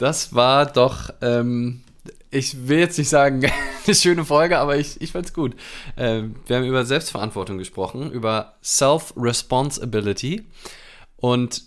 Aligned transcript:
das 0.00 0.34
war 0.34 0.64
doch, 0.64 1.10
ähm, 1.20 1.82
ich 2.30 2.68
will 2.68 2.78
jetzt 2.78 2.96
nicht 2.96 3.10
sagen, 3.10 3.42
eine 3.86 3.94
schöne 3.94 4.24
Folge, 4.24 4.58
aber 4.58 4.78
ich, 4.78 5.00
ich 5.02 5.12
fand's 5.12 5.34
gut. 5.34 5.54
Äh, 5.96 6.22
wir 6.46 6.56
haben 6.56 6.64
über 6.64 6.86
Selbstverantwortung 6.86 7.58
gesprochen, 7.58 8.10
über 8.10 8.54
Self-Responsibility. 8.64 10.46
Und 11.16 11.64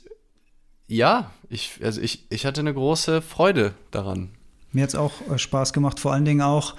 ja, 0.88 1.32
ich, 1.50 1.80
also 1.84 2.02
ich, 2.02 2.26
ich 2.32 2.48
hatte 2.48 2.62
eine 2.62 2.74
große 2.74 3.22
Freude 3.22 3.76
daran. 3.92 4.32
Mir 4.72 4.84
hat 4.84 4.90
es 4.90 4.96
auch 4.96 5.14
äh, 5.30 5.38
Spaß 5.38 5.72
gemacht, 5.72 6.00
vor 6.00 6.14
allen 6.14 6.26
Dingen 6.26 6.42
auch, 6.42 6.74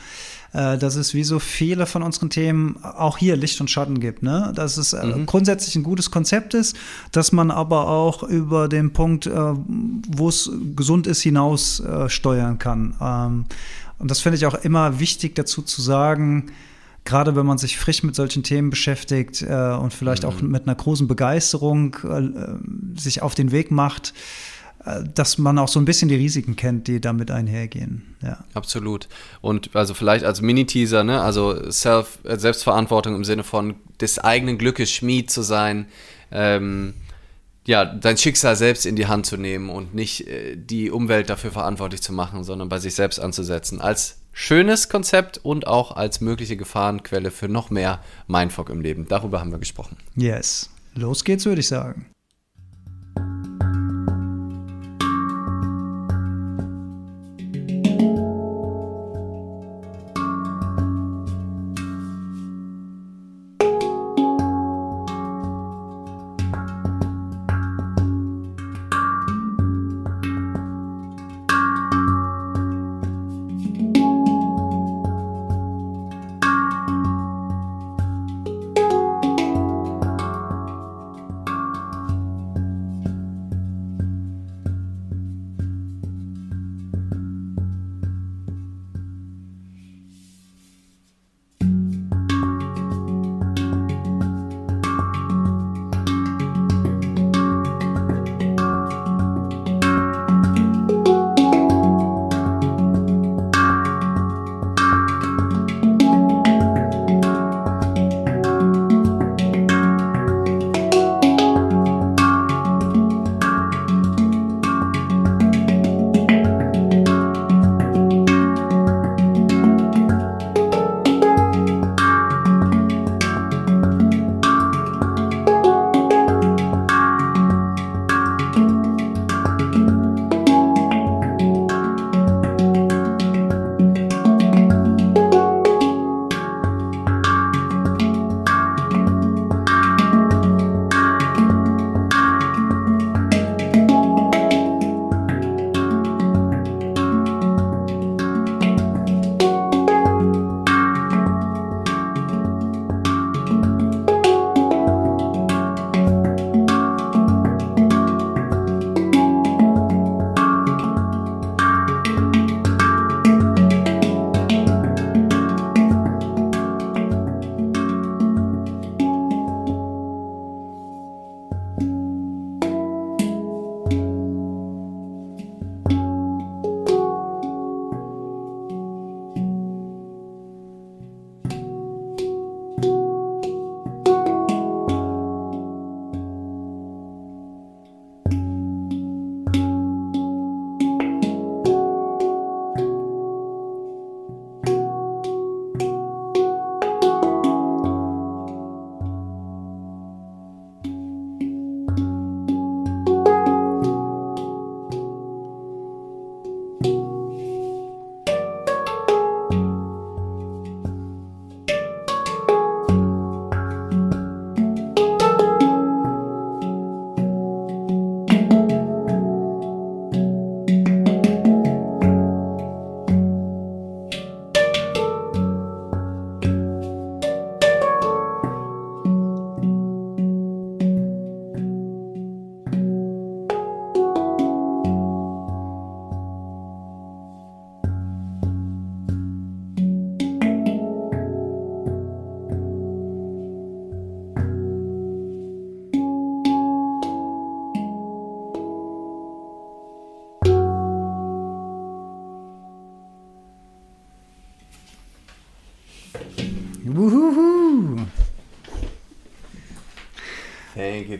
äh, 0.54 0.78
dass 0.78 0.96
es 0.96 1.12
wie 1.12 1.24
so 1.24 1.38
viele 1.38 1.84
von 1.84 2.02
unseren 2.02 2.30
Themen 2.30 2.82
auch 2.82 3.18
hier 3.18 3.36
Licht 3.36 3.60
und 3.60 3.70
Schatten 3.70 4.00
gibt. 4.00 4.22
Ne? 4.22 4.52
Dass 4.54 4.78
es 4.78 4.94
äh, 4.94 5.04
mhm. 5.04 5.26
grundsätzlich 5.26 5.76
ein 5.76 5.82
gutes 5.82 6.10
Konzept 6.10 6.54
ist, 6.54 6.76
dass 7.12 7.32
man 7.32 7.50
aber 7.50 7.88
auch 7.88 8.22
über 8.22 8.68
den 8.68 8.92
Punkt, 8.92 9.28
wo 9.28 10.28
es 10.28 10.50
gesund 10.76 11.06
ist, 11.06 11.22
hinaus 11.22 11.82
steuern 12.08 12.58
kann. 12.58 12.94
Ähm, 13.00 13.44
und 13.98 14.10
das 14.10 14.20
finde 14.20 14.36
ich 14.36 14.46
auch 14.46 14.54
immer 14.54 15.00
wichtig 15.00 15.34
dazu 15.34 15.62
zu 15.62 15.82
sagen, 15.82 16.50
gerade 17.04 17.36
wenn 17.36 17.46
man 17.46 17.58
sich 17.58 17.78
frisch 17.78 18.02
mit 18.02 18.14
solchen 18.14 18.42
Themen 18.42 18.70
beschäftigt 18.70 19.42
äh, 19.42 19.74
und 19.74 19.92
vielleicht 19.92 20.22
mhm. 20.22 20.28
auch 20.28 20.40
mit 20.40 20.66
einer 20.66 20.74
großen 20.74 21.06
Begeisterung 21.06 21.96
äh, 22.04 22.98
sich 22.98 23.22
auf 23.22 23.34
den 23.34 23.52
Weg 23.52 23.70
macht, 23.70 24.10
äh, 24.10 24.14
dass 24.84 25.38
man 25.38 25.58
auch 25.58 25.68
so 25.68 25.80
ein 25.80 25.86
bisschen 25.86 26.08
die 26.08 26.14
Risiken 26.14 26.56
kennt, 26.56 26.88
die 26.88 27.00
damit 27.00 27.30
einhergehen. 27.30 28.16
Ja. 28.22 28.44
Absolut. 28.52 29.08
Und 29.40 29.74
also 29.74 29.94
vielleicht 29.94 30.24
als 30.24 30.42
Mini-Teaser, 30.42 31.04
ne? 31.04 31.22
also 31.22 31.70
Self, 31.70 32.18
äh, 32.24 32.38
Selbstverantwortung 32.38 33.14
im 33.14 33.24
Sinne 33.24 33.44
von 33.44 33.76
des 34.00 34.18
eigenen 34.18 34.58
Glückes 34.58 34.90
Schmied 34.90 35.30
zu 35.30 35.42
sein. 35.42 35.86
Ähm, 36.30 36.94
ja, 37.66 37.86
dein 37.86 38.18
Schicksal 38.18 38.56
selbst 38.56 38.84
in 38.84 38.94
die 38.94 39.06
Hand 39.06 39.24
zu 39.24 39.38
nehmen 39.38 39.70
und 39.70 39.94
nicht 39.94 40.28
äh, 40.28 40.54
die 40.56 40.90
Umwelt 40.90 41.30
dafür 41.30 41.50
verantwortlich 41.50 42.02
zu 42.02 42.12
machen, 42.12 42.44
sondern 42.44 42.68
bei 42.68 42.78
sich 42.78 42.94
selbst 42.94 43.20
anzusetzen. 43.20 43.80
Als 43.80 44.18
schönes 44.32 44.90
Konzept 44.90 45.38
und 45.38 45.66
auch 45.66 45.96
als 45.96 46.20
mögliche 46.20 46.58
Gefahrenquelle 46.58 47.30
für 47.30 47.48
noch 47.48 47.70
mehr 47.70 48.00
Mindfuck 48.26 48.68
im 48.68 48.82
Leben. 48.82 49.06
Darüber 49.08 49.40
haben 49.40 49.50
wir 49.50 49.58
gesprochen. 49.58 49.96
Yes. 50.14 50.68
Los 50.94 51.24
geht's, 51.24 51.46
würde 51.46 51.60
ich 51.60 51.68
sagen. 51.68 52.06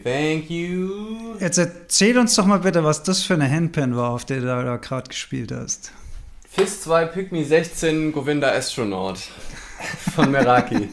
Thank 0.04 0.50
you. 0.50 1.34
Jetzt 1.40 1.56
erzähl 1.56 2.18
uns 2.18 2.34
doch 2.34 2.44
mal 2.44 2.58
bitte, 2.58 2.84
was 2.84 3.02
das 3.02 3.22
für 3.22 3.32
eine 3.32 3.50
Handpan 3.50 3.96
war, 3.96 4.10
auf 4.10 4.26
der 4.26 4.40
du 4.40 4.46
da 4.46 4.76
gerade 4.76 5.08
gespielt 5.08 5.50
hast. 5.50 5.92
FIS 6.50 6.82
2 6.82 7.06
Pygmy 7.06 7.42
16 7.42 8.12
Govinda 8.12 8.52
Astronaut 8.52 9.18
von 10.14 10.30
Meraki. 10.30 10.90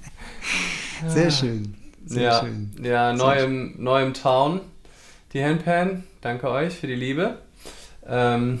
Sehr 1.08 1.30
schön. 1.30 1.74
Sehr 2.06 2.22
ja, 2.22 2.40
schön. 2.40 2.70
Ja, 2.82 3.12
neu 3.12 3.44
im, 3.44 3.74
neu 3.76 4.02
im 4.02 4.14
Town, 4.14 4.62
die 5.34 5.44
Handpan. 5.44 6.04
Danke 6.22 6.48
euch 6.48 6.78
für 6.78 6.86
die 6.86 6.94
Liebe. 6.94 7.36
Ähm, 8.08 8.60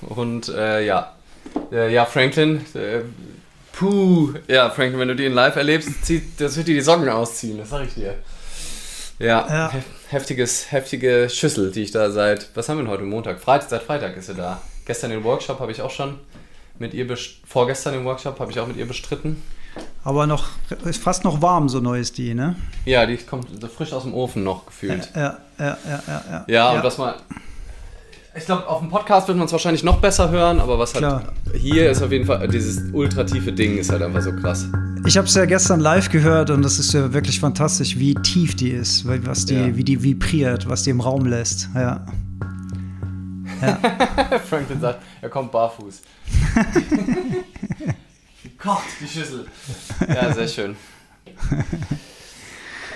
und 0.00 0.48
äh, 0.48 0.84
ja, 0.84 1.14
äh, 1.70 1.94
ja, 1.94 2.04
Franklin, 2.06 2.60
äh, 2.74 3.02
puh, 3.72 4.34
ja, 4.48 4.68
Franklin, 4.70 4.98
wenn 4.98 5.08
du 5.08 5.16
den 5.16 5.32
live 5.32 5.54
erlebst, 5.54 6.04
zieht, 6.04 6.40
das 6.40 6.56
wird 6.56 6.66
dir 6.66 6.74
die 6.74 6.80
Socken 6.80 7.08
ausziehen, 7.08 7.58
das 7.58 7.70
sag 7.70 7.86
ich 7.86 7.94
dir. 7.94 8.16
Ja, 9.18 9.46
Ja. 9.48 9.70
hef- 9.72 9.84
heftiges, 10.10 10.70
heftige 10.70 11.28
Schüssel, 11.28 11.72
die 11.72 11.82
ich 11.82 11.90
da 11.90 12.10
seit, 12.10 12.50
was 12.54 12.68
haben 12.68 12.76
wir 12.78 12.84
denn 12.84 12.90
heute, 12.92 13.02
Montag? 13.02 13.40
Freitag, 13.40 13.68
seit 13.70 13.82
Freitag 13.82 14.16
ist 14.16 14.26
sie 14.26 14.34
da. 14.34 14.60
Gestern 14.86 15.10
den 15.10 15.24
Workshop 15.24 15.58
habe 15.60 15.72
ich 15.72 15.82
auch 15.82 15.90
schon 15.90 16.18
mit 16.78 16.94
ihr, 16.94 17.06
vorgestern 17.46 17.94
den 17.94 18.04
Workshop 18.04 18.38
habe 18.38 18.52
ich 18.52 18.60
auch 18.60 18.66
mit 18.66 18.76
ihr 18.76 18.86
bestritten. 18.86 19.42
Aber 20.04 20.26
noch, 20.26 20.46
ist 20.84 21.02
fast 21.02 21.24
noch 21.24 21.42
warm, 21.42 21.68
so 21.68 21.80
neu 21.80 21.98
ist 22.00 22.16
die, 22.18 22.34
ne? 22.34 22.56
Ja, 22.84 23.06
die 23.06 23.16
kommt 23.16 23.48
so 23.60 23.66
frisch 23.68 23.92
aus 23.92 24.04
dem 24.04 24.14
Ofen 24.14 24.42
noch 24.44 24.66
gefühlt. 24.66 25.10
Ja, 25.14 25.38
ja, 25.58 25.76
ja, 25.86 26.02
ja. 26.06 26.22
Ja, 26.30 26.44
Ja, 26.46 26.70
und 26.72 26.84
was 26.84 26.96
mal. 26.98 27.16
Ich 28.38 28.46
glaube, 28.46 28.66
auf 28.68 28.78
dem 28.80 28.88
Podcast 28.88 29.26
wird 29.28 29.36
man 29.36 29.46
es 29.46 29.52
wahrscheinlich 29.52 29.82
noch 29.82 30.00
besser 30.00 30.30
hören, 30.30 30.60
aber 30.60 30.78
was 30.78 30.94
halt 30.94 31.04
Klar. 31.04 31.22
hier 31.54 31.90
ist 31.90 32.02
auf 32.02 32.12
jeden 32.12 32.24
Fall, 32.24 32.46
dieses 32.48 32.80
ultratiefe 32.92 33.52
Ding 33.52 33.78
ist 33.78 33.90
halt 33.90 34.02
einfach 34.02 34.22
so 34.22 34.32
krass. 34.32 34.66
Ich 35.06 35.16
habe 35.16 35.26
es 35.26 35.34
ja 35.34 35.44
gestern 35.44 35.80
live 35.80 36.08
gehört 36.08 36.50
und 36.50 36.62
das 36.62 36.78
ist 36.78 36.92
ja 36.94 37.12
wirklich 37.12 37.40
fantastisch, 37.40 37.98
wie 37.98 38.14
tief 38.14 38.54
die 38.54 38.70
ist, 38.70 39.04
was 39.06 39.44
die, 39.46 39.54
Ja. 39.54 39.76
wie 39.76 39.84
die 39.84 40.02
vibriert, 40.02 40.68
was 40.68 40.84
die 40.84 40.90
im 40.90 41.00
Raum 41.00 41.26
lässt. 41.26 41.68
Ja. 41.74 42.06
Franklin 44.48 44.80
sagt, 44.80 45.02
er 45.20 45.28
kommt 45.28 45.50
barfuß. 45.50 46.00
Kocht 48.58 48.84
die 49.00 49.08
Schüssel. 49.08 49.46
Ja, 50.08 50.32
sehr 50.32 50.48
schön. 50.48 50.76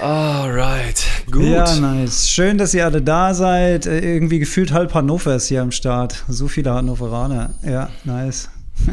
Alright, 0.00 1.04
gut. 1.30 1.44
Ja, 1.44 1.76
nice. 1.76 2.28
Schön, 2.28 2.58
dass 2.58 2.74
ihr 2.74 2.84
alle 2.84 3.02
da 3.02 3.34
seid. 3.34 3.86
Äh, 3.86 4.00
Irgendwie 4.14 4.38
gefühlt 4.38 4.72
halb 4.72 4.94
Hannover 4.94 5.36
ist 5.36 5.46
hier 5.48 5.62
am 5.62 5.70
Start. 5.70 6.24
So 6.28 6.48
viele 6.48 6.72
Hannoveraner. 6.72 7.50
Ja, 7.62 7.88
nice. 8.04 8.48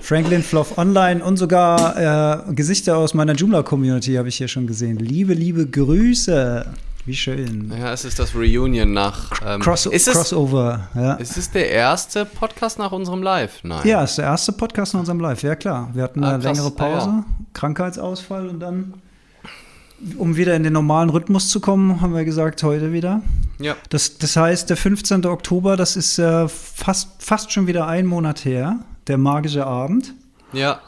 Franklin 0.00 0.42
Fluff 0.42 0.78
Online 0.78 1.22
und 1.22 1.36
sogar 1.36 2.48
äh, 2.48 2.52
Gesichter 2.54 2.96
aus 2.96 3.12
meiner 3.12 3.34
Joomla-Community 3.34 4.14
habe 4.14 4.28
ich 4.28 4.36
hier 4.36 4.48
schon 4.48 4.66
gesehen. 4.66 4.96
Liebe, 4.98 5.34
liebe 5.34 5.66
Grüße. 5.66 6.64
Wie 7.04 7.14
schön. 7.16 7.72
Ja, 7.78 7.92
es 7.92 8.04
ist 8.04 8.18
das 8.18 8.34
Reunion 8.34 8.92
nach. 8.92 9.30
Ähm, 9.44 9.60
Cross 9.60 9.86
ist, 9.86 10.08
es, 10.08 10.14
Crossover. 10.14 10.88
Ja. 10.94 11.14
ist 11.14 11.36
es 11.36 11.50
der 11.50 11.70
erste 11.70 12.24
Podcast 12.24 12.78
nach 12.78 12.92
unserem 12.92 13.22
Live? 13.22 13.60
Nein. 13.64 13.80
ja, 13.84 14.04
ist 14.04 14.16
der 14.18 14.26
erste 14.26 14.52
Podcast 14.52 14.94
in 14.94 15.00
unserem 15.00 15.20
Live. 15.20 15.42
Ja, 15.42 15.54
klar. 15.56 15.90
Wir 15.92 16.04
hatten 16.04 16.22
Ah, 16.22 16.34
eine 16.34 16.42
krass. 16.42 16.56
längere 16.56 16.72
Ah, 16.78 16.88
ja. 16.88 16.94
Pause, 16.98 17.24
Krankheitsausfall 17.54 18.48
und 18.48 18.60
dann, 18.60 18.94
um 20.16 20.36
wieder 20.36 20.54
in 20.54 20.62
den 20.62 20.72
normalen 20.72 21.10
Rhythmus 21.10 21.48
zu 21.48 21.60
kommen, 21.60 22.00
haben 22.00 22.14
wir 22.14 22.24
gesagt, 22.24 22.62
heute 22.62 22.92
wieder. 22.92 23.22
Ja. 23.58 23.76
Das, 23.90 24.18
das 24.18 24.36
heißt, 24.36 24.70
der 24.70 24.76
15. 24.76 25.26
Oktober, 25.26 25.76
das 25.76 25.96
ist 25.96 26.18
äh, 26.18 26.48
fast, 26.48 27.10
fast 27.22 27.52
schon 27.52 27.66
wieder 27.66 27.86
ein 27.86 28.06
Monat 28.06 28.44
her, 28.44 28.78
der 29.06 29.18
magische 29.18 29.66
Abend. 29.66 30.14
Ja. 30.52 30.80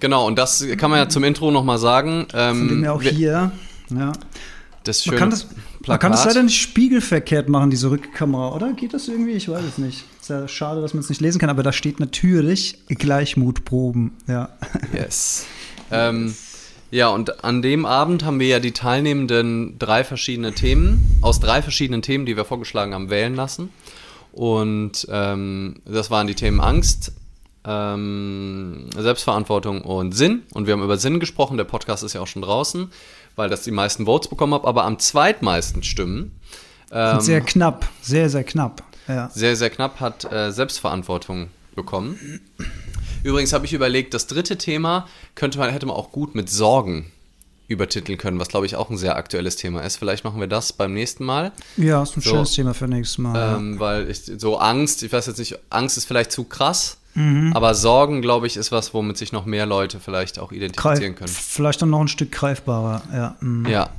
Genau, 0.00 0.26
und 0.26 0.36
das 0.38 0.64
kann 0.76 0.90
man 0.90 0.98
ja 1.00 1.08
zum 1.08 1.24
Intro 1.24 1.50
nochmal 1.50 1.78
sagen. 1.78 2.26
Ähm, 2.34 2.58
Von 2.58 2.68
dem 2.68 2.82
wir 2.82 2.92
auch 2.94 3.02
wir- 3.02 3.10
hier. 3.12 3.52
Ja. 3.90 4.12
Das 4.82 5.06
Man 5.06 5.16
kann, 5.16 5.30
das, 5.30 5.46
man 5.86 5.98
kann 5.98 6.12
das 6.12 6.26
leider 6.26 6.42
nicht 6.42 6.60
spiegelverkehrt 6.60 7.48
machen, 7.48 7.70
diese 7.70 7.90
Rückkamera, 7.90 8.54
oder? 8.54 8.74
Geht 8.74 8.92
das 8.92 9.08
irgendwie? 9.08 9.30
Ich 9.32 9.48
weiß 9.48 9.64
es 9.64 9.78
nicht. 9.78 10.04
Ist 10.20 10.28
ja 10.28 10.46
schade, 10.46 10.82
dass 10.82 10.92
man 10.92 11.02
es 11.02 11.08
nicht 11.08 11.22
lesen 11.22 11.38
kann, 11.38 11.48
aber 11.48 11.62
da 11.62 11.72
steht 11.72 12.00
natürlich 12.00 12.78
Gleichmutproben. 12.88 14.12
Ja. 14.26 14.50
Yes. 14.92 15.46
Ähm, 15.90 16.34
ja, 16.90 17.08
und 17.08 17.44
an 17.44 17.62
dem 17.62 17.86
Abend 17.86 18.24
haben 18.24 18.40
wir 18.40 18.48
ja 18.48 18.60
die 18.60 18.72
Teilnehmenden 18.72 19.78
drei 19.78 20.04
verschiedene 20.04 20.52
Themen, 20.52 21.18
aus 21.22 21.40
drei 21.40 21.62
verschiedenen 21.62 22.02
Themen, 22.02 22.26
die 22.26 22.36
wir 22.36 22.44
vorgeschlagen 22.44 22.94
haben, 22.94 23.10
wählen 23.10 23.34
lassen. 23.34 23.70
Und 24.32 25.06
ähm, 25.10 25.80
das 25.84 26.10
waren 26.10 26.26
die 26.26 26.34
Themen 26.34 26.60
Angst, 26.60 27.12
ähm, 27.64 28.90
Selbstverantwortung 28.96 29.82
und 29.82 30.12
Sinn. 30.12 30.42
Und 30.52 30.66
wir 30.66 30.74
haben 30.74 30.82
über 30.82 30.96
Sinn 30.96 31.20
gesprochen. 31.20 31.56
Der 31.56 31.64
Podcast 31.64 32.02
ist 32.02 32.12
ja 32.12 32.20
auch 32.20 32.26
schon 32.26 32.42
draußen, 32.42 32.90
weil 33.36 33.48
das 33.48 33.62
die 33.62 33.70
meisten 33.70 34.06
Votes 34.06 34.28
bekommen 34.28 34.54
hat. 34.54 34.64
Aber 34.64 34.84
am 34.84 34.98
zweitmeisten 34.98 35.82
Stimmen 35.82 36.32
ähm, 36.92 37.20
sehr 37.20 37.40
knapp, 37.40 37.88
sehr, 38.02 38.28
sehr 38.28 38.44
knapp. 38.44 38.82
Ja. 39.08 39.28
sehr, 39.28 39.54
sehr 39.56 39.68
knapp 39.68 40.00
hat 40.00 40.30
äh, 40.32 40.50
Selbstverantwortung 40.50 41.48
bekommen. 41.74 42.40
Übrigens 43.24 43.52
habe 43.52 43.66
ich 43.66 43.72
überlegt, 43.72 44.14
das 44.14 44.28
dritte 44.28 44.56
Thema 44.58 45.08
könnte 45.34 45.58
man, 45.58 45.70
hätte 45.70 45.86
man 45.86 45.96
auch 45.96 46.12
gut 46.12 46.36
mit 46.36 46.48
Sorgen 46.48 47.10
übertiteln 47.66 48.18
können, 48.18 48.38
was 48.38 48.48
glaube 48.48 48.66
ich 48.66 48.76
auch 48.76 48.90
ein 48.90 48.98
sehr 48.98 49.16
aktuelles 49.16 49.56
Thema 49.56 49.80
ist. 49.80 49.96
Vielleicht 49.96 50.22
machen 50.22 50.38
wir 50.38 50.46
das 50.46 50.72
beim 50.74 50.92
nächsten 50.92 51.24
Mal. 51.24 51.50
Ja, 51.78 52.02
ist 52.02 52.16
ein 52.16 52.20
So. 52.20 52.30
schönes 52.30 52.52
Thema 52.52 52.74
für 52.74 52.86
nächstes 52.86 53.18
Mal. 53.18 53.56
Ähm, 53.56 53.80
weil 53.80 54.08
ich 54.10 54.20
so 54.38 54.58
Angst, 54.58 55.02
ich 55.02 55.10
weiß 55.12 55.26
jetzt 55.26 55.38
nicht, 55.38 55.58
Angst 55.70 55.96
ist 55.96 56.04
vielleicht 56.04 56.30
zu 56.30 56.44
krass, 56.44 56.98
Mhm. 57.16 57.52
aber 57.54 57.74
Sorgen, 57.74 58.22
glaube 58.22 58.46
ich, 58.48 58.56
ist 58.56 58.72
was, 58.72 58.92
womit 58.92 59.16
sich 59.16 59.30
noch 59.32 59.46
mehr 59.46 59.66
Leute 59.66 60.00
vielleicht 60.00 60.38
auch 60.40 60.48
Greif, 60.48 60.56
identifizieren 60.58 61.14
können. 61.14 61.28
vielleicht 61.32 61.80
dann 61.80 61.90
noch 61.90 62.00
ein 62.00 62.08
Stück 62.08 62.32
greifbarer. 62.32 63.02
Ja. 63.12 63.36
mm. 63.40 63.66
Ja. 63.66 63.90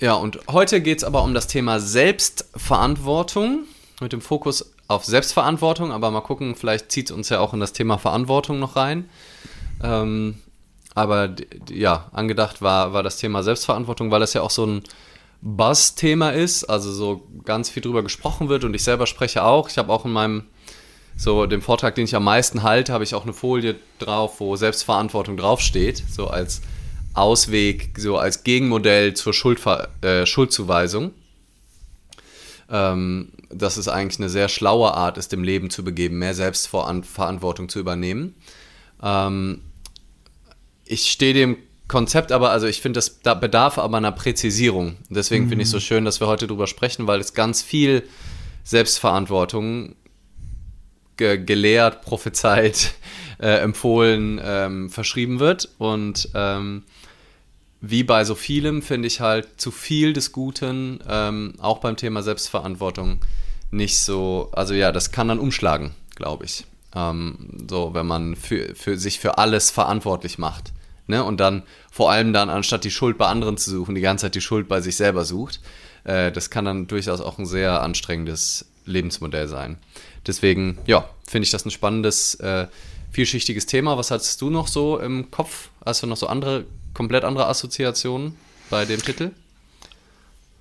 Ja, 0.00 0.12
und 0.14 0.38
heute 0.48 0.82
geht 0.82 0.98
es 0.98 1.04
aber 1.04 1.22
um 1.24 1.32
das 1.32 1.46
Thema 1.46 1.80
Selbstverantwortung 1.80 3.60
mit 4.00 4.12
dem 4.12 4.20
Fokus 4.20 4.72
auf 4.88 5.04
Selbstverantwortung, 5.04 5.92
aber 5.92 6.10
mal 6.10 6.20
gucken, 6.20 6.54
vielleicht 6.54 6.92
zieht 6.92 7.10
es 7.10 7.16
uns 7.16 7.28
ja 7.28 7.40
auch 7.40 7.52
in 7.54 7.60
das 7.60 7.72
Thema 7.72 7.98
Verantwortung 7.98 8.58
noch 8.58 8.76
rein. 8.76 9.08
Ähm, 9.82 10.38
aber 10.94 11.34
ja, 11.70 12.08
angedacht 12.12 12.62
war, 12.62 12.92
war 12.92 13.02
das 13.02 13.18
Thema 13.18 13.42
Selbstverantwortung, 13.42 14.10
weil 14.10 14.20
das 14.20 14.32
ja 14.32 14.42
auch 14.42 14.50
so 14.50 14.64
ein 14.64 14.82
Buzz-Thema 15.42 16.30
ist, 16.30 16.64
also 16.64 16.90
so 16.90 17.26
ganz 17.44 17.68
viel 17.68 17.82
drüber 17.82 18.02
gesprochen 18.02 18.48
wird 18.48 18.64
und 18.64 18.74
ich 18.74 18.82
selber 18.82 19.06
spreche 19.06 19.44
auch. 19.44 19.68
Ich 19.68 19.78
habe 19.78 19.92
auch 19.92 20.04
in 20.04 20.12
meinem, 20.12 20.44
so 21.16 21.46
dem 21.46 21.62
Vortrag, 21.62 21.94
den 21.94 22.04
ich 22.04 22.16
am 22.16 22.24
meisten 22.24 22.62
halte, 22.62 22.92
habe 22.92 23.04
ich 23.04 23.14
auch 23.14 23.24
eine 23.24 23.34
Folie 23.34 23.76
drauf, 23.98 24.40
wo 24.40 24.56
Selbstverantwortung 24.56 25.36
draufsteht, 25.36 26.02
so 26.10 26.28
als 26.28 26.62
Ausweg, 27.12 27.98
so 27.98 28.16
als 28.16 28.44
Gegenmodell 28.44 29.14
zur 29.14 29.32
Schuldver 29.32 29.88
äh, 30.00 30.26
Schuldzuweisung. 30.26 31.12
Ähm, 32.70 33.32
dass 33.48 33.76
es 33.76 33.88
eigentlich 33.88 34.18
eine 34.18 34.28
sehr 34.28 34.48
schlaue 34.48 34.94
Art 34.94 35.18
ist, 35.18 35.32
dem 35.32 35.42
Leben 35.42 35.70
zu 35.70 35.84
begeben, 35.84 36.18
mehr 36.18 36.34
Selbstverantwortung 36.34 37.68
zu 37.68 37.78
übernehmen. 37.78 38.34
Ähm, 39.02 39.62
ich 40.84 41.10
stehe 41.10 41.34
dem 41.34 41.56
Konzept 41.88 42.32
aber, 42.32 42.50
also 42.50 42.66
ich 42.66 42.80
finde, 42.80 42.98
das 42.98 43.20
da 43.20 43.34
bedarf 43.34 43.78
aber 43.78 43.96
einer 43.96 44.12
Präzisierung. 44.12 44.96
Deswegen 45.08 45.48
finde 45.48 45.62
ich 45.62 45.68
es 45.68 45.72
so 45.72 45.80
schön, 45.80 46.04
dass 46.04 46.20
wir 46.20 46.26
heute 46.26 46.46
drüber 46.46 46.66
sprechen, 46.66 47.06
weil 47.06 47.20
es 47.20 47.32
ganz 47.34 47.62
viel 47.62 48.02
Selbstverantwortung 48.64 49.94
ge 51.16 51.38
gelehrt, 51.38 52.02
prophezeit, 52.02 52.94
äh, 53.38 53.58
empfohlen, 53.58 54.40
ähm, 54.42 54.90
verschrieben 54.90 55.38
wird. 55.38 55.68
Und 55.78 56.28
ähm, 56.34 56.82
wie 57.80 58.02
bei 58.02 58.24
so 58.24 58.34
vielem 58.34 58.82
finde 58.82 59.08
ich 59.08 59.20
halt 59.20 59.48
zu 59.60 59.70
viel 59.70 60.12
des 60.12 60.32
Guten, 60.32 61.00
ähm, 61.08 61.54
auch 61.58 61.78
beim 61.78 61.96
Thema 61.96 62.22
Selbstverantwortung, 62.22 63.20
nicht 63.70 63.98
so, 64.00 64.50
also 64.52 64.74
ja, 64.74 64.92
das 64.92 65.12
kann 65.12 65.28
dann 65.28 65.38
umschlagen, 65.38 65.92
glaube 66.14 66.44
ich. 66.44 66.64
Ähm, 66.94 67.66
so, 67.68 67.94
wenn 67.94 68.06
man 68.06 68.36
für, 68.36 68.74
für 68.74 68.96
sich 68.96 69.18
für 69.18 69.38
alles 69.38 69.70
verantwortlich 69.70 70.38
macht. 70.38 70.72
Ne? 71.06 71.22
Und 71.22 71.38
dann 71.38 71.62
vor 71.90 72.10
allem 72.10 72.32
dann, 72.32 72.48
anstatt 72.48 72.84
die 72.84 72.90
Schuld 72.90 73.18
bei 73.18 73.26
anderen 73.26 73.56
zu 73.56 73.70
suchen, 73.70 73.94
die 73.94 74.00
ganze 74.00 74.22
Zeit 74.22 74.34
die 74.34 74.40
Schuld 74.40 74.68
bei 74.68 74.80
sich 74.80 74.96
selber 74.96 75.24
sucht. 75.24 75.60
Äh, 76.04 76.32
das 76.32 76.50
kann 76.50 76.64
dann 76.64 76.86
durchaus 76.86 77.20
auch 77.20 77.38
ein 77.38 77.46
sehr 77.46 77.82
anstrengendes 77.82 78.66
Lebensmodell 78.86 79.48
sein. 79.48 79.78
Deswegen, 80.26 80.78
ja, 80.86 81.08
finde 81.26 81.44
ich 81.44 81.50
das 81.50 81.64
ein 81.64 81.70
spannendes, 81.70 82.36
äh, 82.36 82.66
vielschichtiges 83.10 83.66
Thema. 83.66 83.96
Was 83.98 84.10
hattest 84.10 84.40
du 84.40 84.50
noch 84.50 84.68
so 84.68 84.98
im 84.98 85.30
Kopf? 85.30 85.70
Hast 85.84 86.02
du 86.02 86.06
noch 86.06 86.16
so 86.16 86.26
andere, 86.26 86.64
komplett 86.96 87.24
andere 87.24 87.46
Assoziationen 87.46 88.34
bei 88.70 88.86
dem 88.86 89.00
Titel? 89.00 89.30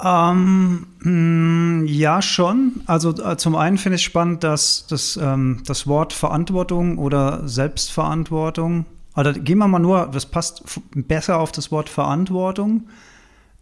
Ähm, 0.04 0.86
mh, 1.00 1.86
ja, 1.90 2.22
schon. 2.22 2.82
Also 2.86 3.12
äh, 3.12 3.38
zum 3.38 3.56
einen 3.56 3.78
finde 3.78 3.96
ich 3.96 4.04
spannend, 4.04 4.44
dass 4.44 4.86
das, 4.88 5.18
ähm, 5.22 5.64
das 5.66 5.88
Wort 5.88 6.12
Verantwortung 6.12 6.98
oder 6.98 7.48
Selbstverantwortung, 7.48 8.86
oder 9.16 9.32
gehen 9.32 9.58
wir 9.58 9.70
mal 9.70 9.80
nur, 9.80 10.10
das 10.12 10.26
passt 10.26 10.64
besser 10.94 11.40
auf 11.40 11.54
das 11.54 11.72
Wort 11.72 11.88
Verantwortung, 11.88 12.90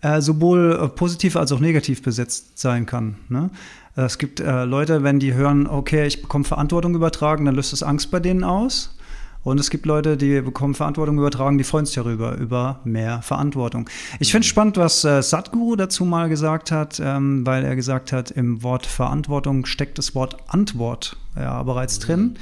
äh, 0.02 0.20
sowohl 0.22 0.80
äh, 0.82 0.88
positiv 0.88 1.36
als 1.36 1.52
auch 1.52 1.60
negativ 1.60 2.02
besetzt 2.02 2.58
sein 2.58 2.88
kann. 2.88 3.18
Ne? 3.30 3.52
Es 3.96 4.18
gibt 4.18 4.40
äh, 4.40 4.66
Leute, 4.66 5.04
wenn 5.04 5.20
die 5.20 5.36
hören, 5.36 5.68
okay, 5.68 6.08
ich 6.08 6.24
bekomme 6.24 6.46
Verantwortung 6.46 6.96
übertragen, 6.96 7.46
dann 7.46 7.54
löst 7.54 7.74
das 7.74 7.84
Angst 7.84 8.10
bei 8.10 8.20
denen 8.20 8.44
aus. 8.44 8.98
Und 9.44 9.60
es 9.60 9.70
gibt 9.70 9.86
Leute, 9.86 10.16
die 10.16 10.42
bekommen 10.42 10.74
Verantwortung 10.74 11.18
übertragen, 11.18 11.58
die 11.58 11.66
freuen 11.66 11.86
sich 11.86 11.96
darüber, 11.96 12.38
über 12.38 12.80
mehr 12.86 13.22
Verantwortung. 13.22 13.90
Ich 14.20 14.32
finde 14.32 14.48
spannend, 14.48 14.78
was 14.78 15.04
äh, 15.04 15.22
Sadhguru 15.22 15.76
dazu 15.76 16.06
mal 16.06 16.30
gesagt 16.30 16.72
hat, 16.72 17.02
ähm, 17.04 17.46
weil 17.46 17.66
er 17.66 17.76
gesagt 17.76 18.14
hat, 18.14 18.32
im 18.32 18.64
Wort 18.64 18.86
Verantwortung 18.86 19.66
steckt 19.66 19.98
das 19.98 20.16
Wort 20.16 20.38
Antwort 20.48 21.18
ja, 21.36 21.62
bereits 21.64 22.00
drin. 22.00 22.36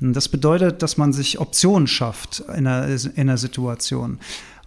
Und 0.00 0.14
Das 0.14 0.28
bedeutet, 0.28 0.82
dass 0.82 0.98
man 0.98 1.12
sich 1.12 1.38
Optionen 1.38 1.86
schafft 1.86 2.40
in 2.54 2.66
einer, 2.66 2.86
in 2.88 3.10
einer 3.16 3.38
Situation. 3.38 4.18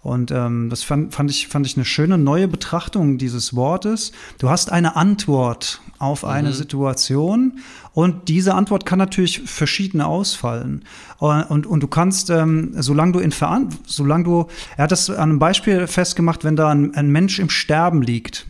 Und 0.06 0.30
ähm, 0.30 0.70
das 0.70 0.84
fand, 0.84 1.12
fand, 1.12 1.32
ich, 1.32 1.48
fand 1.48 1.66
ich 1.66 1.76
eine 1.76 1.84
schöne 1.84 2.16
neue 2.16 2.46
Betrachtung 2.46 3.18
dieses 3.18 3.56
Wortes. 3.56 4.12
Du 4.38 4.48
hast 4.48 4.70
eine 4.70 4.94
Antwort 4.94 5.80
auf 5.98 6.24
eine 6.24 6.50
mhm. 6.50 6.52
Situation 6.52 7.58
und 7.92 8.28
diese 8.28 8.54
Antwort 8.54 8.86
kann 8.86 9.00
natürlich 9.00 9.40
verschiedene 9.40 10.06
ausfallen. 10.06 10.84
Und, 11.18 11.42
und, 11.42 11.66
und 11.66 11.82
du 11.82 11.88
kannst, 11.88 12.30
ähm, 12.30 12.70
solange 12.76 13.12
du 13.12 13.18
in 13.18 13.32
Verantwortung, 13.32 13.84
solange 13.88 14.24
du, 14.24 14.46
er 14.76 14.84
hat 14.84 14.92
das 14.92 15.10
an 15.10 15.30
einem 15.30 15.38
Beispiel 15.40 15.88
festgemacht, 15.88 16.44
wenn 16.44 16.54
da 16.54 16.68
ein, 16.68 16.94
ein 16.94 17.10
Mensch 17.10 17.40
im 17.40 17.50
Sterben 17.50 18.00
liegt, 18.00 18.46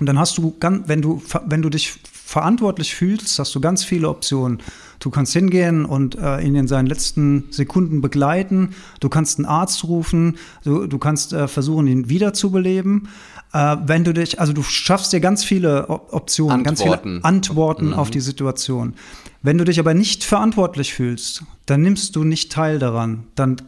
und 0.00 0.06
dann 0.06 0.18
hast 0.18 0.38
du, 0.38 0.56
wenn 0.60 1.02
du, 1.02 1.22
wenn 1.46 1.62
du 1.62 1.68
dich 1.68 1.94
verantwortlich 2.32 2.94
fühlst, 2.94 3.38
hast 3.38 3.54
du 3.54 3.60
ganz 3.60 3.84
viele 3.84 4.08
Optionen. 4.08 4.62
Du 5.00 5.10
kannst 5.10 5.34
hingehen 5.34 5.84
und 5.84 6.14
äh, 6.14 6.40
ihn 6.40 6.54
in 6.54 6.66
seinen 6.66 6.86
letzten 6.86 7.44
Sekunden 7.50 8.00
begleiten. 8.00 8.70
Du 9.00 9.10
kannst 9.10 9.38
einen 9.38 9.44
Arzt 9.44 9.84
rufen. 9.84 10.38
Du, 10.64 10.86
du 10.86 10.96
kannst 10.96 11.34
äh, 11.34 11.46
versuchen, 11.46 11.86
ihn 11.86 12.08
wiederzubeleben. 12.08 13.08
Äh, 13.52 13.76
wenn 13.84 14.04
du 14.04 14.14
dich, 14.14 14.40
also 14.40 14.54
du 14.54 14.62
schaffst 14.62 15.12
dir 15.12 15.20
ganz 15.20 15.44
viele 15.44 15.90
Optionen, 15.90 16.64
Antworten. 16.64 16.64
ganz 16.64 16.82
viele 17.12 17.24
Antworten 17.24 17.86
mhm. 17.88 17.94
auf 17.94 18.10
die 18.10 18.20
Situation. 18.20 18.94
Wenn 19.42 19.58
du 19.58 19.64
dich 19.64 19.78
aber 19.78 19.92
nicht 19.92 20.24
verantwortlich 20.24 20.94
fühlst, 20.94 21.42
dann 21.66 21.82
nimmst 21.82 22.16
du 22.16 22.24
nicht 22.24 22.50
teil 22.50 22.78
daran. 22.78 23.24
Dann 23.34 23.58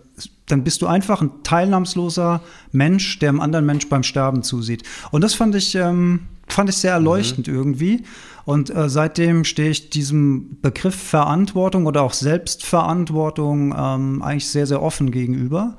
dann 0.47 0.63
bist 0.63 0.83
du 0.83 0.87
einfach 0.87 1.23
ein 1.23 1.31
teilnahmsloser 1.43 2.43
Mensch, 2.71 3.19
der 3.19 3.31
einem 3.31 3.41
anderen 3.41 3.65
Mensch 3.65 3.89
beim 3.89 4.03
Sterben 4.03 4.43
zusieht. 4.43 4.83
Und 5.11 5.25
das 5.25 5.33
fand 5.33 5.55
ich, 5.55 5.75
ähm, 5.75 6.21
fand 6.49 6.69
ich 6.69 6.77
sehr 6.77 6.93
erleuchtend 6.93 7.49
mhm. 7.49 7.55
irgendwie. 7.55 8.05
Und 8.45 8.75
äh, 8.75 8.89
seitdem 8.89 9.45
stehe 9.45 9.71
ich 9.71 9.91
diesem 9.91 10.59
Begriff 10.61 10.95
Verantwortung 10.95 11.87
oder 11.87 12.03
auch 12.03 12.13
Selbstverantwortung 12.13 13.75
ähm, 13.77 14.23
eigentlich 14.23 14.49
sehr, 14.49 14.67
sehr 14.67 14.83
offen 14.83 15.11
gegenüber. 15.11 15.77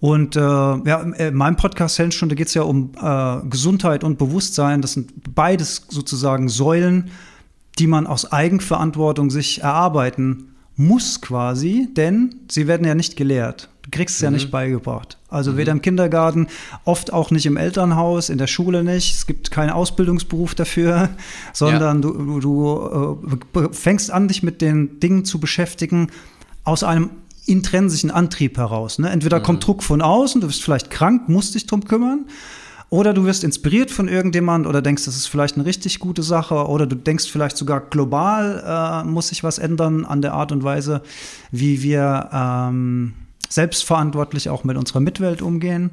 Und 0.00 0.36
äh, 0.36 0.40
ja, 0.40 1.00
in 1.00 1.34
meinem 1.34 1.56
Podcast 1.56 1.98
Hellenstunde 1.98 2.34
geht 2.34 2.48
es 2.48 2.54
ja 2.54 2.62
um 2.62 2.92
äh, 3.00 3.48
Gesundheit 3.48 4.04
und 4.04 4.18
Bewusstsein. 4.18 4.82
Das 4.82 4.92
sind 4.92 5.34
beides 5.34 5.86
sozusagen 5.88 6.48
Säulen, 6.48 7.10
die 7.78 7.86
man 7.86 8.06
aus 8.06 8.30
Eigenverantwortung 8.30 9.30
sich 9.30 9.62
erarbeiten 9.62 10.54
muss 10.76 11.20
quasi, 11.20 11.88
denn 11.96 12.34
sie 12.50 12.66
werden 12.66 12.86
ja 12.86 12.94
nicht 12.94 13.16
gelehrt. 13.16 13.68
Du 13.84 13.90
kriegst 13.90 14.16
es 14.16 14.22
mhm. 14.22 14.26
ja 14.26 14.30
nicht 14.30 14.50
beigebracht. 14.50 15.18
Also 15.28 15.52
mhm. 15.52 15.56
weder 15.58 15.72
im 15.72 15.82
Kindergarten, 15.82 16.48
oft 16.84 17.12
auch 17.12 17.30
nicht 17.30 17.46
im 17.46 17.56
Elternhaus, 17.56 18.30
in 18.30 18.38
der 18.38 18.46
Schule 18.46 18.82
nicht. 18.82 19.14
Es 19.14 19.26
gibt 19.26 19.50
keinen 19.50 19.70
Ausbildungsberuf 19.70 20.54
dafür, 20.54 21.10
sondern 21.52 22.02
ja. 22.02 22.08
du, 22.08 22.40
du, 22.40 22.40
du 22.40 23.60
äh, 23.60 23.72
fängst 23.72 24.10
an, 24.10 24.28
dich 24.28 24.42
mit 24.42 24.62
den 24.62 25.00
Dingen 25.00 25.24
zu 25.24 25.38
beschäftigen 25.38 26.10
aus 26.64 26.82
einem 26.82 27.10
intrinsischen 27.46 28.10
Antrieb 28.10 28.56
heraus. 28.56 28.98
Ne? 28.98 29.10
Entweder 29.10 29.40
mhm. 29.40 29.42
kommt 29.42 29.66
Druck 29.66 29.82
von 29.82 30.00
außen, 30.00 30.40
du 30.40 30.46
bist 30.46 30.62
vielleicht 30.62 30.90
krank, 30.90 31.28
musst 31.28 31.54
dich 31.54 31.66
drum 31.66 31.84
kümmern. 31.84 32.26
Oder 32.88 33.12
du 33.12 33.24
wirst 33.24 33.44
inspiriert 33.44 33.90
von 33.90 34.08
irgendjemand 34.08 34.66
oder 34.66 34.80
denkst, 34.80 35.04
das 35.04 35.16
ist 35.16 35.26
vielleicht 35.26 35.56
eine 35.56 35.66
richtig 35.66 35.98
gute 35.98 36.22
Sache. 36.22 36.68
Oder 36.68 36.86
du 36.86 36.94
denkst 36.94 37.28
vielleicht 37.28 37.56
sogar 37.56 37.80
global 37.80 39.02
äh, 39.04 39.08
muss 39.08 39.28
sich 39.28 39.42
was 39.42 39.58
ändern 39.58 40.04
an 40.04 40.22
der 40.22 40.32
Art 40.32 40.52
und 40.52 40.62
Weise, 40.62 41.02
wie 41.50 41.82
wir 41.82 42.30
ähm, 42.32 43.14
selbstverantwortlich 43.54 44.48
auch 44.48 44.64
mit 44.64 44.76
unserer 44.76 45.00
Mitwelt 45.00 45.42
umgehen. 45.42 45.90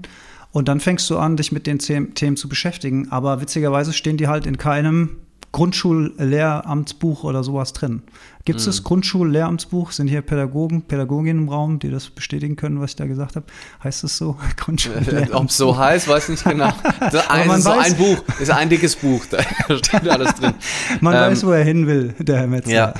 Und 0.51 0.67
dann 0.67 0.79
fängst 0.79 1.09
du 1.09 1.17
an, 1.17 1.37
dich 1.37 1.51
mit 1.51 1.65
den 1.65 1.79
Themen 1.79 2.35
zu 2.35 2.49
beschäftigen. 2.49 3.09
Aber 3.11 3.39
witzigerweise 3.41 3.93
stehen 3.93 4.17
die 4.17 4.27
halt 4.27 4.45
in 4.45 4.57
keinem 4.57 5.17
Grundschullehramtsbuch 5.51 7.23
oder 7.23 7.43
sowas 7.43 7.73
drin. 7.73 8.03
Gibt 8.45 8.59
es 8.59 8.65
mhm. 8.65 8.69
das 8.69 8.83
Grundschullehramtsbuch? 8.83 9.91
Sind 9.91 10.07
hier 10.07 10.21
Pädagogen, 10.21 10.83
Pädagoginnen 10.83 11.43
im 11.43 11.49
Raum, 11.49 11.79
die 11.79 11.89
das 11.89 12.09
bestätigen 12.09 12.55
können, 12.55 12.79
was 12.79 12.91
ich 12.91 12.95
da 12.95 13.05
gesagt 13.05 13.35
habe? 13.35 13.45
Heißt 13.83 14.03
es 14.03 14.17
so? 14.17 14.37
Ob 15.33 15.49
es 15.49 15.57
so 15.57 15.77
heißt, 15.77 16.07
weiß 16.07 16.23
ich 16.23 16.29
nicht 16.29 16.43
genau. 16.45 16.73
Das 16.99 17.29
ein, 17.29 17.61
so 17.61 17.71
ein 17.71 17.95
Buch, 17.97 18.23
ist 18.39 18.49
ein 18.49 18.69
dickes 18.69 18.95
Buch, 18.95 19.25
da 19.29 19.39
steht 19.77 20.07
alles 20.07 20.33
drin. 20.35 20.53
Man 21.01 21.13
ähm, 21.13 21.19
weiß, 21.31 21.45
wo 21.45 21.51
er 21.51 21.63
hin 21.63 21.85
will, 21.85 22.15
der 22.17 22.39
Herr 22.39 22.47
Metzler. 22.47 22.73
Ja. 22.73 22.93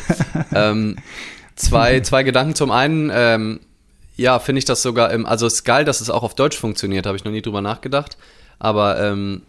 ähm, 0.53 0.98
zwei, 1.56 2.01
zwei 2.01 2.24
Gedanken. 2.24 2.56
Zum 2.56 2.72
einen, 2.72 3.12
ähm, 3.13 3.60
ja, 4.22 4.40
finde 4.40 4.60
ich 4.60 4.66
das 4.66 4.82
sogar, 4.82 5.12
im, 5.12 5.25
also 5.25 5.48
es 5.48 5.56
ist 5.56 5.63
geil, 5.63 5.84
dass 5.84 6.00
es 6.00 6.10
auch 6.10 6.24
auf 6.24 6.36
Deutsch 6.36 6.58
funktioniert, 6.58 7.06
habe 7.06 7.18
ich 7.18 7.25
noch 7.25 7.32
nie 7.32 7.42
drüber 7.42 7.62
nachgedacht. 7.62 8.18
Aber 8.60 9.00
ähm, 9.00 9.42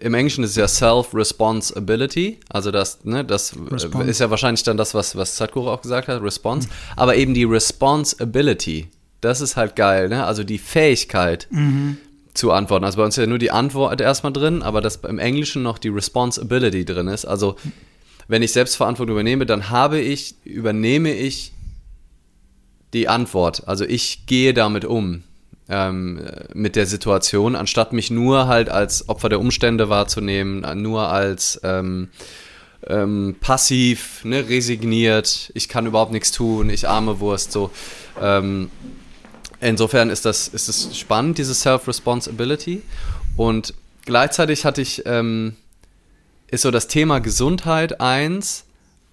im 0.00 0.14
Englischen 0.14 0.44
ist 0.44 0.50
es 0.50 0.56
ja 0.56 0.68
Self-Responsibility, 0.68 2.38
also 2.48 2.70
das, 2.70 3.04
ne, 3.04 3.24
das 3.24 3.54
Response. 3.70 4.08
ist 4.08 4.20
ja 4.20 4.30
wahrscheinlich 4.30 4.62
dann 4.62 4.76
das, 4.76 4.94
was, 4.94 5.16
was 5.16 5.36
Sadhguru 5.36 5.68
auch 5.68 5.82
gesagt 5.82 6.06
hat, 6.06 6.22
Response, 6.22 6.68
mhm. 6.68 6.72
aber 6.96 7.16
eben 7.16 7.34
die 7.34 7.44
Responsibility, 7.44 8.88
das 9.20 9.40
ist 9.40 9.56
halt 9.56 9.74
geil, 9.74 10.08
ne? 10.08 10.24
also 10.24 10.44
die 10.44 10.58
Fähigkeit 10.58 11.48
mhm. 11.50 11.96
zu 12.34 12.52
antworten. 12.52 12.84
Also 12.84 12.98
bei 12.98 13.04
uns 13.04 13.18
ist 13.18 13.22
ja 13.22 13.26
nur 13.26 13.38
die 13.38 13.50
Antwort 13.50 14.00
erstmal 14.00 14.32
drin, 14.32 14.62
aber 14.62 14.80
dass 14.80 14.96
im 14.96 15.18
Englischen 15.18 15.64
noch 15.64 15.78
die 15.78 15.88
Responsibility 15.88 16.84
drin 16.84 17.08
ist, 17.08 17.24
also 17.24 17.56
wenn 18.28 18.42
ich 18.42 18.52
Selbstverantwortung 18.52 19.16
übernehme, 19.16 19.44
dann 19.44 19.70
habe 19.70 19.98
ich, 19.98 20.36
übernehme 20.44 21.12
ich 21.12 21.52
die 22.94 23.08
Antwort, 23.08 23.66
also 23.66 23.84
ich 23.84 24.26
gehe 24.26 24.54
damit 24.54 24.84
um 24.84 25.24
ähm, 25.68 26.20
mit 26.54 26.76
der 26.76 26.86
Situation, 26.86 27.56
anstatt 27.56 27.92
mich 27.92 28.10
nur 28.10 28.46
halt 28.46 28.68
als 28.68 29.08
Opfer 29.08 29.28
der 29.28 29.40
Umstände 29.40 29.88
wahrzunehmen, 29.88 30.64
nur 30.80 31.08
als 31.08 31.60
ähm, 31.62 32.08
ähm, 32.86 33.36
passiv, 33.40 34.24
ne, 34.24 34.48
resigniert, 34.48 35.50
ich 35.54 35.68
kann 35.68 35.86
überhaupt 35.86 36.12
nichts 36.12 36.32
tun, 36.32 36.70
ich 36.70 36.88
arme 36.88 37.20
Wurst, 37.20 37.52
so. 37.52 37.70
Ähm, 38.20 38.70
insofern 39.60 40.10
ist 40.10 40.24
das, 40.24 40.48
ist 40.48 40.68
das 40.68 40.96
spannend, 40.96 41.38
diese 41.38 41.54
Self-Responsibility. 41.54 42.82
Und 43.36 43.74
gleichzeitig 44.04 44.64
hatte 44.64 44.82
ich, 44.82 45.02
ähm, 45.06 45.56
ist 46.48 46.62
so 46.62 46.70
das 46.70 46.88
Thema 46.88 47.20
Gesundheit 47.20 48.00
eins, 48.00 48.64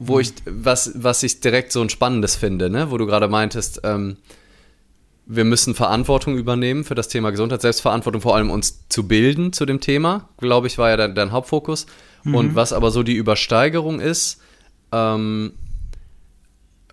wo 0.03 0.19
ich, 0.19 0.33
was, 0.45 0.93
was 0.95 1.21
ich 1.21 1.41
direkt 1.41 1.71
so 1.71 1.79
ein 1.79 1.89
spannendes 1.89 2.35
finde, 2.35 2.71
ne? 2.71 2.89
wo 2.89 2.97
du 2.97 3.05
gerade 3.05 3.27
meintest, 3.27 3.81
ähm, 3.83 4.17
wir 5.27 5.43
müssen 5.43 5.75
Verantwortung 5.75 6.35
übernehmen 6.35 6.83
für 6.83 6.95
das 6.95 7.07
Thema 7.07 7.29
Gesundheit, 7.29 7.61
Selbstverantwortung, 7.61 8.21
vor 8.21 8.35
allem 8.35 8.49
uns 8.49 8.87
zu 8.89 9.07
bilden 9.07 9.53
zu 9.53 9.65
dem 9.67 9.79
Thema, 9.79 10.27
glaube 10.37 10.65
ich, 10.65 10.79
war 10.79 10.89
ja 10.89 10.97
dein, 10.97 11.13
dein 11.13 11.31
Hauptfokus. 11.31 11.85
Mhm. 12.23 12.35
Und 12.35 12.55
was 12.55 12.73
aber 12.73 12.89
so 12.89 13.03
die 13.03 13.13
Übersteigerung 13.13 13.99
ist, 13.99 14.41
ähm, 14.91 15.53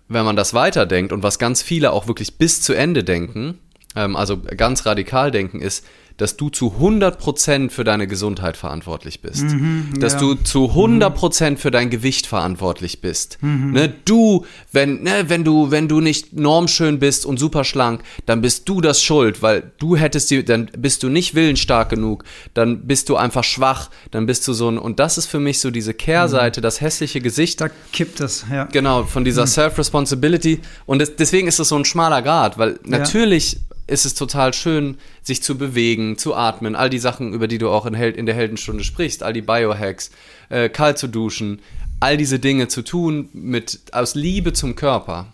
wenn 0.07 0.23
man 0.23 0.35
das 0.35 0.53
weiterdenkt 0.53 1.11
und 1.11 1.23
was 1.23 1.39
ganz 1.39 1.63
viele 1.63 1.91
auch 1.91 2.07
wirklich 2.07 2.37
bis 2.37 2.61
zu 2.61 2.73
Ende 2.73 3.03
denken, 3.03 3.57
ähm, 3.95 4.15
also 4.15 4.37
ganz 4.37 4.85
radikal 4.85 5.31
denken, 5.31 5.61
ist, 5.61 5.83
dass 6.19 6.35
du 6.35 6.49
zu 6.49 6.75
100% 6.79 7.69
für 7.69 7.83
deine 7.83 8.05
Gesundheit 8.05 8.57
verantwortlich 8.57 9.21
bist. 9.21 9.43
Mhm, 9.43 9.93
dass 9.99 10.13
ja. 10.13 10.19
du 10.19 10.35
zu 10.35 10.65
100% 10.65 11.57
für 11.57 11.71
dein 11.71 11.89
Gewicht 11.89 12.27
verantwortlich 12.27 12.99
bist. 12.99 13.37
Mhm. 13.41 13.71
Ne, 13.71 13.93
du, 14.03 14.45
wenn, 14.73 15.01
ne, 15.01 15.25
wenn 15.29 15.45
du, 15.45 15.71
wenn 15.71 15.87
du 15.87 16.01
nicht 16.01 16.33
normschön 16.33 16.99
bist 16.99 17.25
und 17.25 17.39
super 17.39 17.63
schlank, 17.63 18.03
dann 18.25 18.41
bist 18.41 18.67
du 18.67 18.81
das 18.81 19.01
schuld, 19.01 19.41
weil 19.41 19.71
du 19.79 19.95
hättest 19.95 20.29
die, 20.29 20.43
dann 20.43 20.69
bist 20.77 21.03
du 21.03 21.09
nicht 21.09 21.35
willensstark 21.35 21.89
genug, 21.89 22.25
dann 22.53 22.81
bist 22.81 23.07
du 23.07 23.15
einfach 23.15 23.45
schwach, 23.45 23.89
dann 24.11 24.25
bist 24.25 24.45
du 24.47 24.51
so 24.51 24.69
ein, 24.69 24.77
und 24.77 24.99
das 24.99 25.17
ist 25.17 25.27
für 25.27 25.39
mich 25.39 25.59
so 25.59 25.71
diese 25.71 25.93
Kehrseite, 25.93 26.59
mhm. 26.59 26.63
das 26.63 26.81
hässliche 26.81 27.21
Gesicht. 27.21 27.61
Da 27.61 27.69
kippt 27.93 28.19
es, 28.19 28.45
ja. 28.51 28.65
Genau, 28.65 29.05
von 29.05 29.23
dieser 29.23 29.43
mhm. 29.43 29.47
Self-Responsibility. 29.47 30.59
Und 30.85 30.99
das, 30.99 31.15
deswegen 31.15 31.47
ist 31.47 31.59
es 31.59 31.69
so 31.69 31.77
ein 31.77 31.85
schmaler 31.85 32.21
Grad, 32.21 32.57
weil 32.57 32.77
natürlich 32.83 33.53
ja 33.53 33.68
ist 33.89 34.05
es 34.05 34.13
total 34.13 34.53
schön, 34.53 34.97
sich 35.21 35.43
zu 35.43 35.57
bewegen, 35.57 36.17
zu 36.17 36.35
atmen, 36.35 36.75
all 36.75 36.89
die 36.89 36.99
Sachen, 36.99 37.33
über 37.33 37.47
die 37.47 37.57
du 37.57 37.69
auch 37.69 37.85
in, 37.85 37.93
Hel 37.93 38.11
in 38.11 38.25
der 38.25 38.35
Heldenstunde 38.35 38.83
sprichst, 38.83 39.23
all 39.23 39.33
die 39.33 39.41
Biohacks, 39.41 40.11
äh, 40.49 40.69
kalt 40.69 40.97
zu 40.97 41.07
duschen, 41.07 41.61
all 41.99 42.17
diese 42.17 42.39
Dinge 42.39 42.67
zu 42.67 42.81
tun 42.81 43.29
mit 43.33 43.79
aus 43.91 44.15
Liebe 44.15 44.53
zum 44.53 44.75
Körper. 44.75 45.33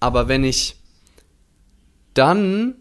Aber 0.00 0.28
wenn 0.28 0.44
ich 0.44 0.76
dann 2.14 2.74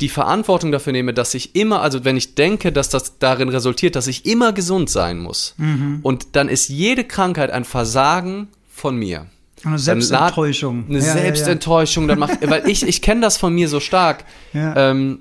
die 0.00 0.08
Verantwortung 0.08 0.72
dafür 0.72 0.92
nehme, 0.92 1.14
dass 1.14 1.34
ich 1.34 1.54
immer, 1.54 1.80
also 1.80 2.04
wenn 2.04 2.16
ich 2.16 2.34
denke, 2.34 2.72
dass 2.72 2.88
das 2.88 3.18
darin 3.18 3.48
resultiert, 3.48 3.96
dass 3.96 4.08
ich 4.08 4.26
immer 4.26 4.52
gesund 4.52 4.90
sein 4.90 5.18
muss, 5.18 5.54
mhm. 5.56 6.00
und 6.02 6.36
dann 6.36 6.48
ist 6.48 6.68
jede 6.68 7.04
Krankheit 7.04 7.50
ein 7.50 7.64
Versagen 7.64 8.48
von 8.68 8.96
mir. 8.96 9.26
Eine 9.64 9.78
Selbstenttäuschung. 9.78 10.84
Eine 10.88 10.98
ja, 10.98 11.12
Selbstenttäuschung, 11.12 12.08
dann 12.08 12.18
macht, 12.18 12.38
weil 12.48 12.68
ich, 12.68 12.86
ich 12.86 13.02
kenne 13.02 13.20
das 13.20 13.36
von 13.36 13.54
mir 13.54 13.68
so 13.68 13.80
stark. 13.80 14.24
Ähm, 14.52 15.20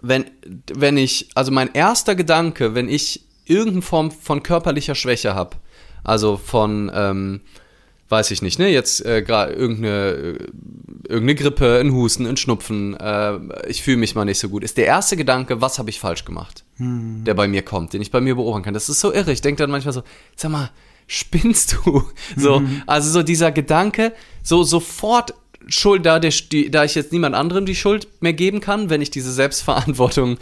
wenn, 0.00 0.24
wenn 0.72 0.96
ich, 0.96 1.28
also 1.34 1.50
mein 1.50 1.72
erster 1.74 2.14
Gedanke, 2.14 2.74
wenn 2.74 2.88
ich 2.88 3.24
irgendeine 3.44 3.82
Form 3.82 4.10
von 4.10 4.42
körperlicher 4.42 4.94
Schwäche 4.94 5.34
habe, 5.34 5.56
also 6.04 6.36
von, 6.36 6.90
ähm, 6.94 7.40
weiß 8.08 8.30
ich 8.30 8.42
nicht, 8.42 8.58
ne, 8.58 8.68
jetzt 8.68 9.04
äh, 9.04 9.22
gerade 9.22 9.52
irgendeine, 9.52 9.88
äh, 9.88 10.38
irgendeine 11.08 11.34
Grippe, 11.34 11.78
ein 11.80 11.92
Husten, 11.92 12.26
ein 12.26 12.36
Schnupfen, 12.36 12.96
äh, 12.98 13.38
ich 13.66 13.82
fühle 13.82 13.98
mich 13.98 14.14
mal 14.14 14.24
nicht 14.24 14.38
so 14.38 14.48
gut, 14.48 14.64
ist 14.64 14.76
der 14.78 14.86
erste 14.86 15.16
Gedanke, 15.16 15.60
was 15.60 15.78
habe 15.78 15.90
ich 15.90 16.00
falsch 16.00 16.24
gemacht, 16.24 16.64
hm. 16.76 17.24
der 17.24 17.34
bei 17.34 17.48
mir 17.48 17.62
kommt, 17.62 17.92
den 17.92 18.02
ich 18.02 18.10
bei 18.10 18.20
mir 18.20 18.36
beobachten 18.36 18.64
kann. 18.64 18.74
Das 18.74 18.88
ist 18.88 19.00
so 19.00 19.12
irre. 19.12 19.32
Ich 19.32 19.40
denke 19.40 19.62
dann 19.62 19.70
manchmal 19.70 19.92
so, 19.92 20.02
sag 20.36 20.50
mal, 20.50 20.70
spinnst 21.08 21.78
du? 21.84 22.04
So, 22.36 22.60
mhm. 22.60 22.82
also 22.86 23.10
so 23.10 23.22
dieser 23.24 23.50
Gedanke, 23.50 24.12
so 24.44 24.62
sofort 24.62 25.34
Schuld, 25.66 26.06
da, 26.06 26.18
der, 26.20 26.32
die, 26.52 26.70
da 26.70 26.84
ich 26.84 26.94
jetzt 26.94 27.12
niemand 27.12 27.34
anderem 27.34 27.66
die 27.66 27.74
Schuld 27.74 28.06
mehr 28.20 28.32
geben 28.32 28.60
kann, 28.60 28.90
wenn 28.90 29.02
ich 29.02 29.10
diese 29.10 29.32
Selbstverantwortung 29.32 30.38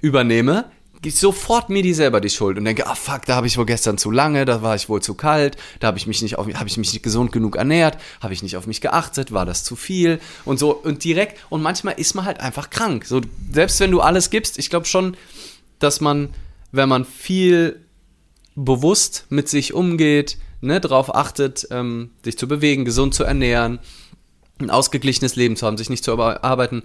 übernehme, 0.00 0.64
ich 1.04 1.16
sofort 1.16 1.70
mir 1.70 1.82
die 1.82 1.94
selber 1.94 2.20
die 2.20 2.30
Schuld 2.30 2.58
und 2.58 2.64
denke, 2.64 2.86
ah 2.86 2.94
fuck, 2.94 3.24
da 3.24 3.36
habe 3.36 3.46
ich 3.46 3.56
wohl 3.56 3.66
gestern 3.66 3.98
zu 3.98 4.10
lange, 4.10 4.44
da 4.44 4.62
war 4.62 4.74
ich 4.74 4.88
wohl 4.88 5.00
zu 5.00 5.14
kalt, 5.14 5.56
da 5.80 5.86
habe 5.88 5.98
ich 5.98 6.06
mich 6.06 6.22
nicht 6.22 6.38
auf 6.38 6.46
habe 6.52 6.68
ich 6.68 6.76
mich 6.76 6.92
nicht 6.92 7.02
gesund 7.02 7.30
genug 7.30 7.56
ernährt, 7.56 7.98
habe 8.20 8.32
ich 8.32 8.42
nicht 8.42 8.56
auf 8.56 8.66
mich 8.66 8.80
geachtet, 8.80 9.32
war 9.32 9.46
das 9.46 9.62
zu 9.62 9.76
viel 9.76 10.18
und 10.44 10.58
so 10.58 10.74
und 10.74 11.04
direkt 11.04 11.38
und 11.50 11.62
manchmal 11.62 11.94
ist 11.94 12.14
man 12.14 12.24
halt 12.24 12.40
einfach 12.40 12.70
krank. 12.70 13.04
So 13.04 13.20
selbst 13.52 13.78
wenn 13.80 13.92
du 13.92 14.00
alles 14.00 14.30
gibst, 14.30 14.58
ich 14.58 14.70
glaube 14.70 14.86
schon, 14.86 15.16
dass 15.78 16.00
man 16.00 16.30
wenn 16.72 16.88
man 16.88 17.04
viel 17.04 17.80
bewusst 18.64 19.26
mit 19.28 19.48
sich 19.48 19.74
umgeht, 19.74 20.38
ne, 20.60 20.80
darauf 20.80 21.14
achtet, 21.14 21.68
ähm, 21.70 22.10
sich 22.24 22.38
zu 22.38 22.48
bewegen, 22.48 22.84
gesund 22.84 23.14
zu 23.14 23.24
ernähren, 23.24 23.78
ein 24.60 24.70
ausgeglichenes 24.70 25.36
Leben 25.36 25.56
zu 25.56 25.66
haben, 25.66 25.78
sich 25.78 25.90
nicht 25.90 26.04
zu 26.04 26.12
überarbeiten, 26.12 26.82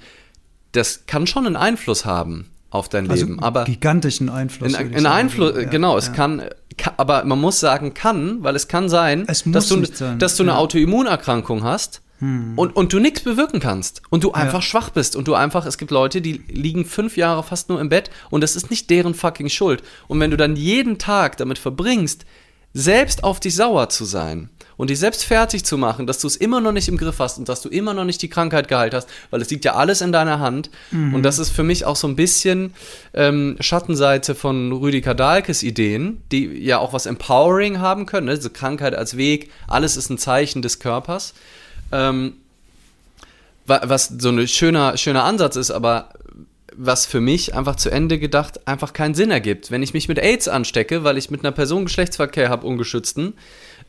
das 0.72 1.06
kann 1.08 1.28
schon 1.28 1.46
einen 1.46 1.56
Einfluss 1.56 2.06
haben 2.06 2.50
auf 2.70 2.90
dein 2.90 3.10
also 3.10 3.26
Leben. 3.26 3.40
Aber 3.40 3.66
gigantischen 3.66 4.30
Einfluss. 4.30 4.74
In, 4.74 4.94
in 4.94 5.06
Einfluss, 5.06 5.56
ja, 5.56 5.64
genau, 5.64 5.98
es 5.98 6.12
kann, 6.14 6.44
kann, 6.78 6.94
aber 6.98 7.24
man 7.24 7.40
muss 7.40 7.60
sagen 7.60 7.94
kann, 7.94 8.44
weil 8.44 8.56
es 8.56 8.68
kann 8.68 8.90
sein, 8.90 9.26
es 9.28 9.44
dass 9.46 9.68
du, 9.68 9.86
sein. 9.86 10.20
dass 10.20 10.36
du 10.36 10.44
eine 10.44 10.58
Autoimmunerkrankung 10.58 11.64
hast 11.64 12.02
hm. 12.24 12.54
und, 12.56 12.74
und 12.74 12.94
du 12.94 13.00
nichts 13.00 13.20
bewirken 13.20 13.60
kannst 13.60 14.02
und 14.10 14.24
du 14.24 14.32
einfach 14.32 14.62
schwach 14.62 14.90
bist 14.92 15.18
und 15.18 15.28
du 15.28 15.34
einfach, 15.34 15.66
es 15.66 15.78
gibt 15.78 15.92
Leute, 15.92 16.22
die 16.22 16.42
liegen 16.48 16.86
fünf 16.86 17.18
Jahre 17.18 17.44
fast 17.44 17.68
nur 17.68 17.82
im 17.82 17.90
Bett 17.90 18.10
und 18.30 18.42
das 18.42 18.56
ist 18.56 18.70
nicht 18.70 18.90
deren 18.90 19.14
fucking 19.14 19.50
Schuld. 19.50 19.84
Und 20.08 20.22
wenn 20.22 20.32
du 20.32 20.38
dann 20.38 20.56
jeden 20.56 20.98
Tag 20.98 21.36
damit 21.36 21.60
verbringst, 21.60 22.26
selbst 22.74 23.24
auf 23.26 23.42
dich 23.42 23.56
sauer 23.56 23.90
zu 23.90 24.06
sein 24.06 24.50
und 24.78 24.90
dich 24.90 25.00
selbst 25.00 25.26
fertig 25.26 25.66
zu 25.66 25.78
machen, 25.78 26.08
dass 26.08 26.20
du 26.20 26.28
es 26.28 26.38
immer 26.38 26.62
noch 26.62 26.72
nicht 26.72 26.88
im 26.88 26.98
Griff 26.98 27.20
hast 27.20 27.38
und 27.38 27.50
dass 27.50 27.62
du 27.62 27.68
immer 27.68 27.94
noch 27.94 28.06
nicht 28.06 28.22
die 28.22 28.30
Krankheit 28.30 28.70
geheilt 28.70 28.94
hast, 28.94 29.10
weil 29.30 29.42
es 29.42 29.50
liegt 29.50 29.66
ja 29.66 29.76
alles 29.76 30.00
in 30.00 30.14
deiner 30.14 30.40
Hand. 30.40 30.72
Mhm. 30.92 31.14
Und 31.14 31.24
das 31.24 31.40
ist 31.40 31.50
für 31.50 31.64
mich 31.64 31.84
auch 31.84 31.98
so 31.98 32.08
ein 32.08 32.16
bisschen 32.16 32.74
ähm, 33.14 33.58
Schattenseite 33.60 34.34
von 34.34 34.72
Rüdiger 34.72 35.14
Dahlkes 35.14 35.62
Ideen, 35.62 36.24
die 36.32 36.46
ja 36.46 36.80
auch 36.80 36.94
was 36.94 37.06
Empowering 37.06 37.80
haben 37.80 38.06
können. 38.06 38.28
Ne? 38.28 38.36
Diese 38.36 38.50
Krankheit 38.50 38.96
als 38.96 39.18
Weg, 39.18 39.52
alles 39.68 39.98
ist 39.98 40.10
ein 40.10 40.18
Zeichen 40.18 40.62
des 40.62 40.80
Körpers. 40.80 41.34
Ähm, 41.92 42.34
was 43.66 44.08
so 44.18 44.30
ein 44.30 44.48
schöner, 44.48 44.98
schöner 44.98 45.24
Ansatz 45.24 45.56
ist, 45.56 45.72
aber 45.72 46.10
was 46.76 47.06
für 47.06 47.22
mich 47.22 47.56
einfach 47.56 47.76
zu 47.76 47.90
Ende 47.90 48.20
gedacht 48.20 48.68
einfach 48.68 48.94
keinen 48.94 49.14
Sinn 49.14 49.32
ergibt. 49.32 49.72
Wenn 49.72 49.84
ich 49.84 49.94
mich 49.94 50.08
mit 50.08 50.20
AIDS 50.20 50.48
anstecke, 50.48 51.04
weil 51.04 51.18
ich 51.18 51.30
mit 51.32 51.42
einer 51.42 51.52
Person 51.52 51.86
Geschlechtsverkehr 51.86 52.50
habe, 52.50 52.66
ungeschützten, 52.66 53.34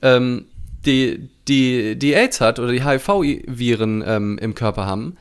ähm, 0.03 0.47
die, 0.85 1.29
die, 1.49 1.97
die 1.97 2.15
AIDS 2.15 2.41
hat 2.41 2.59
oder 2.59 2.73
die 2.73 2.85
HIV-Viren 2.85 4.05
ähm, 4.07 4.39
im 4.39 4.55
Körper 4.55 4.87
haben, 4.87 5.17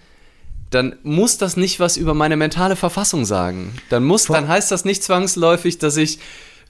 dann 0.70 0.96
muss 1.04 1.38
das 1.38 1.56
nicht 1.56 1.80
was 1.80 1.98
über 1.98 2.14
meine 2.14 2.36
mentale 2.36 2.76
Verfassung 2.76 3.26
sagen. 3.26 3.74
Dann 3.90 4.04
muss, 4.04 4.26
dann 4.26 4.48
heißt 4.48 4.72
das 4.72 4.86
nicht 4.86 5.04
zwangsläufig, 5.04 5.78
dass 5.78 5.98
ich, 5.98 6.18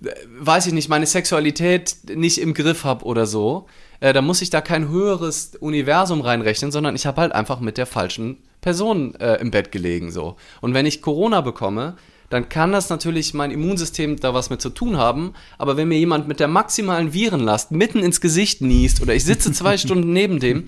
äh, 0.03 0.10
weiß 0.39 0.67
ich 0.67 0.74
nicht, 0.74 0.89
meine 0.89 1.05
Sexualität 1.05 1.95
nicht 2.13 2.39
im 2.39 2.53
Griff 2.53 2.83
habe 2.83 3.05
oder 3.05 3.25
so. 3.25 3.67
Äh, 4.03 4.12
da 4.12 4.22
muss 4.22 4.41
ich 4.41 4.50
da 4.50 4.60
kein 4.60 4.89
höheres 4.89 5.53
Universum 5.62 6.19
reinrechnen, 6.19 6.74
sondern 6.74 6.93
ich 6.93 7.05
habe 7.05 7.22
halt 7.22 7.31
einfach 7.31 7.62
mit 7.62 7.77
der 7.77 7.86
falschen 7.86 8.38
Person 8.60 9.15
äh, 9.15 9.36
im 9.36 9.50
Bett 9.50 9.72
gelegen 9.72 10.12
so. 10.12 10.36
Und 10.60 10.74
wenn 10.74 10.86
ich 10.86 11.01
Corona 11.01 11.39
bekomme, 11.39 11.95
dann 12.29 12.50
kann 12.50 12.74
das 12.74 12.89
natürlich 12.89 13.33
mein 13.33 13.50
Immunsystem 13.50 14.19
da 14.19 14.33
was 14.33 14.50
mit 14.50 14.62
zu 14.62 14.72
tun 14.72 14.98
haben. 14.98 15.33
Aber 15.57 15.77
wenn 15.77 15.88
mir 15.88 15.98
jemand 15.98 16.27
mit 16.27 16.41
der 16.41 16.50
maximalen 16.50 17.13
Virenlast 17.13 17.72
mitten 17.72 18.00
ins 18.00 18.19
Gesicht 18.19 18.60
niest 18.60 19.01
oder 19.01 19.15
ich 19.15 19.24
sitze 19.24 19.53
zwei 19.53 19.77
Stunden 19.83 20.12
neben 20.12 20.41
dem, 20.41 20.65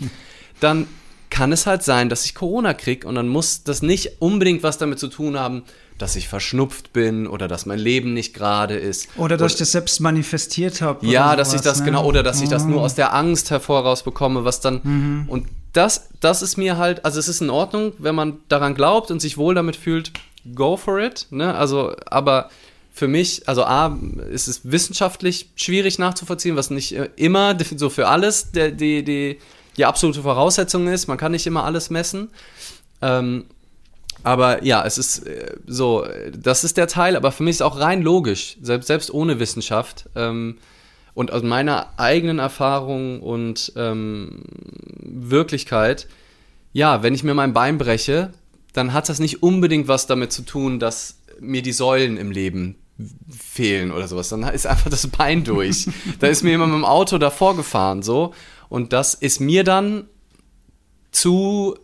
dann 0.61 0.87
kann 1.29 1.51
es 1.51 1.65
halt 1.65 1.83
sein, 1.83 2.09
dass 2.09 2.25
ich 2.25 2.35
Corona 2.35 2.73
kriege 2.73 3.07
und 3.07 3.15
dann 3.15 3.27
muss 3.27 3.63
das 3.63 3.81
nicht 3.81 4.21
unbedingt 4.21 4.63
was 4.63 4.77
damit 4.77 4.99
zu 4.99 5.07
tun 5.07 5.39
haben, 5.39 5.63
dass 5.97 6.15
ich 6.15 6.27
verschnupft 6.27 6.91
bin 6.93 7.25
oder 7.25 7.47
dass 7.47 7.65
mein 7.65 7.79
Leben 7.79 8.13
nicht 8.13 8.33
gerade 8.33 8.75
ist. 8.75 9.07
Oder 9.15 9.37
dass 9.37 9.45
oder, 9.45 9.53
ich 9.53 9.59
das 9.59 9.71
selbst 9.71 9.99
manifestiert 10.01 10.81
habe. 10.81 11.05
Ja, 11.05 11.35
dass 11.35 11.53
ich 11.53 11.61
das 11.61 11.79
ne? 11.79 11.85
genau, 11.85 12.05
oder 12.05 12.21
dass 12.21 12.41
ich 12.41 12.49
das 12.49 12.65
nur 12.65 12.81
oh. 12.81 12.85
aus 12.85 12.95
der 12.95 13.13
Angst 13.13 13.49
hervoraus 13.49 14.03
bekomme, 14.03 14.43
was 14.43 14.59
dann. 14.59 14.81
Mhm. 14.83 15.25
Und 15.27 15.47
das, 15.71 16.09
das 16.19 16.41
ist 16.41 16.57
mir 16.57 16.77
halt, 16.77 17.05
also 17.05 17.19
es 17.19 17.27
ist 17.27 17.41
in 17.41 17.49
Ordnung, 17.49 17.93
wenn 17.97 18.15
man 18.15 18.37
daran 18.49 18.75
glaubt 18.75 19.11
und 19.11 19.21
sich 19.21 19.37
wohl 19.37 19.55
damit 19.55 19.75
fühlt, 19.75 20.11
go 20.53 20.77
for 20.77 20.99
it. 20.99 21.27
Ne? 21.31 21.53
Also, 21.53 21.95
aber 22.07 22.49
für 22.93 23.07
mich, 23.07 23.47
also 23.47 23.63
A, 23.65 23.97
ist 24.31 24.47
es 24.47 24.61
wissenschaftlich 24.63 25.49
schwierig 25.55 25.99
nachzuvollziehen, 25.99 26.55
was 26.55 26.69
nicht 26.69 26.93
äh, 26.95 27.09
immer 27.15 27.57
so 27.75 27.89
für 27.89 28.07
alles 28.07 28.51
der, 28.51 28.71
die, 28.71 29.03
die, 29.03 29.39
die 29.77 29.85
absolute 29.85 30.21
Voraussetzung 30.21 30.87
ist. 30.87 31.07
Man 31.07 31.17
kann 31.17 31.31
nicht 31.31 31.47
immer 31.47 31.63
alles 31.63 31.89
messen. 31.89 32.29
Ähm, 33.01 33.45
aber 34.23 34.63
ja, 34.63 34.83
es 34.85 34.97
ist 34.97 35.27
äh, 35.27 35.55
so, 35.67 36.05
das 36.35 36.63
ist 36.63 36.77
der 36.77 36.87
Teil, 36.87 37.15
aber 37.15 37.31
für 37.31 37.43
mich 37.43 37.57
ist 37.57 37.61
auch 37.61 37.79
rein 37.79 38.01
logisch, 38.01 38.57
selbst, 38.61 38.87
selbst 38.87 39.13
ohne 39.13 39.39
Wissenschaft. 39.39 40.09
Ähm, 40.15 40.57
und 41.13 41.31
aus 41.31 41.43
meiner 41.43 41.93
eigenen 41.97 42.39
Erfahrung 42.39 43.21
und 43.21 43.71
ähm, 43.75 44.43
Wirklichkeit, 44.99 46.07
ja, 46.73 47.03
wenn 47.03 47.13
ich 47.13 47.23
mir 47.23 47.33
mein 47.33 47.53
Bein 47.53 47.77
breche, 47.77 48.33
dann 48.73 48.91
hat 48.91 49.07
das 49.07 49.19
nicht 49.19 49.41
unbedingt 49.41 49.87
was 49.87 50.07
damit 50.07 50.33
zu 50.33 50.41
tun, 50.41 50.79
dass 50.79 51.19
mir 51.39 51.61
die 51.61 51.71
Säulen 51.71 52.17
im 52.17 52.31
Leben 52.31 52.75
fehlen 53.29 53.91
oder 53.91 54.07
sowas. 54.07 54.29
Dann 54.29 54.43
ist 54.43 54.67
einfach 54.67 54.89
das 54.89 55.07
Bein 55.07 55.43
durch. 55.43 55.87
da 56.19 56.27
ist 56.27 56.43
mir 56.43 56.51
jemand 56.51 56.71
mit 56.71 56.81
dem 56.81 56.85
Auto 56.85 57.17
davor 57.17 57.55
gefahren, 57.55 58.03
so. 58.03 58.33
Und 58.69 58.93
das 58.93 59.13
ist 59.13 59.39
mir 59.39 59.63
dann 59.63 60.07
zu 61.11 61.75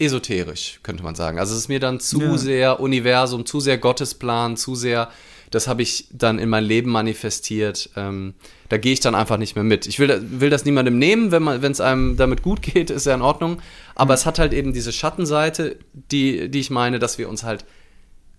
esoterisch, 0.00 0.80
könnte 0.82 1.02
man 1.02 1.14
sagen. 1.14 1.38
Also 1.38 1.54
es 1.54 1.60
ist 1.60 1.68
mir 1.68 1.78
dann 1.78 2.00
zu 2.00 2.20
ja. 2.20 2.38
sehr 2.38 2.80
Universum, 2.80 3.44
zu 3.44 3.60
sehr 3.60 3.78
Gottesplan, 3.78 4.56
zu 4.56 4.74
sehr, 4.74 5.10
das 5.50 5.68
habe 5.68 5.82
ich 5.82 6.08
dann 6.10 6.38
in 6.38 6.48
mein 6.48 6.64
Leben 6.64 6.90
manifestiert. 6.90 7.90
Ähm, 7.96 8.34
da 8.70 8.78
gehe 8.78 8.92
ich 8.92 9.00
dann 9.00 9.14
einfach 9.14 9.36
nicht 9.36 9.56
mehr 9.56 9.64
mit. 9.64 9.86
Ich 9.86 9.98
will, 9.98 10.24
will 10.40 10.48
das 10.48 10.64
niemandem 10.64 10.98
nehmen, 10.98 11.30
wenn 11.32 11.72
es 11.72 11.80
einem 11.80 12.16
damit 12.16 12.42
gut 12.42 12.62
geht, 12.62 12.88
ist 12.88 13.06
ja 13.06 13.14
in 13.14 13.22
Ordnung. 13.22 13.60
Aber 13.94 14.14
mhm. 14.14 14.18
es 14.18 14.26
hat 14.26 14.38
halt 14.38 14.54
eben 14.54 14.72
diese 14.72 14.92
Schattenseite, 14.92 15.76
die, 15.92 16.48
die 16.48 16.60
ich 16.60 16.70
meine, 16.70 16.98
dass 16.98 17.18
wir 17.18 17.28
uns 17.28 17.44
halt 17.44 17.66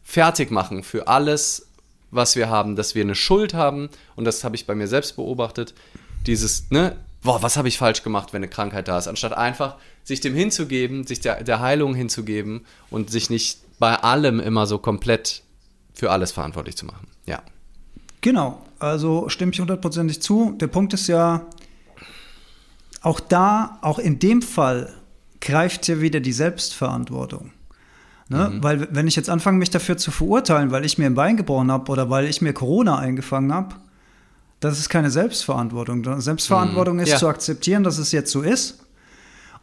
fertig 0.03 0.49
machen 0.49 0.83
für 0.83 1.07
alles, 1.07 1.67
was 2.09 2.35
wir 2.35 2.49
haben, 2.49 2.75
dass 2.75 2.95
wir 2.95 3.03
eine 3.03 3.15
Schuld 3.15 3.53
haben. 3.53 3.89
Und 4.15 4.25
das 4.25 4.43
habe 4.43 4.55
ich 4.55 4.65
bei 4.65 4.73
mir 4.73 4.87
selbst 4.87 5.15
beobachtet. 5.15 5.75
Dieses, 6.25 6.71
ne, 6.71 6.97
boah, 7.23 7.41
was 7.41 7.57
habe 7.57 7.67
ich 7.67 7.77
falsch 7.77 8.03
gemacht, 8.03 8.33
wenn 8.33 8.39
eine 8.39 8.49
Krankheit 8.49 8.87
da 8.87 8.97
ist, 8.97 9.07
anstatt 9.07 9.33
einfach 9.33 9.77
sich 10.03 10.21
dem 10.21 10.33
hinzugeben, 10.33 11.05
sich 11.05 11.19
der, 11.19 11.43
der 11.43 11.59
Heilung 11.59 11.93
hinzugeben 11.93 12.65
und 12.89 13.09
sich 13.11 13.29
nicht 13.29 13.59
bei 13.79 13.95
allem 13.95 14.39
immer 14.39 14.65
so 14.65 14.77
komplett 14.77 15.43
für 15.93 16.11
alles 16.11 16.31
verantwortlich 16.31 16.77
zu 16.77 16.85
machen. 16.85 17.07
Ja. 17.25 17.41
Genau, 18.21 18.61
also 18.79 19.29
stimme 19.29 19.51
ich 19.51 19.59
hundertprozentig 19.59 20.21
zu. 20.21 20.55
Der 20.59 20.67
Punkt 20.67 20.93
ist 20.93 21.07
ja, 21.07 21.47
auch 23.01 23.19
da, 23.19 23.79
auch 23.81 23.99
in 23.99 24.19
dem 24.19 24.41
Fall 24.41 24.93
greift 25.39 25.87
ja 25.87 26.01
wieder 26.01 26.19
die 26.19 26.33
Selbstverantwortung. 26.33 27.51
Ne? 28.29 28.49
Mhm. 28.49 28.63
Weil 28.63 28.87
wenn 28.91 29.07
ich 29.07 29.15
jetzt 29.15 29.29
anfange, 29.29 29.57
mich 29.57 29.71
dafür 29.71 29.97
zu 29.97 30.11
verurteilen, 30.11 30.71
weil 30.71 30.85
ich 30.85 30.97
mir 30.97 31.07
ein 31.07 31.15
Bein 31.15 31.35
gebrochen 31.35 31.71
habe 31.71 31.91
oder 31.91 32.09
weil 32.09 32.25
ich 32.25 32.41
mir 32.41 32.53
Corona 32.53 32.97
eingefangen 32.97 33.53
habe, 33.53 33.75
das 34.61 34.79
ist 34.79 34.89
keine 34.89 35.11
Selbstverantwortung. 35.11 36.21
Selbstverantwortung 36.21 36.95
mhm. 36.95 37.01
ist 37.01 37.09
ja. 37.09 37.17
zu 37.17 37.27
akzeptieren, 37.27 37.83
dass 37.83 37.97
es 37.97 38.11
jetzt 38.13 38.31
so 38.31 38.41
ist. 38.41 38.85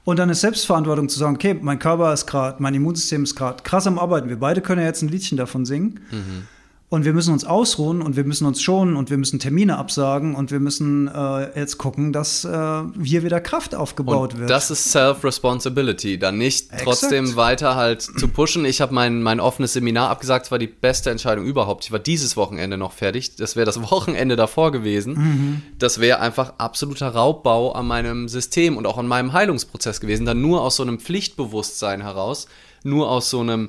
Und 0.05 0.19
dann 0.19 0.29
ist 0.29 0.41
Selbstverantwortung 0.41 1.09
zu 1.09 1.19
sagen, 1.19 1.37
okay, 1.37 1.55
mein 1.61 1.79
Körper 1.79 2.13
ist 2.13 2.27
gerade, 2.27 2.63
mein 2.63 2.75
Immunsystem 2.75 3.23
ist 3.23 3.35
gerade 3.35 3.63
krass 3.63 3.87
am 3.87 3.99
Arbeiten. 3.99 4.29
Wir 4.29 4.39
beide 4.39 4.61
können 4.61 4.81
ja 4.81 4.87
jetzt 4.87 5.03
ein 5.03 5.09
Liedchen 5.09 5.39
davon 5.39 5.65
singen. 5.65 6.01
Mhm. 6.11 6.47
Und 6.91 7.05
wir 7.05 7.13
müssen 7.13 7.35
uns 7.35 7.45
ausruhen 7.45 8.01
und 8.01 8.17
wir 8.17 8.25
müssen 8.25 8.47
uns 8.47 8.63
schonen 8.63 8.97
und 8.97 9.11
wir 9.11 9.19
müssen 9.19 9.39
Termine 9.39 9.77
absagen 9.77 10.35
und 10.35 10.51
wir 10.51 10.59
müssen 10.59 11.07
äh, 11.07 11.59
jetzt 11.59 11.77
gucken, 11.77 12.15
dass 12.15 12.47
äh, 12.47 12.83
hier 13.03 13.23
wieder 13.23 13.43
Kraft 13.43 13.75
aufgebaut 13.75 14.33
und 14.33 14.41
wird. 14.41 14.51
Das 14.51 14.71
ist 14.71 14.91
Self-Responsibility, 14.93 16.19
dann 16.19 16.39
nicht 16.39 16.73
Exakt. 16.73 16.85
trotzdem 16.85 17.37
weiter 17.37 17.77
halt 17.77 18.01
zu 18.01 18.29
pushen. 18.29 18.65
Ich 18.65 18.81
habe 18.81 18.95
mein, 18.95 19.23
mein 19.23 19.39
offenes 19.39 19.75
Seminar 19.75 20.09
abgesagt, 20.09 20.47
es 20.47 20.51
war 20.51 20.59
die 20.59 20.67
beste 20.67 21.11
Entscheidung 21.11 21.45
überhaupt. 21.45 21.85
Ich 21.85 21.93
war 21.93 21.99
dieses 21.99 22.39
Wochenende 22.39 22.79
noch 22.79 22.93
fertig. 22.93 23.37
Das 23.37 23.55
wäre 23.55 23.67
das 23.67 23.83
Wochenende 23.91 24.37
davor 24.37 24.73
gewesen. 24.73 25.13
Mhm. 25.13 25.63
Das 25.79 26.01
wäre 26.01 26.21
einfach 26.21 26.55
absoluter 26.57 27.09
Raubbau 27.09 27.73
an 27.73 27.87
meinem 27.87 28.29
System 28.29 28.79
und 28.79 28.87
auch 28.87 28.97
an 28.97 29.07
meinem 29.07 29.35
Heilungsprozess 29.35 30.01
gewesen. 30.01 30.25
Dann 30.25 30.41
nur 30.41 30.63
aus 30.63 30.77
so 30.77 30.85
einem 30.85 30.99
Pflichtbewusstsein 30.99 32.01
heraus, 32.01 32.49
nur 32.83 33.11
aus 33.11 33.29
so 33.29 33.41
einem, 33.41 33.69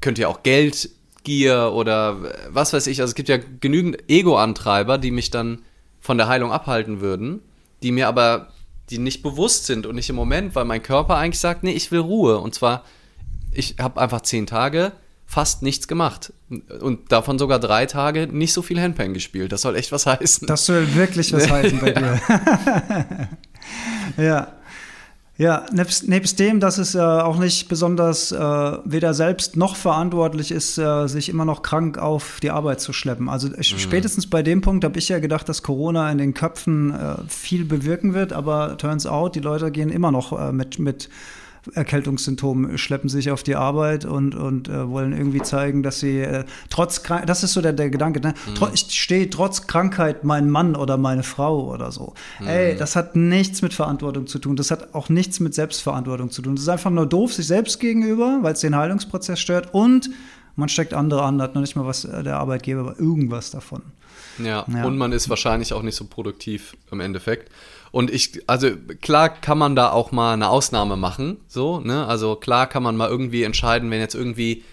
könnt 0.00 0.20
ihr 0.20 0.28
auch 0.28 0.44
Geld 0.44 0.90
Gier 1.24 1.72
oder 1.72 2.16
was 2.48 2.72
weiß 2.72 2.86
ich. 2.86 3.00
Also 3.00 3.10
es 3.10 3.14
gibt 3.14 3.28
ja 3.28 3.38
genügend 3.60 3.98
Ego-Antreiber, 4.08 4.98
die 4.98 5.10
mich 5.10 5.30
dann 5.30 5.62
von 6.00 6.18
der 6.18 6.28
Heilung 6.28 6.52
abhalten 6.52 7.00
würden, 7.00 7.40
die 7.82 7.92
mir 7.92 8.08
aber, 8.08 8.48
die 8.88 8.98
nicht 8.98 9.22
bewusst 9.22 9.66
sind 9.66 9.86
und 9.86 9.94
nicht 9.94 10.08
im 10.08 10.16
Moment, 10.16 10.54
weil 10.54 10.64
mein 10.64 10.82
Körper 10.82 11.16
eigentlich 11.16 11.40
sagt, 11.40 11.62
nee, 11.62 11.72
ich 11.72 11.90
will 11.92 12.00
Ruhe. 12.00 12.38
Und 12.38 12.54
zwar, 12.54 12.84
ich 13.52 13.76
habe 13.78 14.00
einfach 14.00 14.22
zehn 14.22 14.46
Tage 14.46 14.92
fast 15.26 15.62
nichts 15.62 15.86
gemacht. 15.86 16.32
Und 16.80 17.12
davon 17.12 17.38
sogar 17.38 17.60
drei 17.60 17.86
Tage 17.86 18.26
nicht 18.26 18.52
so 18.52 18.62
viel 18.62 18.80
Handpan 18.80 19.14
gespielt. 19.14 19.52
Das 19.52 19.62
soll 19.62 19.76
echt 19.76 19.92
was 19.92 20.06
heißen. 20.06 20.48
Das 20.48 20.66
soll 20.66 20.94
wirklich 20.94 21.32
was 21.32 21.48
heißen 21.50 21.78
bei 21.78 21.92
dir. 21.92 22.20
ja. 24.24 24.59
Ja, 25.40 25.64
nebst, 25.72 26.06
nebst 26.06 26.38
dem, 26.38 26.60
dass 26.60 26.76
es 26.76 26.94
äh, 26.94 26.98
auch 26.98 27.38
nicht 27.38 27.66
besonders 27.70 28.30
äh, 28.30 28.36
weder 28.84 29.14
selbst 29.14 29.56
noch 29.56 29.74
verantwortlich 29.74 30.50
ist, 30.50 30.76
äh, 30.76 31.06
sich 31.06 31.30
immer 31.30 31.46
noch 31.46 31.62
krank 31.62 31.96
auf 31.96 32.40
die 32.42 32.50
Arbeit 32.50 32.82
zu 32.82 32.92
schleppen. 32.92 33.30
Also 33.30 33.48
ich, 33.58 33.72
mhm. 33.72 33.78
spätestens 33.78 34.28
bei 34.28 34.42
dem 34.42 34.60
Punkt 34.60 34.84
habe 34.84 34.98
ich 34.98 35.08
ja 35.08 35.18
gedacht, 35.18 35.48
dass 35.48 35.62
Corona 35.62 36.12
in 36.12 36.18
den 36.18 36.34
Köpfen 36.34 36.92
äh, 36.92 37.14
viel 37.26 37.64
bewirken 37.64 38.12
wird, 38.12 38.34
aber 38.34 38.76
turns 38.76 39.06
out, 39.06 39.34
die 39.34 39.40
Leute 39.40 39.70
gehen 39.70 39.88
immer 39.88 40.12
noch 40.12 40.38
äh, 40.38 40.52
mit, 40.52 40.78
mit 40.78 41.08
Erkältungssymptomen, 41.74 42.78
schleppen 42.78 43.08
sich 43.08 43.30
auf 43.30 43.42
die 43.42 43.56
Arbeit 43.56 44.04
und, 44.04 44.34
und 44.34 44.68
äh, 44.68 44.88
wollen 44.88 45.12
irgendwie 45.12 45.42
zeigen, 45.42 45.82
dass 45.82 46.00
sie 46.00 46.20
äh, 46.20 46.44
trotz 46.70 47.02
das 47.26 47.42
ist 47.42 47.52
so 47.52 47.60
der, 47.60 47.72
der 47.72 47.90
Gedanke, 47.90 48.20
ne? 48.20 48.34
Mhm. 48.46 48.68
ich 48.72 49.00
stehe 49.00 49.28
trotz 49.28 49.66
Krankheit 49.66 50.24
mein 50.24 50.48
Mann 50.48 50.76
oder 50.76 50.96
meine 50.96 51.22
Frau 51.22 51.70
oder 51.70 51.92
so. 51.92 52.14
Mhm. 52.40 52.46
Ey, 52.46 52.76
das 52.76 52.96
hat 52.96 53.16
nichts 53.16 53.62
mit 53.62 53.74
Verantwortung 53.74 54.26
zu 54.26 54.38
tun. 54.38 54.56
Das 54.56 54.70
hat 54.70 54.94
auch 54.94 55.08
nichts 55.08 55.40
mit 55.40 55.54
Selbstverantwortung 55.54 56.30
zu 56.30 56.42
tun. 56.42 56.56
Das 56.56 56.62
ist 56.62 56.68
einfach 56.68 56.90
nur 56.90 57.06
doof 57.06 57.32
sich 57.34 57.46
selbst 57.46 57.80
gegenüber, 57.80 58.38
weil 58.42 58.54
es 58.54 58.60
den 58.60 58.76
Heilungsprozess 58.76 59.40
stört 59.40 59.74
und 59.74 60.10
man 60.56 60.68
steckt 60.68 60.94
andere 60.94 61.22
an, 61.22 61.40
hat 61.40 61.54
noch 61.54 61.62
nicht 61.62 61.76
mal 61.76 61.86
was 61.86 62.04
äh, 62.04 62.22
der 62.22 62.38
Arbeitgeber, 62.38 62.80
aber 62.80 62.98
irgendwas 62.98 63.50
davon. 63.50 63.82
Ja, 64.38 64.64
ja, 64.72 64.84
und 64.84 64.96
man 64.96 65.12
ist 65.12 65.28
wahrscheinlich 65.28 65.72
auch 65.72 65.82
nicht 65.82 65.96
so 65.96 66.04
produktiv 66.04 66.76
im 66.90 67.00
Endeffekt. 67.00 67.50
Und 67.92 68.10
ich, 68.10 68.42
also 68.46 68.70
klar 69.00 69.28
kann 69.28 69.58
man 69.58 69.74
da 69.74 69.90
auch 69.90 70.12
mal 70.12 70.34
eine 70.34 70.48
Ausnahme 70.48 70.96
machen, 70.96 71.38
so, 71.48 71.80
ne? 71.80 72.06
Also 72.06 72.36
klar 72.36 72.68
kann 72.68 72.82
man 72.82 72.96
mal 72.96 73.08
irgendwie 73.08 73.42
entscheiden, 73.42 73.90
wenn 73.90 74.00
jetzt 74.00 74.14
irgendwie 74.14 74.64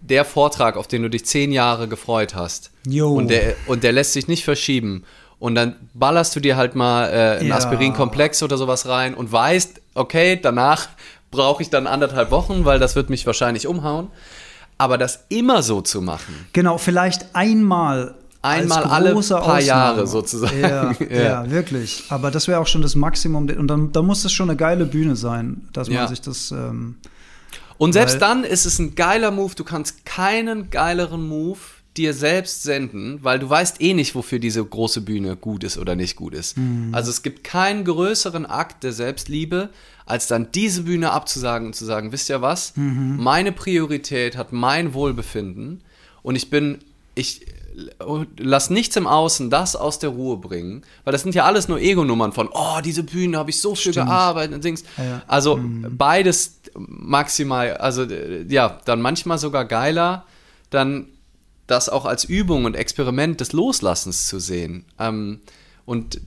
der 0.00 0.24
Vortrag, 0.24 0.76
auf 0.76 0.86
den 0.86 1.02
du 1.02 1.10
dich 1.10 1.24
zehn 1.24 1.50
Jahre 1.50 1.88
gefreut 1.88 2.34
hast, 2.34 2.70
und 3.16 3.28
der, 3.28 3.56
und 3.66 3.82
der 3.82 3.92
lässt 3.92 4.12
sich 4.12 4.28
nicht 4.28 4.44
verschieben. 4.44 5.04
Und 5.38 5.54
dann 5.54 5.76
ballerst 5.94 6.34
du 6.34 6.40
dir 6.40 6.56
halt 6.56 6.74
mal 6.74 7.08
äh, 7.08 7.38
einen 7.38 7.48
ja. 7.48 7.56
Aspirin-Komplex 7.56 8.42
oder 8.42 8.56
sowas 8.56 8.88
rein 8.88 9.14
und 9.14 9.30
weißt, 9.30 9.80
okay, 9.94 10.38
danach 10.40 10.88
brauche 11.30 11.62
ich 11.62 11.70
dann 11.70 11.86
anderthalb 11.86 12.30
Wochen, 12.30 12.64
weil 12.64 12.78
das 12.78 12.96
wird 12.96 13.08
mich 13.08 13.26
wahrscheinlich 13.26 13.66
umhauen. 13.66 14.08
Aber 14.78 14.98
das 14.98 15.24
immer 15.28 15.62
so 15.62 15.80
zu 15.80 16.00
machen. 16.00 16.46
Genau, 16.52 16.78
vielleicht 16.78 17.34
einmal 17.34 18.14
Einmal 18.48 18.84
alle 18.84 19.10
paar 19.10 19.18
Ausnahme. 19.18 19.62
Jahre 19.62 20.06
sozusagen. 20.06 20.60
Ja, 20.60 20.92
ja. 21.10 21.22
ja 21.22 21.50
wirklich. 21.50 22.04
Aber 22.08 22.30
das 22.30 22.48
wäre 22.48 22.60
auch 22.60 22.66
schon 22.66 22.82
das 22.82 22.94
Maximum. 22.94 23.48
Und 23.48 23.68
dann, 23.68 23.92
dann 23.92 24.06
muss 24.06 24.24
es 24.24 24.32
schon 24.32 24.50
eine 24.50 24.56
geile 24.56 24.86
Bühne 24.86 25.16
sein, 25.16 25.68
dass 25.72 25.88
man 25.88 25.96
ja. 25.96 26.08
sich 26.08 26.20
das. 26.20 26.50
Ähm, 26.50 26.96
und 27.78 27.92
selbst 27.92 28.20
dann 28.20 28.44
ist 28.44 28.66
es 28.66 28.78
ein 28.78 28.94
geiler 28.96 29.30
Move. 29.30 29.54
Du 29.54 29.64
kannst 29.64 30.04
keinen 30.04 30.70
geileren 30.70 31.26
Move 31.26 31.58
dir 31.98 32.14
selbst 32.14 32.62
senden, 32.62 33.18
weil 33.22 33.38
du 33.38 33.50
weißt 33.50 33.80
eh 33.80 33.92
nicht, 33.92 34.14
wofür 34.14 34.38
diese 34.38 34.64
große 34.64 35.00
Bühne 35.00 35.36
gut 35.36 35.64
ist 35.64 35.76
oder 35.78 35.96
nicht 35.96 36.16
gut 36.16 36.32
ist. 36.32 36.56
Mhm. 36.56 36.90
Also 36.92 37.10
es 37.10 37.22
gibt 37.22 37.44
keinen 37.44 37.84
größeren 37.84 38.46
Akt 38.46 38.84
der 38.84 38.92
Selbstliebe, 38.92 39.68
als 40.06 40.28
dann 40.28 40.50
diese 40.52 40.84
Bühne 40.84 41.10
abzusagen 41.10 41.66
und 41.66 41.74
zu 41.74 41.84
sagen, 41.84 42.12
wisst 42.12 42.30
ihr 42.30 42.40
was? 42.40 42.76
Mhm. 42.76 43.16
Meine 43.18 43.52
Priorität 43.52 44.36
hat 44.36 44.52
mein 44.52 44.94
Wohlbefinden 44.94 45.82
und 46.22 46.36
ich 46.36 46.50
bin, 46.50 46.78
ich 47.14 47.46
lass 48.38 48.70
nichts 48.70 48.96
im 48.96 49.06
Außen 49.06 49.50
das 49.50 49.76
aus 49.76 49.98
der 49.98 50.10
Ruhe 50.10 50.36
bringen, 50.36 50.82
weil 51.04 51.12
das 51.12 51.22
sind 51.22 51.34
ja 51.34 51.44
alles 51.44 51.68
nur 51.68 51.78
Ego-Nummern 51.78 52.32
von, 52.32 52.48
oh, 52.52 52.80
diese 52.84 53.02
Bühne 53.02 53.38
habe 53.38 53.50
ich 53.50 53.60
so 53.60 53.74
viel 53.74 53.92
Stimmt. 53.92 54.08
gearbeitet 54.08 54.54
und 54.54 54.64
Dings. 54.64 54.84
Ja. 54.96 55.22
Also 55.26 55.56
mhm. 55.56 55.96
beides 55.96 56.60
maximal, 56.76 57.76
also 57.76 58.04
ja, 58.04 58.80
dann 58.84 59.00
manchmal 59.00 59.38
sogar 59.38 59.64
geiler, 59.64 60.24
dann 60.70 61.06
das 61.66 61.88
auch 61.88 62.06
als 62.06 62.24
Übung 62.24 62.64
und 62.64 62.74
Experiment 62.74 63.40
des 63.40 63.52
Loslassens 63.52 64.26
zu 64.26 64.40
sehen. 64.40 64.84
Ähm, 64.98 65.40
und 65.84 66.20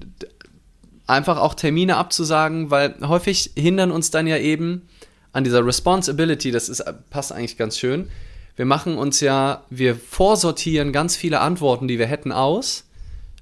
einfach 1.07 1.37
auch 1.37 1.53
Termine 1.53 1.97
abzusagen, 1.97 2.71
weil 2.71 2.95
häufig 3.01 3.51
hindern 3.55 3.91
uns 3.91 4.11
dann 4.11 4.27
ja 4.27 4.37
eben 4.37 4.87
an 5.33 5.43
dieser 5.43 5.65
Responsibility, 5.65 6.51
das 6.51 6.69
ist, 6.69 6.83
passt 7.09 7.31
eigentlich 7.31 7.57
ganz 7.57 7.77
schön, 7.77 8.09
wir 8.55 8.65
machen 8.65 8.97
uns 8.97 9.21
ja, 9.21 9.63
wir 9.69 9.95
vorsortieren 9.95 10.91
ganz 10.91 11.15
viele 11.15 11.39
Antworten, 11.39 11.87
die 11.87 11.99
wir 11.99 12.07
hätten, 12.07 12.31
aus. 12.31 12.85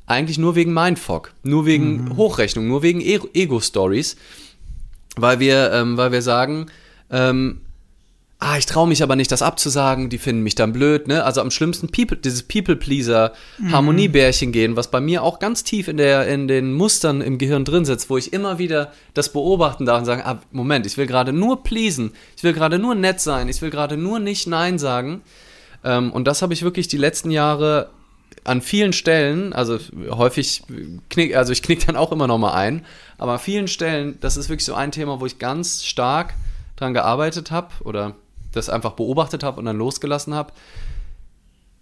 Eigentlich 0.05 0.37
nur 0.37 0.55
wegen 0.55 0.73
Mindfuck, 0.73 1.33
nur 1.43 1.65
wegen 1.65 2.05
mhm. 2.05 2.17
Hochrechnung, 2.17 2.67
nur 2.67 2.81
wegen 2.81 3.01
e 3.01 3.19
Ego-Stories. 3.33 4.17
Weil 5.15 5.39
wir, 5.39 5.71
ähm, 5.73 5.97
weil 5.97 6.11
wir 6.11 6.21
sagen, 6.21 6.67
ähm, 7.11 7.61
ah, 8.39 8.57
ich 8.57 8.65
traue 8.65 8.87
mich 8.87 9.03
aber 9.03 9.17
nicht, 9.17 9.31
das 9.31 9.41
abzusagen, 9.41 10.09
die 10.09 10.17
finden 10.17 10.43
mich 10.43 10.55
dann 10.55 10.71
blöd, 10.71 11.09
ne? 11.09 11.25
Also 11.25 11.41
am 11.41 11.51
schlimmsten 11.51 11.89
People, 11.89 12.15
dieses 12.15 12.43
People-Pleaser, 12.43 13.33
mhm. 13.57 13.71
Harmoniebärchen 13.73 14.53
gehen, 14.53 14.77
was 14.77 14.89
bei 14.89 15.01
mir 15.01 15.23
auch 15.23 15.39
ganz 15.39 15.65
tief 15.65 15.89
in, 15.89 15.97
der, 15.97 16.25
in 16.27 16.47
den 16.47 16.73
Mustern 16.73 17.19
im 17.19 17.37
Gehirn 17.37 17.65
drin 17.65 17.83
sitzt, 17.83 18.09
wo 18.09 18.17
ich 18.17 18.31
immer 18.31 18.57
wieder 18.57 18.93
das 19.13 19.33
beobachten 19.33 19.85
darf 19.85 19.99
und 19.99 20.05
sagen, 20.05 20.21
ah, 20.23 20.39
Moment, 20.51 20.85
ich 20.85 20.97
will 20.97 21.05
gerade 21.05 21.33
nur 21.33 21.63
pleasen, 21.63 22.13
ich 22.37 22.43
will 22.43 22.53
gerade 22.53 22.79
nur 22.79 22.95
nett 22.95 23.19
sein, 23.19 23.49
ich 23.49 23.61
will 23.61 23.71
gerade 23.71 23.97
nur 23.97 24.19
nicht 24.19 24.47
Nein 24.47 24.79
sagen. 24.79 25.21
Ähm, 25.83 26.11
und 26.13 26.25
das 26.25 26.41
habe 26.41 26.53
ich 26.53 26.63
wirklich 26.63 26.87
die 26.87 26.97
letzten 26.97 27.31
Jahre 27.31 27.89
an 28.45 28.61
vielen 28.61 28.93
Stellen, 28.93 29.51
also 29.51 29.79
häufig 30.11 30.63
knick, 31.09 31.35
also 31.35 31.51
ich 31.51 31.61
knick 31.61 31.85
dann 31.85 31.97
auch 31.97 32.13
immer 32.13 32.27
noch 32.27 32.37
mal 32.37 32.53
ein, 32.53 32.85
aber 33.17 33.33
an 33.33 33.39
vielen 33.39 33.67
Stellen, 33.67 34.17
das 34.21 34.37
ist 34.37 34.47
wirklich 34.47 34.65
so 34.65 34.75
ein 34.75 34.93
Thema, 34.93 35.19
wo 35.19 35.25
ich 35.25 35.39
ganz 35.39 35.83
stark 35.83 36.35
dran 36.77 36.93
gearbeitet 36.93 37.51
habe 37.51 37.67
oder 37.83 38.15
das 38.51 38.69
einfach 38.69 38.93
beobachtet 38.93 39.43
habe 39.43 39.59
und 39.59 39.65
dann 39.65 39.77
losgelassen 39.77 40.33
habe, 40.33 40.53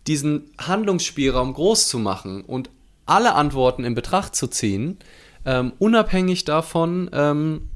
diesen 0.07 0.51
Handlungsspielraum 0.57 1.53
groß 1.53 1.87
zu 1.87 1.99
machen 1.99 2.43
und 2.43 2.69
alle 3.05 3.35
Antworten 3.35 3.83
in 3.83 3.95
Betracht 3.95 4.35
zu 4.35 4.47
ziehen, 4.47 4.97
ähm, 5.45 5.73
unabhängig 5.79 6.45
davon, 6.45 7.09
ähm, 7.13 7.69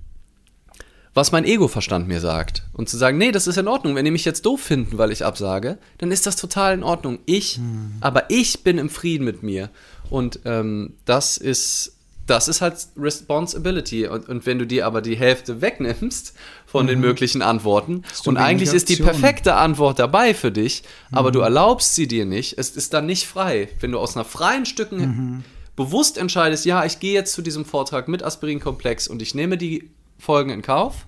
was 1.14 1.32
mein 1.32 1.44
Ego-Verstand 1.44 2.08
mir 2.08 2.22
sagt. 2.22 2.64
Und 2.74 2.88
zu 2.88 2.98
sagen, 2.98 3.18
nee, 3.18 3.32
das 3.32 3.48
ist 3.48 3.58
in 3.58 3.68
Ordnung. 3.68 3.96
Wenn 3.96 4.06
die 4.06 4.12
mich 4.12 4.24
jetzt 4.24 4.46
doof 4.46 4.62
finden, 4.62 4.98
weil 4.98 5.12
ich 5.12 5.26
absage, 5.26 5.78
dann 5.98 6.12
ist 6.12 6.26
das 6.26 6.38
total 6.38 6.74
in 6.74 6.84
Ordnung. 6.84 7.20
Ich, 7.26 7.58
hm. 7.58 7.96
aber 8.00 8.30
ich 8.30 8.64
bin 8.64 8.78
im 8.78 8.90
Frieden 8.90 9.26
mit 9.26 9.44
mir. 9.44 9.70
Und 10.10 10.40
ähm, 10.46 10.94
das 11.06 11.38
ist 11.38 11.98
das 12.32 12.48
ist 12.48 12.62
halt 12.62 12.88
Responsibility. 12.98 14.08
Und, 14.08 14.30
und, 14.30 14.46
wenn 14.46 14.58
du 14.58 14.66
dir 14.66 14.86
aber 14.86 15.02
die 15.02 15.16
Hälfte 15.16 15.62
wegnimmst 15.62 16.34
von 16.66 16.86
mhm. 16.86 16.90
den 16.90 17.00
möglichen 17.02 17.42
Antworten 17.42 18.04
und 18.26 18.38
eigentlich 18.38 18.72
ist 18.72 18.88
die 18.88 18.96
perfekte 18.96 19.56
Antwort 19.56 20.00
dabei 20.00 20.34
für 20.34 20.52
dich, 20.52 20.84
mhm. 21.12 21.18
aber 21.18 21.32
du 21.32 21.42
erlaubst 21.42 21.94
sie 21.94 22.08
dir 22.08 22.26
nicht, 22.26 22.58
es 22.58 22.72
ist 22.72 22.94
dann 22.94 23.06
nicht 23.06 23.28
frei. 23.28 23.68
Wenn 23.82 23.92
du 23.92 24.00
aus 24.00 24.16
einer 24.16 24.24
freien 24.24 24.66
Stücken 24.66 25.00
mhm. 25.00 25.44
bewusst 25.76 26.18
entscheidest, 26.18 26.64
ja, 26.66 26.86
ich 26.86 27.00
gehe 27.00 27.14
jetzt 27.14 27.34
zu 27.34 27.42
diesem 27.42 27.66
Vortrag 27.66 28.08
mit 28.08 28.24
Aspirinkomplex 28.24 29.10
und 29.10 29.22
ich 29.22 29.36
nehme 29.36 29.58
die 29.58 29.92
Folgen 30.18 30.52
in 30.52 30.62
Kauf, 30.62 31.08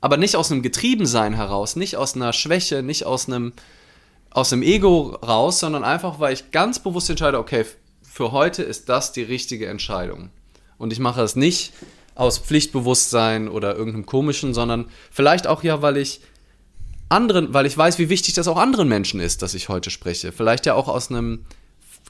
aber 0.00 0.16
nicht 0.16 0.34
aus 0.34 0.50
einem 0.50 0.62
Getriebensein 0.62 1.34
heraus, 1.34 1.76
nicht 1.76 1.96
aus 1.96 2.16
einer 2.16 2.32
Schwäche, 2.32 2.82
nicht 2.82 3.06
aus 3.06 3.28
einem 3.28 3.52
aus 4.30 4.50
dem 4.50 4.62
Ego 4.62 5.16
raus, 5.22 5.60
sondern 5.60 5.84
einfach, 5.84 6.20
weil 6.20 6.34
ich 6.34 6.50
ganz 6.50 6.78
bewusst 6.80 7.08
entscheide, 7.08 7.38
okay, 7.38 7.64
für 8.02 8.32
heute 8.32 8.62
ist 8.62 8.88
das 8.88 9.12
die 9.12 9.22
richtige 9.22 9.68
Entscheidung. 9.68 10.30
Und 10.78 10.92
ich 10.92 11.00
mache 11.00 11.22
es 11.22 11.36
nicht 11.36 11.72
aus 12.14 12.38
Pflichtbewusstsein 12.38 13.48
oder 13.48 13.76
irgendeinem 13.76 14.06
komischen, 14.06 14.54
sondern 14.54 14.86
vielleicht 15.10 15.46
auch 15.46 15.62
ja, 15.62 15.82
weil 15.82 15.96
ich 15.96 16.20
anderen, 17.08 17.54
weil 17.54 17.66
ich 17.66 17.76
weiß, 17.76 17.98
wie 17.98 18.08
wichtig 18.08 18.34
das 18.34 18.48
auch 18.48 18.56
anderen 18.56 18.88
Menschen 18.88 19.20
ist, 19.20 19.42
dass 19.42 19.54
ich 19.54 19.68
heute 19.68 19.90
spreche. 19.90 20.32
Vielleicht 20.32 20.66
ja 20.66 20.74
auch 20.74 20.88
aus 20.88 21.10
einem 21.10 21.44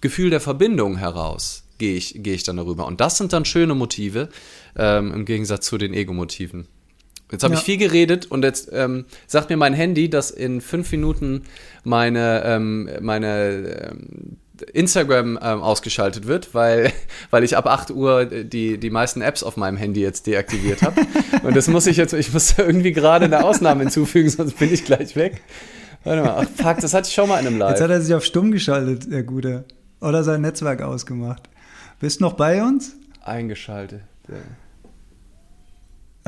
Gefühl 0.01 0.31
der 0.31 0.41
Verbindung 0.41 0.97
heraus 0.97 1.65
gehe 1.79 1.97
ich, 1.97 2.23
gehe 2.23 2.35
ich 2.35 2.43
dann 2.43 2.57
darüber. 2.57 2.87
Und 2.87 3.01
das 3.01 3.19
sind 3.19 3.33
dann 3.33 3.45
schöne 3.45 3.75
Motive 3.75 4.29
ähm, 4.77 5.13
im 5.13 5.25
Gegensatz 5.25 5.67
zu 5.67 5.79
den 5.79 5.95
Ego-Motiven. 5.95 6.67
Jetzt 7.31 7.45
habe 7.45 7.55
ja. 7.55 7.61
ich 7.61 7.65
viel 7.65 7.77
geredet 7.77 8.27
und 8.27 8.43
jetzt 8.43 8.71
ähm, 8.73 9.05
sagt 9.27 9.51
mir 9.51 9.57
mein 9.57 9.75
Handy, 9.75 10.09
dass 10.09 10.31
in 10.31 10.61
fünf 10.61 10.91
Minuten 10.93 11.43
meine, 11.85 12.43
ähm, 12.45 12.89
meine 13.01 13.91
ähm, 13.91 14.39
Instagram 14.63 15.39
ähm, 15.43 15.63
ausgeschaltet 15.63 16.27
wird, 16.27 16.55
weil, 16.55 16.93
weil 17.31 17.45
ich 17.45 17.57
ab 17.57 17.67
8 17.67 17.91
Uhr 17.91 18.25
die, 18.27 18.79
die 18.79 18.91
meisten 18.91 19.21
Apps 19.23 19.43
auf 19.43 19.57
meinem 19.57 19.77
Handy 19.77 20.01
jetzt 20.01 20.27
deaktiviert 20.27 20.83
habe. 20.83 21.03
Und 21.43 21.57
das 21.57 21.69
muss 21.69 21.87
ich 21.87 21.97
jetzt, 21.97 22.13
ich 22.13 22.33
muss 22.33 22.59
irgendwie 22.59 22.93
gerade 22.93 23.25
eine 23.27 23.45
Ausnahme 23.45 23.83
hinzufügen, 23.83 24.29
sonst 24.31 24.59
bin 24.59 24.73
ich 24.73 24.85
gleich 24.85 25.17
weg. 25.17 25.43
Warte 26.05 26.23
mal, 26.23 26.37
ach 26.39 26.49
fuck, 26.63 26.81
das 26.81 26.95
hatte 26.95 27.09
ich 27.09 27.15
schon 27.15 27.29
mal 27.29 27.41
in 27.41 27.47
einem 27.47 27.59
Live. 27.59 27.71
Jetzt 27.71 27.81
hat 27.83 27.91
er 27.91 28.01
sich 28.01 28.15
auf 28.15 28.25
stumm 28.25 28.51
geschaltet, 28.51 29.11
der 29.11 29.23
Gute. 29.23 29.65
Oder 30.01 30.23
sein 30.23 30.43
Netzwerk 30.43 30.81
ausgemacht. 30.83 31.49
Bist 32.01 32.21
du 32.21 32.25
noch 32.25 32.35
bei 32.35 32.63
uns? 32.63 32.95
Eingeschaltet. 33.23 34.03
Ja. 34.29 34.37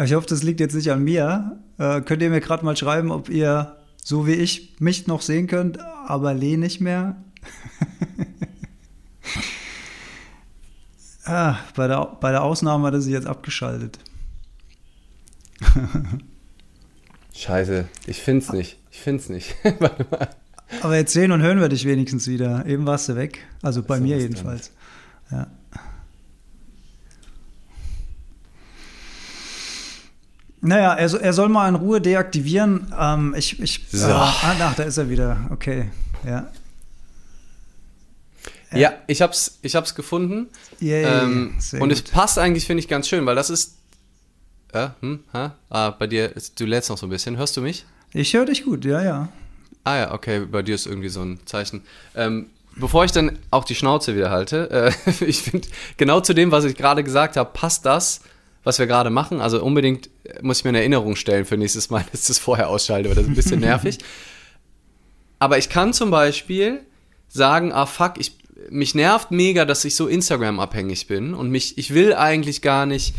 Ich 0.05 0.15
hoffe, 0.15 0.27
das 0.27 0.43
liegt 0.43 0.61
jetzt 0.61 0.75
nicht 0.75 0.91
an 0.91 1.05
mir. 1.05 1.59
Äh, 1.79 2.01
könnt 2.01 2.23
ihr 2.23 2.31
mir 2.31 2.41
gerade 2.41 2.65
mal 2.65 2.77
schreiben, 2.77 3.11
ob 3.13 3.29
ihr, 3.29 3.77
so 4.03 4.27
wie 4.27 4.35
ich, 4.35 4.77
mich 4.81 5.07
noch 5.07 5.23
sehen 5.23 5.47
könnt, 5.47 5.79
aber 6.07 6.35
Lee 6.35 6.57
nicht 6.57 6.81
mehr? 6.81 7.17
ah, 11.25 11.57
bei, 11.75 11.89
der, 11.89 12.17
bei 12.21 12.31
der 12.31 12.43
Ausnahme 12.43 12.87
hat 12.87 12.95
er 12.95 13.01
sich 13.01 13.13
jetzt 13.13 13.27
abgeschaltet. 13.27 13.99
Scheiße, 17.35 17.89
ich 18.07 18.23
find's 18.23 18.53
nicht. 18.53 18.79
Ich 18.91 19.01
find's 19.01 19.29
nicht. 19.29 19.55
Warte 19.79 20.07
mal. 20.11 20.29
Aber 20.83 20.97
jetzt 20.97 21.13
sehen 21.13 21.33
und 21.33 21.43
hören 21.43 21.61
wir 21.61 21.69
dich 21.69 21.85
wenigstens 21.85 22.29
wieder. 22.29 22.65
Eben 22.67 22.87
warst 22.87 23.09
du 23.09 23.17
weg. 23.17 23.45
Also 23.63 23.83
bei 23.83 23.99
mir 23.99 24.19
jedenfalls. 24.19 24.71
Ja. 25.31 25.49
Naja, 30.63 30.95
er, 30.95 31.21
er 31.21 31.33
soll 31.33 31.49
mal 31.49 31.69
in 31.69 31.75
Ruhe 31.75 32.01
deaktivieren. 32.01 32.93
Ähm, 32.99 33.35
ich, 33.37 33.61
ich, 33.61 33.87
so. 33.91 34.09
äh, 34.09 34.13
ah, 34.13 34.35
ach, 34.43 34.75
da 34.75 34.83
ist 34.83 34.99
er 34.99 35.09
wieder. 35.09 35.39
Okay, 35.51 35.91
ja. 36.25 36.49
Ja, 38.73 38.93
ich 39.07 39.23
hab's, 39.23 39.59
ich 39.63 39.75
hab's 39.75 39.95
gefunden. 39.95 40.49
Yay, 40.81 41.05
ähm, 41.05 41.55
und 41.81 41.91
es 41.91 42.03
passt 42.03 42.39
eigentlich, 42.39 42.67
finde 42.67 42.81
ich, 42.83 42.89
ganz 42.89 43.09
schön, 43.09 43.27
weil 43.27 43.35
das 43.35 43.51
ist. 43.51 43.77
Äh, 44.73 44.89
hm, 45.01 45.25
ha? 45.33 45.57
Ah, 45.69 45.91
bei 45.91 46.07
dir, 46.07 46.37
ist, 46.37 46.61
du 46.61 46.65
lädst 46.67 46.91
noch 46.91 46.99
so 46.99 47.07
ein 47.07 47.11
bisschen. 47.11 47.37
Hörst 47.37 47.57
du 47.57 47.61
mich? 47.61 47.85
Ich 48.13 48.33
höre 48.35 48.47
dich 48.47 48.65
gut, 48.65 48.85
ja, 48.85 49.03
ja. 49.03 49.29
Ah 49.85 49.97
ja, 49.97 50.15
okay, 50.15 50.41
bei 50.41 50.63
dir 50.63 50.75
ist 50.75 50.87
irgendwie 50.87 51.09
so 51.09 51.23
ein 51.23 51.41
Zeichen. 51.47 51.83
Ähm, 52.15 52.47
bevor 52.77 53.05
ich 53.05 53.13
dann 53.13 53.39
auch 53.51 53.65
die 53.65 53.75
Schnauze 53.75 54.15
wieder 54.15 54.31
halte, 54.31 54.93
äh, 55.07 55.11
ich 55.25 55.43
finde, 55.43 55.69
genau 55.97 56.21
zu 56.21 56.35
dem, 56.35 56.53
was 56.53 56.65
ich 56.65 56.77
gerade 56.77 57.03
gesagt 57.03 57.37
habe, 57.37 57.51
passt 57.53 57.87
das, 57.87 58.21
was 58.63 58.79
wir 58.79 58.87
gerade 58.87 59.11
machen. 59.11 59.41
Also 59.41 59.63
unbedingt 59.63 60.11
äh, 60.25 60.39
muss 60.43 60.59
ich 60.59 60.65
mir 60.65 60.71
eine 60.71 60.79
Erinnerung 60.79 61.17
stellen 61.17 61.45
für 61.45 61.57
nächstes 61.57 61.91
Mal, 61.91 62.05
dass 62.13 62.23
ich 62.23 62.27
das 62.29 62.39
vorher 62.39 62.69
ausschalte, 62.69 63.09
weil 63.09 63.17
das 63.17 63.25
ist 63.25 63.31
ein 63.31 63.37
bisschen 63.37 63.61
nervig. 63.71 63.99
Aber 65.39 65.59
ich 65.59 65.69
kann 65.69 65.93
zum 65.93 66.11
Beispiel 66.11 66.81
sagen, 67.29 67.73
ah 67.73 67.87
fuck, 67.87 68.15
ich, 68.19 68.37
mich 68.69 68.95
nervt 68.95 69.31
mega, 69.31 69.65
dass 69.65 69.85
ich 69.85 69.97
so 69.97 70.07
Instagram-abhängig 70.07 71.07
bin 71.07 71.35
und 71.35 71.51
mich, 71.51 71.79
ich 71.79 71.95
will 71.95 72.15
eigentlich 72.15 72.63
gar 72.63 72.87
nicht 72.87 73.15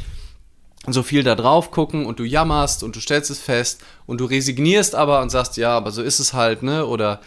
so 0.87 1.03
viel 1.03 1.23
da 1.23 1.35
drauf 1.35 1.71
gucken 1.71 2.05
und 2.05 2.19
du 2.19 2.23
jammerst 2.23 2.83
und 2.83 2.95
du 2.95 2.99
stellst 2.99 3.29
es 3.29 3.39
fest 3.39 3.83
und 4.07 4.19
du 4.19 4.25
resignierst 4.25 4.95
aber 4.95 5.21
und 5.21 5.29
sagst, 5.29 5.57
ja, 5.57 5.75
aber 5.77 5.91
so 5.91 6.01
ist 6.01 6.19
es 6.19 6.33
halt, 6.33 6.63
ne? 6.63 6.85
Oder, 6.87 7.21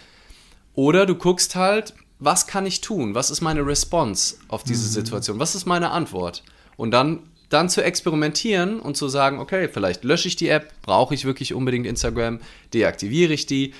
oder 0.74 1.07
du 1.07 1.14
guckst 1.14 1.55
halt, 1.55 1.94
was 2.18 2.46
kann 2.46 2.66
ich 2.66 2.81
tun? 2.81 3.14
Was 3.14 3.31
ist 3.31 3.40
meine 3.40 3.64
Response 3.64 4.37
auf 4.48 4.64
diese 4.64 4.88
Situation? 4.88 5.38
Was 5.38 5.55
ist 5.55 5.66
meine 5.66 5.90
Antwort? 5.90 6.42
Und 6.77 6.90
dann, 6.90 7.20
dann 7.48 7.68
zu 7.68 7.85
experimentieren 7.85 8.81
und 8.81 8.96
zu 8.96 9.09
sagen, 9.09 9.38
okay, 9.38 9.68
vielleicht 9.68 10.03
lösche 10.03 10.29
ich 10.29 10.37
die 10.37 10.48
App, 10.48 10.72
brauche 10.83 11.14
ich 11.14 11.24
wirklich 11.24 11.55
unbedingt 11.55 11.87
Instagram, 11.87 12.40
deaktiviere 12.72 13.33
ich 13.33 13.46
die, 13.46 13.74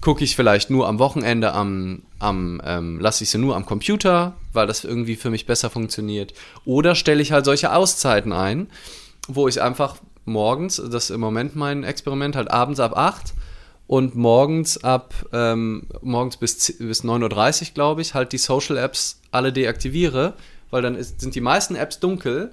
gucke 0.00 0.24
ich 0.24 0.36
vielleicht 0.36 0.70
nur 0.70 0.88
am 0.88 0.98
Wochenende 0.98 1.52
am, 1.52 2.02
am 2.18 2.60
ähm, 2.64 3.00
lasse 3.00 3.24
ich 3.24 3.30
sie 3.30 3.38
nur 3.38 3.56
am 3.56 3.66
Computer, 3.66 4.34
weil 4.52 4.66
das 4.66 4.84
irgendwie 4.84 5.16
für 5.16 5.30
mich 5.30 5.46
besser 5.46 5.70
funktioniert. 5.70 6.34
Oder 6.64 6.94
stelle 6.94 7.22
ich 7.22 7.32
halt 7.32 7.44
solche 7.44 7.72
Auszeiten 7.72 8.32
ein, 8.32 8.68
wo 9.26 9.48
ich 9.48 9.60
einfach 9.60 9.96
morgens, 10.24 10.76
das 10.76 11.04
ist 11.04 11.10
im 11.10 11.20
Moment 11.20 11.56
mein 11.56 11.84
Experiment, 11.84 12.36
halt 12.36 12.50
abends 12.50 12.80
ab 12.80 12.96
8 12.96 13.34
und 13.86 14.14
morgens 14.14 14.84
ab 14.84 15.14
ähm, 15.32 15.86
morgens 16.02 16.36
bis, 16.36 16.76
bis 16.78 17.02
9.30 17.02 17.62
Uhr, 17.62 17.68
glaube 17.74 18.02
ich, 18.02 18.14
halt 18.14 18.32
die 18.32 18.38
Social 18.38 18.76
Apps 18.76 19.20
alle 19.30 19.52
deaktiviere, 19.52 20.34
weil 20.70 20.82
dann 20.82 20.94
ist, 20.94 21.20
sind 21.20 21.34
die 21.34 21.40
meisten 21.40 21.74
Apps 21.74 21.98
dunkel 21.98 22.52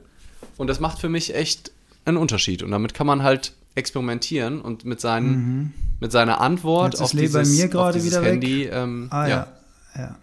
und 0.58 0.67
das 0.67 0.79
macht 0.79 0.99
für 0.99 1.10
mich 1.10 1.36
echt 1.36 1.71
einen 2.05 2.17
Unterschied. 2.17 2.63
Und 2.63 2.71
damit 2.71 2.93
kann 2.93 3.05
man 3.05 3.21
halt 3.21 3.53
experimentieren 3.75 4.62
und 4.62 4.86
mit, 4.86 5.01
seinen, 5.01 5.73
mit 5.99 6.12
seiner 6.12 6.41
Antwort. 6.41 6.93
Jetzt 6.93 7.01
ist 7.01 7.05
auf 7.05 7.12
bei 7.13 7.19
dieses, 7.19 7.49
mir 7.58 7.65
auf 7.65 7.71
gerade 7.71 8.03
wieder 8.03 8.21
weg. 8.21 8.34
Handy 8.34 8.63
ähm, 8.65 9.08
Ah, 9.12 9.27
ja, 9.27 9.47
ja. 9.95 10.01
ja. 10.01 10.15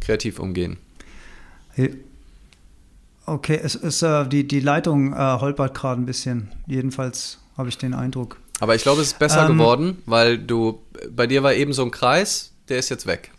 kreativ 0.00 0.38
umgehen. 0.38 0.76
Okay, 3.26 3.60
es 3.62 3.74
ist 3.74 4.02
äh, 4.02 4.26
die, 4.26 4.48
die 4.48 4.60
Leitung 4.60 5.12
äh, 5.12 5.16
holpert 5.16 5.74
gerade 5.74 6.00
ein 6.00 6.06
bisschen. 6.06 6.48
Jedenfalls 6.66 7.38
habe 7.56 7.68
ich 7.68 7.76
den 7.78 7.94
Eindruck. 7.94 8.38
Aber 8.60 8.74
ich 8.74 8.82
glaube, 8.82 9.02
es 9.02 9.08
ist 9.08 9.18
besser 9.18 9.46
Ähm, 9.46 9.58
geworden, 9.58 10.02
weil 10.06 10.38
du, 10.38 10.80
bei 11.10 11.26
dir 11.26 11.42
war 11.42 11.52
eben 11.54 11.72
so 11.72 11.82
ein 11.84 11.90
Kreis, 11.90 12.52
der 12.68 12.78
ist 12.78 12.88
jetzt 12.88 13.06
weg. 13.06 13.30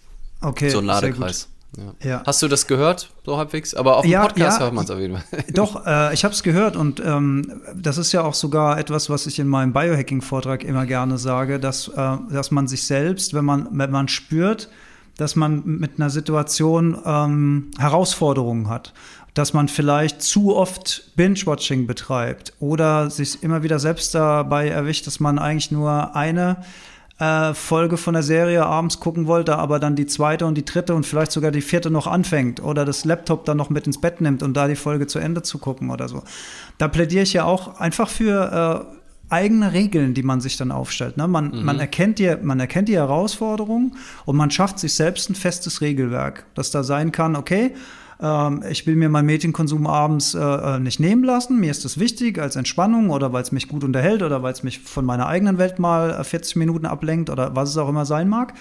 Okay, 0.42 0.70
so 0.70 0.78
ein. 0.80 0.86
Ladekreis. 0.86 1.50
Ja. 1.78 2.10
Ja. 2.10 2.24
Hast 2.26 2.42
du 2.42 2.48
das 2.48 2.68
gehört, 2.68 3.12
so 3.26 3.38
halbwegs? 3.38 3.76
Aber 3.76 3.98
auf 3.98 4.02
dem 4.04 4.12
Ja, 4.12 4.26
Podcast 4.26 4.60
hört 4.60 4.74
man 4.74 4.86
es 4.86 4.92
auf 4.92 5.00
jeden 5.00 5.18
Fall. 5.18 5.44
Doch, 5.54 5.86
äh, 5.86 6.14
ich 6.14 6.24
habe 6.24 6.34
es 6.34 6.42
gehört 6.44 6.76
und 6.76 7.00
ähm, 7.00 7.62
das 7.76 7.98
ist 7.98 8.12
ja 8.12 8.24
auch 8.24 8.34
sogar 8.34 8.80
etwas, 8.80 9.10
was 9.10 9.28
ich 9.28 9.40
in 9.40 9.48
meinem 9.48 9.72
Biohacking-Vortrag 9.74 10.64
immer 10.64 10.86
gerne 10.86 11.18
sage, 11.18 11.60
dass, 11.60 11.88
äh, 11.88 12.18
dass 12.32 12.52
man 12.52 12.68
sich 12.68 12.84
selbst, 12.86 13.34
wenn 13.34 13.46
man, 13.46 13.68
wenn 13.72 13.92
man 13.92 14.08
spürt, 14.08 14.70
dass 15.18 15.36
man 15.36 15.64
mit 15.66 15.94
einer 15.98 16.10
Situation 16.10 16.98
ähm, 17.06 17.72
Herausforderungen 17.78 18.70
hat, 18.70 18.94
dass 19.34 19.54
man 19.54 19.68
vielleicht 19.68 20.22
zu 20.22 20.56
oft 20.56 21.12
Binge-Watching 21.16 21.88
betreibt 21.88 22.54
oder 22.60 23.10
sich 23.10 23.44
immer 23.44 23.62
wieder 23.62 23.80
selbst 23.80 24.16
dabei 24.16 24.70
erwischt, 24.70 25.08
dass 25.08 25.20
man 25.20 25.38
eigentlich 25.38 25.72
nur 25.72 26.16
eine 26.16 26.64
äh, 27.20 27.54
Folge 27.54 27.98
von 27.98 28.14
der 28.14 28.24
Serie 28.24 28.66
abends 28.66 29.00
gucken 29.00 29.28
wollte, 29.28 29.58
aber 29.58 29.80
dann 29.80 29.96
die 29.96 30.06
zweite 30.06 30.46
und 30.46 30.56
die 30.56 30.66
dritte 30.66 30.96
und 30.96 31.06
vielleicht 31.06 31.32
sogar 31.32 31.52
die 31.52 31.62
vierte 31.62 31.92
noch 31.92 32.08
anfängt 32.08 32.64
oder 32.64 32.86
das 32.86 33.06
Laptop 33.06 33.46
dann 33.46 33.58
noch 33.58 33.70
mit 33.70 33.86
ins 33.88 34.00
Bett 34.00 34.22
nimmt 34.22 34.42
und 34.42 34.56
da 34.56 34.68
die 34.68 34.76
Folge 34.76 35.06
zu 35.06 35.20
Ende 35.20 35.42
zu 35.42 35.58
gucken 35.58 35.90
oder 35.90 36.08
so. 36.08 36.24
Da 36.78 36.88
plädiere 36.88 37.24
ich 37.24 37.34
ja 37.34 37.44
auch 37.44 37.80
einfach 37.80 38.10
für 38.10 38.88
äh, 39.30 39.34
eigene 39.34 39.74
Regeln, 39.74 40.14
die 40.14 40.24
man 40.24 40.42
sich 40.42 40.58
dann 40.58 40.72
aufstellt. 40.72 41.18
Ne? 41.18 41.28
Man, 41.28 41.64
man, 41.64 41.80
erkennt 41.80 42.20
die, 42.20 42.36
man 42.42 42.60
erkennt 42.60 42.88
die 42.88 42.96
Herausforderung 42.96 43.96
und 44.26 44.36
man 44.36 44.50
schafft 44.50 44.80
sich 44.80 44.94
selbst 44.94 45.30
ein 45.30 45.36
festes 45.36 45.82
Regelwerk, 45.82 46.46
das 46.56 46.72
da 46.72 46.84
sein 46.84 47.12
kann, 47.12 47.36
okay, 47.36 47.76
ähm, 48.22 48.64
ich 48.70 48.86
will 48.86 48.96
mir 48.96 49.10
meinen 49.10 49.26
Medienkonsum 49.26 49.88
abends 49.88 50.34
äh, 50.34 50.40
äh, 50.40 50.80
nicht 50.80 51.00
nehmen 51.00 51.24
lassen. 51.24 51.60
Mir 51.60 51.72
ist 51.72 51.86
das 51.86 52.00
wichtig 52.00 52.40
als 52.40 52.56
Entspannung 52.56 53.10
oder 53.10 53.32
weil 53.34 53.44
es 53.44 53.52
mich 53.52 53.68
gut 53.68 53.84
unterhält 53.84 54.22
oder 54.24 54.44
weil 54.44 54.54
es 54.54 54.64
mich 54.64 54.80
von 54.80 55.06
meiner 55.06 55.28
eigenen 55.28 55.58
Welt 55.58 55.80
mal 55.80 56.12
äh, 56.12 56.24
40 56.24 56.58
Minuten 56.58 56.86
ablenkt 56.86 57.30
oder 57.30 57.56
was 57.56 57.70
es 57.70 57.78
auch 57.78 57.90
immer 57.90 58.06
sein 58.06 58.28
mag. 58.28 58.54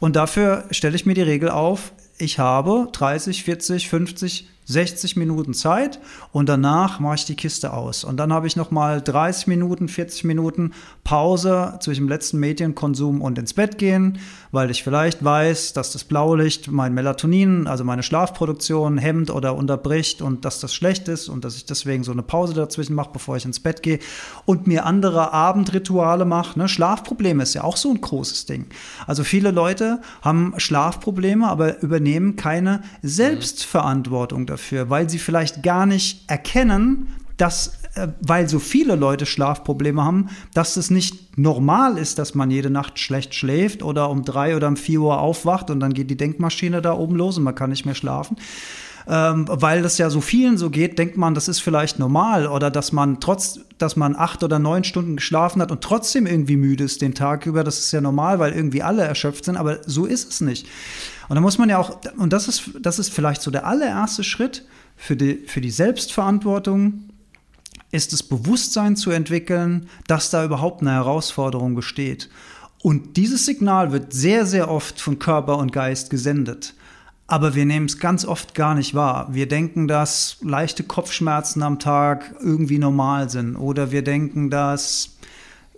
Und 0.00 0.16
dafür 0.16 0.64
stelle 0.70 0.96
ich 0.96 1.06
mir 1.06 1.14
die 1.14 1.22
Regel 1.22 1.48
auf, 1.48 1.92
ich 2.22 2.38
habe 2.38 2.88
30, 2.92 3.42
40, 3.42 3.88
50, 3.88 4.48
60 4.64 5.16
Minuten 5.16 5.54
Zeit 5.54 5.98
und 6.30 6.48
danach 6.48 7.00
mache 7.00 7.16
ich 7.16 7.24
die 7.24 7.34
Kiste 7.34 7.72
aus. 7.72 8.04
Und 8.04 8.16
dann 8.18 8.32
habe 8.32 8.46
ich 8.46 8.54
nochmal 8.54 9.02
30 9.02 9.48
Minuten, 9.48 9.88
40 9.88 10.24
Minuten 10.24 10.72
Pause 11.02 11.78
zwischen 11.80 12.04
dem 12.04 12.08
letzten 12.08 12.38
Medienkonsum 12.38 13.20
und 13.20 13.38
ins 13.38 13.54
Bett 13.54 13.76
gehen, 13.76 14.18
weil 14.52 14.70
ich 14.70 14.84
vielleicht 14.84 15.24
weiß, 15.24 15.72
dass 15.72 15.92
das 15.92 16.04
Blaulicht 16.04 16.70
mein 16.70 16.94
Melatonin, 16.94 17.66
also 17.66 17.82
meine 17.82 18.04
Schlafproduktion 18.04 18.98
hemmt 18.98 19.30
oder 19.30 19.56
unterbricht 19.56 20.22
und 20.22 20.44
dass 20.44 20.60
das 20.60 20.74
schlecht 20.74 21.08
ist 21.08 21.28
und 21.28 21.44
dass 21.44 21.56
ich 21.56 21.66
deswegen 21.66 22.04
so 22.04 22.12
eine 22.12 22.22
Pause 22.22 22.54
dazwischen 22.54 22.94
mache, 22.94 23.10
bevor 23.12 23.36
ich 23.36 23.44
ins 23.44 23.60
Bett 23.60 23.82
gehe 23.82 23.98
und 24.44 24.68
mir 24.68 24.86
andere 24.86 25.32
Abendrituale 25.32 26.24
mache. 26.24 26.58
Ne? 26.58 26.68
Schlafprobleme 26.68 27.42
ist 27.42 27.54
ja 27.54 27.64
auch 27.64 27.76
so 27.76 27.90
ein 27.90 28.00
großes 28.00 28.46
Ding. 28.46 28.66
Also 29.08 29.24
viele 29.24 29.50
Leute 29.50 30.00
haben 30.22 30.54
Schlafprobleme, 30.56 31.48
aber 31.48 31.82
übernehmen 31.82 32.11
keine 32.36 32.82
Selbstverantwortung 33.02 34.46
dafür, 34.46 34.90
weil 34.90 35.08
sie 35.08 35.18
vielleicht 35.18 35.62
gar 35.62 35.86
nicht 35.86 36.28
erkennen, 36.28 37.08
dass, 37.36 37.78
äh, 37.94 38.08
weil 38.20 38.48
so 38.48 38.58
viele 38.58 38.94
Leute 38.94 39.26
Schlafprobleme 39.26 40.04
haben, 40.04 40.28
dass 40.54 40.76
es 40.76 40.90
nicht 40.90 41.36
normal 41.38 41.98
ist, 41.98 42.18
dass 42.18 42.34
man 42.34 42.50
jede 42.50 42.70
Nacht 42.70 42.98
schlecht 42.98 43.34
schläft 43.34 43.82
oder 43.82 44.10
um 44.10 44.24
drei 44.24 44.56
oder 44.56 44.68
um 44.68 44.76
vier 44.76 45.00
Uhr 45.00 45.20
aufwacht 45.20 45.70
und 45.70 45.80
dann 45.80 45.94
geht 45.94 46.10
die 46.10 46.16
Denkmaschine 46.16 46.82
da 46.82 46.92
oben 46.92 47.16
los 47.16 47.38
und 47.38 47.44
man 47.44 47.54
kann 47.54 47.70
nicht 47.70 47.86
mehr 47.86 47.94
schlafen. 47.94 48.36
Ähm, 49.08 49.46
weil 49.48 49.82
das 49.82 49.98
ja 49.98 50.10
so 50.10 50.20
vielen 50.20 50.56
so 50.56 50.70
geht, 50.70 50.98
denkt 50.98 51.16
man, 51.16 51.34
das 51.34 51.48
ist 51.48 51.58
vielleicht 51.58 51.98
normal 51.98 52.46
oder 52.46 52.70
dass 52.70 52.92
man 52.92 53.18
trotz, 53.18 53.58
dass 53.78 53.96
man 53.96 54.14
acht 54.14 54.44
oder 54.44 54.60
neun 54.60 54.84
Stunden 54.84 55.16
geschlafen 55.16 55.60
hat 55.60 55.72
und 55.72 55.82
trotzdem 55.82 56.26
irgendwie 56.26 56.56
müde 56.56 56.84
ist 56.84 57.02
den 57.02 57.14
Tag 57.14 57.46
über. 57.46 57.64
Das 57.64 57.78
ist 57.78 57.92
ja 57.92 58.00
normal, 58.00 58.38
weil 58.38 58.52
irgendwie 58.52 58.82
alle 58.82 59.02
erschöpft 59.02 59.44
sind, 59.44 59.56
aber 59.56 59.78
so 59.86 60.06
ist 60.06 60.30
es 60.30 60.40
nicht. 60.40 60.68
Und 61.28 61.36
da 61.36 61.40
muss 61.40 61.58
man 61.58 61.68
ja 61.68 61.78
auch, 61.78 61.98
und 62.16 62.32
das 62.32 62.48
ist, 62.48 62.70
das 62.80 62.98
ist 62.98 63.12
vielleicht 63.12 63.42
so 63.42 63.50
der 63.50 63.66
allererste 63.66 64.24
Schritt 64.24 64.64
für 64.96 65.16
die, 65.16 65.44
für 65.46 65.60
die 65.60 65.70
Selbstverantwortung, 65.70 67.04
ist 67.90 68.12
das 68.12 68.22
Bewusstsein 68.22 68.96
zu 68.96 69.10
entwickeln, 69.10 69.88
dass 70.06 70.30
da 70.30 70.44
überhaupt 70.44 70.80
eine 70.80 70.92
Herausforderung 70.92 71.74
besteht. 71.74 72.30
Und 72.82 73.16
dieses 73.16 73.46
Signal 73.46 73.92
wird 73.92 74.12
sehr, 74.12 74.46
sehr 74.46 74.70
oft 74.70 75.00
von 75.00 75.18
Körper 75.18 75.58
und 75.58 75.72
Geist 75.72 76.10
gesendet. 76.10 76.74
Aber 77.28 77.54
wir 77.54 77.64
nehmen 77.64 77.86
es 77.86 77.98
ganz 77.98 78.24
oft 78.24 78.54
gar 78.54 78.74
nicht 78.74 78.94
wahr. 78.94 79.28
Wir 79.30 79.46
denken, 79.46 79.88
dass 79.88 80.38
leichte 80.42 80.82
Kopfschmerzen 80.82 81.62
am 81.62 81.78
Tag 81.78 82.34
irgendwie 82.40 82.78
normal 82.78 83.30
sind. 83.30 83.56
Oder 83.56 83.92
wir 83.92 84.02
denken, 84.02 84.50
dass 84.50 85.16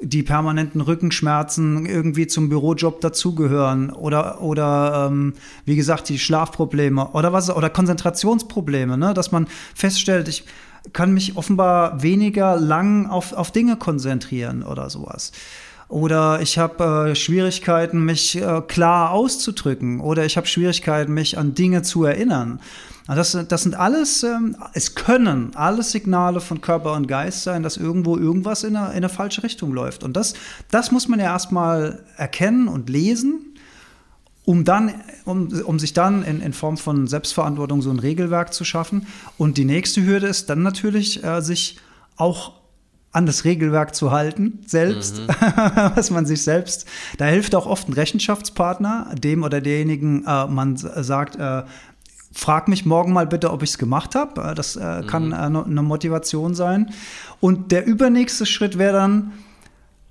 die 0.04 0.22
permanenten 0.22 0.80
Rückenschmerzen 0.80 1.86
irgendwie 1.86 2.26
zum 2.26 2.48
Bürojob 2.48 3.00
dazugehören. 3.00 3.90
Oder, 3.90 4.40
oder 4.40 5.08
ähm, 5.10 5.34
wie 5.64 5.76
gesagt, 5.76 6.08
die 6.08 6.18
Schlafprobleme 6.18 7.08
oder 7.12 7.32
was 7.32 7.50
oder 7.50 7.70
Konzentrationsprobleme, 7.70 8.96
ne? 8.98 9.14
dass 9.14 9.32
man 9.32 9.46
feststellt, 9.74 10.28
ich 10.28 10.44
kann 10.92 11.14
mich 11.14 11.36
offenbar 11.36 12.02
weniger 12.02 12.56
lang 12.56 13.06
auf, 13.06 13.32
auf 13.32 13.50
Dinge 13.50 13.76
konzentrieren 13.76 14.62
oder 14.62 14.90
sowas. 14.90 15.32
Oder 15.94 16.40
ich 16.40 16.58
habe 16.58 17.10
äh, 17.10 17.14
Schwierigkeiten, 17.14 18.04
mich 18.04 18.34
äh, 18.34 18.62
klar 18.66 19.12
auszudrücken. 19.12 20.00
Oder 20.00 20.24
ich 20.24 20.36
habe 20.36 20.48
Schwierigkeiten, 20.48 21.14
mich 21.14 21.38
an 21.38 21.54
Dinge 21.54 21.82
zu 21.82 22.02
erinnern. 22.02 22.58
Also 23.06 23.38
das, 23.38 23.46
das 23.46 23.62
sind 23.62 23.76
alles, 23.76 24.24
ähm, 24.24 24.56
es 24.72 24.96
können 24.96 25.54
alles 25.54 25.92
Signale 25.92 26.40
von 26.40 26.60
Körper 26.60 26.94
und 26.94 27.06
Geist 27.06 27.44
sein, 27.44 27.62
dass 27.62 27.76
irgendwo 27.76 28.16
irgendwas 28.16 28.64
in 28.64 28.74
eine, 28.74 28.88
in 28.88 28.96
eine 28.96 29.08
falsche 29.08 29.44
Richtung 29.44 29.72
läuft. 29.72 30.02
Und 30.02 30.16
das, 30.16 30.34
das 30.68 30.90
muss 30.90 31.06
man 31.06 31.20
ja 31.20 31.26
erstmal 31.26 32.02
erkennen 32.16 32.66
und 32.66 32.90
lesen, 32.90 33.54
um 34.44 34.64
dann, 34.64 34.94
um, 35.24 35.46
um 35.62 35.78
sich 35.78 35.92
dann 35.92 36.24
in, 36.24 36.40
in 36.40 36.54
Form 36.54 36.76
von 36.76 37.06
Selbstverantwortung 37.06 37.82
so 37.82 37.90
ein 37.90 38.00
Regelwerk 38.00 38.52
zu 38.52 38.64
schaffen. 38.64 39.06
Und 39.38 39.58
die 39.58 39.64
nächste 39.64 40.04
Hürde 40.04 40.26
ist 40.26 40.50
dann 40.50 40.64
natürlich, 40.64 41.22
äh, 41.22 41.40
sich 41.40 41.78
auch 42.16 42.63
an 43.14 43.26
das 43.26 43.44
Regelwerk 43.44 43.94
zu 43.94 44.10
halten, 44.10 44.60
selbst, 44.66 45.20
mhm. 45.20 45.28
was 45.94 46.10
man 46.10 46.26
sich 46.26 46.42
selbst, 46.42 46.86
da 47.16 47.26
hilft 47.26 47.54
auch 47.54 47.66
oft 47.66 47.88
ein 47.88 47.92
Rechenschaftspartner, 47.92 49.14
dem 49.16 49.44
oder 49.44 49.60
derjenigen 49.60 50.26
äh, 50.26 50.46
man 50.48 50.76
sagt, 50.76 51.36
äh, 51.36 51.62
frag 52.32 52.66
mich 52.66 52.84
morgen 52.84 53.12
mal 53.12 53.26
bitte, 53.26 53.52
ob 53.52 53.62
ich 53.62 53.70
es 53.70 53.78
gemacht 53.78 54.16
habe. 54.16 54.42
Äh, 54.42 54.54
das 54.54 54.76
äh, 54.76 55.02
mhm. 55.02 55.06
kann 55.06 55.32
äh, 55.32 55.36
eine 55.36 55.82
Motivation 55.82 56.54
sein. 56.54 56.90
Und 57.40 57.70
der 57.70 57.86
übernächste 57.86 58.46
Schritt 58.46 58.78
wäre 58.78 58.94
dann, 58.94 59.32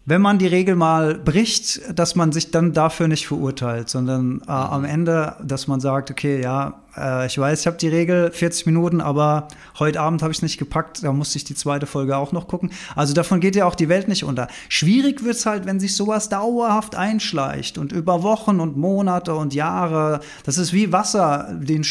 wenn 0.06 0.22
man 0.22 0.38
die 0.38 0.48
Regel 0.48 0.76
mal 0.76 1.16
bricht, 1.16 1.98
dass 1.98 2.16
man 2.16 2.32
sich 2.32 2.52
dann 2.52 2.74
dafür 2.74 3.08
nicht 3.08 3.28
verurteilt, 3.28 3.90
sondern 3.90 4.42
äh, 4.48 4.52
am 4.52 4.82
mhm. 4.82 4.88
Ende, 4.88 5.36
dass 5.44 5.68
man 5.68 5.80
sagt, 5.80 6.12
okay, 6.12 6.42
ja, 6.42 6.84
äh, 6.98 7.26
ich 7.26 7.38
weiß, 7.38 7.62
ich 7.62 7.68
habe 7.68 7.78
die 7.78 7.88
Regel 7.88 8.32
40 8.32 8.66
Minuten, 8.66 9.02
aber 9.02 9.48
heute 9.80 10.02
Abend 10.02 10.22
habe 10.22 10.32
ich 10.32 10.40
es 10.40 10.42
nicht 10.42 10.58
gepackt, 10.58 11.04
da 11.04 11.12
musste 11.12 11.38
ich 11.38 11.44
die 11.44 11.56
zweite 11.56 11.86
Folge 11.86 12.18
auch 12.18 12.32
noch 12.32 12.48
gucken. 12.48 12.72
Also 12.96 13.14
davon 13.14 13.40
geht 13.40 13.56
ja 13.56 13.66
auch 13.66 13.76
die 13.76 13.90
Welt 13.90 14.08
nicht 14.08 14.24
unter. 14.24 14.48
Schwierig 14.70 15.24
wird 15.24 15.36
es 15.36 15.46
halt, 15.46 15.66
wenn 15.66 15.80
sich 15.80 15.96
sowas 15.96 16.30
dauerhaft 16.30 16.96
einschleicht 16.96 17.78
und 17.78 17.92
über 17.92 18.24
Wochen 18.24 18.60
und 18.60 18.78
Monate 18.78 19.34
und 19.36 19.54
Jahre. 19.54 20.20
Das 20.44 20.58
ist 20.58 20.74
wie 20.74 20.92
Wasser, 20.92 21.58
den 21.62 21.86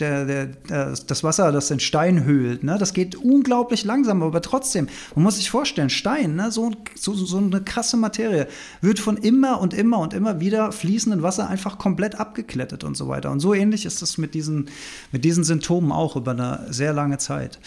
der, 0.00 0.24
der, 0.24 0.46
das 1.06 1.24
Wasser, 1.24 1.52
das 1.52 1.68
den 1.68 1.80
Stein 1.80 2.24
höhlt. 2.24 2.64
Ne? 2.64 2.76
Das 2.78 2.92
geht 2.92 3.16
unglaublich 3.16 3.84
langsam, 3.84 4.22
aber 4.22 4.40
trotzdem, 4.40 4.88
man 5.14 5.24
muss 5.24 5.36
sich 5.36 5.50
vorstellen, 5.50 5.90
Stein, 5.90 6.36
ne? 6.36 6.50
so, 6.50 6.70
so, 6.94 7.14
so 7.14 7.38
eine 7.56 7.64
krasse 7.64 7.96
Materie, 7.96 8.46
wird 8.80 8.98
von 8.98 9.16
immer 9.16 9.60
und 9.60 9.74
immer 9.74 9.98
und 9.98 10.14
immer 10.14 10.40
wieder 10.40 10.72
fließendem 10.72 11.22
Wasser 11.22 11.48
einfach 11.48 11.78
komplett 11.78 12.16
abgeklettet 12.16 12.84
und 12.84 12.96
so 12.96 13.08
weiter. 13.08 13.30
Und 13.30 13.40
so 13.40 13.54
ähnlich 13.54 13.86
ist 13.86 14.02
es 14.02 14.18
mit 14.18 14.34
diesen, 14.34 14.68
mit 15.12 15.24
diesen 15.24 15.44
Symptomen 15.44 15.92
auch 15.92 16.16
über 16.16 16.32
eine 16.32 16.66
sehr 16.70 16.92
lange 16.92 17.18
Zeit. 17.18 17.58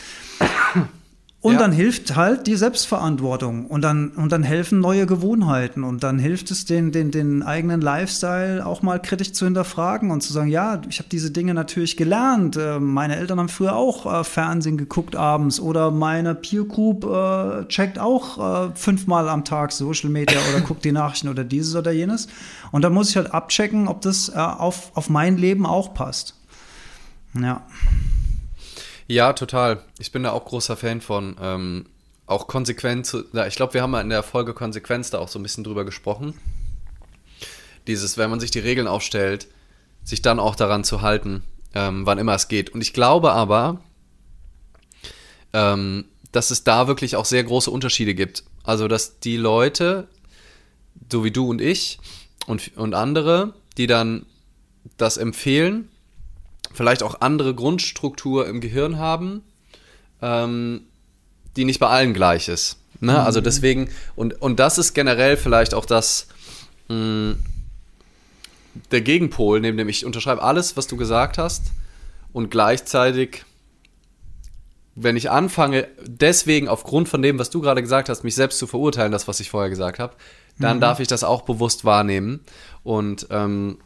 Und 1.41 1.53
ja. 1.53 1.59
dann 1.59 1.71
hilft 1.71 2.17
halt 2.17 2.47
die 2.47 2.57
Selbstverantwortung 2.57 3.65
und 3.67 3.81
dann, 3.81 4.09
und 4.09 4.29
dann 4.33 4.43
helfen 4.43 4.81
neue 4.81 5.05
Gewohnheiten 5.05 5.85
und 5.85 6.03
dann 6.03 6.19
hilft 6.19 6.51
es, 6.51 6.65
den, 6.65 6.91
den, 6.91 7.11
den 7.11 7.43
eigenen 7.43 7.79
Lifestyle 7.79 8.65
auch 8.65 8.81
mal 8.81 9.01
kritisch 9.01 9.31
zu 9.31 9.45
hinterfragen 9.45 10.11
und 10.11 10.19
zu 10.19 10.33
sagen, 10.33 10.49
ja, 10.49 10.81
ich 10.89 10.99
habe 10.99 11.07
diese 11.09 11.31
Dinge 11.31 11.53
natürlich 11.53 11.95
gelernt. 11.95 12.57
Äh, 12.57 12.81
meine 12.81 13.15
Eltern 13.15 13.39
haben 13.39 13.47
früher 13.47 13.77
auch 13.77 14.05
äh, 14.05 14.25
Fernsehen 14.25 14.77
geguckt 14.77 15.15
abends 15.15 15.61
oder 15.61 15.91
meine 15.91 16.35
Peer 16.35 16.65
Group 16.65 17.05
äh, 17.05 17.65
checkt 17.69 17.99
auch 17.99 18.67
äh, 18.67 18.75
fünfmal 18.75 19.29
am 19.29 19.45
Tag 19.45 19.71
Social 19.71 20.09
Media 20.09 20.37
oder 20.53 20.59
guckt 20.59 20.83
die 20.83 20.91
Nachrichten 20.91 21.29
oder 21.29 21.45
dieses 21.45 21.73
oder 21.73 21.91
jenes. 21.91 22.27
Und 22.71 22.81
dann 22.81 22.91
muss 22.91 23.11
ich 23.11 23.15
halt 23.15 23.33
abchecken, 23.33 23.87
ob 23.87 24.01
das 24.01 24.27
äh, 24.27 24.33
auf, 24.33 24.91
auf 24.93 25.09
mein 25.09 25.37
Leben 25.37 25.65
auch 25.65 25.93
passt. 25.93 26.35
Ja. 27.33 27.61
Ja, 29.09 29.33
total. 29.33 29.81
Ich 29.97 30.11
bin 30.11 30.21
da 30.21 30.31
auch 30.31 30.45
großer 30.45 30.77
Fan 30.77 31.01
von. 31.01 31.35
Ähm, 31.41 31.85
auch. 32.27 32.47
Ja, 33.33 33.47
ich 33.47 33.55
glaube, 33.55 33.73
wir 33.73 33.81
haben 33.81 33.89
mal 33.89 34.01
in 34.01 34.09
der 34.09 34.21
Folge 34.21 34.53
Konsequenz 34.53 35.09
da 35.09 35.17
auch 35.17 35.29
so 35.29 35.39
ein 35.39 35.43
bisschen 35.43 35.63
drüber 35.63 35.83
gesprochen. 35.83 36.35
Dieses, 37.87 38.19
wenn 38.19 38.29
man 38.29 38.39
sich 38.39 38.51
die 38.51 38.59
Regeln 38.59 38.87
aufstellt, 38.87 39.47
sich 40.03 40.21
dann 40.21 40.39
auch 40.39 40.53
daran 40.53 40.83
zu 40.83 41.01
halten, 41.01 41.41
ähm, 41.73 42.05
wann 42.05 42.19
immer 42.19 42.35
es 42.35 42.49
geht. 42.49 42.69
Und 42.69 42.81
ich 42.81 42.93
glaube 42.93 43.31
aber, 43.31 43.81
ähm, 45.53 46.05
dass 46.31 46.51
es 46.51 46.63
da 46.63 46.87
wirklich 46.87 47.15
auch 47.15 47.25
sehr 47.25 47.43
große 47.43 47.71
Unterschiede 47.71 48.13
gibt. 48.13 48.43
Also, 48.63 48.87
dass 48.87 49.19
die 49.19 49.37
Leute, 49.37 50.07
so 51.11 51.23
wie 51.23 51.31
du 51.31 51.49
und 51.49 51.61
ich 51.61 51.97
und, 52.45 52.77
und 52.77 52.93
andere, 52.93 53.55
die 53.75 53.87
dann 53.87 54.27
das 54.97 55.17
empfehlen, 55.17 55.88
vielleicht 56.73 57.03
auch 57.03 57.21
andere 57.21 57.53
Grundstruktur 57.53 58.47
im 58.47 58.61
Gehirn 58.61 58.97
haben, 58.97 59.43
ähm, 60.21 60.81
die 61.55 61.65
nicht 61.65 61.79
bei 61.79 61.87
allen 61.87 62.13
gleich 62.13 62.47
ist. 62.47 62.77
Ne? 62.99 63.13
Mhm. 63.13 63.19
Also 63.19 63.41
deswegen, 63.41 63.89
und, 64.15 64.41
und 64.41 64.59
das 64.59 64.77
ist 64.77 64.93
generell 64.93 65.37
vielleicht 65.37 65.73
auch 65.73 65.85
das, 65.85 66.27
mh, 66.87 66.95
mm, 66.95 67.45
der 68.91 69.01
Gegenpol, 69.01 69.59
neben 69.59 69.77
dem 69.77 69.89
ich 69.89 70.05
unterschreibe 70.05 70.41
alles, 70.41 70.77
was 70.77 70.87
du 70.87 70.95
gesagt 70.95 71.37
hast, 71.37 71.71
und 72.31 72.51
gleichzeitig, 72.51 73.43
wenn 74.95 75.17
ich 75.17 75.31
anfange, 75.31 75.87
deswegen 76.05 76.67
aufgrund 76.67 77.09
von 77.09 77.21
dem, 77.21 77.39
was 77.39 77.49
du 77.49 77.61
gerade 77.61 77.81
gesagt 77.81 78.09
hast, 78.09 78.23
mich 78.23 78.35
selbst 78.35 78.59
zu 78.59 78.67
verurteilen, 78.67 79.11
das, 79.11 79.27
was 79.27 79.39
ich 79.39 79.49
vorher 79.49 79.69
gesagt 79.69 79.99
habe, 79.99 80.13
dann 80.59 80.77
mhm. 80.77 80.81
darf 80.81 80.99
ich 80.99 81.07
das 81.07 81.23
auch 81.23 81.41
bewusst 81.41 81.85
wahrnehmen 81.85 82.41
und 82.83 83.27
ähm, 83.31 83.79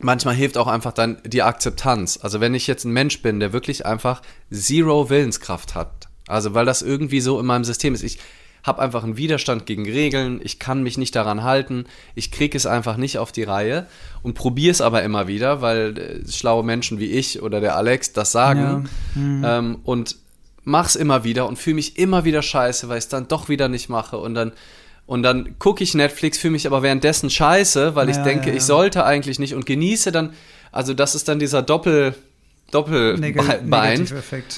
manchmal 0.00 0.34
hilft 0.34 0.58
auch 0.58 0.66
einfach 0.66 0.92
dann 0.92 1.18
die 1.24 1.42
Akzeptanz. 1.42 2.18
Also 2.22 2.40
wenn 2.40 2.54
ich 2.54 2.66
jetzt 2.66 2.84
ein 2.84 2.92
Mensch 2.92 3.22
bin, 3.22 3.40
der 3.40 3.52
wirklich 3.52 3.86
einfach 3.86 4.22
zero 4.50 5.10
Willenskraft 5.10 5.74
hat, 5.74 6.08
also 6.26 6.54
weil 6.54 6.66
das 6.66 6.82
irgendwie 6.82 7.20
so 7.20 7.38
in 7.40 7.46
meinem 7.46 7.64
System 7.64 7.94
ist, 7.94 8.02
ich 8.02 8.18
habe 8.62 8.82
einfach 8.82 9.04
einen 9.04 9.16
Widerstand 9.16 9.64
gegen 9.64 9.84
Regeln, 9.84 10.40
ich 10.42 10.58
kann 10.58 10.82
mich 10.82 10.98
nicht 10.98 11.14
daran 11.14 11.44
halten, 11.44 11.84
ich 12.16 12.32
kriege 12.32 12.56
es 12.56 12.66
einfach 12.66 12.96
nicht 12.96 13.18
auf 13.18 13.30
die 13.30 13.44
Reihe 13.44 13.86
und 14.24 14.34
probiere 14.34 14.72
es 14.72 14.80
aber 14.80 15.04
immer 15.04 15.28
wieder, 15.28 15.62
weil 15.62 15.96
äh, 15.96 16.28
schlaue 16.28 16.64
Menschen 16.64 16.98
wie 16.98 17.12
ich 17.12 17.42
oder 17.42 17.60
der 17.60 17.76
Alex 17.76 18.12
das 18.12 18.32
sagen 18.32 18.88
ja. 19.14 19.20
mhm. 19.20 19.44
ähm, 19.46 19.78
und 19.84 20.16
mach's 20.64 20.96
immer 20.96 21.22
wieder 21.22 21.46
und 21.46 21.58
fühle 21.60 21.76
mich 21.76 21.96
immer 21.96 22.24
wieder 22.24 22.42
scheiße, 22.42 22.88
weil 22.88 22.98
ich 22.98 23.04
es 23.04 23.08
dann 23.08 23.28
doch 23.28 23.48
wieder 23.48 23.68
nicht 23.68 23.88
mache 23.88 24.18
und 24.18 24.34
dann 24.34 24.52
und 25.06 25.22
dann 25.22 25.58
gucke 25.58 25.82
ich 25.84 25.94
Netflix, 25.94 26.38
fühle 26.38 26.52
mich 26.52 26.66
aber 26.66 26.82
währenddessen 26.82 27.30
scheiße, 27.30 27.94
weil 27.94 28.08
ich 28.08 28.16
denke, 28.18 28.46
ja, 28.46 28.52
ja. 28.52 28.58
ich 28.58 28.64
sollte 28.64 29.04
eigentlich 29.04 29.38
nicht 29.38 29.54
und 29.54 29.64
genieße 29.64 30.12
dann, 30.12 30.34
also 30.72 30.94
das 30.94 31.14
ist 31.14 31.28
dann 31.28 31.38
dieser 31.38 31.62
Doppel, 31.62 32.14
Doppelbein, 32.72 34.08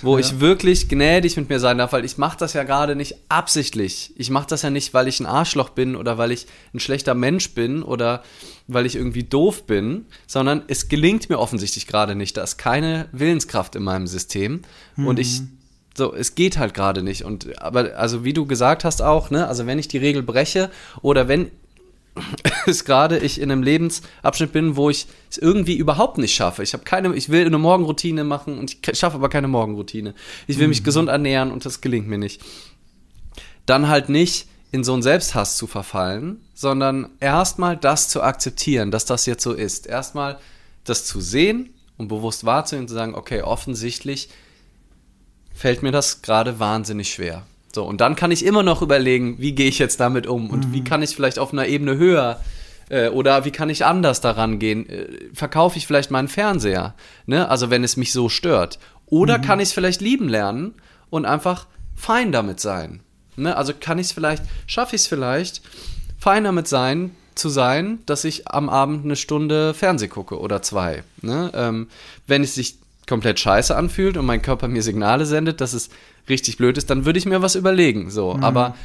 wo 0.00 0.16
ja. 0.16 0.20
ich 0.20 0.40
wirklich 0.40 0.88
gnädig 0.88 1.36
mit 1.36 1.50
mir 1.50 1.60
sein 1.60 1.76
darf, 1.76 1.92
weil 1.92 2.06
ich 2.06 2.16
mache 2.16 2.38
das 2.38 2.54
ja 2.54 2.62
gerade 2.62 2.96
nicht 2.96 3.16
absichtlich. 3.28 4.14
Ich 4.16 4.30
mache 4.30 4.46
das 4.48 4.62
ja 4.62 4.70
nicht, 4.70 4.94
weil 4.94 5.08
ich 5.08 5.20
ein 5.20 5.26
Arschloch 5.26 5.68
bin 5.68 5.94
oder 5.94 6.16
weil 6.16 6.32
ich 6.32 6.46
ein 6.72 6.80
schlechter 6.80 7.12
Mensch 7.12 7.50
bin 7.50 7.82
oder 7.82 8.22
weil 8.66 8.86
ich 8.86 8.96
irgendwie 8.96 9.24
doof 9.24 9.66
bin, 9.66 10.06
sondern 10.26 10.62
es 10.68 10.88
gelingt 10.88 11.28
mir 11.28 11.38
offensichtlich 11.38 11.86
gerade 11.86 12.14
nicht. 12.14 12.38
Da 12.38 12.42
ist 12.42 12.56
keine 12.56 13.08
Willenskraft 13.12 13.76
in 13.76 13.82
meinem 13.82 14.06
System 14.06 14.62
mhm. 14.96 15.06
und 15.06 15.18
ich 15.18 15.40
mhm. 15.40 15.57
So, 15.98 16.14
es 16.14 16.36
geht 16.36 16.58
halt 16.58 16.74
gerade 16.74 17.02
nicht. 17.02 17.24
Und 17.24 17.60
aber, 17.60 17.96
also 17.96 18.24
wie 18.24 18.32
du 18.32 18.46
gesagt 18.46 18.84
hast 18.84 19.02
auch, 19.02 19.30
ne, 19.30 19.48
also 19.48 19.66
wenn 19.66 19.78
ich 19.78 19.88
die 19.88 19.98
Regel 19.98 20.22
breche 20.22 20.70
oder 21.02 21.28
wenn 21.28 21.50
es 22.66 22.84
gerade 22.84 23.18
ich 23.18 23.40
in 23.40 23.50
einem 23.50 23.62
Lebensabschnitt 23.62 24.52
bin, 24.52 24.76
wo 24.76 24.90
ich 24.90 25.06
es 25.30 25.38
irgendwie 25.38 25.76
überhaupt 25.76 26.18
nicht 26.18 26.34
schaffe. 26.34 26.62
Ich 26.62 26.72
habe 26.72 26.84
keine, 26.84 27.14
ich 27.14 27.28
will 27.28 27.44
eine 27.44 27.58
Morgenroutine 27.58 28.24
machen 28.24 28.58
und 28.58 28.76
ich 28.76 28.98
schaffe 28.98 29.16
aber 29.16 29.28
keine 29.28 29.48
Morgenroutine. 29.48 30.14
Ich 30.46 30.58
will 30.58 30.66
mhm. 30.66 30.70
mich 30.70 30.84
gesund 30.84 31.08
ernähren 31.08 31.50
und 31.50 31.64
das 31.64 31.80
gelingt 31.80 32.08
mir 32.08 32.18
nicht. 32.18 32.40
Dann 33.66 33.88
halt 33.88 34.08
nicht 34.08 34.46
in 34.70 34.84
so 34.84 34.92
einen 34.92 35.02
Selbsthass 35.02 35.56
zu 35.56 35.66
verfallen, 35.66 36.40
sondern 36.54 37.10
erstmal 37.20 37.76
das 37.76 38.08
zu 38.08 38.22
akzeptieren, 38.22 38.90
dass 38.90 39.04
das 39.04 39.26
jetzt 39.26 39.42
so 39.42 39.52
ist. 39.52 39.86
Erstmal 39.86 40.38
das 40.84 41.04
zu 41.04 41.20
sehen 41.20 41.70
und 41.96 42.08
bewusst 42.08 42.44
wahrzunehmen 42.44 42.84
und 42.84 42.88
zu 42.88 42.94
sagen, 42.94 43.14
okay, 43.14 43.42
offensichtlich 43.42 44.28
fällt 45.58 45.82
mir 45.82 45.90
das 45.90 46.22
gerade 46.22 46.60
wahnsinnig 46.60 47.10
schwer. 47.10 47.42
So, 47.74 47.84
und 47.84 48.00
dann 48.00 48.16
kann 48.16 48.30
ich 48.30 48.44
immer 48.44 48.62
noch 48.62 48.80
überlegen, 48.80 49.38
wie 49.38 49.52
gehe 49.52 49.68
ich 49.68 49.78
jetzt 49.78 49.98
damit 49.98 50.26
um 50.26 50.50
und 50.50 50.68
mhm. 50.68 50.72
wie 50.72 50.84
kann 50.84 51.02
ich 51.02 51.14
vielleicht 51.14 51.38
auf 51.38 51.52
einer 51.52 51.66
Ebene 51.66 51.96
höher 51.96 52.40
äh, 52.88 53.08
oder 53.08 53.44
wie 53.44 53.50
kann 53.50 53.68
ich 53.68 53.84
anders 53.84 54.20
daran 54.20 54.58
gehen? 54.58 54.88
Äh, 54.88 55.06
verkaufe 55.34 55.76
ich 55.76 55.86
vielleicht 55.86 56.10
meinen 56.10 56.28
Fernseher, 56.28 56.94
ne? 57.26 57.48
Also 57.48 57.70
wenn 57.70 57.84
es 57.84 57.96
mich 57.96 58.12
so 58.12 58.28
stört. 58.28 58.78
Oder 59.06 59.38
mhm. 59.38 59.42
kann 59.42 59.60
ich 59.60 59.68
es 59.68 59.74
vielleicht 59.74 60.00
lieben 60.00 60.28
lernen 60.28 60.74
und 61.10 61.26
einfach 61.26 61.66
fein 61.96 62.30
damit 62.30 62.60
sein. 62.60 63.00
Ne? 63.36 63.56
Also 63.56 63.72
kann 63.78 63.98
ich 63.98 64.08
es 64.08 64.12
vielleicht, 64.12 64.44
schaffe 64.66 64.96
ich 64.96 65.02
es 65.02 65.08
vielleicht, 65.08 65.62
fein 66.18 66.44
damit 66.44 66.68
sein, 66.68 67.14
zu 67.34 67.48
sein, 67.48 68.00
dass 68.06 68.24
ich 68.24 68.48
am 68.48 68.68
Abend 68.68 69.04
eine 69.04 69.16
Stunde 69.16 69.72
Fernseh 69.74 70.08
gucke 70.08 70.38
oder 70.38 70.62
zwei. 70.62 71.04
Ne? 71.22 71.50
Ähm, 71.54 71.88
wenn 72.26 72.42
es 72.42 72.54
sich 72.54 72.78
komplett 73.08 73.40
scheiße 73.40 73.74
anfühlt 73.74 74.16
und 74.16 74.26
mein 74.26 74.42
Körper 74.42 74.68
mir 74.68 74.82
Signale 74.82 75.26
sendet, 75.26 75.60
dass 75.60 75.72
es 75.72 75.88
richtig 76.28 76.58
blöd 76.58 76.78
ist, 76.78 76.90
dann 76.90 77.04
würde 77.04 77.18
ich 77.18 77.26
mir 77.26 77.42
was 77.42 77.54
überlegen. 77.54 78.10
So, 78.10 78.34
mhm. 78.34 78.44
aber 78.44 78.76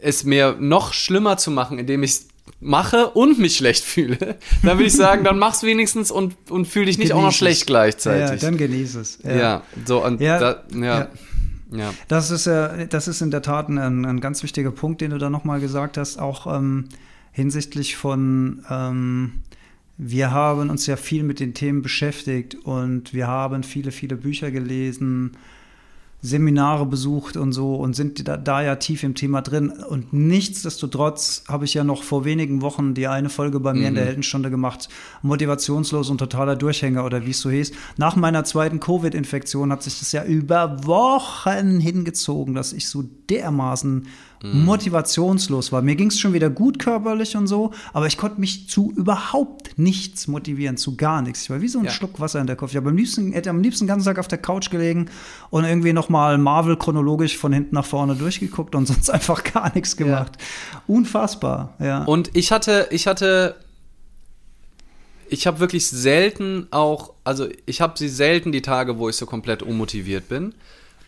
es 0.00 0.24
mir 0.24 0.56
noch 0.58 0.92
schlimmer 0.92 1.36
zu 1.36 1.50
machen, 1.50 1.78
indem 1.78 2.02
ich 2.02 2.12
es 2.12 2.28
mache 2.60 3.10
und 3.10 3.38
mich 3.38 3.56
schlecht 3.56 3.84
fühle, 3.84 4.16
dann 4.62 4.78
würde 4.78 4.86
ich 4.86 4.94
sagen, 4.94 5.24
dann 5.24 5.38
mach's 5.38 5.62
wenigstens 5.62 6.10
und, 6.10 6.34
und 6.50 6.66
fühle 6.66 6.86
dich 6.86 6.98
nicht 6.98 7.08
genieß 7.08 7.20
auch 7.20 7.26
noch 7.26 7.32
schlecht 7.32 7.60
es. 7.60 7.66
gleichzeitig. 7.66 8.42
Ja, 8.42 8.48
dann 8.48 8.56
genieße 8.58 9.00
es. 9.00 9.18
Ja, 9.22 9.36
ja 9.36 9.62
so 9.84 10.04
und 10.04 10.20
ja, 10.20 10.38
da, 10.38 10.62
ja. 10.74 11.08
ja. 11.72 11.94
Das 12.08 12.30
ist 12.30 12.46
ja, 12.46 12.86
das 12.86 13.08
ist 13.08 13.20
in 13.20 13.30
der 13.30 13.42
Tat 13.42 13.68
ein, 13.68 13.78
ein 13.78 14.20
ganz 14.20 14.42
wichtiger 14.42 14.70
Punkt, 14.70 15.00
den 15.00 15.10
du 15.10 15.18
da 15.18 15.30
nochmal 15.30 15.60
gesagt 15.60 15.96
hast, 15.96 16.18
auch 16.18 16.52
ähm, 16.52 16.88
hinsichtlich 17.32 17.96
von 17.96 18.64
ähm, 18.70 19.32
wir 19.98 20.30
haben 20.30 20.70
uns 20.70 20.86
ja 20.86 20.96
viel 20.96 21.24
mit 21.24 21.40
den 21.40 21.54
Themen 21.54 21.82
beschäftigt 21.82 22.54
und 22.54 23.12
wir 23.12 23.26
haben 23.26 23.64
viele, 23.64 23.90
viele 23.90 24.16
Bücher 24.16 24.52
gelesen. 24.52 25.32
Seminare 26.20 26.84
besucht 26.84 27.36
und 27.36 27.52
so 27.52 27.76
und 27.76 27.94
sind 27.94 28.26
da, 28.26 28.36
da, 28.36 28.60
ja 28.60 28.74
tief 28.74 29.04
im 29.04 29.14
Thema 29.14 29.40
drin. 29.40 29.70
Und 29.70 30.12
nichtsdestotrotz 30.12 31.44
habe 31.46 31.64
ich 31.64 31.74
ja 31.74 31.84
noch 31.84 32.02
vor 32.02 32.24
wenigen 32.24 32.60
Wochen 32.60 32.94
die 32.94 33.06
eine 33.06 33.28
Folge 33.28 33.60
bei 33.60 33.72
mir 33.72 33.82
mhm. 33.82 33.86
in 33.86 33.94
der 33.94 34.02
mhm. 34.02 34.08
Heldenstunde 34.08 34.50
gemacht, 34.50 34.88
motivationslos 35.22 36.10
und 36.10 36.18
totaler 36.18 36.56
Durchhänger 36.56 37.04
oder 37.04 37.24
wie 37.24 37.30
es 37.30 37.40
so 37.40 37.50
hieß. 37.50 37.70
Nach 37.98 38.16
meiner 38.16 38.42
zweiten 38.42 38.80
Covid-Infektion 38.80 39.70
hat 39.70 39.84
sich 39.84 40.00
das 40.00 40.10
ja 40.10 40.24
über 40.24 40.84
Wochen 40.86 41.78
hingezogen, 41.78 42.54
dass 42.54 42.72
ich 42.72 42.88
so 42.88 43.04
dermaßen 43.30 44.08
mhm. 44.42 44.64
motivationslos 44.64 45.72
war. 45.72 45.82
Mir 45.82 45.96
ging 45.96 46.08
es 46.08 46.18
schon 46.18 46.32
wieder 46.32 46.50
gut 46.50 46.78
körperlich 46.78 47.36
und 47.36 47.46
so, 47.46 47.72
aber 47.92 48.06
ich 48.06 48.16
konnte 48.16 48.40
mich 48.40 48.68
zu 48.68 48.92
überhaupt 48.96 49.78
nichts 49.78 50.28
motivieren, 50.28 50.76
zu 50.76 50.96
gar 50.96 51.22
nichts. 51.22 51.42
Ich 51.42 51.50
war 51.50 51.60
wie 51.60 51.68
so 51.68 51.78
ein 51.78 51.86
ja. 51.86 51.90
Schluck 51.90 52.20
Wasser 52.20 52.40
in 52.40 52.46
der 52.46 52.56
Kopf. 52.56 52.72
Ich 52.72 52.78
am 52.78 52.96
liebsten, 52.96 53.32
hätte 53.32 53.50
am 53.50 53.62
liebsten 53.62 53.84
den 53.84 53.88
ganzen 53.88 54.06
Tag 54.06 54.18
auf 54.18 54.28
der 54.28 54.38
Couch 54.38 54.70
gelegen 54.70 55.10
und 55.50 55.64
irgendwie 55.64 55.92
nochmal 55.92 56.38
Marvel 56.38 56.76
chronologisch 56.76 57.36
von 57.36 57.52
hinten 57.52 57.74
nach 57.74 57.86
vorne 57.86 58.14
durchgeguckt 58.14 58.74
und 58.74 58.86
sonst 58.88 59.10
einfach 59.10 59.44
gar 59.44 59.74
nichts 59.74 59.96
gemacht. 59.96 60.32
Ja. 60.38 60.82
Unfassbar, 60.86 61.74
ja. 61.78 62.04
Und 62.04 62.30
ich 62.34 62.52
hatte, 62.52 62.88
ich 62.90 63.06
hatte 63.06 63.56
ich 65.30 65.46
habe 65.46 65.60
wirklich 65.60 65.86
selten 65.86 66.68
auch, 66.70 67.12
also 67.24 67.48
ich 67.66 67.80
habe 67.80 67.98
sie 67.98 68.08
selten 68.08 68.52
die 68.52 68.62
Tage, 68.62 68.98
wo 68.98 69.08
ich 69.08 69.16
so 69.16 69.26
komplett 69.26 69.62
unmotiviert 69.62 70.28
bin. 70.28 70.54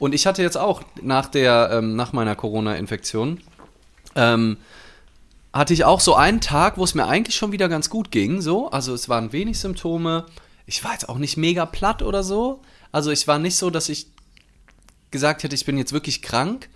Und 0.00 0.14
ich 0.14 0.26
hatte 0.26 0.42
jetzt 0.42 0.56
auch 0.56 0.82
nach 1.02 1.26
der, 1.26 1.68
ähm, 1.72 1.94
nach 1.94 2.14
meiner 2.14 2.34
Corona-Infektion, 2.34 3.38
ähm, 4.16 4.56
hatte 5.52 5.74
ich 5.74 5.84
auch 5.84 6.00
so 6.00 6.14
einen 6.14 6.40
Tag, 6.40 6.78
wo 6.78 6.84
es 6.84 6.94
mir 6.94 7.06
eigentlich 7.06 7.36
schon 7.36 7.52
wieder 7.52 7.68
ganz 7.68 7.90
gut 7.90 8.10
ging. 8.10 8.40
So, 8.40 8.70
also 8.70 8.94
es 8.94 9.10
waren 9.10 9.32
wenig 9.32 9.58
Symptome. 9.60 10.24
Ich 10.64 10.82
war 10.84 10.92
jetzt 10.92 11.08
auch 11.10 11.18
nicht 11.18 11.36
mega 11.36 11.66
platt 11.66 12.02
oder 12.02 12.22
so. 12.22 12.62
Also 12.92 13.10
ich 13.10 13.28
war 13.28 13.38
nicht 13.38 13.56
so, 13.56 13.68
dass 13.68 13.90
ich 13.90 14.06
gesagt 15.10 15.42
hätte, 15.42 15.54
ich 15.54 15.66
bin 15.66 15.76
jetzt 15.76 15.92
wirklich 15.92 16.22
krank 16.22 16.70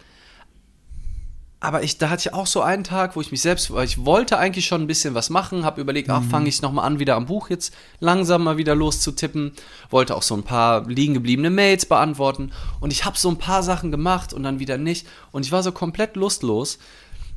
aber 1.64 1.82
ich, 1.82 1.98
da 1.98 2.10
hatte 2.10 2.28
ich 2.28 2.34
auch 2.34 2.46
so 2.46 2.60
einen 2.60 2.84
Tag, 2.84 3.16
wo 3.16 3.20
ich 3.20 3.30
mich 3.30 3.40
selbst, 3.40 3.72
weil 3.72 3.86
ich 3.86 4.04
wollte 4.04 4.38
eigentlich 4.38 4.66
schon 4.66 4.82
ein 4.82 4.86
bisschen 4.86 5.14
was 5.14 5.30
machen, 5.30 5.64
habe 5.64 5.80
überlegt, 5.80 6.08
mhm. 6.08 6.14
ach, 6.14 6.22
fange 6.22 6.48
ich 6.48 6.60
nochmal 6.60 6.84
an, 6.84 6.98
wieder 6.98 7.16
am 7.16 7.26
Buch 7.26 7.48
jetzt 7.48 7.74
langsam 8.00 8.44
mal 8.44 8.58
wieder 8.58 8.74
loszutippen, 8.74 9.52
wollte 9.90 10.14
auch 10.14 10.22
so 10.22 10.34
ein 10.34 10.42
paar 10.42 10.86
liegen 10.86 11.14
gebliebene 11.14 11.50
Mails 11.50 11.86
beantworten 11.86 12.52
und 12.80 12.92
ich 12.92 13.04
habe 13.04 13.18
so 13.18 13.30
ein 13.30 13.38
paar 13.38 13.62
Sachen 13.62 13.90
gemacht 13.90 14.32
und 14.32 14.42
dann 14.42 14.58
wieder 14.58 14.76
nicht 14.76 15.06
und 15.32 15.46
ich 15.46 15.52
war 15.52 15.62
so 15.62 15.72
komplett 15.72 16.16
lustlos 16.16 16.78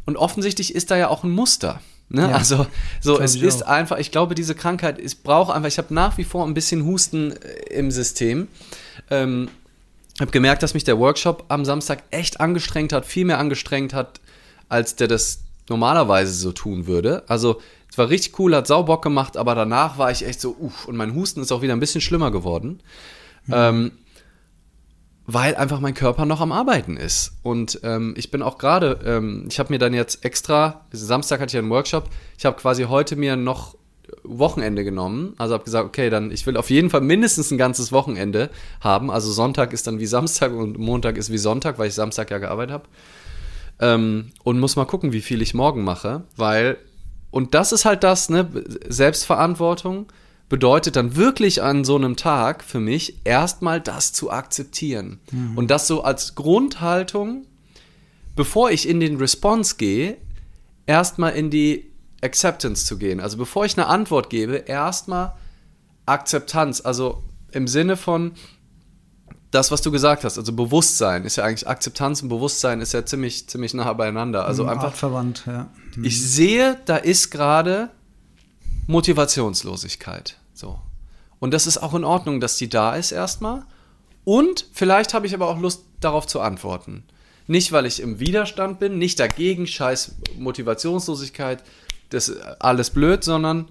und 0.05 0.17
offensichtlich 0.17 0.75
ist 0.75 0.91
da 0.91 0.97
ja 0.97 1.07
auch 1.07 1.23
ein 1.23 1.31
Muster. 1.31 1.79
Ne? 2.09 2.21
Ja, 2.21 2.35
also 2.35 2.65
so, 3.01 3.19
es 3.19 3.35
ist 3.35 3.65
auch. 3.65 3.69
einfach, 3.69 3.97
ich 3.97 4.11
glaube, 4.11 4.33
diese 4.33 4.55
Krankheit, 4.55 4.99
es 4.99 5.15
braucht 5.15 5.53
einfach, 5.53 5.67
ich 5.67 5.77
habe 5.77 5.93
nach 5.93 6.17
wie 6.17 6.23
vor 6.23 6.45
ein 6.45 6.53
bisschen 6.53 6.85
Husten 6.85 7.31
äh, 7.31 7.73
im 7.73 7.91
System. 7.91 8.47
Ähm, 9.09 9.49
habe 10.21 10.31
gemerkt, 10.31 10.63
dass 10.63 10.73
mich 10.73 10.83
der 10.83 10.97
Workshop 10.99 11.45
am 11.49 11.65
Samstag 11.65 12.03
echt 12.11 12.39
angestrengt 12.39 12.93
hat, 12.93 13.05
viel 13.05 13.25
mehr 13.25 13.39
angestrengt 13.39 13.93
hat, 13.93 14.19
als 14.69 14.95
der 14.95 15.07
das 15.07 15.43
normalerweise 15.69 16.33
so 16.33 16.51
tun 16.51 16.87
würde. 16.87 17.23
Also 17.27 17.61
es 17.89 17.97
war 17.97 18.09
richtig 18.09 18.37
cool, 18.39 18.55
hat 18.55 18.67
Saubock 18.67 19.01
gemacht, 19.01 19.37
aber 19.37 19.55
danach 19.55 19.97
war 19.97 20.11
ich 20.11 20.25
echt 20.25 20.41
so, 20.41 20.55
uff, 20.59 20.87
und 20.87 20.95
mein 20.95 21.13
Husten 21.13 21.41
ist 21.41 21.51
auch 21.51 21.61
wieder 21.61 21.73
ein 21.73 21.79
bisschen 21.79 22.01
schlimmer 22.01 22.31
geworden. 22.31 22.81
Mhm. 23.45 23.53
Ähm, 23.53 23.91
weil 25.29 25.55
einfach 25.55 25.81
mein 25.81 25.93
Körper 25.93 26.25
noch 26.25 26.39
am 26.39 26.53
Arbeiten 26.53 26.95
ist. 26.95 27.33
Und 27.43 27.81
ähm, 27.83 28.13
ich 28.17 28.31
bin 28.31 28.41
auch 28.41 28.57
gerade, 28.57 28.99
ähm, 29.05 29.45
ich 29.49 29.59
habe 29.59 29.73
mir 29.73 29.77
dann 29.77 29.93
jetzt 29.93 30.23
extra, 30.23 30.85
Samstag 30.91 31.41
hatte 31.41 31.55
ich 31.55 31.59
einen 31.59 31.69
Workshop, 31.69 32.09
ich 32.37 32.45
habe 32.45 32.55
quasi 32.55 32.83
heute 32.83 33.17
mir 33.17 33.35
noch 33.35 33.75
Wochenende 34.23 34.83
genommen. 34.83 35.33
Also 35.37 35.53
habe 35.53 35.63
gesagt, 35.63 35.85
okay, 35.85 36.09
dann 36.09 36.31
ich 36.31 36.45
will 36.45 36.57
auf 36.57 36.69
jeden 36.69 36.89
Fall 36.89 37.01
mindestens 37.01 37.51
ein 37.51 37.57
ganzes 37.57 37.91
Wochenende 37.91 38.49
haben. 38.81 39.11
Also 39.11 39.31
Sonntag 39.31 39.73
ist 39.73 39.87
dann 39.87 39.99
wie 39.99 40.05
Samstag 40.05 40.51
und 40.53 40.77
Montag 40.77 41.17
ist 41.17 41.31
wie 41.31 41.37
Sonntag, 41.37 41.79
weil 41.79 41.87
ich 41.87 41.93
Samstag 41.93 42.31
ja 42.31 42.37
gearbeitet 42.37 42.73
habe. 42.73 42.83
Ähm, 43.79 44.31
und 44.43 44.59
muss 44.59 44.75
mal 44.75 44.85
gucken, 44.85 45.13
wie 45.13 45.21
viel 45.21 45.41
ich 45.41 45.53
morgen 45.53 45.83
mache, 45.83 46.23
weil 46.35 46.77
und 47.29 47.53
das 47.53 47.71
ist 47.71 47.85
halt 47.85 48.03
das, 48.03 48.29
ne, 48.29 48.49
Selbstverantwortung 48.87 50.07
bedeutet 50.49 50.95
dann 50.95 51.15
wirklich 51.15 51.61
an 51.61 51.83
so 51.83 51.95
einem 51.95 52.15
Tag 52.15 52.63
für 52.63 52.79
mich 52.79 53.19
erstmal 53.25 53.81
das 53.81 54.13
zu 54.13 54.31
akzeptieren 54.31 55.19
mhm. 55.31 55.57
und 55.57 55.69
das 55.69 55.87
so 55.87 56.03
als 56.03 56.35
Grundhaltung, 56.35 57.45
bevor 58.35 58.71
ich 58.71 58.87
in 58.87 58.99
den 58.99 59.17
Response 59.17 59.75
gehe, 59.77 60.17
erstmal 60.85 61.33
in 61.33 61.49
die 61.49 61.85
Acceptance 62.21 62.85
zu 62.85 62.97
gehen. 62.97 63.19
Also 63.19 63.37
bevor 63.37 63.65
ich 63.65 63.77
eine 63.77 63.87
Antwort 63.87 64.29
gebe, 64.29 64.55
erstmal 64.55 65.33
Akzeptanz. 66.05 66.81
Also 66.81 67.23
im 67.51 67.67
Sinne 67.67 67.97
von 67.97 68.33
das, 69.51 69.71
was 69.71 69.81
du 69.81 69.91
gesagt 69.91 70.23
hast, 70.23 70.37
also 70.37 70.51
Bewusstsein 70.51 71.23
ist 71.23 71.37
ja 71.37 71.43
eigentlich 71.43 71.67
Akzeptanz 71.67 72.21
und 72.21 72.29
Bewusstsein 72.29 72.81
ist 72.81 72.93
ja 72.93 73.05
ziemlich, 73.05 73.47
ziemlich 73.47 73.73
nah 73.73 73.91
beieinander. 73.93 74.45
Also 74.45 74.63
mhm, 74.63 74.69
einfach. 74.69 74.93
verwandt, 74.93 75.43
ja. 75.45 75.69
Mhm. 75.95 76.03
Ich 76.03 76.21
sehe, 76.21 76.77
da 76.85 76.97
ist 76.97 77.31
gerade 77.31 77.89
Motivationslosigkeit. 78.87 80.37
So. 80.53 80.79
Und 81.39 81.53
das 81.53 81.67
ist 81.67 81.77
auch 81.77 81.93
in 81.93 82.03
Ordnung, 82.03 82.39
dass 82.39 82.57
die 82.57 82.69
da 82.69 82.95
ist 82.95 83.11
erstmal. 83.11 83.63
Und 84.23 84.67
vielleicht 84.73 85.13
habe 85.13 85.27
ich 85.27 85.33
aber 85.33 85.47
auch 85.47 85.59
Lust, 85.59 85.83
darauf 85.99 86.27
zu 86.27 86.41
antworten. 86.41 87.03
Nicht, 87.47 87.71
weil 87.71 87.85
ich 87.85 88.01
im 88.01 88.19
Widerstand 88.19 88.79
bin, 88.79 88.97
nicht 88.97 89.19
dagegen, 89.19 89.65
scheiß 89.65 90.15
Motivationslosigkeit, 90.37 91.63
das 92.09 92.29
ist 92.29 92.41
alles 92.59 92.89
blöd, 92.89 93.23
sondern 93.23 93.69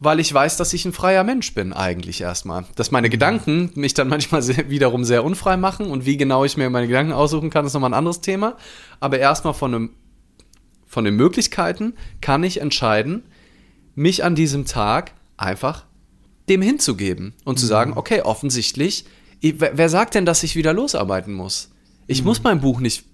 weil 0.00 0.20
ich 0.20 0.32
weiß, 0.32 0.56
dass 0.56 0.72
ich 0.72 0.84
ein 0.84 0.92
freier 0.92 1.24
Mensch 1.24 1.54
bin, 1.54 1.72
eigentlich 1.72 2.20
erstmal. 2.20 2.64
Dass 2.76 2.90
meine 2.90 3.08
Gedanken 3.08 3.70
mich 3.74 3.94
dann 3.94 4.08
manchmal 4.08 4.42
sehr, 4.42 4.68
wiederum 4.68 5.04
sehr 5.04 5.24
unfrei 5.24 5.56
machen 5.56 5.86
und 5.86 6.04
wie 6.04 6.16
genau 6.16 6.44
ich 6.44 6.56
mir 6.56 6.68
meine 6.70 6.86
Gedanken 6.86 7.12
aussuchen 7.12 7.50
kann, 7.50 7.64
ist 7.64 7.72
nochmal 7.74 7.90
ein 7.90 7.98
anderes 7.98 8.20
Thema. 8.20 8.56
Aber 9.00 9.18
erstmal 9.18 9.54
von, 9.54 9.74
einem, 9.74 9.90
von 10.86 11.04
den 11.04 11.16
Möglichkeiten 11.16 11.94
kann 12.20 12.44
ich 12.44 12.60
entscheiden, 12.60 13.24
mich 13.94 14.24
an 14.24 14.34
diesem 14.34 14.66
Tag 14.66 15.12
einfach 15.36 15.86
dem 16.48 16.60
hinzugeben 16.60 17.32
und 17.44 17.58
zu 17.58 17.66
sagen, 17.66 17.92
mhm. 17.92 17.96
okay, 17.96 18.20
offensichtlich, 18.20 19.06
wer 19.40 19.88
sagt 19.88 20.14
denn, 20.14 20.26
dass 20.26 20.42
ich 20.42 20.56
wieder 20.56 20.74
losarbeiten 20.74 21.32
muss? 21.32 21.70
Ich 22.06 22.20
mhm. 22.20 22.26
muss 22.26 22.42
mein 22.42 22.60
Buch 22.60 22.80
nicht 22.80 23.04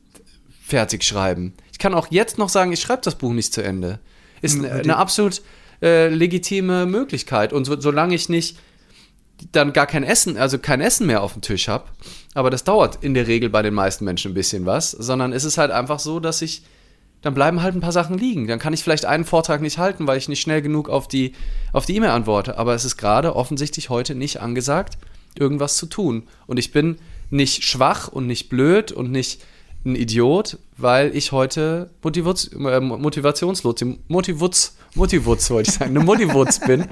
fertig 0.66 1.04
schreiben 1.04 1.54
kann 1.80 1.94
auch 1.94 2.06
jetzt 2.10 2.38
noch 2.38 2.48
sagen, 2.48 2.72
ich 2.72 2.80
schreibe 2.80 3.02
das 3.02 3.16
Buch 3.16 3.32
nicht 3.32 3.52
zu 3.52 3.62
Ende. 3.62 3.98
Ist 4.42 4.58
eine, 4.58 4.72
eine 4.72 4.96
absolut 4.96 5.42
äh, 5.82 6.08
legitime 6.08 6.86
Möglichkeit. 6.86 7.52
Und 7.52 7.64
so, 7.64 7.80
solange 7.80 8.14
ich 8.14 8.28
nicht 8.28 8.58
dann 9.52 9.72
gar 9.72 9.86
kein 9.86 10.04
Essen, 10.04 10.36
also 10.36 10.58
kein 10.58 10.80
Essen 10.80 11.06
mehr 11.06 11.22
auf 11.22 11.32
dem 11.32 11.42
Tisch 11.42 11.68
habe, 11.68 11.86
aber 12.34 12.50
das 12.50 12.64
dauert 12.64 13.02
in 13.02 13.14
der 13.14 13.26
Regel 13.26 13.48
bei 13.48 13.62
den 13.62 13.74
meisten 13.74 14.04
Menschen 14.04 14.32
ein 14.32 14.34
bisschen 14.34 14.66
was, 14.66 14.90
sondern 14.90 15.32
es 15.32 15.44
ist 15.44 15.56
halt 15.56 15.70
einfach 15.70 15.98
so, 15.98 16.20
dass 16.20 16.42
ich, 16.42 16.62
dann 17.22 17.34
bleiben 17.34 17.62
halt 17.62 17.74
ein 17.74 17.80
paar 17.80 17.92
Sachen 17.92 18.18
liegen. 18.18 18.46
Dann 18.46 18.58
kann 18.58 18.74
ich 18.74 18.82
vielleicht 18.82 19.06
einen 19.06 19.24
Vortrag 19.24 19.62
nicht 19.62 19.78
halten, 19.78 20.06
weil 20.06 20.18
ich 20.18 20.28
nicht 20.28 20.40
schnell 20.40 20.62
genug 20.62 20.88
auf 20.88 21.08
die 21.08 21.32
auf 21.72 21.86
die 21.86 21.96
E-Mail 21.96 22.10
antworte. 22.10 22.58
Aber 22.58 22.74
es 22.74 22.84
ist 22.84 22.96
gerade 22.96 23.34
offensichtlich 23.34 23.88
heute 23.88 24.14
nicht 24.14 24.40
angesagt, 24.40 24.98
irgendwas 25.38 25.76
zu 25.76 25.86
tun. 25.86 26.24
Und 26.46 26.58
ich 26.58 26.72
bin 26.72 26.98
nicht 27.30 27.64
schwach 27.64 28.08
und 28.08 28.26
nicht 28.26 28.48
blöd 28.48 28.92
und 28.92 29.10
nicht 29.10 29.42
ein 29.84 29.96
Idiot, 29.96 30.58
weil 30.76 31.16
ich 31.16 31.32
heute 31.32 31.90
Motivaz 32.02 32.50
äh, 32.52 32.80
motivationslos, 32.80 33.76
Motivutz, 34.08 34.76
Motivutz 34.94 35.50
wollte 35.50 35.70
ich 35.70 35.76
sagen, 35.76 35.96
eine 35.96 36.04
Motivutz 36.04 36.58
bin. 36.66 36.86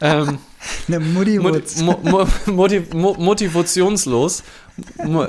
ähm, 0.00 0.38
eine 0.86 1.00
Motivutz. 1.00 1.80
Mo 1.80 1.98
mo 2.02 2.26
motiv 2.46 2.92
motivationslos, 2.92 4.44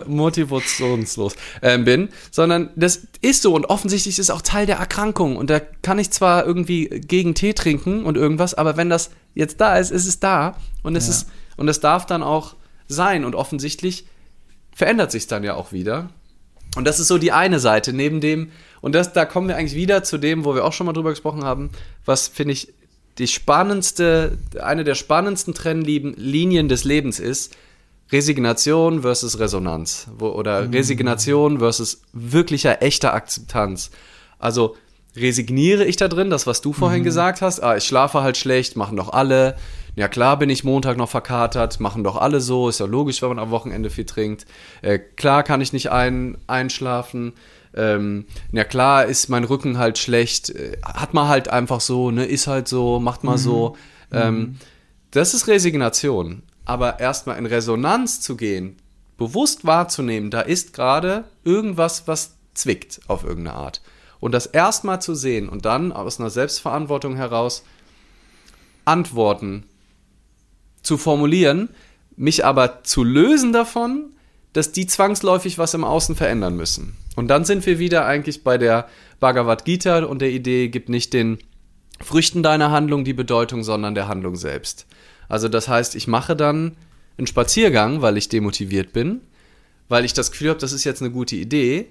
motivationslos 0.07 1.35
äh, 1.61 1.77
bin, 1.79 2.09
sondern 2.29 2.69
das 2.75 3.07
ist 3.21 3.41
so 3.41 3.55
und 3.55 3.65
offensichtlich 3.65 4.19
ist 4.19 4.29
es 4.29 4.29
auch 4.29 4.43
Teil 4.43 4.67
der 4.67 4.77
Erkrankung 4.77 5.35
und 5.35 5.49
da 5.49 5.59
kann 5.59 5.97
ich 5.97 6.11
zwar 6.11 6.45
irgendwie 6.45 6.87
gegen 6.89 7.33
Tee 7.33 7.53
trinken 7.53 8.05
und 8.05 8.17
irgendwas, 8.17 8.53
aber 8.53 8.77
wenn 8.77 8.89
das 8.89 9.09
jetzt 9.33 9.59
da 9.61 9.77
ist, 9.77 9.91
ist 9.91 10.05
es 10.05 10.19
da 10.19 10.57
und 10.83 10.95
es 10.95 11.07
ja. 11.07 11.13
ist 11.13 11.29
und 11.57 11.67
es 11.67 11.79
darf 11.79 12.05
dann 12.05 12.21
auch 12.21 12.55
sein 12.87 13.25
und 13.25 13.33
offensichtlich 13.35 14.05
verändert 14.75 15.11
sich 15.11 15.27
dann 15.27 15.43
ja 15.43 15.55
auch 15.55 15.71
wieder 15.71 16.09
und 16.75 16.85
das 16.85 16.99
ist 16.99 17.07
so 17.07 17.17
die 17.17 17.31
eine 17.31 17.59
Seite, 17.59 17.93
neben 17.93 18.21
dem, 18.21 18.51
und 18.81 18.93
das, 18.95 19.13
da 19.13 19.25
kommen 19.25 19.47
wir 19.47 19.57
eigentlich 19.57 19.75
wieder 19.75 20.03
zu 20.03 20.17
dem, 20.17 20.45
wo 20.45 20.55
wir 20.55 20.63
auch 20.63 20.73
schon 20.73 20.85
mal 20.85 20.93
drüber 20.93 21.09
gesprochen 21.09 21.43
haben, 21.43 21.69
was 22.05 22.27
finde 22.27 22.53
ich 22.53 22.73
die 23.17 23.27
spannendste, 23.27 24.37
eine 24.61 24.83
der 24.83 24.95
spannendsten 24.95 25.53
Trennlinien 25.53 26.69
des 26.69 26.85
Lebens 26.85 27.19
ist, 27.19 27.55
Resignation 28.11 29.01
versus 29.01 29.39
Resonanz. 29.39 30.07
Wo, 30.17 30.29
oder 30.29 30.63
mhm. 30.63 30.73
Resignation 30.73 31.59
versus 31.59 32.01
wirklicher, 32.13 32.81
echter 32.81 33.13
Akzeptanz. 33.13 33.91
Also 34.39 34.75
resigniere 35.15 35.85
ich 35.85 35.97
da 35.97 36.07
drin, 36.07 36.29
das, 36.29 36.47
was 36.47 36.61
du 36.61 36.73
vorhin 36.73 37.01
mhm. 37.01 37.05
gesagt 37.05 37.41
hast, 37.41 37.59
ah, 37.59 37.75
ich 37.75 37.83
schlafe 37.83 38.21
halt 38.21 38.37
schlecht, 38.37 38.75
machen 38.75 38.97
doch 38.97 39.11
alle, 39.11 39.57
ja 39.99 40.07
klar 40.07 40.39
bin 40.39 40.49
ich 40.49 40.63
Montag 40.63 40.97
noch 40.97 41.09
verkatert, 41.09 41.81
machen 41.81 42.05
doch 42.05 42.15
alle 42.15 42.39
so, 42.39 42.69
ist 42.69 42.79
ja 42.79 42.85
logisch, 42.85 43.21
wenn 43.21 43.29
man 43.29 43.39
am 43.39 43.51
Wochenende 43.51 43.89
viel 43.89 44.05
trinkt. 44.05 44.45
Äh, 44.81 44.97
klar 44.97 45.43
kann 45.43 45.59
ich 45.59 45.73
nicht 45.73 45.91
ein, 45.91 46.37
einschlafen. 46.47 47.33
Ähm, 47.75 48.25
ja 48.53 48.63
klar 48.63 49.05
ist 49.05 49.27
mein 49.27 49.43
Rücken 49.43 49.77
halt 49.77 49.97
schlecht, 49.97 50.51
äh, 50.51 50.77
hat 50.83 51.13
man 51.13 51.27
halt 51.27 51.49
einfach 51.49 51.81
so, 51.81 52.11
ne, 52.11 52.25
ist 52.25 52.47
halt 52.47 52.69
so, 52.69 53.01
macht 53.01 53.25
mal 53.25 53.33
mhm. 53.33 53.41
so. 53.41 53.75
Ähm, 54.13 54.35
mhm. 54.35 54.55
Das 55.11 55.33
ist 55.33 55.47
Resignation. 55.47 56.43
Aber 56.63 57.01
erstmal 57.01 57.37
in 57.37 57.45
Resonanz 57.45 58.21
zu 58.21 58.37
gehen, 58.37 58.77
bewusst 59.17 59.65
wahrzunehmen, 59.65 60.31
da 60.31 60.39
ist 60.39 60.71
gerade 60.71 61.25
irgendwas, 61.43 62.07
was 62.07 62.37
zwickt 62.53 63.01
auf 63.07 63.25
irgendeine 63.25 63.57
Art. 63.57 63.81
Und 64.21 64.31
das 64.31 64.45
erstmal 64.45 65.01
zu 65.01 65.13
sehen 65.13 65.49
und 65.49 65.65
dann 65.65 65.91
aus 65.91 66.21
einer 66.21 66.29
Selbstverantwortung 66.29 67.17
heraus 67.17 67.63
Antworten 68.85 69.65
zu 70.81 70.97
formulieren, 70.97 71.69
mich 72.15 72.45
aber 72.45 72.83
zu 72.83 73.03
lösen 73.03 73.53
davon, 73.53 74.11
dass 74.53 74.71
die 74.71 74.87
zwangsläufig 74.87 75.57
was 75.57 75.73
im 75.73 75.83
Außen 75.83 76.15
verändern 76.15 76.55
müssen. 76.55 76.97
Und 77.15 77.27
dann 77.27 77.45
sind 77.45 77.65
wir 77.65 77.79
wieder 77.79 78.05
eigentlich 78.05 78.43
bei 78.43 78.57
der 78.57 78.87
Bhagavad 79.19 79.65
Gita 79.65 80.03
und 80.03 80.21
der 80.21 80.31
Idee, 80.31 80.69
gibt 80.69 80.89
nicht 80.89 81.13
den 81.13 81.39
Früchten 82.01 82.43
deiner 82.43 82.71
Handlung 82.71 83.03
die 83.03 83.13
Bedeutung, 83.13 83.63
sondern 83.63 83.93
der 83.93 84.07
Handlung 84.07 84.35
selbst. 84.35 84.85
Also 85.27 85.47
das 85.47 85.67
heißt, 85.67 85.95
ich 85.95 86.07
mache 86.07 86.35
dann 86.35 86.75
einen 87.17 87.27
Spaziergang, 87.27 88.01
weil 88.01 88.17
ich 88.17 88.29
demotiviert 88.29 88.93
bin, 88.93 89.21
weil 89.89 90.05
ich 90.05 90.13
das 90.13 90.31
Gefühl 90.31 90.49
habe, 90.49 90.59
das 90.59 90.71
ist 90.71 90.85
jetzt 90.85 91.01
eine 91.01 91.11
gute 91.11 91.35
Idee. 91.35 91.87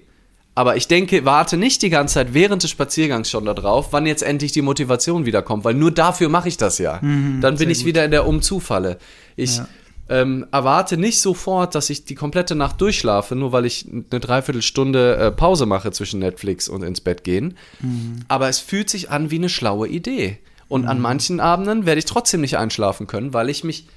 Aber 0.55 0.75
ich 0.75 0.87
denke, 0.87 1.23
warte 1.23 1.55
nicht 1.55 1.81
die 1.81 1.89
ganze 1.89 2.15
Zeit 2.15 2.33
während 2.33 2.63
des 2.63 2.69
Spaziergangs 2.69 3.29
schon 3.29 3.45
darauf, 3.45 3.93
wann 3.93 4.05
jetzt 4.05 4.23
endlich 4.23 4.51
die 4.51 4.61
Motivation 4.61 5.25
wiederkommt, 5.25 5.63
weil 5.63 5.73
nur 5.73 5.91
dafür 5.91 6.27
mache 6.27 6.49
ich 6.49 6.57
das 6.57 6.79
ja. 6.79 6.99
Mhm, 7.01 7.39
dann 7.39 7.57
bin 7.57 7.69
ich 7.69 7.79
gut. 7.79 7.87
wieder 7.87 8.03
in 8.03 8.11
der 8.11 8.27
Umzufalle. 8.27 8.97
Ich 9.35 9.57
ja 9.57 9.67
ähm, 10.09 10.47
erwarte 10.51 10.97
nicht 10.97 11.21
sofort, 11.21 11.75
dass 11.75 11.89
ich 11.89 12.03
die 12.03 12.15
komplette 12.15 12.55
Nacht 12.55 12.81
durchschlafe, 12.81 13.35
nur 13.35 13.51
weil 13.51 13.65
ich 13.65 13.87
eine 13.87 14.19
Dreiviertelstunde 14.19 15.15
äh, 15.15 15.31
Pause 15.31 15.67
mache 15.67 15.91
zwischen 15.91 16.19
Netflix 16.19 16.67
und 16.67 16.81
ins 16.81 16.99
Bett 16.99 17.23
gehen. 17.23 17.55
Mhm. 17.79 18.21
Aber 18.27 18.49
es 18.49 18.59
fühlt 18.59 18.89
sich 18.89 19.11
an 19.11 19.29
wie 19.29 19.35
eine 19.35 19.49
schlaue 19.49 19.87
Idee. 19.87 20.39
Und 20.67 20.83
mhm. 20.83 20.87
an 20.89 21.01
manchen 21.01 21.39
Abenden 21.39 21.85
werde 21.85 21.99
ich 21.99 22.05
trotzdem 22.05 22.41
nicht 22.41 22.57
einschlafen 22.57 23.07
können, 23.07 23.33
weil 23.33 23.49
ich 23.49 23.63
mich. 23.63 23.87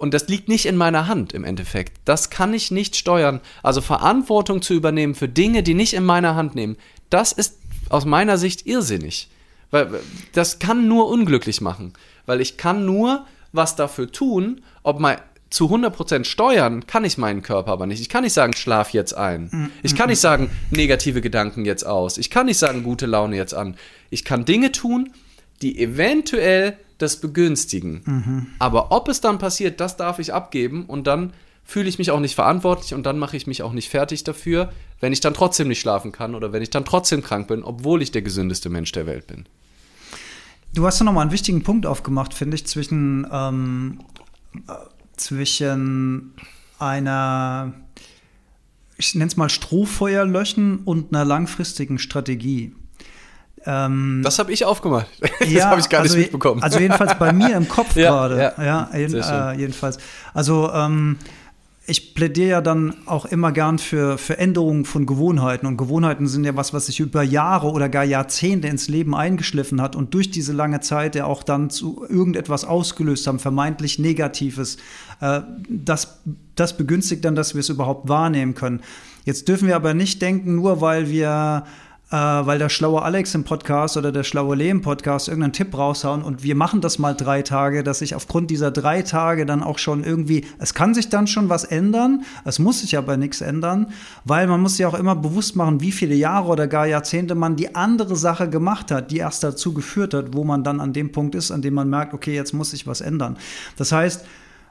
Und 0.00 0.14
das 0.14 0.28
liegt 0.28 0.48
nicht 0.48 0.64
in 0.64 0.78
meiner 0.78 1.08
Hand 1.08 1.34
im 1.34 1.44
Endeffekt. 1.44 1.92
Das 2.06 2.30
kann 2.30 2.54
ich 2.54 2.70
nicht 2.70 2.96
steuern. 2.96 3.42
Also 3.62 3.82
Verantwortung 3.82 4.62
zu 4.62 4.72
übernehmen 4.72 5.14
für 5.14 5.28
Dinge, 5.28 5.62
die 5.62 5.74
nicht 5.74 5.92
in 5.92 6.06
meiner 6.06 6.36
Hand 6.36 6.54
nehmen, 6.54 6.78
das 7.10 7.32
ist 7.32 7.58
aus 7.90 8.06
meiner 8.06 8.38
Sicht 8.38 8.66
irrsinnig. 8.66 9.28
Weil 9.70 10.00
das 10.32 10.58
kann 10.58 10.88
nur 10.88 11.10
unglücklich 11.10 11.60
machen. 11.60 11.92
Weil 12.24 12.40
ich 12.40 12.56
kann 12.56 12.86
nur 12.86 13.26
was 13.52 13.76
dafür 13.76 14.10
tun, 14.10 14.62
ob 14.84 15.00
mein, 15.00 15.18
zu 15.50 15.66
100% 15.66 16.24
steuern 16.24 16.86
kann 16.86 17.04
ich 17.04 17.18
meinen 17.18 17.42
Körper 17.42 17.72
aber 17.72 17.86
nicht. 17.86 18.00
Ich 18.00 18.08
kann 18.08 18.24
nicht 18.24 18.32
sagen, 18.32 18.54
schlaf 18.54 18.94
jetzt 18.94 19.12
ein. 19.12 19.50
Mm, 19.52 19.70
ich 19.82 19.96
kann 19.96 20.06
mm, 20.06 20.10
nicht 20.12 20.20
sagen, 20.20 20.50
negative 20.70 21.20
Gedanken 21.20 21.66
jetzt 21.66 21.84
aus. 21.84 22.16
Ich 22.16 22.30
kann 22.30 22.46
nicht 22.46 22.58
sagen, 22.58 22.84
gute 22.84 23.04
Laune 23.04 23.36
jetzt 23.36 23.52
an. 23.52 23.76
Ich 24.08 24.24
kann 24.24 24.46
Dinge 24.46 24.72
tun, 24.72 25.12
die 25.60 25.78
eventuell 25.78 26.78
das 27.02 27.20
begünstigen. 27.20 28.02
Mhm. 28.04 28.46
Aber 28.58 28.92
ob 28.92 29.08
es 29.08 29.20
dann 29.20 29.38
passiert, 29.38 29.80
das 29.80 29.96
darf 29.96 30.18
ich 30.18 30.32
abgeben 30.32 30.86
und 30.86 31.06
dann 31.06 31.32
fühle 31.64 31.88
ich 31.88 31.98
mich 31.98 32.10
auch 32.10 32.20
nicht 32.20 32.34
verantwortlich 32.34 32.94
und 32.94 33.04
dann 33.04 33.18
mache 33.18 33.36
ich 33.36 33.46
mich 33.46 33.62
auch 33.62 33.72
nicht 33.72 33.88
fertig 33.88 34.24
dafür, 34.24 34.72
wenn 35.00 35.12
ich 35.12 35.20
dann 35.20 35.34
trotzdem 35.34 35.68
nicht 35.68 35.80
schlafen 35.80 36.12
kann 36.12 36.34
oder 36.34 36.52
wenn 36.52 36.62
ich 36.62 36.70
dann 36.70 36.84
trotzdem 36.84 37.22
krank 37.22 37.48
bin, 37.48 37.62
obwohl 37.62 38.02
ich 38.02 38.10
der 38.10 38.22
gesündeste 38.22 38.70
Mensch 38.70 38.92
der 38.92 39.06
Welt 39.06 39.26
bin. 39.26 39.46
Du 40.74 40.86
hast 40.86 40.98
ja 40.98 41.04
nochmal 41.04 41.22
einen 41.22 41.32
wichtigen 41.32 41.62
Punkt 41.62 41.86
aufgemacht, 41.86 42.34
finde 42.34 42.56
ich, 42.56 42.66
zwischen 42.66 43.26
ähm, 43.30 44.00
zwischen 45.16 46.32
einer, 46.78 47.72
ich 48.96 49.14
nenne 49.14 49.28
es 49.28 49.36
mal 49.36 49.48
Strohfeuer 49.48 50.24
löschen 50.24 50.78
und 50.84 51.14
einer 51.14 51.24
langfristigen 51.24 51.98
Strategie. 51.98 52.74
Ähm, 53.66 54.22
das 54.24 54.38
habe 54.38 54.52
ich 54.52 54.64
aufgemacht. 54.64 55.06
das 55.40 55.50
ja, 55.50 55.66
habe 55.70 55.80
ich 55.80 55.88
gar 55.88 56.02
also, 56.02 56.16
nicht 56.16 56.26
mitbekommen. 56.26 56.62
Also 56.62 56.78
jedenfalls 56.78 57.18
bei 57.18 57.32
mir 57.32 57.56
im 57.56 57.68
Kopf 57.68 57.94
ja, 57.96 58.10
gerade. 58.10 58.52
Ja, 58.56 58.64
ja 58.64 58.98
jeden, 58.98 59.20
äh, 59.20 59.52
jedenfalls. 59.54 59.98
Also 60.32 60.70
ähm, 60.72 61.18
ich 61.90 62.14
plädiere 62.14 62.48
ja 62.48 62.60
dann 62.60 62.94
auch 63.06 63.26
immer 63.26 63.52
gern 63.52 63.78
für, 63.78 64.16
für 64.16 64.38
Änderungen 64.38 64.84
von 64.84 65.06
Gewohnheiten. 65.06 65.66
Und 65.66 65.76
Gewohnheiten 65.76 66.28
sind 66.28 66.44
ja 66.44 66.54
was, 66.54 66.72
was 66.72 66.86
sich 66.86 67.00
über 67.00 67.22
Jahre 67.22 67.70
oder 67.70 67.88
gar 67.88 68.04
Jahrzehnte 68.04 68.68
ins 68.68 68.88
Leben 68.88 69.14
eingeschliffen 69.14 69.82
hat 69.82 69.96
und 69.96 70.14
durch 70.14 70.30
diese 70.30 70.52
lange 70.52 70.80
Zeit 70.80 71.16
ja 71.16 71.24
auch 71.24 71.42
dann 71.42 71.68
zu 71.68 72.06
irgendetwas 72.08 72.64
ausgelöst 72.64 73.26
haben, 73.26 73.40
vermeintlich 73.40 73.98
Negatives. 73.98 74.76
Äh, 75.20 75.40
das, 75.68 76.20
das 76.54 76.76
begünstigt 76.76 77.24
dann, 77.24 77.34
dass 77.34 77.54
wir 77.54 77.60
es 77.60 77.68
überhaupt 77.68 78.08
wahrnehmen 78.08 78.54
können. 78.54 78.80
Jetzt 79.24 79.48
dürfen 79.48 79.66
wir 79.66 79.76
aber 79.76 79.92
nicht 79.92 80.22
denken, 80.22 80.54
nur 80.54 80.80
weil 80.80 81.10
wir 81.10 81.64
äh, 82.10 82.16
weil 82.16 82.58
der 82.58 82.68
schlaue 82.68 83.02
Alex 83.02 83.34
im 83.34 83.44
Podcast 83.44 83.96
oder 83.96 84.10
der 84.10 84.24
schlaue 84.24 84.56
Lee 84.56 84.70
im 84.70 84.82
Podcast 84.82 85.28
irgendeinen 85.28 85.52
Tipp 85.52 85.76
raushauen 85.76 86.22
und 86.22 86.42
wir 86.42 86.56
machen 86.56 86.80
das 86.80 86.98
mal 86.98 87.14
drei 87.14 87.42
Tage, 87.42 87.84
dass 87.84 88.00
sich 88.00 88.14
aufgrund 88.14 88.50
dieser 88.50 88.70
drei 88.70 89.02
Tage 89.02 89.46
dann 89.46 89.62
auch 89.62 89.78
schon 89.78 90.02
irgendwie, 90.02 90.44
es 90.58 90.74
kann 90.74 90.92
sich 90.92 91.08
dann 91.08 91.26
schon 91.26 91.48
was 91.48 91.64
ändern, 91.64 92.24
es 92.44 92.58
muss 92.58 92.80
sich 92.80 92.98
aber 92.98 93.16
nichts 93.16 93.40
ändern, 93.40 93.92
weil 94.24 94.46
man 94.46 94.60
muss 94.60 94.76
sich 94.76 94.86
auch 94.86 94.94
immer 94.94 95.14
bewusst 95.14 95.54
machen, 95.54 95.80
wie 95.80 95.92
viele 95.92 96.14
Jahre 96.14 96.48
oder 96.48 96.66
gar 96.66 96.86
Jahrzehnte 96.86 97.34
man 97.34 97.56
die 97.56 97.74
andere 97.74 98.16
Sache 98.16 98.48
gemacht 98.50 98.90
hat, 98.90 99.10
die 99.10 99.18
erst 99.18 99.44
dazu 99.44 99.72
geführt 99.72 100.14
hat, 100.14 100.34
wo 100.34 100.42
man 100.42 100.64
dann 100.64 100.80
an 100.80 100.92
dem 100.92 101.12
Punkt 101.12 101.34
ist, 101.34 101.50
an 101.50 101.62
dem 101.62 101.74
man 101.74 101.88
merkt, 101.88 102.12
okay, 102.12 102.34
jetzt 102.34 102.52
muss 102.52 102.70
sich 102.70 102.86
was 102.86 103.00
ändern. 103.00 103.36
Das 103.76 103.92
heißt, 103.92 104.24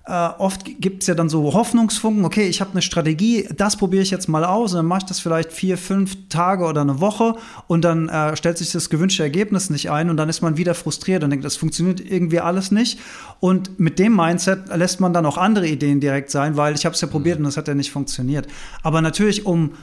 äh, 0.09 0.29
oft 0.39 0.65
gibt 0.65 1.03
es 1.03 1.07
ja 1.07 1.13
dann 1.13 1.29
so 1.29 1.53
Hoffnungsfunken, 1.53 2.25
okay, 2.25 2.47
ich 2.47 2.61
habe 2.61 2.71
eine 2.71 2.81
Strategie, 2.81 3.47
das 3.55 3.77
probiere 3.77 4.01
ich 4.01 4.09
jetzt 4.09 4.27
mal 4.27 4.43
aus 4.43 4.73
und 4.73 4.77
dann 4.77 4.87
mache 4.87 5.01
ich 5.03 5.05
das 5.05 5.19
vielleicht 5.19 5.53
vier, 5.53 5.77
fünf 5.77 6.29
Tage 6.29 6.65
oder 6.65 6.81
eine 6.81 6.99
Woche 6.99 7.35
und 7.67 7.85
dann 7.85 8.09
äh, 8.09 8.35
stellt 8.35 8.57
sich 8.57 8.71
das 8.71 8.89
gewünschte 8.89 9.21
Ergebnis 9.21 9.69
nicht 9.69 9.91
ein 9.91 10.09
und 10.09 10.17
dann 10.17 10.27
ist 10.27 10.41
man 10.41 10.57
wieder 10.57 10.73
frustriert 10.73 11.23
und 11.23 11.29
denkt, 11.29 11.45
das 11.45 11.57
funktioniert 11.57 12.01
irgendwie 12.01 12.39
alles 12.39 12.71
nicht. 12.71 12.99
Und 13.39 13.79
mit 13.79 13.99
dem 13.99 14.15
Mindset 14.15 14.75
lässt 14.75 14.99
man 14.99 15.13
dann 15.13 15.27
auch 15.27 15.37
andere 15.37 15.67
Ideen 15.67 15.99
direkt 15.99 16.31
sein, 16.31 16.57
weil 16.57 16.73
ich 16.73 16.85
habe 16.85 16.95
es 16.95 17.01
ja 17.01 17.07
probiert 17.07 17.37
mhm. 17.37 17.45
und 17.45 17.49
das 17.51 17.57
hat 17.57 17.67
ja 17.67 17.75
nicht 17.75 17.91
funktioniert. 17.91 18.47
Aber 18.81 19.01
natürlich, 19.01 19.45
um 19.45 19.73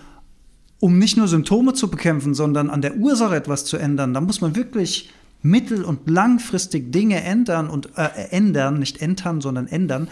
um 0.79 0.99
nicht 0.99 1.17
nur 1.17 1.27
Symptome 1.27 1.73
zu 1.73 1.89
bekämpfen, 1.89 2.35
sondern 2.35 2.69
an 2.69 2.83
der 2.83 2.97
Ursache 2.97 3.35
etwas 3.35 3.65
zu 3.65 3.79
ändern, 3.79 4.13
da 4.13 4.21
muss 4.21 4.43
man 4.43 4.57
wirklich 4.57 5.11
mittel- 5.51 5.85
und 5.85 6.09
langfristig 6.09 6.93
Dinge 6.93 7.23
ändern 7.23 7.69
und 7.69 7.97
äh, 7.97 8.09
ändern, 8.31 8.79
nicht 8.79 9.01
ändern, 9.01 9.41
sondern 9.41 9.67
ändern. 9.67 10.09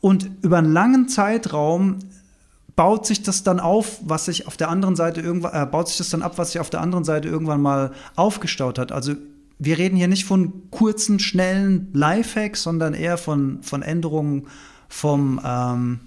Und 0.00 0.30
über 0.42 0.58
einen 0.58 0.72
langen 0.72 1.08
Zeitraum 1.08 1.98
baut 2.76 3.06
sich 3.06 3.22
das 3.22 3.42
dann 3.42 3.58
auf, 3.58 3.98
was 4.04 4.26
sich 4.26 4.46
auf 4.46 4.56
der 4.56 4.68
anderen 4.68 4.94
Seite 4.94 5.20
irgendwann, 5.20 5.62
äh, 5.62 5.66
baut 5.66 5.88
sich 5.88 5.98
das 5.98 6.10
dann 6.10 6.22
ab, 6.22 6.38
was 6.38 6.52
sich 6.52 6.60
auf 6.60 6.70
der 6.70 6.80
anderen 6.80 7.04
Seite 7.04 7.28
irgendwann 7.28 7.60
mal 7.60 7.92
aufgestaut 8.14 8.78
hat. 8.78 8.92
Also 8.92 9.14
wir 9.58 9.78
reden 9.78 9.96
hier 9.96 10.06
nicht 10.06 10.24
von 10.24 10.70
kurzen, 10.70 11.18
schnellen 11.18 11.88
Lifehacks, 11.92 12.62
sondern 12.62 12.94
eher 12.94 13.18
von, 13.18 13.62
von 13.62 13.82
Änderungen 13.82 14.46
vom, 14.88 15.40
ähm, 15.44 16.00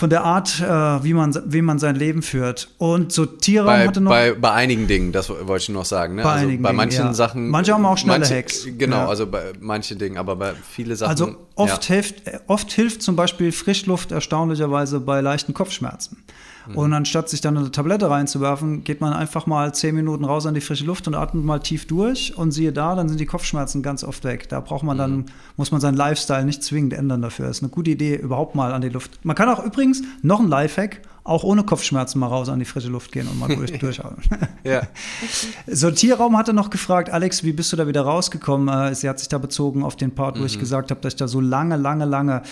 von 0.00 0.08
der 0.08 0.24
Art, 0.24 0.60
äh, 0.60 0.64
wie, 1.04 1.12
man, 1.12 1.38
wie 1.44 1.60
man 1.60 1.78
sein 1.78 1.94
Leben 1.94 2.22
führt. 2.22 2.70
Und 2.78 3.12
so 3.12 3.26
bei, 3.26 3.86
hatte 3.86 4.00
noch. 4.00 4.10
Bei, 4.10 4.32
bei 4.32 4.50
einigen 4.50 4.86
Dingen, 4.86 5.12
das 5.12 5.28
wollte 5.28 5.56
ich 5.58 5.68
noch 5.68 5.84
sagen. 5.84 6.14
Ne? 6.14 6.22
Bei, 6.22 6.30
also 6.30 6.46
einigen 6.46 6.62
bei 6.62 6.72
manchen 6.72 6.96
Dingen, 6.96 7.10
ja. 7.10 7.14
Sachen. 7.14 7.50
Manche 7.50 7.74
haben 7.74 7.84
auch 7.84 7.98
schnelle 7.98 8.20
manche, 8.20 8.34
Hacks. 8.34 8.66
Genau, 8.78 8.96
ja. 8.96 9.08
also 9.08 9.26
bei 9.26 9.52
manchen 9.60 9.98
Dingen, 9.98 10.16
aber 10.16 10.36
bei 10.36 10.54
vielen 10.54 10.96
Sachen. 10.96 11.10
Also 11.10 11.36
oft, 11.54 11.86
ja. 11.90 11.94
hilft, 11.96 12.22
oft 12.46 12.72
hilft 12.72 13.02
zum 13.02 13.14
Beispiel 13.14 13.52
Frischluft 13.52 14.10
erstaunlicherweise 14.10 15.00
bei 15.00 15.20
leichten 15.20 15.52
Kopfschmerzen. 15.52 16.24
Mhm. 16.70 16.76
Und 16.76 16.92
anstatt 16.92 17.28
sich 17.28 17.40
dann 17.40 17.56
eine 17.56 17.70
Tablette 17.70 18.10
reinzuwerfen, 18.10 18.84
geht 18.84 19.00
man 19.00 19.12
einfach 19.12 19.46
mal 19.46 19.74
zehn 19.74 19.94
Minuten 19.94 20.24
raus 20.24 20.46
an 20.46 20.54
die 20.54 20.60
frische 20.60 20.84
Luft 20.84 21.06
und 21.06 21.14
atmet 21.14 21.44
mal 21.44 21.58
tief 21.58 21.86
durch 21.86 22.36
und 22.36 22.52
siehe 22.52 22.72
da, 22.72 22.94
dann 22.94 23.08
sind 23.08 23.20
die 23.20 23.26
Kopfschmerzen 23.26 23.82
ganz 23.82 24.04
oft 24.04 24.24
weg. 24.24 24.48
Da 24.48 24.60
braucht 24.60 24.84
man 24.84 24.98
dann, 24.98 25.16
mhm. 25.16 25.24
muss 25.56 25.72
man 25.72 25.80
seinen 25.80 25.96
Lifestyle 25.96 26.44
nicht 26.44 26.62
zwingend 26.62 26.92
ändern 26.92 27.22
dafür. 27.22 27.46
Das 27.46 27.58
ist 27.58 27.62
eine 27.62 27.70
gute 27.70 27.90
Idee, 27.90 28.16
überhaupt 28.16 28.54
mal 28.54 28.72
an 28.72 28.82
die 28.82 28.88
Luft. 28.88 29.18
Man 29.24 29.36
kann 29.36 29.48
auch 29.48 29.64
übrigens 29.64 30.02
noch 30.22 30.40
ein 30.40 30.48
Lifehack, 30.48 31.02
auch 31.30 31.44
ohne 31.44 31.62
Kopfschmerzen 31.62 32.18
mal 32.18 32.26
raus 32.26 32.48
an 32.48 32.58
die 32.58 32.64
frische 32.64 32.88
Luft 32.88 33.12
gehen 33.12 33.28
und 33.28 33.38
mal 33.38 33.54
durch, 33.54 33.72
durchatmen. 33.78 34.24
ja. 34.64 34.82
So, 35.66 35.90
Tierraum 35.90 36.36
hatte 36.36 36.52
noch 36.52 36.70
gefragt, 36.70 37.10
Alex, 37.10 37.44
wie 37.44 37.52
bist 37.52 37.72
du 37.72 37.76
da 37.76 37.86
wieder 37.86 38.02
rausgekommen? 38.02 38.68
Äh, 38.68 38.94
sie 38.94 39.08
hat 39.08 39.18
sich 39.18 39.28
da 39.28 39.38
bezogen 39.38 39.84
auf 39.84 39.96
den 39.96 40.14
Part, 40.14 40.36
wo 40.36 40.40
mhm. 40.40 40.46
ich 40.46 40.58
gesagt 40.58 40.90
habe, 40.90 41.00
dass 41.00 41.14
ich 41.14 41.18
da 41.18 41.28
so 41.28 41.40
lange, 41.40 41.76
lange, 41.76 42.04
lange 42.04 42.42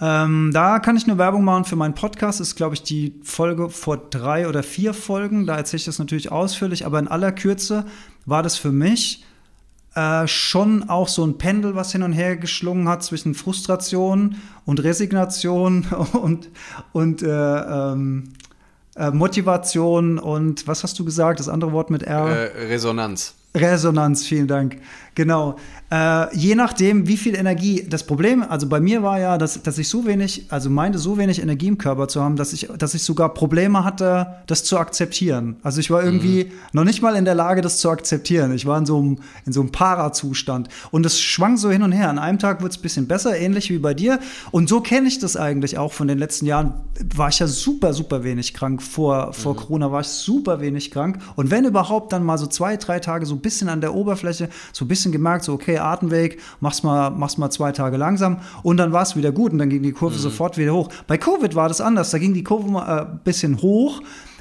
ähm, 0.00 0.52
da 0.52 0.78
kann 0.78 0.96
ich 0.96 1.08
nur 1.08 1.18
Werbung 1.18 1.42
machen 1.42 1.64
für 1.64 1.74
meinen 1.74 1.94
Podcast. 1.94 2.38
Das 2.38 2.48
ist, 2.48 2.56
glaube 2.56 2.74
ich, 2.74 2.84
die 2.84 3.14
Folge 3.24 3.68
vor 3.68 3.96
drei 3.96 4.48
oder 4.48 4.62
vier 4.62 4.94
Folgen. 4.94 5.46
Da 5.46 5.56
erzähle 5.56 5.78
ich 5.78 5.84
das 5.86 5.98
natürlich 5.98 6.30
ausführlich, 6.30 6.86
aber 6.86 7.00
in 7.00 7.08
aller 7.08 7.32
Kürze 7.32 7.84
war 8.24 8.44
das 8.44 8.56
für 8.56 8.70
mich 8.70 9.24
äh, 9.98 10.28
schon 10.28 10.88
auch 10.88 11.08
so 11.08 11.26
ein 11.26 11.38
Pendel, 11.38 11.74
was 11.74 11.90
hin 11.90 12.04
und 12.04 12.12
her 12.12 12.36
geschlungen 12.36 12.88
hat 12.88 13.02
zwischen 13.02 13.34
Frustration 13.34 14.36
und 14.64 14.82
Resignation 14.84 15.86
und, 16.12 16.50
und 16.92 17.22
äh, 17.22 17.26
ähm, 17.26 18.34
äh, 18.94 19.10
Motivation 19.10 20.18
und 20.18 20.68
was 20.68 20.84
hast 20.84 20.98
du 21.00 21.04
gesagt? 21.04 21.40
Das 21.40 21.48
andere 21.48 21.72
Wort 21.72 21.90
mit 21.90 22.04
R? 22.04 22.28
Äh, 22.28 22.66
Resonanz. 22.66 23.34
Resonanz, 23.54 24.24
vielen 24.24 24.46
Dank. 24.46 24.80
Genau. 25.18 25.56
Äh, 25.90 26.36
je 26.36 26.54
nachdem, 26.54 27.08
wie 27.08 27.16
viel 27.16 27.34
Energie. 27.34 27.84
Das 27.88 28.04
Problem, 28.04 28.44
also 28.48 28.68
bei 28.68 28.78
mir 28.78 29.02
war 29.02 29.18
ja, 29.18 29.36
dass, 29.36 29.60
dass 29.64 29.76
ich 29.76 29.88
so 29.88 30.06
wenig, 30.06 30.46
also 30.48 30.70
meinte 30.70 30.98
so 31.00 31.18
wenig 31.18 31.42
Energie 31.42 31.66
im 31.66 31.76
Körper 31.76 32.06
zu 32.06 32.22
haben, 32.22 32.36
dass 32.36 32.52
ich, 32.52 32.68
dass 32.78 32.94
ich 32.94 33.02
sogar 33.02 33.34
Probleme 33.34 33.82
hatte, 33.82 34.36
das 34.46 34.62
zu 34.62 34.78
akzeptieren. 34.78 35.56
Also 35.64 35.80
ich 35.80 35.90
war 35.90 36.04
irgendwie 36.04 36.44
mhm. 36.44 36.50
noch 36.72 36.84
nicht 36.84 37.02
mal 37.02 37.16
in 37.16 37.24
der 37.24 37.34
Lage, 37.34 37.62
das 37.62 37.78
zu 37.78 37.90
akzeptieren. 37.90 38.52
Ich 38.52 38.64
war 38.64 38.78
in 38.78 38.86
so 38.86 38.96
einem, 38.96 39.18
in 39.44 39.52
so 39.52 39.60
einem 39.60 39.72
Para-Zustand. 39.72 40.68
Und 40.92 41.04
es 41.04 41.18
schwang 41.20 41.56
so 41.56 41.68
hin 41.68 41.82
und 41.82 41.90
her. 41.90 42.10
An 42.10 42.20
einem 42.20 42.38
Tag 42.38 42.62
wird 42.62 42.70
es 42.70 42.78
ein 42.78 42.82
bisschen 42.82 43.08
besser, 43.08 43.36
ähnlich 43.36 43.70
wie 43.70 43.78
bei 43.78 43.94
dir. 43.94 44.20
Und 44.52 44.68
so 44.68 44.80
kenne 44.80 45.08
ich 45.08 45.18
das 45.18 45.36
eigentlich 45.36 45.78
auch 45.78 45.92
von 45.92 46.06
den 46.06 46.18
letzten 46.18 46.46
Jahren. 46.46 46.74
War 47.16 47.30
ich 47.30 47.40
ja 47.40 47.48
super, 47.48 47.92
super 47.92 48.22
wenig 48.22 48.54
krank. 48.54 48.82
Vor, 48.82 49.32
vor 49.32 49.54
mhm. 49.54 49.58
Corona 49.58 49.90
war 49.90 50.02
ich 50.02 50.08
super 50.08 50.60
wenig 50.60 50.92
krank. 50.92 51.18
Und 51.34 51.50
wenn 51.50 51.64
überhaupt, 51.64 52.12
dann 52.12 52.22
mal 52.22 52.38
so 52.38 52.46
zwei, 52.46 52.76
drei 52.76 53.00
Tage 53.00 53.26
so 53.26 53.34
ein 53.34 53.40
bisschen 53.40 53.68
an 53.68 53.80
der 53.80 53.94
Oberfläche, 53.94 54.48
so 54.72 54.84
ein 54.84 54.88
bisschen 54.88 55.07
bisschen 55.08 55.12
gemerkt, 55.12 55.44
so 55.44 55.52
okay, 55.52 55.78
Atemweg, 55.78 56.38
mach's 56.60 56.82
mal, 56.82 57.10
mach's 57.10 57.38
mal 57.38 57.50
zwei 57.50 57.72
Tage 57.72 57.96
langsam 57.96 58.38
und 58.62 58.76
dann 58.76 58.92
war 58.92 59.02
es 59.02 59.16
wieder 59.16 59.32
gut 59.32 59.52
und 59.52 59.58
dann 59.58 59.70
ging 59.70 59.82
die 59.82 59.92
Kurve 59.92 60.16
mhm. 60.16 60.20
sofort 60.20 60.58
wieder 60.58 60.72
hoch. 60.72 60.88
Bei 61.06 61.18
Covid 61.18 61.54
war 61.54 61.68
das 61.68 61.80
anders, 61.80 62.10
da 62.10 62.18
ging 62.18 62.34
die 62.34 62.44
Kurve 62.44 62.70
mal 62.70 62.84
ein 62.84 63.06
äh, 63.06 63.18
bisschen 63.24 63.60
hoch 63.62 64.00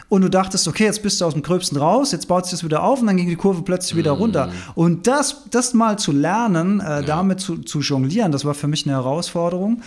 und 0.10 0.22
du 0.22 0.30
dachtest, 0.30 0.68
okay, 0.68 0.86
jetzt 0.86 1.03
bist 1.03 1.20
du 1.20 1.26
aus 1.26 1.34
dem 1.34 1.41
Gröbsten 1.43 1.78
raus, 1.78 2.14
jetzt 2.14 2.28
baut 2.28 2.45
sich 2.45 2.51
das 2.51 2.64
wieder 2.64 2.82
auf 2.82 3.01
und 3.01 3.08
dann 3.08 3.18
ging 3.18 3.28
die 3.28 3.36
Kurve 3.36 3.62
plötzlich 3.64 3.97
wieder 3.97 4.16
mhm. 4.16 4.22
runter. 4.22 4.51
Und 4.74 5.05
das, 5.05 5.43
das 5.51 5.74
mal 5.74 5.99
zu 5.99 6.14
lernen, 6.14 6.80
äh, 6.80 6.84
ja. 6.84 7.01
damit 7.01 7.41
zu, 7.41 7.58
zu 7.58 7.82
jonglieren, 7.82 8.32
das 8.32 8.45
war 8.45 8.53
für 8.53 8.68
mich 8.68 8.86
eine 8.86 8.95
Herausforderung. 8.95 9.82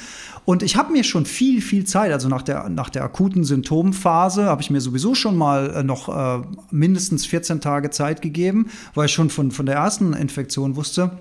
Und 0.44 0.62
ich 0.62 0.76
habe 0.76 0.92
mir 0.92 1.04
schon 1.04 1.24
viel, 1.24 1.62
viel 1.62 1.84
Zeit, 1.84 2.12
also 2.12 2.28
nach 2.28 2.42
der, 2.42 2.68
nach 2.68 2.90
der 2.90 3.04
akuten 3.04 3.44
Symptomphase, 3.44 4.44
habe 4.44 4.60
ich 4.60 4.70
mir 4.70 4.80
sowieso 4.80 5.14
schon 5.14 5.36
mal 5.36 5.70
äh, 5.70 5.82
noch 5.82 6.08
äh, 6.08 6.42
mindestens 6.70 7.24
14 7.24 7.62
Tage 7.62 7.88
Zeit 7.90 8.20
gegeben, 8.20 8.68
weil 8.94 9.06
ich 9.06 9.12
schon 9.12 9.30
von, 9.30 9.50
von 9.50 9.64
der 9.64 9.76
ersten 9.76 10.12
Infektion 10.12 10.76
wusste, 10.76 11.12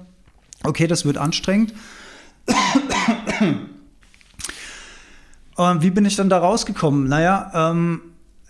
okay, 0.64 0.88
das 0.88 1.06
wird 1.06 1.18
anstrengend. 1.18 1.74
Und 5.56 5.82
wie 5.84 5.90
bin 5.90 6.04
ich 6.06 6.18
dann 6.18 6.30
da 6.30 6.40
rausgekommen? 6.40 7.08
Naja, 7.08 7.52
ähm, 7.54 8.02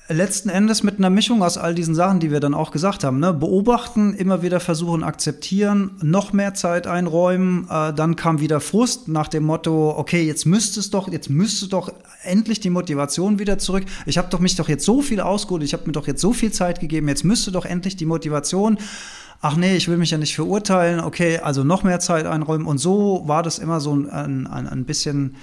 letzten 0.10 0.50
Endes 0.50 0.84
mit 0.84 0.98
einer 0.98 1.10
Mischung 1.10 1.44
aus 1.44 1.58
all 1.58 1.76
diesen 1.76 1.94
Sachen, 1.94 2.20
die 2.20 2.32
wir 2.32 2.40
dann 2.40 2.54
auch 2.54 2.72
gesagt 2.72 3.04
haben. 3.04 3.20
Ne? 3.20 3.34
Beobachten, 3.34 4.14
immer 4.14 4.42
wieder 4.42 4.60
versuchen, 4.60 5.04
akzeptieren, 5.04 5.92
noch 6.02 6.34
mehr 6.34 6.54
Zeit 6.56 6.88
einräumen. 6.88 7.68
Äh, 7.70 7.94
dann 7.94 8.16
kam 8.16 8.40
wieder 8.40 8.60
Frust 8.60 9.08
nach 9.08 9.28
dem 9.28 9.44
Motto, 9.44 9.96
okay, 9.98 10.24
jetzt 10.24 10.46
müsste 10.46 10.80
es 10.80 10.90
doch, 10.90 11.12
jetzt 11.12 11.30
müsste 11.30 11.68
doch 11.68 11.94
endlich 12.24 12.60
die 12.60 12.72
Motivation 12.72 13.40
wieder 13.40 13.60
zurück. 13.60 13.86
Ich 14.06 14.18
habe 14.18 14.30
doch 14.30 14.40
mich 14.40 14.56
doch 14.56 14.68
jetzt 14.68 14.84
so 14.84 15.02
viel 15.02 15.22
ausgeholt, 15.22 15.64
ich 15.64 15.74
habe 15.74 15.86
mir 15.86 15.94
doch 15.94 16.08
jetzt 16.08 16.22
so 16.22 16.34
viel 16.34 16.52
Zeit 16.52 16.80
gegeben, 16.80 17.08
jetzt 17.08 17.24
müsste 17.24 17.52
doch 17.52 17.66
endlich 17.66 17.96
die 17.96 18.06
Motivation 18.06 18.78
ach 19.42 19.56
nee, 19.56 19.78
ich 19.78 19.88
will 19.88 19.96
mich 19.96 20.12
ja 20.12 20.18
nicht 20.18 20.36
verurteilen, 20.36 21.00
okay, 21.00 21.40
also 21.40 21.64
noch 21.64 21.84
mehr 21.84 22.02
Zeit 22.02 22.26
einräumen. 22.26 22.68
Und 22.68 22.78
so 22.78 23.24
war 23.26 23.42
das 23.42 23.58
immer 23.58 23.80
so 23.80 23.94
ein, 23.94 24.48
ein, 24.48 24.68
ein 24.68 24.84
bisschen 24.84 25.36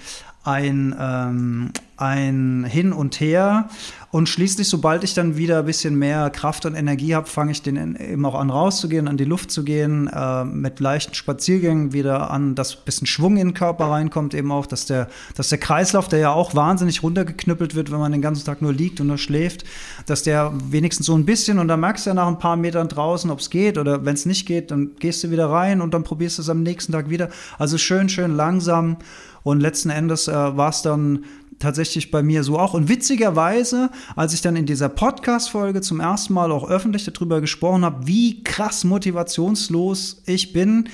ein, 0.47 0.95
ähm, 0.99 1.73
ein 1.97 2.65
Hin 2.65 2.93
und 2.93 3.21
Her. 3.21 3.69
Und 4.17 4.31
schließlich, 4.31 4.67
sobald 4.67 5.05
ich 5.05 5.13
dann 5.13 5.37
wieder 5.37 5.59
ein 5.59 5.67
bisschen 5.67 5.95
mehr 5.95 6.31
Kraft 6.31 6.65
und 6.65 6.75
Energie 6.75 7.15
habe, 7.15 7.27
fange 7.27 7.53
ich 7.53 7.61
den 7.61 7.97
eben 7.97 8.25
auch 8.25 8.35
an 8.35 8.49
rauszugehen, 8.49 9.09
an 9.09 9.19
die 9.19 9.27
Luft 9.27 9.51
zu 9.51 9.63
gehen, 9.63 10.09
äh, 10.09 10.43
mit 10.43 10.81
leichten 10.81 11.13
Spaziergängen 11.13 11.93
wieder 11.93 12.31
an, 12.31 12.55
dass 12.55 12.77
ein 12.77 12.85
bisschen 12.87 13.07
Schwung 13.07 13.37
in 13.37 13.49
den 13.49 13.53
Körper 13.53 13.91
reinkommt, 13.91 14.33
eben 14.33 14.51
auch, 14.53 14.65
dass 14.65 14.87
der, 14.87 15.09
dass 15.35 15.51
der 15.51 15.59
Kreislauf, 15.59 16.09
der 16.09 16.19
ja 16.19 16.33
auch 16.33 16.55
wahnsinnig 16.55 17.03
runtergeknüppelt 17.03 17.75
wird, 17.75 17.93
wenn 17.93 17.99
man 17.99 18.11
den 18.11 18.23
ganzen 18.23 18.47
Tag 18.47 18.63
nur 18.63 18.73
liegt 18.73 19.03
und 19.03 19.09
nur 19.09 19.19
schläft, 19.19 19.65
dass 20.07 20.23
der 20.23 20.51
wenigstens 20.71 21.05
so 21.05 21.15
ein 21.15 21.27
bisschen, 21.27 21.59
und 21.59 21.69
dann 21.69 21.81
merkst 21.81 22.07
du 22.07 22.11
ja 22.11 22.15
nach 22.15 22.29
ein 22.29 22.39
paar 22.39 22.57
Metern 22.57 22.89
draußen, 22.89 23.31
ob 23.31 23.41
es 23.41 23.51
geht, 23.51 23.77
oder 23.77 24.07
wenn 24.07 24.15
es 24.15 24.25
nicht 24.25 24.47
geht, 24.47 24.71
dann 24.71 24.93
gehst 24.99 25.25
du 25.25 25.31
wieder 25.31 25.51
rein 25.51 25.83
und 25.83 25.93
dann 25.93 26.05
probierst 26.05 26.39
du 26.39 26.43
es 26.43 26.49
am 26.49 26.63
nächsten 26.63 26.93
Tag 26.93 27.11
wieder. 27.11 27.29
Also 27.59 27.77
schön, 27.77 28.09
schön 28.09 28.35
langsam. 28.35 28.97
Und 29.43 29.61
letzten 29.61 29.91
Endes 29.91 30.27
äh, 30.27 30.33
war 30.33 30.71
es 30.71 30.83
dann 30.83 31.23
tatsächlich 31.59 32.11
bei 32.11 32.23
mir 32.23 32.45
so 32.45 32.59
auch. 32.59 32.75
Und 32.75 32.89
witzigerweise, 32.89 33.91
als 34.15 34.35
ich 34.35 34.43
dann 34.43 34.57
in 34.57 34.67
dieser 34.67 34.89
Podcast-Folge 34.89 35.81
zum 35.81 36.01
ersten 36.01 36.35
Mal 36.35 36.53
auch 36.53 36.69
öffentlich 36.69 37.05
darüber 37.05 37.41
gesprochen 37.41 37.85
habe, 37.85 38.07
wie 38.07 38.43
krass 38.43 38.85
motivationslos 38.85 40.23
ich 40.27 40.53
bin, 40.53 40.89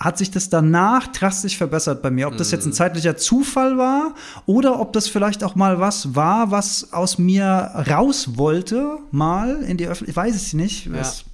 hat 0.00 0.16
sich 0.16 0.30
das 0.30 0.48
danach 0.48 1.08
drastisch 1.08 1.58
verbessert 1.58 2.00
bei 2.00 2.10
mir. 2.10 2.26
Ob 2.26 2.36
das 2.38 2.50
jetzt 2.50 2.64
ein 2.64 2.70
mhm. 2.70 2.74
zeitlicher 2.74 3.16
Zufall 3.18 3.76
war 3.76 4.14
oder 4.46 4.80
ob 4.80 4.94
das 4.94 5.08
vielleicht 5.08 5.44
auch 5.44 5.54
mal 5.54 5.78
was 5.78 6.14
war, 6.16 6.50
was 6.50 6.94
aus 6.94 7.18
mir 7.18 7.44
raus 7.90 8.38
wollte, 8.38 8.96
mal 9.10 9.62
in 9.62 9.76
die 9.76 9.86
Öffentlichkeit. 9.86 10.28
Ich 10.28 10.34
weiß 10.34 10.42
es 10.42 10.52
nicht. 10.54 10.86
Ja. 10.86 10.92
Das 10.92 11.24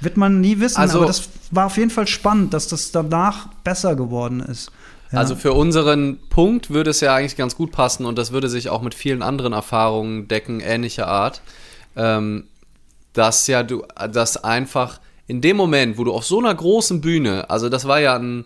wird 0.00 0.16
man 0.16 0.40
nie 0.40 0.60
wissen. 0.60 0.78
Also, 0.78 0.98
aber 0.98 1.06
das 1.06 1.28
war 1.50 1.66
auf 1.66 1.76
jeden 1.76 1.90
Fall 1.90 2.06
spannend, 2.06 2.54
dass 2.54 2.68
das 2.68 2.92
danach 2.92 3.48
besser 3.64 3.96
geworden 3.96 4.40
ist. 4.40 4.70
Also 5.12 5.36
für 5.36 5.52
unseren 5.52 6.18
Punkt 6.30 6.70
würde 6.70 6.90
es 6.90 7.00
ja 7.00 7.14
eigentlich 7.14 7.36
ganz 7.36 7.54
gut 7.54 7.70
passen 7.72 8.06
und 8.06 8.16
das 8.16 8.32
würde 8.32 8.48
sich 8.48 8.70
auch 8.70 8.82
mit 8.82 8.94
vielen 8.94 9.22
anderen 9.22 9.52
Erfahrungen 9.52 10.28
decken, 10.28 10.60
ähnlicher 10.60 11.06
Art, 11.06 11.42
ähm, 11.96 12.44
dass 13.12 13.46
ja 13.46 13.62
du, 13.62 13.84
das 14.10 14.42
einfach 14.42 15.00
in 15.26 15.40
dem 15.40 15.56
Moment, 15.56 15.98
wo 15.98 16.04
du 16.04 16.12
auf 16.12 16.24
so 16.24 16.38
einer 16.38 16.54
großen 16.54 17.00
Bühne, 17.00 17.48
also 17.50 17.68
das 17.68 17.86
war 17.86 18.00
ja 18.00 18.18
ein, 18.18 18.44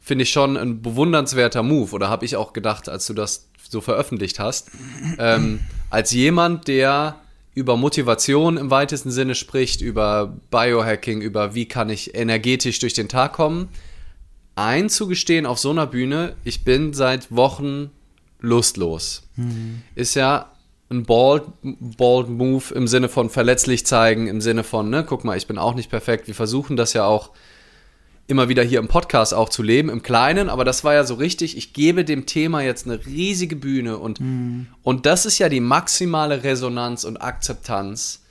finde 0.00 0.22
ich 0.24 0.30
schon 0.30 0.56
ein 0.56 0.82
bewundernswerter 0.82 1.62
Move 1.62 1.92
oder 1.92 2.08
habe 2.08 2.24
ich 2.24 2.36
auch 2.36 2.52
gedacht, 2.52 2.88
als 2.88 3.06
du 3.06 3.14
das 3.14 3.48
so 3.68 3.80
veröffentlicht 3.80 4.38
hast, 4.38 4.70
ähm, 5.18 5.60
als 5.90 6.12
jemand, 6.12 6.68
der 6.68 7.16
über 7.54 7.76
Motivation 7.76 8.58
im 8.58 8.70
weitesten 8.70 9.10
Sinne 9.10 9.34
spricht, 9.34 9.80
über 9.80 10.36
Biohacking, 10.50 11.22
über 11.22 11.54
wie 11.54 11.66
kann 11.66 11.88
ich 11.88 12.14
energetisch 12.14 12.78
durch 12.80 12.92
den 12.92 13.08
Tag 13.08 13.32
kommen, 13.32 13.68
einzugestehen 14.56 15.46
auf 15.46 15.58
so 15.58 15.70
einer 15.70 15.86
Bühne, 15.86 16.34
ich 16.44 16.64
bin 16.64 16.92
seit 16.92 17.34
Wochen 17.34 17.90
lustlos, 18.40 19.22
mhm. 19.36 19.82
ist 19.94 20.14
ja 20.14 20.50
ein 20.88 21.04
bold, 21.04 21.44
bold 21.62 22.28
Move 22.28 22.74
im 22.74 22.86
Sinne 22.86 23.08
von 23.08 23.28
verletzlich 23.28 23.86
zeigen, 23.86 24.28
im 24.28 24.40
Sinne 24.40 24.64
von, 24.64 24.88
ne, 24.88 25.04
guck 25.04 25.24
mal, 25.24 25.36
ich 25.36 25.46
bin 25.46 25.58
auch 25.58 25.74
nicht 25.74 25.90
perfekt. 25.90 26.28
Wir 26.28 26.34
versuchen 26.34 26.76
das 26.76 26.92
ja 26.92 27.04
auch 27.04 27.30
immer 28.28 28.48
wieder 28.48 28.62
hier 28.62 28.78
im 28.78 28.88
Podcast 28.88 29.34
auch 29.34 29.48
zu 29.48 29.62
leben, 29.62 29.88
im 29.88 30.02
Kleinen, 30.02 30.48
aber 30.48 30.64
das 30.64 30.84
war 30.84 30.94
ja 30.94 31.04
so 31.04 31.14
richtig, 31.14 31.56
ich 31.56 31.72
gebe 31.72 32.04
dem 32.04 32.26
Thema 32.26 32.60
jetzt 32.62 32.86
eine 32.86 33.04
riesige 33.04 33.56
Bühne 33.56 33.98
und, 33.98 34.20
mhm. 34.20 34.66
und 34.82 35.06
das 35.06 35.26
ist 35.26 35.38
ja 35.38 35.48
die 35.48 35.60
maximale 35.60 36.42
Resonanz 36.42 37.04
und 37.04 37.18
Akzeptanz 37.18 38.22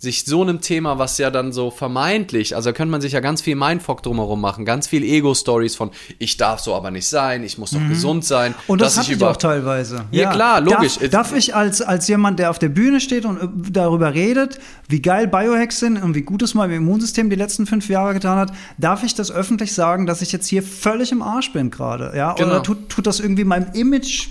sich 0.00 0.24
so 0.24 0.40
einem 0.40 0.62
Thema, 0.62 0.98
was 0.98 1.18
ja 1.18 1.30
dann 1.30 1.52
so 1.52 1.70
vermeintlich, 1.70 2.56
also 2.56 2.72
könnte 2.72 2.90
man 2.90 3.02
sich 3.02 3.12
ja 3.12 3.20
ganz 3.20 3.42
viel 3.42 3.54
Mindfuck 3.54 4.02
drumherum 4.02 4.40
machen, 4.40 4.64
ganz 4.64 4.88
viel 4.88 5.04
Ego-Stories 5.04 5.76
von, 5.76 5.90
ich 6.18 6.38
darf 6.38 6.60
so 6.60 6.74
aber 6.74 6.90
nicht 6.90 7.06
sein, 7.06 7.44
ich 7.44 7.58
muss 7.58 7.72
doch 7.72 7.80
mhm. 7.80 7.90
gesund 7.90 8.24
sein. 8.24 8.54
Und 8.66 8.80
das 8.80 8.96
ich, 8.96 9.10
ich 9.10 9.22
auch 9.22 9.36
teilweise. 9.36 10.06
Ja, 10.10 10.22
ja, 10.22 10.32
klar, 10.32 10.62
logisch. 10.62 10.96
Darf, 10.96 11.10
darf, 11.10 11.32
ich 11.34 11.54
als, 11.54 11.82
als 11.82 12.08
jemand, 12.08 12.38
der 12.38 12.48
auf 12.48 12.58
der 12.58 12.70
Bühne 12.70 12.98
steht 13.00 13.26
und 13.26 13.42
äh, 13.42 13.70
darüber 13.70 14.14
redet, 14.14 14.58
wie 14.88 15.02
geil 15.02 15.28
Biohacks 15.28 15.80
sind 15.80 16.02
und 16.02 16.14
wie 16.14 16.22
gut 16.22 16.40
es 16.40 16.54
meinem 16.54 16.72
Immunsystem 16.72 17.28
die 17.28 17.36
letzten 17.36 17.66
fünf 17.66 17.90
Jahre 17.90 18.14
getan 18.14 18.38
hat, 18.38 18.52
darf 18.78 19.02
ich 19.02 19.14
das 19.14 19.30
öffentlich 19.30 19.74
sagen, 19.74 20.06
dass 20.06 20.22
ich 20.22 20.32
jetzt 20.32 20.46
hier 20.46 20.62
völlig 20.62 21.12
im 21.12 21.20
Arsch 21.20 21.52
bin 21.52 21.70
gerade? 21.70 22.16
Ja? 22.16 22.32
Genau. 22.32 22.48
Oder 22.48 22.62
tut, 22.62 22.88
tut 22.88 23.06
das 23.06 23.20
irgendwie 23.20 23.44
meinem 23.44 23.70
Image 23.74 24.28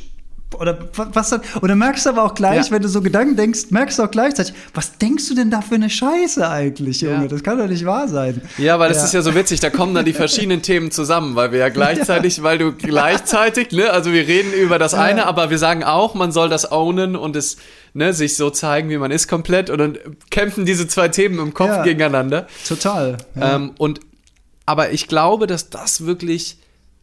oder 0.58 0.80
was 0.93 1.30
dann, 1.30 1.41
oder 1.62 1.76
merkst 1.76 2.06
du 2.06 2.10
aber 2.10 2.24
auch 2.24 2.34
gleich, 2.34 2.66
ja. 2.66 2.72
wenn 2.72 2.82
du 2.82 2.88
so 2.88 3.02
Gedanken 3.02 3.36
denkst, 3.36 3.70
merkst 3.70 4.00
du 4.00 4.04
auch 4.04 4.12
gleichzeitig, 4.12 4.54
was 4.74 4.97
denkst 4.97 5.28
du 5.28 5.36
denn 5.36 5.52
da 5.52 5.62
für 5.62 5.76
eine 5.76 5.89
Scheiße 5.89 6.47
eigentlich, 6.50 7.02
Junge? 7.02 7.24
Ja. 7.24 7.28
Das 7.28 7.43
kann 7.43 7.60
doch 7.60 7.68
nicht 7.68 7.86
wahr 7.86 8.08
sein. 8.08 8.41
Ja, 8.58 8.80
weil 8.80 8.89
das 8.89 8.97
ja. 8.97 9.04
ist 9.06 9.14
ja 9.14 9.22
so 9.22 9.36
witzig, 9.36 9.60
da 9.60 9.70
kommen 9.70 9.93
dann 9.93 10.06
die 10.06 10.14
verschiedenen 10.14 10.64
Themen 10.64 10.89
zusammen, 10.89 11.36
weil 11.36 11.52
wir 11.52 11.60
ja 11.60 11.70
gleichzeitig, 11.70 12.41
weil 12.41 12.58
du 12.58 12.74
gleichzeitig, 12.74 13.72
ne, 13.72 13.91
also 13.91 14.12
wir 14.12 14.28
reden 14.28 14.52
über 14.54 14.80
das 14.80 14.95
eine, 14.95 15.28
aber 15.28 15.52
wir 15.52 15.60
sagen 15.60 15.84
auch, 15.84 16.16
man 16.16 16.32
soll 16.32 16.50
das 16.50 16.72
ownen 16.72 17.16
und 17.16 17.36
es, 17.36 17.58
ne, 17.93 18.14
sich 18.14 18.36
so 18.36 18.50
zeigen, 18.50 18.89
wie 18.89 18.97
man 18.97 19.12
ist 19.12 19.28
komplett 19.28 19.70
und 19.70 19.78
dann 19.78 19.97
kämpfen 20.32 20.66
diese 20.66 20.88
zwei 20.88 21.10
Themen 21.10 21.38
im 21.39 21.54
Kopf 21.54 21.84
gegeneinander. 21.84 22.47
Total. 22.68 23.18
Ähm, 23.39 23.74
und, 23.78 24.00
aber 24.66 24.91
ich 24.91 25.08
glaube, 25.08 25.45
dass 25.45 25.70
das 25.70 26.08
wirklich, 26.08 26.58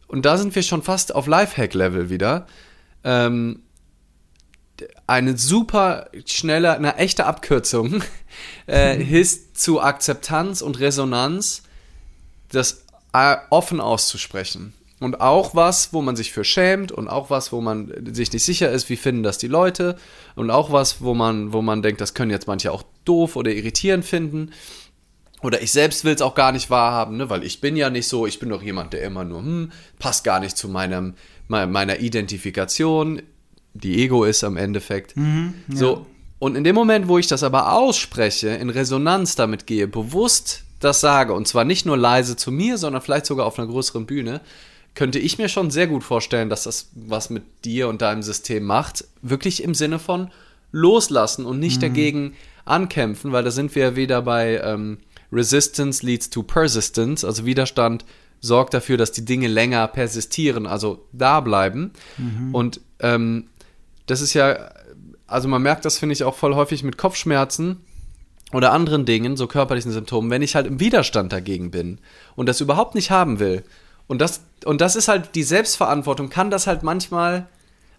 und 0.07 0.25
da 0.25 0.37
sind 0.37 0.53
wir 0.53 0.63
schon 0.63 0.83
fast 0.83 1.15
auf 1.15 1.27
Lifehack-Level 1.27 2.09
wieder, 2.09 2.45
ähm, 3.07 3.61
eine 5.07 5.37
super 5.37 6.09
schnelle, 6.25 6.73
eine 6.73 6.97
echte 6.97 7.25
Abkürzung 7.25 8.03
äh, 8.67 9.01
ist 9.01 9.57
zu 9.59 9.81
Akzeptanz 9.81 10.61
und 10.61 10.79
Resonanz, 10.79 11.63
das 12.51 12.83
äh, 13.13 13.37
offen 13.49 13.79
auszusprechen. 13.79 14.73
Und 14.99 15.21
auch 15.21 15.55
was, 15.55 15.93
wo 15.93 16.01
man 16.01 16.15
sich 16.15 16.33
für 16.33 16.43
schämt 16.43 16.91
und 16.91 17.07
auch 17.07 17.29
was, 17.29 17.51
wo 17.51 17.61
man 17.61 17.93
sich 18.13 18.33
nicht 18.33 18.43
sicher 18.43 18.71
ist, 18.71 18.89
wie 18.89 18.97
finden 18.97 19.23
das 19.23 19.37
die 19.37 19.47
Leute 19.47 19.95
und 20.35 20.49
auch 20.49 20.71
was, 20.71 21.01
wo 21.01 21.13
man, 21.13 21.53
wo 21.53 21.61
man 21.61 21.83
denkt, 21.83 22.01
das 22.01 22.15
können 22.15 22.31
jetzt 22.31 22.47
manche 22.47 22.71
auch 22.71 22.83
doof 23.05 23.35
oder 23.35 23.51
irritierend 23.51 24.05
finden. 24.05 24.51
Oder 25.43 25.61
ich 25.61 25.71
selbst 25.71 26.03
will 26.03 26.15
es 26.15 26.21
auch 26.23 26.33
gar 26.33 26.51
nicht 26.51 26.71
wahrhaben, 26.71 27.17
ne? 27.17 27.29
weil 27.29 27.43
ich 27.43 27.61
bin 27.61 27.75
ja 27.75 27.91
nicht 27.91 28.07
so, 28.07 28.25
ich 28.25 28.39
bin 28.39 28.49
doch 28.49 28.63
jemand, 28.63 28.93
der 28.93 29.03
immer 29.03 29.23
nur, 29.23 29.39
hm, 29.39 29.71
passt 29.99 30.23
gar 30.23 30.39
nicht 30.39 30.57
zu 30.57 30.67
meinem, 30.67 31.13
meiner 31.47 31.99
Identifikation, 31.99 33.21
die 33.73 34.03
Ego 34.03 34.23
ist 34.23 34.43
am 34.43 34.57
Endeffekt. 34.57 35.15
Mhm, 35.15 35.53
ja. 35.69 35.75
So, 35.75 36.05
und 36.39 36.55
in 36.55 36.63
dem 36.63 36.75
Moment, 36.75 37.07
wo 37.07 37.17
ich 37.17 37.27
das 37.27 37.43
aber 37.43 37.73
ausspreche, 37.73 38.49
in 38.49 38.69
Resonanz 38.69 39.35
damit 39.35 39.65
gehe, 39.65 39.87
bewusst 39.87 40.63
das 40.79 41.01
sage, 41.01 41.33
und 41.33 41.47
zwar 41.47 41.63
nicht 41.63 41.85
nur 41.85 41.97
leise 41.97 42.35
zu 42.35 42.51
mir, 42.51 42.77
sondern 42.77 43.01
vielleicht 43.01 43.25
sogar 43.25 43.45
auf 43.45 43.57
einer 43.57 43.67
größeren 43.67 44.05
Bühne, 44.05 44.41
könnte 44.93 45.19
ich 45.19 45.37
mir 45.37 45.49
schon 45.49 45.71
sehr 45.71 45.87
gut 45.87 46.03
vorstellen, 46.03 46.49
dass 46.49 46.63
das 46.63 46.89
was 46.93 47.29
mit 47.29 47.43
dir 47.65 47.87
und 47.87 48.01
deinem 48.01 48.23
System 48.23 48.63
macht. 48.63 49.05
Wirklich 49.21 49.63
im 49.63 49.73
Sinne 49.73 49.99
von 49.99 50.31
loslassen 50.71 51.45
und 51.45 51.59
nicht 51.59 51.77
mhm. 51.77 51.81
dagegen 51.81 52.33
ankämpfen, 52.65 53.31
weil 53.31 53.43
da 53.43 53.51
sind 53.51 53.73
wir 53.75 53.95
wieder 53.95 54.21
bei 54.21 54.59
ähm, 54.63 54.97
Resistance 55.31 56.05
leads 56.05 56.29
to 56.29 56.43
Persistence, 56.43 57.23
also 57.23 57.45
Widerstand 57.45 58.05
sorgt 58.39 58.73
dafür, 58.73 58.97
dass 58.97 59.11
die 59.11 59.25
Dinge 59.25 59.47
länger 59.47 59.87
persistieren, 59.87 60.67
also 60.67 61.07
da 61.11 61.39
bleiben. 61.41 61.91
Mhm. 62.17 62.53
Und 62.53 62.81
ähm, 62.99 63.47
das 64.05 64.21
ist 64.21 64.33
ja, 64.33 64.71
also 65.25 65.47
man 65.47 65.61
merkt 65.61 65.85
das, 65.85 65.97
finde 65.97 66.13
ich, 66.13 66.23
auch 66.23 66.35
voll 66.35 66.55
häufig 66.55 66.83
mit 66.83 66.97
Kopfschmerzen 66.97 67.77
oder 68.53 68.71
anderen 68.71 69.05
Dingen, 69.05 69.35
so 69.35 69.47
körperlichen 69.47 69.91
Symptomen, 69.91 70.29
wenn 70.29 70.41
ich 70.41 70.55
halt 70.55 70.67
im 70.67 70.79
Widerstand 70.79 71.33
dagegen 71.33 71.71
bin 71.71 71.99
und 72.35 72.47
das 72.47 72.61
überhaupt 72.61 72.95
nicht 72.95 73.11
haben 73.11 73.39
will. 73.39 73.63
Und 74.07 74.21
das, 74.21 74.41
und 74.63 74.79
das 74.79 74.95
ist 74.95 75.09
halt 75.09 75.35
die 75.35 75.43
Selbstverantwortung, 75.43 76.29
kann 76.29 76.49
das 76.49 76.65
halt 76.65 76.81
manchmal, 76.81 77.47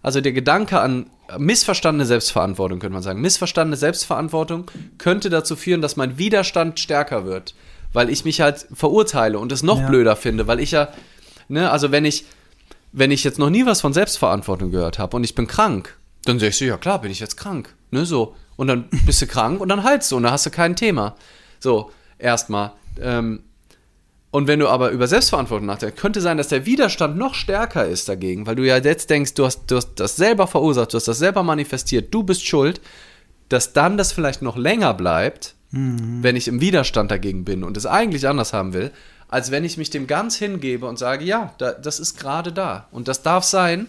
also 0.01 0.21
der 0.21 0.31
Gedanke 0.31 0.79
an 0.79 1.11
missverstandene 1.37 2.07
Selbstverantwortung, 2.07 2.79
könnte 2.79 2.93
man 2.93 3.03
sagen. 3.03 3.21
Missverstandene 3.21 3.77
Selbstverantwortung 3.77 4.71
könnte 4.97 5.29
dazu 5.29 5.55
führen, 5.55 5.81
dass 5.81 5.95
mein 5.95 6.17
Widerstand 6.17 6.79
stärker 6.79 7.25
wird, 7.25 7.53
weil 7.93 8.09
ich 8.09 8.25
mich 8.25 8.41
halt 8.41 8.67
verurteile 8.73 9.39
und 9.39 9.51
es 9.51 9.63
noch 9.63 9.79
ja. 9.79 9.87
blöder 9.87 10.15
finde, 10.15 10.47
weil 10.47 10.59
ich 10.59 10.71
ja, 10.71 10.89
ne, 11.47 11.71
also 11.71 11.91
wenn 11.91 12.05
ich, 12.05 12.25
wenn 12.91 13.11
ich 13.11 13.23
jetzt 13.23 13.39
noch 13.39 13.49
nie 13.49 13.65
was 13.65 13.81
von 13.81 13.93
Selbstverantwortung 13.93 14.71
gehört 14.71 14.99
habe 14.99 15.15
und 15.15 15.23
ich 15.23 15.35
bin 15.35 15.47
krank, 15.47 15.97
dann 16.25 16.39
sag 16.39 16.49
ich 16.49 16.57
so, 16.57 16.65
ja 16.65 16.77
klar, 16.77 17.01
bin 17.01 17.11
ich 17.11 17.19
jetzt 17.19 17.37
krank, 17.37 17.75
ne, 17.91 18.05
so. 18.05 18.35
Und 18.55 18.67
dann 18.67 18.89
bist 19.05 19.21
du 19.21 19.27
krank 19.27 19.61
und 19.61 19.69
dann 19.69 19.83
heilst 19.83 20.11
du 20.11 20.17
und 20.17 20.23
dann 20.23 20.31
hast 20.31 20.45
du 20.45 20.49
kein 20.49 20.75
Thema. 20.75 21.15
So, 21.59 21.91
erstmal. 22.17 22.73
Ähm, 22.99 23.43
und 24.31 24.47
wenn 24.47 24.59
du 24.59 24.67
aber 24.67 24.91
über 24.91 25.07
Selbstverantwortung 25.07 25.65
nachdenkst, 25.65 25.99
könnte 25.99 26.21
sein, 26.21 26.37
dass 26.37 26.49
der 26.49 26.65
Widerstand 26.65 27.17
noch 27.17 27.33
stärker 27.33 27.87
ist 27.87 28.07
dagegen, 28.09 28.45
weil 28.45 28.55
du 28.55 28.63
ja 28.63 28.77
jetzt 28.77 29.09
denkst, 29.09 29.33
du 29.33 29.45
hast, 29.45 29.65
du 29.67 29.77
hast 29.77 29.95
das 29.95 30.17
selber 30.17 30.45
verursacht, 30.45 30.93
du 30.93 30.97
hast 30.97 31.07
das 31.07 31.17
selber 31.17 31.41
manifestiert, 31.41 32.13
du 32.13 32.21
bist 32.21 32.45
schuld, 32.45 32.79
dass 33.47 33.73
dann 33.73 33.97
das 33.97 34.11
vielleicht 34.11 34.43
noch 34.43 34.55
länger 34.55 34.93
bleibt, 34.93 35.55
mhm. 35.71 36.23
wenn 36.23 36.35
ich 36.35 36.47
im 36.47 36.61
Widerstand 36.61 37.11
dagegen 37.11 37.45
bin 37.45 37.63
und 37.63 37.77
es 37.77 37.85
eigentlich 37.85 38.27
anders 38.27 38.53
haben 38.53 38.73
will, 38.73 38.91
als 39.27 39.51
wenn 39.51 39.63
ich 39.63 39.77
mich 39.77 39.89
dem 39.89 40.07
ganz 40.07 40.35
hingebe 40.35 40.87
und 40.87 40.97
sage, 40.97 41.23
ja, 41.23 41.53
da, 41.57 41.73
das 41.73 41.99
ist 41.99 42.17
gerade 42.17 42.51
da 42.51 42.87
und 42.91 43.07
das 43.07 43.21
darf 43.21 43.43
sein 43.43 43.87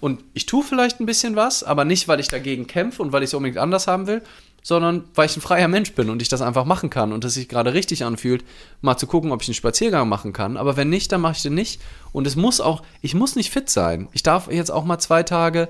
und 0.00 0.22
ich 0.34 0.46
tue 0.46 0.64
vielleicht 0.64 1.00
ein 1.00 1.06
bisschen 1.06 1.36
was, 1.36 1.62
aber 1.62 1.84
nicht, 1.84 2.08
weil 2.08 2.20
ich 2.20 2.28
dagegen 2.28 2.66
kämpfe 2.66 3.02
und 3.02 3.12
weil 3.12 3.22
ich 3.22 3.30
es 3.30 3.34
unbedingt 3.34 3.58
anders 3.58 3.86
haben 3.86 4.06
will, 4.06 4.22
sondern 4.62 5.04
weil 5.14 5.26
ich 5.26 5.36
ein 5.36 5.40
freier 5.40 5.68
Mensch 5.68 5.92
bin 5.92 6.10
und 6.10 6.20
ich 6.20 6.28
das 6.28 6.42
einfach 6.42 6.64
machen 6.64 6.90
kann 6.90 7.12
und 7.12 7.24
es 7.24 7.34
sich 7.34 7.48
gerade 7.48 7.72
richtig 7.72 8.04
anfühlt, 8.04 8.44
mal 8.80 8.96
zu 8.96 9.06
gucken, 9.06 9.32
ob 9.32 9.42
ich 9.42 9.48
einen 9.48 9.54
Spaziergang 9.54 10.08
machen 10.08 10.32
kann. 10.32 10.56
Aber 10.56 10.76
wenn 10.76 10.90
nicht, 10.90 11.12
dann 11.12 11.20
mache 11.20 11.36
ich 11.36 11.42
den 11.42 11.54
nicht. 11.54 11.80
Und 12.12 12.26
es 12.26 12.36
muss 12.36 12.60
auch, 12.60 12.82
ich 13.00 13.14
muss 13.14 13.36
nicht 13.36 13.50
fit 13.50 13.70
sein. 13.70 14.08
Ich 14.12 14.22
darf 14.22 14.50
jetzt 14.50 14.70
auch 14.70 14.84
mal 14.84 14.98
zwei 14.98 15.22
Tage 15.22 15.68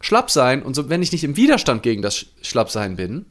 schlapp 0.00 0.30
sein 0.30 0.62
und 0.62 0.74
so, 0.74 0.88
wenn 0.88 1.02
ich 1.02 1.12
nicht 1.12 1.24
im 1.24 1.36
Widerstand 1.36 1.82
gegen 1.82 2.02
das 2.02 2.26
Schlappsein 2.40 2.96
bin, 2.96 3.26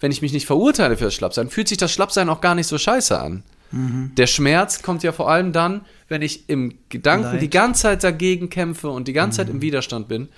wenn 0.00 0.10
ich 0.10 0.22
mich 0.22 0.32
nicht 0.32 0.46
verurteile 0.46 0.96
für 0.96 1.04
das 1.04 1.14
Schlappsein, 1.14 1.50
fühlt 1.50 1.68
sich 1.68 1.78
das 1.78 1.92
Schlappsein 1.92 2.28
auch 2.28 2.40
gar 2.40 2.54
nicht 2.54 2.66
so 2.66 2.78
scheiße 2.78 3.18
an. 3.18 3.42
Mhm. 3.70 4.12
Der 4.16 4.26
Schmerz 4.26 4.82
kommt 4.82 5.02
ja 5.02 5.12
vor 5.12 5.30
allem 5.30 5.52
dann, 5.52 5.82
wenn 6.08 6.22
ich 6.22 6.48
im 6.48 6.78
Gedanken 6.88 7.32
Leid. 7.32 7.42
die 7.42 7.50
ganze 7.50 7.82
Zeit 7.82 8.02
dagegen 8.02 8.50
kämpfe 8.50 8.88
und 8.88 9.06
die 9.06 9.12
ganze 9.12 9.36
mhm. 9.36 9.36
Zeit 9.36 9.50
im 9.50 9.56
mhm. 9.56 9.62
Widerstand 9.62 10.08
bin. 10.08 10.28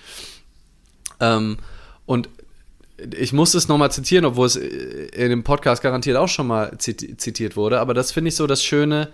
Ähm, 1.21 1.57
und 2.05 2.29
ich 2.99 3.33
muss 3.33 3.55
es 3.55 3.69
nochmal 3.69 3.91
zitieren, 3.91 4.25
obwohl 4.25 4.47
es 4.47 4.57
in 4.57 5.31
dem 5.31 5.45
Podcast 5.45 5.83
garantiert 5.83 6.17
auch 6.17 6.29
schon 6.29 6.47
mal 6.47 6.77
zitiert 6.79 7.57
wurde, 7.57 7.81
aber 7.81 7.95
das 7.95 8.13
finde 8.13 8.29
ich 8.29 8.37
so 8.37 8.47
das 8.47 8.63
Schöne, 8.63 9.09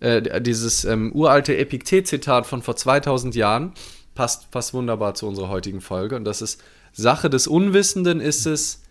äh, 0.00 0.40
dieses 0.40 0.84
ähm, 0.84 1.12
uralte 1.12 1.56
Epiktet-Zitat 1.56 2.46
von 2.46 2.62
vor 2.62 2.76
2000 2.76 3.34
Jahren 3.34 3.72
passt, 4.14 4.50
passt 4.50 4.74
wunderbar 4.74 5.14
zu 5.14 5.26
unserer 5.26 5.48
heutigen 5.48 5.80
Folge 5.80 6.16
und 6.16 6.24
das 6.24 6.42
ist, 6.42 6.62
Sache 6.92 7.28
des 7.28 7.48
Unwissenden 7.48 8.20
ist 8.20 8.46
es, 8.46 8.83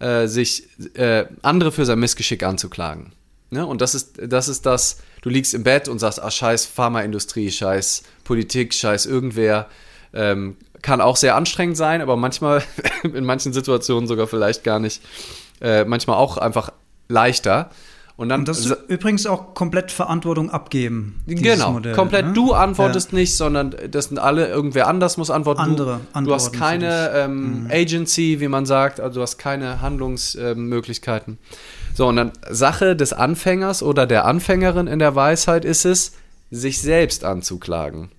äh, 0.00 0.26
sich 0.26 0.64
äh, 0.94 1.26
andere 1.42 1.72
für 1.72 1.84
sein 1.84 1.98
Missgeschick 1.98 2.42
anzuklagen. 2.42 3.12
Ne? 3.50 3.66
Und 3.66 3.80
das 3.80 3.94
ist, 3.94 4.20
das 4.22 4.48
ist 4.48 4.66
das, 4.66 4.98
du 5.22 5.28
liegst 5.28 5.54
im 5.54 5.64
Bett 5.64 5.88
und 5.88 5.98
sagst, 5.98 6.22
ah, 6.22 6.30
scheiß 6.30 6.66
Pharmaindustrie, 6.66 7.50
scheiß 7.50 8.02
Politik, 8.24 8.74
scheiß 8.74 9.06
irgendwer. 9.06 9.68
Ähm, 10.12 10.56
kann 10.82 11.00
auch 11.00 11.16
sehr 11.16 11.36
anstrengend 11.36 11.76
sein, 11.76 12.00
aber 12.00 12.16
manchmal, 12.16 12.62
in 13.02 13.24
manchen 13.24 13.52
Situationen 13.52 14.08
sogar 14.08 14.26
vielleicht 14.26 14.64
gar 14.64 14.78
nicht, 14.78 15.02
äh, 15.60 15.84
manchmal 15.84 16.16
auch 16.16 16.38
einfach 16.38 16.72
leichter. 17.08 17.70
Und 18.20 18.28
dann. 18.28 18.40
Und 18.40 18.48
das 18.48 18.66
ist 18.66 18.76
übrigens 18.88 19.24
auch 19.24 19.54
komplett 19.54 19.90
Verantwortung 19.90 20.50
abgeben. 20.50 21.22
Genau, 21.26 21.72
Modell, 21.72 21.94
komplett. 21.94 22.26
Ne? 22.26 22.32
Du 22.34 22.52
antwortest 22.52 23.12
ja. 23.12 23.18
nicht, 23.18 23.34
sondern 23.34 23.74
das 23.90 24.08
sind 24.08 24.18
alle, 24.18 24.46
irgendwer 24.46 24.88
anders 24.88 25.16
muss 25.16 25.30
antworten. 25.30 25.62
Andere 25.62 26.00
du, 26.12 26.24
du 26.24 26.34
hast 26.34 26.52
keine 26.52 27.12
ähm, 27.14 27.62
mhm. 27.62 27.70
Agency, 27.70 28.40
wie 28.40 28.48
man 28.48 28.66
sagt, 28.66 29.00
also 29.00 29.20
du 29.20 29.22
hast 29.22 29.38
keine 29.38 29.80
Handlungsmöglichkeiten. 29.80 31.38
So, 31.94 32.08
und 32.08 32.16
dann 32.16 32.32
Sache 32.50 32.94
des 32.94 33.14
Anfängers 33.14 33.82
oder 33.82 34.06
der 34.06 34.26
Anfängerin 34.26 34.86
in 34.86 34.98
der 34.98 35.14
Weisheit 35.14 35.64
ist 35.64 35.86
es, 35.86 36.12
sich 36.50 36.82
selbst 36.82 37.24
anzuklagen. 37.24 38.10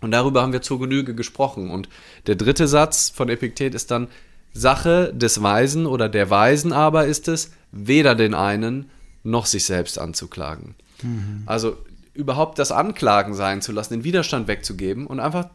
Und 0.00 0.10
darüber 0.10 0.42
haben 0.42 0.52
wir 0.52 0.62
zur 0.62 0.80
Genüge 0.80 1.14
gesprochen. 1.14 1.70
Und 1.70 1.88
der 2.26 2.34
dritte 2.34 2.66
Satz 2.66 3.10
von 3.10 3.28
Epiktet 3.28 3.76
ist 3.76 3.92
dann, 3.92 4.08
Sache 4.52 5.12
des 5.14 5.40
Weisen 5.40 5.86
oder 5.86 6.08
der 6.08 6.30
Weisen 6.30 6.72
aber 6.72 7.06
ist 7.06 7.28
es, 7.28 7.52
weder 7.70 8.16
den 8.16 8.34
einen 8.34 8.90
noch 9.22 9.46
sich 9.46 9.64
selbst 9.64 9.98
anzuklagen. 9.98 10.74
Mhm. 11.02 11.42
Also 11.46 11.76
überhaupt 12.14 12.58
das 12.58 12.72
Anklagen 12.72 13.34
sein 13.34 13.62
zu 13.62 13.72
lassen, 13.72 13.94
den 13.94 14.04
Widerstand 14.04 14.48
wegzugeben 14.48 15.06
und 15.06 15.20
einfach 15.20 15.48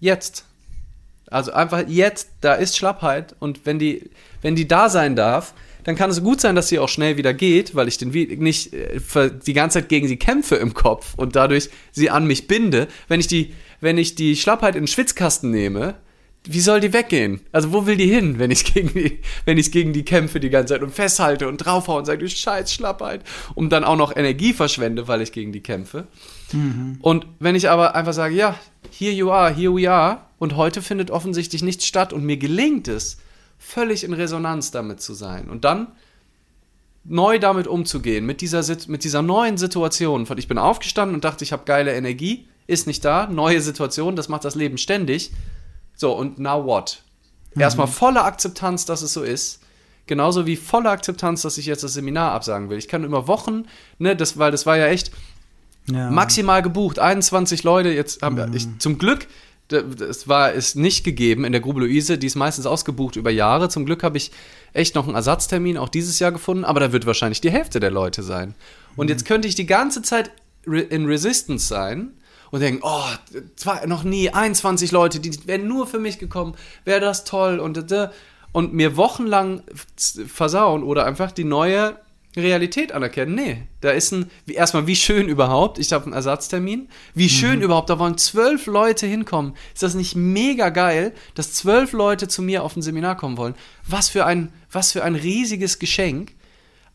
jetzt. 0.00 0.44
Also 1.30 1.52
einfach 1.52 1.84
jetzt, 1.86 2.30
da 2.40 2.54
ist 2.54 2.76
Schlappheit 2.76 3.36
und 3.38 3.66
wenn 3.66 3.78
die, 3.78 4.10
wenn 4.40 4.56
die 4.56 4.66
da 4.66 4.88
sein 4.88 5.14
darf, 5.14 5.52
dann 5.84 5.94
kann 5.96 6.10
es 6.10 6.22
gut 6.22 6.40
sein, 6.40 6.54
dass 6.54 6.68
sie 6.68 6.78
auch 6.78 6.88
schnell 6.88 7.16
wieder 7.16 7.34
geht, 7.34 7.74
weil 7.74 7.88
ich 7.88 7.98
den 7.98 8.10
nicht 8.10 8.72
äh, 8.72 9.00
die 9.46 9.52
ganze 9.52 9.80
Zeit 9.80 9.88
gegen 9.88 10.08
sie 10.08 10.16
kämpfe 10.16 10.56
im 10.56 10.74
Kopf 10.74 11.14
und 11.16 11.36
dadurch 11.36 11.70
sie 11.92 12.10
an 12.10 12.26
mich 12.26 12.46
binde. 12.46 12.88
Wenn 13.08 13.20
ich 13.20 13.26
die 13.26 13.54
wenn 13.80 13.98
ich 13.98 14.14
die 14.14 14.36
Schlappheit 14.36 14.74
in 14.74 14.82
den 14.82 14.88
Schwitzkasten 14.88 15.50
nehme, 15.50 15.94
wie 16.50 16.60
soll 16.60 16.80
die 16.80 16.92
weggehen? 16.92 17.40
Also 17.52 17.72
wo 17.72 17.86
will 17.86 17.96
die 17.96 18.06
hin, 18.06 18.38
wenn 18.38 18.50
ich 18.50 18.64
gegen 18.72 18.92
die, 18.94 19.20
wenn 19.44 19.58
ich 19.58 19.70
gegen 19.70 19.92
die 19.92 20.04
kämpfe 20.04 20.40
die 20.40 20.50
ganze 20.50 20.74
Zeit 20.74 20.82
und 20.82 20.92
festhalte 20.92 21.46
und 21.46 21.58
draufhaue 21.58 21.98
und 21.98 22.04
sage, 22.06 22.18
du 22.18 22.28
scheiß 22.28 22.72
Schlappheit, 22.72 23.22
und 23.54 23.70
dann 23.70 23.84
auch 23.84 23.96
noch 23.96 24.16
Energie 24.16 24.52
verschwende, 24.52 25.08
weil 25.08 25.20
ich 25.20 25.32
gegen 25.32 25.52
die 25.52 25.62
kämpfe. 25.62 26.06
Mhm. 26.52 26.98
Und 27.02 27.26
wenn 27.38 27.54
ich 27.54 27.68
aber 27.68 27.94
einfach 27.94 28.14
sage, 28.14 28.34
ja, 28.34 28.58
here 28.90 29.12
you 29.12 29.30
are, 29.30 29.54
here 29.54 29.74
we 29.74 29.90
are, 29.90 30.22
und 30.38 30.56
heute 30.56 30.82
findet 30.82 31.10
offensichtlich 31.10 31.62
nichts 31.62 31.86
statt 31.86 32.12
und 32.12 32.24
mir 32.24 32.36
gelingt 32.36 32.88
es, 32.88 33.18
völlig 33.58 34.04
in 34.04 34.12
Resonanz 34.12 34.70
damit 34.70 35.02
zu 35.02 35.14
sein 35.14 35.48
und 35.48 35.64
dann 35.64 35.88
neu 37.04 37.38
damit 37.38 37.66
umzugehen, 37.66 38.24
mit 38.24 38.40
dieser, 38.40 38.62
mit 38.86 39.04
dieser 39.04 39.22
neuen 39.22 39.56
Situation. 39.56 40.26
Von 40.26 40.38
ich 40.38 40.48
bin 40.48 40.58
aufgestanden 40.58 41.14
und 41.14 41.24
dachte, 41.24 41.44
ich 41.44 41.52
habe 41.52 41.64
geile 41.64 41.94
Energie, 41.94 42.46
ist 42.66 42.86
nicht 42.86 43.04
da, 43.04 43.26
neue 43.26 43.60
Situation, 43.60 44.14
das 44.14 44.28
macht 44.28 44.44
das 44.44 44.54
Leben 44.54 44.78
ständig. 44.78 45.32
So, 45.98 46.12
und 46.12 46.38
now 46.38 46.64
what? 46.64 47.02
Mhm. 47.54 47.62
Erstmal 47.62 47.88
volle 47.88 48.22
Akzeptanz, 48.22 48.86
dass 48.86 49.02
es 49.02 49.12
so 49.12 49.22
ist. 49.22 49.60
Genauso 50.06 50.46
wie 50.46 50.56
volle 50.56 50.88
Akzeptanz, 50.88 51.42
dass 51.42 51.58
ich 51.58 51.66
jetzt 51.66 51.82
das 51.84 51.92
Seminar 51.92 52.32
absagen 52.32 52.70
will. 52.70 52.78
Ich 52.78 52.88
kann 52.88 53.04
über 53.04 53.26
Wochen, 53.26 53.66
ne, 53.98 54.16
das, 54.16 54.38
weil 54.38 54.50
das 54.50 54.64
war 54.64 54.78
ja 54.78 54.86
echt 54.86 55.10
ja. 55.90 56.08
maximal 56.10 56.62
gebucht, 56.62 56.98
21 56.98 57.64
Leute. 57.64 57.90
Jetzt 57.90 58.22
haben 58.22 58.36
mhm. 58.36 58.54
ich 58.54 58.78
zum 58.78 58.96
Glück, 58.96 59.26
es 59.70 60.28
war 60.28 60.54
es 60.54 60.76
nicht 60.76 61.04
gegeben 61.04 61.44
in 61.44 61.52
der 61.52 61.60
Grube 61.60 61.80
Luise, 61.80 62.16
die 62.16 62.28
ist 62.28 62.36
meistens 62.36 62.64
ausgebucht 62.64 63.16
über 63.16 63.30
Jahre. 63.30 63.68
Zum 63.68 63.84
Glück 63.84 64.02
habe 64.02 64.16
ich 64.16 64.30
echt 64.72 64.94
noch 64.94 65.04
einen 65.04 65.16
Ersatztermin 65.16 65.76
auch 65.76 65.90
dieses 65.90 66.20
Jahr 66.20 66.32
gefunden, 66.32 66.64
aber 66.64 66.80
da 66.80 66.92
wird 66.92 67.04
wahrscheinlich 67.04 67.40
die 67.40 67.50
Hälfte 67.50 67.80
der 67.80 67.90
Leute 67.90 68.22
sein. 68.22 68.54
Und 68.96 69.06
mhm. 69.06 69.10
jetzt 69.10 69.26
könnte 69.26 69.48
ich 69.48 69.56
die 69.56 69.66
ganze 69.66 70.00
Zeit 70.00 70.30
in 70.64 71.06
Resistance 71.06 71.66
sein 71.66 72.12
und 72.50 72.60
denken, 72.60 72.80
oh, 72.82 73.04
zwei, 73.56 73.86
noch 73.86 74.04
nie 74.04 74.30
21 74.30 74.92
Leute, 74.92 75.20
die 75.20 75.46
wären 75.46 75.68
nur 75.68 75.86
für 75.86 75.98
mich 75.98 76.18
gekommen, 76.18 76.54
wäre 76.84 77.00
das 77.00 77.24
toll 77.24 77.58
und 77.58 77.78
und 78.52 78.72
mir 78.72 78.96
wochenlang 78.96 79.62
versauen 80.26 80.82
oder 80.82 81.04
einfach 81.04 81.32
die 81.32 81.44
neue 81.44 81.96
Realität 82.36 82.92
anerkennen. 82.92 83.34
Nee, 83.34 83.62
da 83.80 83.90
ist 83.90 84.12
ein, 84.12 84.30
wie, 84.46 84.54
erstmal, 84.54 84.86
wie 84.86 84.96
schön 84.96 85.28
überhaupt, 85.28 85.78
ich 85.78 85.92
habe 85.92 86.04
einen 86.04 86.12
Ersatztermin, 86.12 86.88
wie 87.14 87.28
schön 87.28 87.56
mhm. 87.56 87.64
überhaupt, 87.64 87.90
da 87.90 87.98
wollen 87.98 88.18
zwölf 88.18 88.66
Leute 88.66 89.06
hinkommen. 89.06 89.54
Ist 89.74 89.82
das 89.82 89.94
nicht 89.94 90.14
mega 90.16 90.68
geil, 90.70 91.14
dass 91.34 91.52
zwölf 91.52 91.92
Leute 91.92 92.28
zu 92.28 92.42
mir 92.42 92.62
auf 92.62 92.76
ein 92.76 92.82
Seminar 92.82 93.16
kommen 93.16 93.36
wollen? 93.36 93.54
Was 93.86 94.08
für 94.08 94.24
ein, 94.24 94.52
was 94.70 94.92
für 94.92 95.04
ein 95.04 95.14
riesiges 95.14 95.78
Geschenk. 95.78 96.32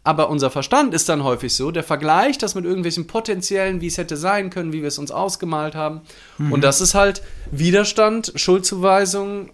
Aber 0.06 0.30
unser 0.30 0.52
Verstand 0.52 0.94
ist 0.94 1.08
dann 1.08 1.24
häufig 1.24 1.54
so, 1.54 1.72
der 1.72 1.84
vergleicht 1.84 2.44
das 2.44 2.56
mit 2.56 2.66
irgendwelchen 2.66 3.08
potenziellen, 3.08 3.80
wie 3.80 3.88
es 3.88 3.98
hätte 3.98 4.18
sein 4.18 4.50
können, 4.50 4.74
wie 4.74 4.82
wir 4.82 4.90
es 4.90 5.00
uns 5.00 5.12
ausgemalt 5.12 5.76
haben. 5.76 6.02
Mhm. 6.38 6.52
Und 6.52 6.64
das 6.64 6.82
ist 6.82 6.94
halt 6.94 7.22
Widerstand, 7.52 8.34
Schuldzuweisung, 8.36 9.50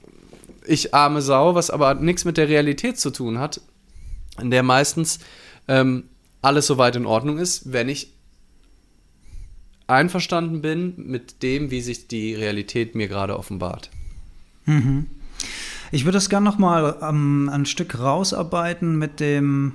ich 0.66 0.93
arme 0.93 1.22
Sau, 1.22 1.54
was 1.56 1.70
aber 1.70 1.93
nichts 1.95 2.26
mit 2.26 2.38
der 2.38 2.50
Realität 2.50 3.00
zu 3.00 3.12
tun 3.12 3.38
hat, 3.38 3.62
in 4.41 4.50
der 4.50 4.64
meistens 4.64 5.20
ähm, 5.68 6.06
alles 6.41 6.68
soweit 6.68 6.95
in 6.95 7.06
Ordnung 7.06 7.38
ist, 7.38 7.72
wenn 7.72 7.89
ich 7.89 8.14
einverstanden 9.88 10.62
bin 10.62 10.93
mit 10.97 11.43
dem, 11.43 11.72
wie 11.72 11.82
sich 11.82 12.08
die 12.08 12.36
Realität 12.36 12.95
mir 12.95 13.08
gerade 13.08 13.38
offenbart. 13.38 13.89
Mhm. 14.66 15.08
Ich 15.91 16.06
würde 16.06 16.20
es 16.20 16.30
gerne 16.30 16.45
noch 16.45 16.60
mal 16.60 16.97
ähm, 17.02 17.50
ein 17.52 17.66
Stück 17.66 18.00
rausarbeiten 18.00 18.97
mit 18.97 19.20
dem 19.20 19.74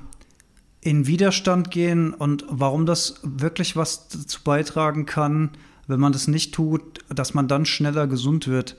in 0.85 1.07
Widerstand 1.07 1.71
gehen 1.71 2.13
und 2.13 2.45
warum 2.49 2.85
das 2.85 3.21
wirklich 3.23 3.75
was 3.75 4.09
dazu 4.09 4.41
beitragen 4.45 5.07
kann, 5.07 5.51
wenn 5.87 5.99
man 5.99 6.13
das 6.13 6.29
nicht 6.29 6.55
tut, 6.55 7.01
dass 7.09 7.33
man 7.33 7.49
dann 7.49 7.65
schneller 7.65 8.07
gesund 8.07 8.47
wird. 8.47 8.77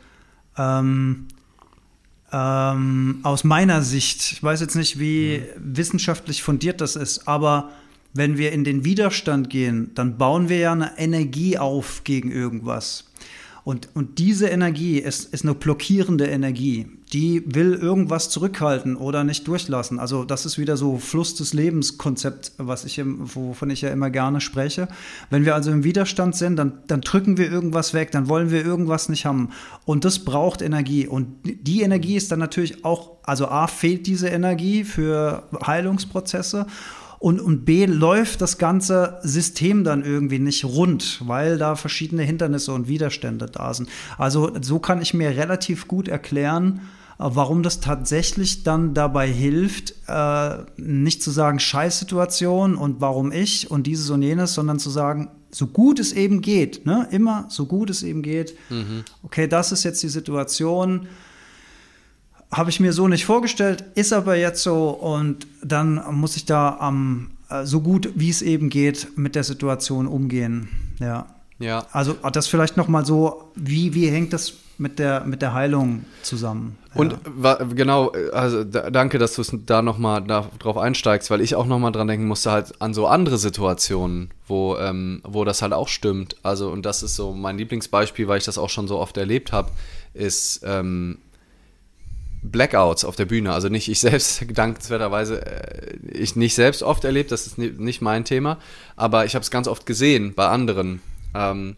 Ähm, 0.58 1.28
ähm, 2.32 3.20
aus 3.24 3.44
meiner 3.44 3.82
Sicht, 3.82 4.34
ich 4.34 4.44
weiß 4.44 4.62
jetzt 4.62 4.76
nicht, 4.76 5.00
wie 5.00 5.40
mhm. 5.40 5.78
wissenschaftlich 5.78 6.44
fundiert 6.44 6.80
das 6.80 6.96
ist, 6.96 7.28
aber 7.28 7.72
wenn 8.14 8.38
wir 8.38 8.52
in 8.52 8.64
den 8.64 8.86
Widerstand 8.86 9.50
gehen, 9.50 9.92
dann 9.96 10.18
bauen 10.18 10.48
wir 10.48 10.58
ja 10.58 10.72
eine 10.72 10.98
Energie 10.98 11.58
auf 11.58 12.04
gegen 12.04 12.32
irgendwas. 12.32 13.06
Und, 13.66 13.90
und 13.96 14.20
diese 14.20 14.48
Energie 14.48 15.00
ist, 15.00 15.34
ist 15.34 15.44
eine 15.44 15.56
blockierende 15.56 16.28
Energie. 16.28 16.86
Die 17.12 17.42
will 17.48 17.74
irgendwas 17.74 18.30
zurückhalten 18.30 18.96
oder 18.96 19.24
nicht 19.24 19.48
durchlassen. 19.48 19.98
Also 20.00 20.24
das 20.24 20.46
ist 20.46 20.60
wieder 20.60 20.78
so 20.78 21.00
Fluss 21.00 21.34
des 21.34 21.52
Lebens 21.52 21.98
Konzept, 21.98 22.52
was 22.60 22.86
ich, 22.86 23.02
wovon 23.04 23.72
ich 23.72 23.82
ja 23.82 23.90
immer 23.90 24.12
gerne 24.12 24.40
spreche. 24.40 24.88
Wenn 25.32 25.46
wir 25.46 25.56
also 25.56 25.72
im 25.72 25.84
Widerstand 25.84 26.36
sind, 26.36 26.58
dann, 26.58 26.74
dann 26.86 27.02
drücken 27.02 27.40
wir 27.40 27.52
irgendwas 27.52 27.96
weg, 27.96 28.12
dann 28.12 28.30
wollen 28.30 28.52
wir 28.52 28.64
irgendwas 28.64 29.10
nicht 29.10 29.26
haben. 29.26 29.50
Und 29.84 30.06
das 30.06 30.20
braucht 30.20 30.62
Energie. 30.62 31.08
Und 31.08 31.28
die 31.44 31.82
Energie 31.82 32.18
ist 32.18 32.32
dann 32.32 32.40
natürlich 32.40 32.86
auch, 32.86 33.18
also 33.24 33.48
A, 33.48 33.66
fehlt 33.66 34.06
diese 34.06 34.28
Energie 34.28 34.84
für 34.84 35.42
Heilungsprozesse. 35.66 36.68
Und, 37.26 37.42
und 37.42 37.66
B 37.66 37.88
läuft 37.88 38.42
das 38.42 38.60
ganze 38.60 39.18
System 39.24 39.84
dann 39.84 40.06
irgendwie 40.06 40.38
nicht 40.38 40.64
rund, 40.64 41.24
weil 41.26 41.58
da 41.58 41.76
verschiedene 41.76 42.22
Hindernisse 42.22 42.72
und 42.72 42.88
Widerstände 42.88 43.48
da 43.48 43.74
sind. 43.74 43.90
Also 44.20 44.52
so 44.62 44.78
kann 44.78 45.02
ich 45.02 45.16
mir 45.16 45.30
relativ 45.30 45.88
gut 45.88 46.08
erklären, 46.08 46.82
äh, 47.18 47.24
warum 47.26 47.64
das 47.64 47.80
tatsächlich 47.80 48.62
dann 48.62 48.94
dabei 48.94 49.28
hilft, 49.28 49.96
äh, 50.08 50.58
nicht 50.78 51.24
zu 51.24 51.32
sagen 51.32 51.58
Scheißsituation 51.58 52.76
und 52.76 53.02
warum 53.02 53.32
ich 53.32 53.72
und 53.72 53.88
dieses 53.88 54.12
und 54.12 54.22
jenes, 54.22 54.54
sondern 54.54 54.78
zu 54.78 54.92
sagen, 54.92 55.32
so 55.50 55.66
gut 55.66 56.00
es 56.00 56.14
eben 56.14 56.42
geht, 56.42 56.86
ne? 56.86 57.08
immer 57.10 57.48
so 57.50 57.66
gut 57.66 57.90
es 57.90 58.04
eben 58.04 58.22
geht, 58.22 58.56
mhm. 58.70 59.04
okay, 59.24 59.48
das 59.48 59.72
ist 59.72 59.84
jetzt 59.84 60.04
die 60.04 60.10
Situation, 60.10 61.08
habe 62.52 62.70
ich 62.70 62.80
mir 62.80 62.94
so 62.94 63.08
nicht 63.08 63.26
vorgestellt, 63.26 63.84
ist 63.96 64.14
aber 64.14 64.36
jetzt 64.36 64.64
so 64.64 64.90
und 64.90 65.48
dann 65.64 66.02
muss 66.12 66.36
ich 66.36 66.46
da 66.46 66.78
am 66.80 67.32
ähm, 67.50 67.66
so 67.66 67.82
gut 67.82 68.10
wie 68.16 68.30
es 68.30 68.42
eben 68.42 68.70
geht 68.70 69.18
mit 69.18 69.36
der 69.36 69.44
Situation 69.44 70.08
umgehen. 70.08 70.70
Ja. 71.00 71.28
Ja. 71.60 71.86
Also 71.92 72.16
das 72.34 72.48
vielleicht 72.48 72.76
noch 72.76 72.88
mal 72.88 73.06
so, 73.06 73.52
wie, 73.56 73.94
wie 73.94 74.10
hängt 74.10 74.34
das 74.34 74.54
mit 74.78 75.00
der, 75.00 75.24
mit 75.24 75.42
der 75.42 75.54
Heilung 75.54 76.04
zusammen? 76.22 76.78
Ja. 76.94 77.02
Und 77.02 77.18
genau, 77.76 78.12
also 78.34 78.64
danke, 78.64 79.20
dass 79.20 79.36
du 79.36 79.44
da 79.58 79.82
noch 79.82 79.98
mal 79.98 80.22
da, 80.22 80.50
drauf 80.60 80.78
einsteigst, 80.78 81.30
weil 81.30 81.40
ich 81.40 81.56
auch 81.56 81.66
noch 81.66 81.80
mal 81.80 81.92
dran 81.92 82.08
denken 82.08 82.28
musste 82.28 82.52
halt 82.52 82.82
an 82.82 82.94
so 82.94 83.08
andere 83.08 83.38
Situationen, 83.38 84.32
wo, 84.48 84.76
ähm, 84.78 85.22
wo 85.24 85.46
das 85.46 85.62
halt 85.62 85.72
auch 85.72 85.88
stimmt. 85.88 86.36
Also 86.44 86.70
und 86.70 86.86
das 86.86 87.04
ist 87.04 87.16
so 87.16 87.32
mein 87.32 87.58
Lieblingsbeispiel, 87.58 88.28
weil 88.28 88.40
ich 88.40 88.46
das 88.46 88.58
auch 88.58 88.70
schon 88.70 88.90
so 88.90 88.98
oft 89.00 89.16
erlebt 89.16 89.54
habe, 89.54 89.72
ist 90.14 90.62
ähm, 90.66 91.20
Blackouts 92.52 93.06
auf 93.06 93.16
der 93.16 93.26
Bühne. 93.26 93.54
Also 93.54 93.70
nicht 93.70 93.90
ich 93.90 94.00
selbst, 94.02 94.46
dankenswerterweise, 94.54 95.46
äh, 95.46 95.98
ich 96.12 96.36
nicht 96.36 96.56
selbst 96.56 96.84
oft 96.84 97.04
erlebt, 97.04 97.32
das 97.32 97.48
ist 97.48 97.58
nicht 97.58 98.02
mein 98.02 98.26
Thema, 98.26 98.58
aber 98.96 99.26
ich 99.26 99.36
habe 99.36 99.44
es 99.44 99.52
ganz 99.52 99.68
oft 99.68 99.86
gesehen 99.86 100.34
bei 100.34 100.48
anderen. 100.48 101.02
Ähm, 101.34 101.76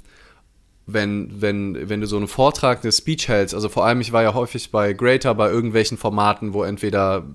wenn, 0.87 1.41
wenn, 1.41 1.89
wenn 1.89 1.99
du 1.99 2.07
so 2.07 2.15
einen 2.15 2.29
Vortrag, 2.29 2.83
eine 2.83 2.93
Speech 2.93 3.27
hältst, 3.27 3.53
also 3.53 3.67
vor 3.67 3.85
allem, 3.85 3.99
ich 3.99 4.13
war 4.13 4.23
ja 4.23 4.33
häufig 4.33 4.71
bei 4.71 4.93
Greater, 4.93 5.35
bei 5.35 5.49
irgendwelchen 5.49 5.97
Formaten, 5.97 6.53
wo 6.53 6.63
entweder 6.63 7.25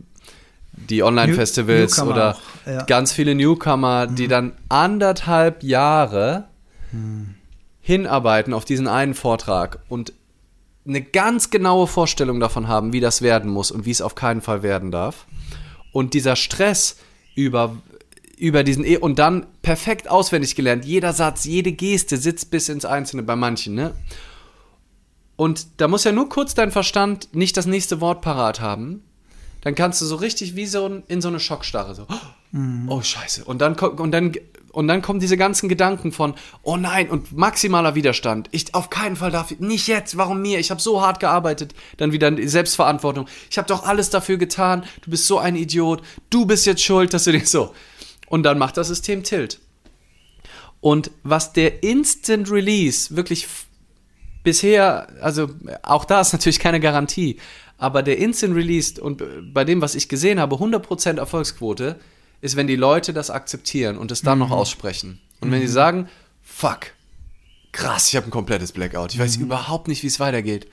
die 0.72 1.02
Online-Festivals 1.02 2.00
oder 2.00 2.36
ja. 2.64 2.82
ganz 2.84 3.12
viele 3.12 3.34
Newcomer, 3.34 4.08
mhm. 4.08 4.14
die 4.14 4.28
dann 4.28 4.52
anderthalb 4.70 5.62
Jahre 5.62 6.44
mhm. 6.92 7.34
hinarbeiten 7.82 8.54
auf 8.54 8.64
diesen 8.64 8.88
einen 8.88 9.12
Vortrag 9.12 9.80
und 9.90 10.14
eine 10.86 11.02
ganz 11.02 11.50
genaue 11.50 11.86
Vorstellung 11.86 12.40
davon 12.40 12.68
haben, 12.68 12.92
wie 12.92 13.00
das 13.00 13.22
werden 13.22 13.50
muss 13.50 13.70
und 13.70 13.84
wie 13.84 13.90
es 13.90 14.00
auf 14.00 14.14
keinen 14.14 14.40
Fall 14.40 14.62
werden 14.62 14.90
darf. 14.90 15.26
Und 15.92 16.14
dieser 16.14 16.36
Stress 16.36 16.96
über, 17.34 17.76
über 18.36 18.64
diesen 18.64 18.84
e 18.84 18.96
und 18.96 19.18
dann 19.18 19.46
perfekt 19.62 20.08
auswendig 20.08 20.56
gelernt, 20.56 20.84
jeder 20.84 21.12
Satz, 21.12 21.44
jede 21.44 21.72
Geste 21.72 22.16
sitzt 22.16 22.50
bis 22.50 22.68
ins 22.68 22.84
Einzelne 22.84 23.22
bei 23.22 23.36
manchen, 23.36 23.74
ne? 23.74 23.94
Und 25.36 25.80
da 25.80 25.88
muss 25.88 26.04
ja 26.04 26.12
nur 26.12 26.28
kurz 26.28 26.54
dein 26.54 26.70
Verstand 26.70 27.34
nicht 27.34 27.56
das 27.56 27.66
nächste 27.66 28.00
Wort 28.00 28.20
parat 28.20 28.60
haben. 28.60 29.02
Dann 29.62 29.74
kannst 29.74 30.00
du 30.00 30.06
so 30.06 30.16
richtig 30.16 30.56
wie 30.56 30.66
so 30.66 31.02
in 31.08 31.20
so 31.20 31.28
eine 31.28 31.40
Schockstarre 31.40 31.94
so, 31.94 32.06
mhm. 32.52 32.88
oh 32.88 33.00
Scheiße. 33.00 33.44
Und 33.44 33.60
dann, 33.60 33.74
und 33.74 34.10
dann 34.12 34.32
und 34.72 34.88
dann 34.88 35.02
kommen 35.02 35.20
diese 35.20 35.36
ganzen 35.36 35.68
Gedanken 35.68 36.12
von, 36.12 36.34
oh 36.62 36.76
nein, 36.76 37.10
und 37.10 37.36
maximaler 37.36 37.94
Widerstand. 37.94 38.48
Ich 38.52 38.74
auf 38.74 38.90
keinen 38.90 39.16
Fall 39.16 39.30
darf, 39.30 39.52
nicht 39.58 39.86
jetzt, 39.86 40.16
warum 40.16 40.40
mir? 40.40 40.58
Ich 40.58 40.70
habe 40.70 40.80
so 40.80 41.02
hart 41.02 41.20
gearbeitet. 41.20 41.74
Dann 41.98 42.12
wieder 42.12 42.32
Selbstverantwortung. 42.48 43.28
Ich 43.50 43.58
habe 43.58 43.68
doch 43.68 43.84
alles 43.84 44.10
dafür 44.10 44.38
getan. 44.38 44.84
Du 45.02 45.10
bist 45.10 45.26
so 45.26 45.38
ein 45.38 45.56
Idiot. 45.56 46.02
Du 46.30 46.46
bist 46.46 46.64
jetzt 46.64 46.82
schuld, 46.82 47.12
dass 47.12 47.24
du 47.24 47.32
dich 47.32 47.48
so. 47.48 47.74
Und 48.28 48.44
dann 48.44 48.58
macht 48.58 48.78
das 48.78 48.88
System 48.88 49.22
Tilt. 49.22 49.60
Und 50.80 51.10
was 51.22 51.52
der 51.52 51.82
Instant 51.82 52.50
Release 52.50 53.14
wirklich 53.14 53.46
bisher, 54.42 55.06
also 55.20 55.50
auch 55.82 56.04
da 56.04 56.22
ist 56.22 56.32
natürlich 56.32 56.58
keine 56.58 56.80
Garantie, 56.80 57.38
aber 57.78 58.02
der 58.02 58.18
Instant 58.18 58.56
Release 58.56 59.00
und 59.00 59.22
bei 59.52 59.64
dem, 59.64 59.82
was 59.82 59.94
ich 59.94 60.08
gesehen 60.08 60.40
habe, 60.40 60.56
100% 60.56 61.18
Erfolgsquote, 61.18 62.00
ist, 62.42 62.56
wenn 62.56 62.66
die 62.66 62.76
Leute 62.76 63.14
das 63.14 63.30
akzeptieren 63.30 63.96
und 63.96 64.12
es 64.12 64.20
dann 64.20 64.38
mhm. 64.38 64.44
noch 64.44 64.50
aussprechen. 64.50 65.20
Und 65.40 65.48
mhm. 65.48 65.52
wenn 65.52 65.60
die 65.60 65.68
mhm. 65.68 65.72
sagen, 65.72 66.08
fuck, 66.42 66.88
krass, 67.72 68.08
ich 68.08 68.16
habe 68.16 68.26
ein 68.26 68.30
komplettes 68.30 68.72
Blackout. 68.72 69.14
Ich 69.14 69.18
weiß 69.18 69.38
mhm. 69.38 69.44
überhaupt 69.44 69.88
nicht, 69.88 70.02
wie 70.02 70.08
es 70.08 70.20
weitergeht. 70.20 70.66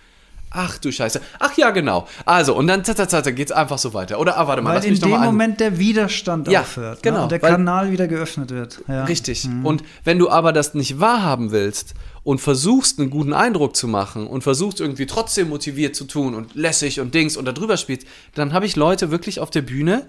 Ach 0.52 0.80
du 0.80 0.92
Scheiße. 0.92 1.22
Ach 1.38 1.56
ja, 1.58 1.70
genau. 1.70 2.08
Also, 2.26 2.56
und 2.56 2.66
dann 2.66 2.82
geht 2.82 2.98
es 2.98 3.52
einfach 3.52 3.78
so 3.78 3.94
weiter. 3.94 4.20
Oder, 4.20 4.38
ah, 4.40 4.48
warte 4.48 4.64
mal, 4.64 4.70
Weil 4.70 4.78
lass 4.78 4.88
mich 4.88 5.04
in 5.04 5.12
dem 5.12 5.22
Moment 5.22 5.60
der 5.60 5.78
Widerstand 5.78 6.48
ja, 6.48 6.62
aufhört. 6.62 6.96
Ne? 6.96 7.02
Genau. 7.04 7.18
Ne? 7.18 7.24
Und 7.24 7.32
der 7.32 7.40
Kanal 7.40 7.92
wieder 7.92 8.08
geöffnet 8.08 8.50
wird. 8.50 8.82
Ja. 8.88 9.04
Richtig. 9.04 9.46
Mhm. 9.46 9.64
Und 9.64 9.84
wenn 10.06 10.18
du 10.18 10.28
aber 10.30 10.52
das 10.52 10.74
nicht 10.74 11.00
wahrhaben 11.00 11.52
willst 11.52 11.94
und 12.24 12.42
versuchst, 12.42 13.00
einen 13.00 13.12
guten 13.12 13.34
Eindruck 13.34 13.76
zu 13.76 13.88
machen 13.88 14.26
und 14.26 14.42
versuchst 14.42 14.82
irgendwie 14.82 15.06
trotzdem 15.06 15.50
motiviert 15.50 15.96
zu 15.96 16.06
tun 16.06 16.34
und 16.34 16.56
lässig 16.56 17.00
und 17.00 17.14
Dings 17.14 17.38
und 17.38 17.46
da 17.46 17.52
drüber 17.52 17.78
spielst, 17.78 18.08
dann 18.34 18.52
habe 18.52 18.66
ich 18.66 18.76
Leute 18.76 19.12
wirklich 19.12 19.40
auf 19.40 19.52
der 19.52 19.62
Bühne, 19.62 20.08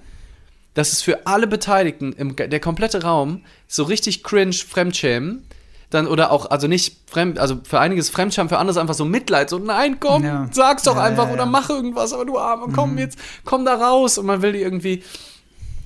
das 0.75 0.93
ist 0.93 1.03
für 1.03 1.27
alle 1.27 1.47
Beteiligten, 1.47 2.13
im, 2.13 2.37
der 2.37 2.61
komplette 2.61 3.03
Raum, 3.03 3.45
so 3.67 3.85
richtig 3.85 4.23
cringe 4.23 4.53
Fremdschämen. 4.53 5.47
Dann, 5.91 6.07
oder 6.07 6.31
auch, 6.31 6.49
also 6.53 6.69
nicht 6.69 7.11
fremd, 7.11 7.41
also 7.41 7.59
für 7.65 7.81
einiges 7.81 8.11
Fremdscham, 8.11 8.49
für 8.49 8.59
anderes 8.59 8.77
einfach 8.77 8.95
so 8.95 9.05
Mitleid, 9.05 9.51
so, 9.51 9.59
nein, 9.59 9.99
komm, 9.99 10.23
ja. 10.23 10.47
sag's 10.53 10.85
doch 10.85 10.95
ja, 10.95 11.03
einfach 11.03 11.27
ja, 11.27 11.33
oder 11.33 11.47
mach 11.47 11.69
irgendwas, 11.69 12.13
aber 12.13 12.25
du 12.25 12.39
Arme, 12.39 12.73
komm 12.73 12.93
mhm. 12.93 12.99
jetzt, 12.99 13.19
komm 13.45 13.65
da 13.65 13.75
raus. 13.75 14.17
Und 14.17 14.27
man 14.27 14.41
will 14.41 14.53
die 14.53 14.63
irgendwie. 14.63 15.03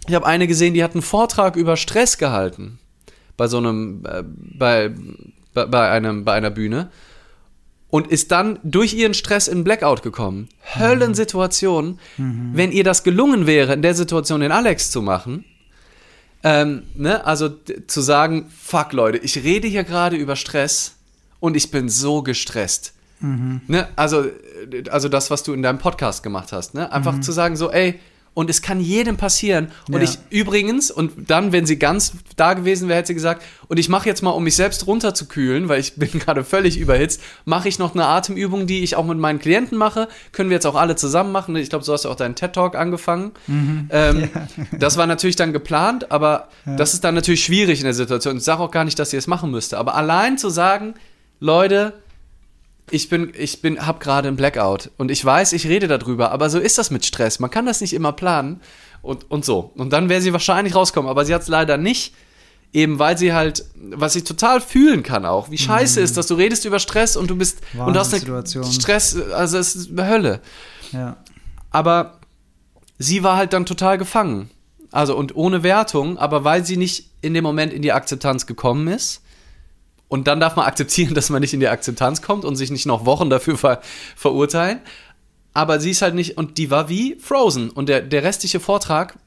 Ich 0.07 0.15
habe 0.15 0.27
eine 0.27 0.47
gesehen, 0.47 0.75
die 0.75 0.85
hat 0.85 0.93
einen 0.93 1.01
Vortrag 1.01 1.57
über 1.57 1.79
Stress 1.79 2.19
gehalten. 2.19 2.79
Bei 3.39 3.47
so 3.49 3.57
einem, 3.57 4.05
äh, 4.05 4.23
bei, 4.27 4.93
bei, 5.55 5.65
bei, 5.65 5.91
einem, 5.91 6.27
bei 6.27 6.35
einer 6.35 6.51
Bühne 6.51 6.91
und 7.95 8.09
ist 8.09 8.33
dann 8.33 8.59
durch 8.65 8.93
ihren 8.93 9.15
Stress 9.15 9.47
in 9.47 9.63
Blackout 9.63 10.03
gekommen. 10.03 10.49
Höllensituation. 10.77 12.01
Mhm. 12.17 12.51
Wenn 12.53 12.73
ihr 12.73 12.83
das 12.83 13.05
gelungen 13.05 13.47
wäre, 13.47 13.73
in 13.73 13.83
der 13.83 13.95
Situation 13.95 14.41
den 14.41 14.51
Alex 14.51 14.91
zu 14.91 15.01
machen, 15.01 15.45
ähm, 16.43 16.83
ne, 16.97 17.25
also 17.25 17.51
zu 17.87 18.01
sagen, 18.01 18.51
fuck 18.51 18.93
Leute, 18.95 19.19
ich 19.19 19.45
rede 19.45 19.69
hier 19.69 19.85
gerade 19.85 20.17
über 20.17 20.35
Stress 20.35 20.97
und 21.39 21.57
ich 21.57 21.71
bin 21.71 21.89
so 21.89 22.23
gestresst. 22.23 22.95
Mhm. 23.21 23.61
Ne, 23.69 23.87
also, 23.95 24.25
also 24.91 25.09
das, 25.09 25.31
was 25.31 25.45
du 25.45 25.53
in 25.53 25.63
deinem 25.63 25.79
Podcast 25.79 26.25
gemacht 26.25 26.51
hast, 26.51 26.75
ne? 26.75 26.91
Einfach 26.91 27.15
mhm. 27.15 27.23
zu 27.23 27.31
sagen, 27.31 27.55
so, 27.55 27.71
ey, 27.71 28.01
und 28.35 28.51
es 28.51 28.63
kann 28.63 28.81
jedem 28.81 29.17
passieren. 29.17 29.71
Und 29.89 29.95
ja. 29.95 30.03
ich 30.03 30.19
übrigens, 30.31 30.91
und 30.91 31.31
dann, 31.31 31.53
wenn 31.53 31.67
sie 31.67 31.79
ganz 31.79 32.13
da 32.37 32.55
gewesen 32.55 32.89
wäre, 32.89 32.99
hätte 32.99 33.09
sie 33.09 33.15
gesagt, 33.15 33.43
und 33.69 33.79
ich 33.79 33.89
mache 33.89 34.09
jetzt 34.09 34.23
mal, 34.23 34.31
um 34.31 34.43
mich 34.43 34.57
selbst 34.57 34.87
runterzukühlen, 34.87 35.69
weil 35.69 35.81
ich 35.81 35.95
bin 35.97 36.11
gerade 36.19 36.45
völlig 36.45 36.79
überhitzt, 36.79 37.21
mache 37.45 37.69
ich 37.69 37.79
noch 37.79 37.95
eine 37.95 38.07
Atemübung, 38.07 38.67
die 38.67 38.83
ich 38.83 38.97
auch 38.97 39.05
mit 39.05 39.19
meinen 39.19 39.39
Klienten 39.39 39.79
mache. 39.79 40.09
Können 40.33 40.51
wir 40.51 40.57
jetzt 40.57 40.67
auch 40.67 40.75
alle 40.75 40.97
zusammen 40.97 41.33
machen. 41.33 41.55
Ich 41.57 41.71
glaube, 41.71 41.85
so 41.85 41.93
hast 41.93 42.05
du 42.05 42.11
auch 42.11 42.17
deinen 42.17 42.35
TED-Talk 42.35 42.75
angefangen. 42.75 43.33
Mhm. 43.47 43.89
Ähm, 43.91 44.31
ja. 44.35 44.49
Das 44.85 44.97
war 44.97 45.07
natürlich 45.07 45.37
dann 45.37 45.53
geplant, 45.53 46.11
aber 46.11 46.49
ja. 46.67 46.77
das 46.77 46.95
ist 46.95 47.05
dann 47.05 47.15
natürlich 47.15 47.45
schwierig 47.45 47.79
in 47.79 47.85
der 47.85 47.95
Situation. 47.95 48.37
Ich 48.37 48.45
sage 48.45 48.61
auch 48.61 48.71
gar 48.71 48.85
nicht, 48.85 48.99
dass 48.99 49.13
ihr 49.13 49.19
es 49.19 49.27
machen 49.27 49.51
müsste. 49.51 49.79
Aber 49.79 49.95
allein 49.95 50.37
zu 50.37 50.51
sagen, 50.51 50.95
Leute, 51.41 51.95
ich 52.91 53.09
bin, 53.09 53.33
ich 53.37 53.63
bin, 53.63 53.87
hab 53.87 54.01
gerade 54.01 54.29
einen 54.29 54.37
Blackout 54.37 54.91
und 54.99 55.11
ich 55.11 55.25
weiß, 55.25 55.53
ich 55.55 55.67
rede 55.67 55.89
darüber, 55.89 56.31
aber 56.31 56.51
so 56.51 56.59
ist 56.59 56.79
das 56.79 56.91
mit 56.91 57.05
Stress. 57.05 57.41
Man 57.41 57.51
kann 57.51 57.67
das 57.67 57.81
nicht 57.81 57.93
immer 57.95 58.13
planen 58.13 58.61
Und, 59.03 59.31
und 59.31 59.45
so. 59.45 59.73
Und 59.77 59.93
dann 59.93 60.09
wäre 60.09 60.21
sie 60.21 60.33
wahrscheinlich 60.33 60.75
rauskommen, 60.75 61.11
aber 61.11 61.25
sie 61.25 61.35
hat 61.35 61.43
es 61.43 61.49
leider 61.49 61.77
nicht. 61.77 62.15
Eben 62.73 62.99
weil 62.99 63.17
sie 63.17 63.33
halt, 63.33 63.65
was 63.77 64.17
ich 64.17 64.25
total 64.25 64.61
fühlen 64.61 65.03
kann 65.05 65.25
auch, 65.25 65.49
wie 65.51 65.59
scheiße 65.59 66.01
Mhm. 66.01 66.05
ist, 66.05 66.17
dass 66.17 66.27
du 66.27 66.35
redest 66.35 66.65
über 66.65 66.81
Stress 66.81 67.17
und 67.17 67.29
du 67.31 67.37
bist 67.37 67.59
und 67.75 67.95
du 67.95 68.01
hast 68.01 68.13
eine 68.13 68.23
Wahnsinnssituation. 68.27 68.65
Stress, 68.73 69.17
also 69.33 69.59
es 69.59 69.77
ist 69.77 69.91
eine 69.91 70.09
Hölle. 70.09 70.41
Ja. 70.91 71.17
Aber 71.71 72.19
sie 72.99 73.23
war 73.23 73.37
halt 73.37 73.53
dann 73.53 73.65
total 73.65 73.97
gefangen. 73.99 74.51
Also 74.91 75.17
und 75.17 75.37
ohne 75.37 75.63
Wertung, 75.63 76.19
aber 76.19 76.43
weil 76.45 76.65
sie 76.65 76.77
nicht 76.77 77.11
in 77.21 77.33
dem 77.35 77.45
Moment 77.45 77.73
in 77.73 77.83
die 77.83 77.93
Akzeptanz 77.93 78.47
gekommen 78.47 78.89
ist. 78.89 79.23
Und 80.15 80.29
dann 80.29 80.39
darf 80.39 80.55
man 80.55 80.65
akzeptieren, 80.67 81.13
dass 81.13 81.29
man 81.29 81.41
nicht 81.41 81.55
in 81.55 81.59
die 81.59 81.67
Akzeptanz 81.67 82.23
kommt 82.23 82.45
und 82.45 82.55
sich 82.55 82.71
nicht 82.71 82.87
noch 82.87 83.05
Wochen 83.05 83.31
dafür 83.31 83.59
ver 83.59 83.81
verurteilen. 84.15 84.79
Aber 85.55 85.81
sie 85.81 85.91
ist 85.91 86.03
halt 86.03 86.15
nicht, 86.15 86.39
und 86.39 86.57
die 86.57 86.71
war 86.71 86.89
wie 86.89 87.17
Frozen. 87.17 87.69
Und 87.71 87.89
der, 87.89 88.01
der 88.01 88.23
restliche 88.23 88.61
Vortrag 88.61 89.19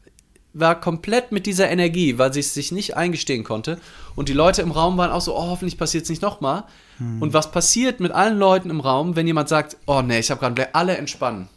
war 0.53 0.79
komplett 0.79 1.33
mit 1.33 1.45
dieser 1.45 1.69
Energie, 1.69 2.17
weil 2.17 2.31
sie 2.31 2.39
es 2.39 2.53
sich 2.53 2.71
nicht 2.71 2.95
eingestehen 2.95 3.43
konnte. 3.43 3.81
Und 4.15 4.29
die 4.29 4.33
Leute 4.33 4.61
im 4.61 4.71
Raum 4.71 4.97
waren 4.97 5.11
auch 5.11 5.19
so, 5.19 5.35
oh, 5.35 5.49
hoffentlich 5.49 5.77
passiert 5.77 6.05
es 6.05 6.09
nicht 6.09 6.21
nochmal. 6.21 6.63
Und 7.19 7.33
was 7.33 7.51
passiert 7.51 7.99
mit 7.99 8.13
allen 8.13 8.39
Leuten 8.39 8.69
im 8.69 8.79
Raum, 8.79 9.17
wenn 9.17 9.27
jemand 9.27 9.49
sagt, 9.49 9.75
oh 9.87 10.01
nee, 10.01 10.19
ich 10.19 10.31
habe 10.31 10.39
gerade 10.39 10.73
alle 10.73 10.95
entspannen. 10.95 11.49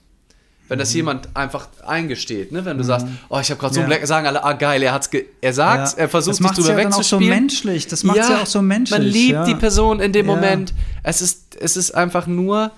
Wenn 0.70 0.78
das 0.78 0.94
jemand 0.94 1.28
einfach 1.34 1.68
eingesteht, 1.84 2.52
ne? 2.52 2.64
wenn 2.64 2.78
du 2.78 2.84
sagst, 2.84 3.04
oh, 3.28 3.40
ich 3.40 3.50
habe 3.50 3.60
gerade 3.60 3.74
so 3.74 3.80
Ja. 3.80 3.86
Black, 3.86 4.06
sagen 4.06 4.26
alle, 4.28 4.44
ah 4.44 4.52
geil, 4.52 4.82
er 4.84 4.92
hat's, 4.92 5.10
ge 5.10 5.26
er 5.40 5.52
sagt, 5.52 5.94
Ja. 5.94 6.04
er 6.04 6.08
versucht 6.08 6.30
das 6.30 6.36
sich 6.36 6.44
macht's 6.44 6.56
drüber 6.58 6.70
ja 6.70 6.76
dann 6.84 6.92
auch 6.92 7.02
so 7.02 7.16
wegzuspielen. 7.18 7.28
menschlich. 7.28 7.86
Das 7.88 8.04
macht 8.04 8.18
ja, 8.18 8.40
auch 8.40 8.46
so 8.46 8.62
menschlich. 8.62 8.98
Man 8.98 9.06
liebt 9.08 9.32
ja. 9.32 9.44
die 9.44 9.56
Person 9.56 9.98
in 9.98 10.12
dem 10.12 10.26
Ja. 10.28 10.34
Moment. 10.34 10.72
Es 11.02 11.20
ist, 11.22 11.56
es 11.58 11.76
ist 11.76 11.90
einfach 11.90 12.28
nur, 12.28 12.70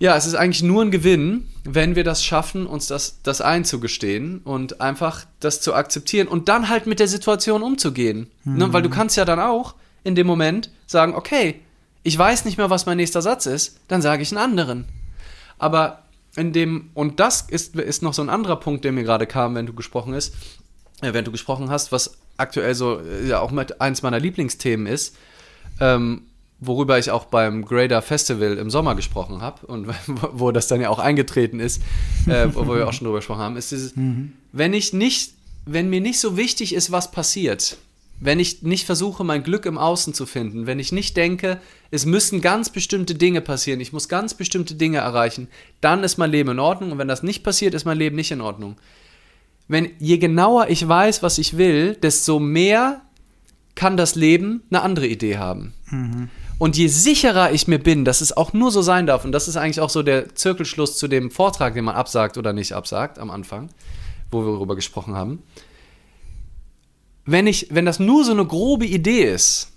ja, 0.00 0.16
es 0.16 0.26
ist 0.26 0.34
eigentlich 0.34 0.64
nur 0.64 0.82
ein 0.82 0.90
Gewinn, 0.90 1.46
wenn 1.62 1.94
wir 1.94 2.02
das 2.02 2.24
schaffen, 2.24 2.66
uns 2.66 2.88
das, 2.88 3.18
das 3.22 3.40
einzugestehen 3.40 4.38
und 4.42 4.80
einfach 4.80 5.24
das 5.38 5.60
zu 5.60 5.74
akzeptieren 5.74 6.26
und 6.26 6.48
dann 6.48 6.68
halt 6.68 6.88
mit 6.88 6.98
der 6.98 7.06
Situation 7.06 7.62
umzugehen. 7.62 8.26
Ne? 8.44 8.72
Weil 8.72 8.82
du 8.82 8.90
kannst 8.90 9.16
ja 9.16 9.24
dann 9.24 9.38
auch 9.38 9.76
in 10.02 10.16
dem 10.16 10.26
Moment 10.26 10.70
sagen, 10.88 11.14
okay, 11.14 11.60
ich 12.02 12.18
weiß 12.18 12.44
nicht 12.44 12.58
mehr, 12.58 12.70
was 12.70 12.86
mein 12.86 12.96
nächster 12.96 13.22
Satz 13.22 13.46
ist, 13.46 13.76
dann 13.86 14.02
sage 14.02 14.22
ich 14.22 14.32
einen 14.32 14.38
anderen. 14.42 14.86
Aber 15.60 16.00
in 16.36 16.52
dem, 16.52 16.90
und 16.94 17.20
das 17.20 17.42
ist, 17.42 17.76
ist 17.76 18.02
noch 18.02 18.14
so 18.14 18.22
ein 18.22 18.30
anderer 18.30 18.56
Punkt, 18.56 18.84
der 18.84 18.92
mir 18.92 19.04
gerade 19.04 19.26
kam, 19.26 19.54
wenn 19.54 19.66
du 19.66 19.72
gesprochen 19.72 20.14
ist, 20.14 20.34
äh, 21.02 21.12
wenn 21.12 21.24
du 21.24 21.30
gesprochen 21.30 21.70
hast, 21.70 21.92
was 21.92 22.18
aktuell 22.36 22.74
so 22.74 23.00
äh, 23.00 23.28
ja 23.28 23.40
auch 23.40 23.50
mit 23.50 23.80
eins 23.80 24.02
meiner 24.02 24.18
Lieblingsthemen 24.18 24.86
ist, 24.86 25.16
ähm, 25.80 26.22
worüber 26.60 26.98
ich 26.98 27.10
auch 27.10 27.26
beim 27.26 27.64
Grader 27.64 28.02
Festival 28.02 28.56
im 28.56 28.70
Sommer 28.70 28.94
gesprochen 28.94 29.42
habe 29.42 29.66
und 29.66 29.88
wo 30.32 30.52
das 30.52 30.68
dann 30.68 30.80
ja 30.80 30.88
auch 30.88 30.98
eingetreten 30.98 31.60
ist, 31.60 31.82
äh, 32.26 32.48
wo 32.52 32.66
wir 32.66 32.88
auch 32.88 32.92
schon 32.92 33.06
drüber 33.06 33.18
gesprochen 33.18 33.40
haben, 33.40 33.56
ist 33.56 33.72
dieses, 33.72 33.94
wenn 34.52 34.72
ich 34.72 34.92
nicht, 34.92 35.34
wenn 35.66 35.90
mir 35.90 36.00
nicht 36.00 36.20
so 36.20 36.36
wichtig 36.36 36.74
ist, 36.74 36.92
was 36.92 37.10
passiert, 37.10 37.76
wenn 38.20 38.38
ich 38.38 38.62
nicht 38.62 38.86
versuche, 38.86 39.24
mein 39.24 39.42
Glück 39.42 39.66
im 39.66 39.78
Außen 39.78 40.14
zu 40.14 40.26
finden, 40.26 40.66
wenn 40.66 40.78
ich 40.78 40.92
nicht 40.92 41.16
denke, 41.16 41.60
es 41.90 42.06
müssen 42.06 42.40
ganz 42.40 42.70
bestimmte 42.70 43.14
Dinge 43.14 43.40
passieren, 43.40 43.80
ich 43.80 43.92
muss 43.92 44.08
ganz 44.08 44.34
bestimmte 44.34 44.74
Dinge 44.74 44.98
erreichen, 44.98 45.48
dann 45.80 46.04
ist 46.04 46.18
mein 46.18 46.30
Leben 46.30 46.50
in 46.50 46.58
Ordnung 46.60 46.92
und 46.92 46.98
wenn 46.98 47.08
das 47.08 47.22
nicht 47.22 47.42
passiert, 47.42 47.74
ist 47.74 47.84
mein 47.84 47.98
Leben 47.98 48.16
nicht 48.16 48.30
in 48.30 48.40
Ordnung. 48.40 48.76
Wenn 49.68 49.90
je 49.98 50.18
genauer 50.18 50.68
ich 50.68 50.86
weiß, 50.86 51.22
was 51.22 51.38
ich 51.38 51.56
will, 51.56 51.94
desto 51.96 52.38
mehr 52.38 53.02
kann 53.74 53.96
das 53.96 54.14
Leben 54.14 54.62
eine 54.70 54.82
andere 54.82 55.06
Idee 55.06 55.38
haben. 55.38 55.72
Und 56.58 56.76
je 56.76 56.86
sicherer 56.86 57.52
ich 57.52 57.66
mir 57.66 57.78
bin, 57.78 58.04
dass 58.04 58.20
es 58.20 58.36
auch 58.36 58.52
nur 58.52 58.70
so 58.70 58.82
sein 58.82 59.06
darf, 59.06 59.24
und 59.24 59.32
das 59.32 59.48
ist 59.48 59.56
eigentlich 59.56 59.80
auch 59.80 59.90
so 59.90 60.02
der 60.02 60.34
Zirkelschluss 60.34 60.96
zu 60.96 61.08
dem 61.08 61.30
Vortrag, 61.30 61.74
den 61.74 61.84
man 61.84 61.96
absagt 61.96 62.38
oder 62.38 62.52
nicht 62.52 62.72
absagt 62.72 63.18
am 63.18 63.30
Anfang, 63.30 63.70
wo 64.30 64.44
wir 64.44 64.52
darüber 64.52 64.76
gesprochen 64.76 65.14
haben. 65.14 65.42
Wenn 67.24 67.46
ich, 67.46 67.68
wenn 67.70 67.86
das 67.86 68.00
nur 68.00 68.24
so 68.24 68.32
eine 68.32 68.44
grobe 68.44 68.86
Idee 68.86 69.24
ist, 69.24 69.68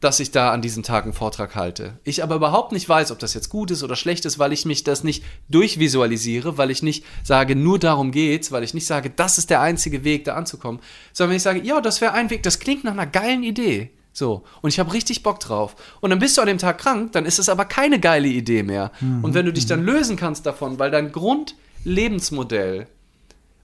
dass 0.00 0.20
ich 0.20 0.30
da 0.30 0.52
an 0.52 0.62
diesem 0.62 0.82
Tag 0.82 1.04
einen 1.04 1.12
Vortrag 1.12 1.54
halte, 1.54 1.98
ich 2.04 2.22
aber 2.22 2.36
überhaupt 2.36 2.72
nicht 2.72 2.88
weiß, 2.88 3.10
ob 3.10 3.18
das 3.18 3.34
jetzt 3.34 3.48
gut 3.48 3.70
ist 3.70 3.82
oder 3.82 3.96
schlecht 3.96 4.24
ist, 4.24 4.38
weil 4.38 4.52
ich 4.52 4.66
mich 4.66 4.84
das 4.84 5.04
nicht 5.04 5.24
durchvisualisiere, 5.48 6.58
weil 6.58 6.70
ich 6.70 6.82
nicht 6.82 7.04
sage, 7.24 7.56
nur 7.56 7.78
darum 7.78 8.12
geht's, 8.12 8.52
weil 8.52 8.62
ich 8.62 8.74
nicht 8.74 8.86
sage, 8.86 9.10
das 9.10 9.38
ist 9.38 9.50
der 9.50 9.60
einzige 9.60 10.04
Weg, 10.04 10.24
da 10.24 10.34
anzukommen, 10.34 10.80
sondern 11.12 11.30
wenn 11.30 11.36
ich 11.38 11.42
sage, 11.42 11.62
ja, 11.62 11.80
das 11.80 12.00
wäre 12.00 12.12
ein 12.12 12.30
Weg, 12.30 12.42
das 12.42 12.58
klingt 12.58 12.84
nach 12.84 12.92
einer 12.92 13.06
geilen 13.06 13.42
Idee. 13.42 13.90
So, 14.12 14.44
und 14.62 14.70
ich 14.70 14.78
habe 14.78 14.94
richtig 14.94 15.22
Bock 15.22 15.40
drauf. 15.40 15.76
Und 16.00 16.08
dann 16.08 16.18
bist 16.18 16.38
du 16.38 16.40
an 16.40 16.46
dem 16.46 16.56
Tag 16.56 16.78
krank, 16.78 17.12
dann 17.12 17.26
ist 17.26 17.38
es 17.38 17.50
aber 17.50 17.66
keine 17.66 18.00
geile 18.00 18.28
Idee 18.28 18.62
mehr. 18.62 18.90
Und 19.22 19.34
wenn 19.34 19.44
du 19.44 19.52
dich 19.52 19.66
dann 19.66 19.84
lösen 19.84 20.16
kannst 20.16 20.46
davon, 20.46 20.78
weil 20.78 20.90
dein 20.90 21.12
Grundlebensmodell, 21.12 22.86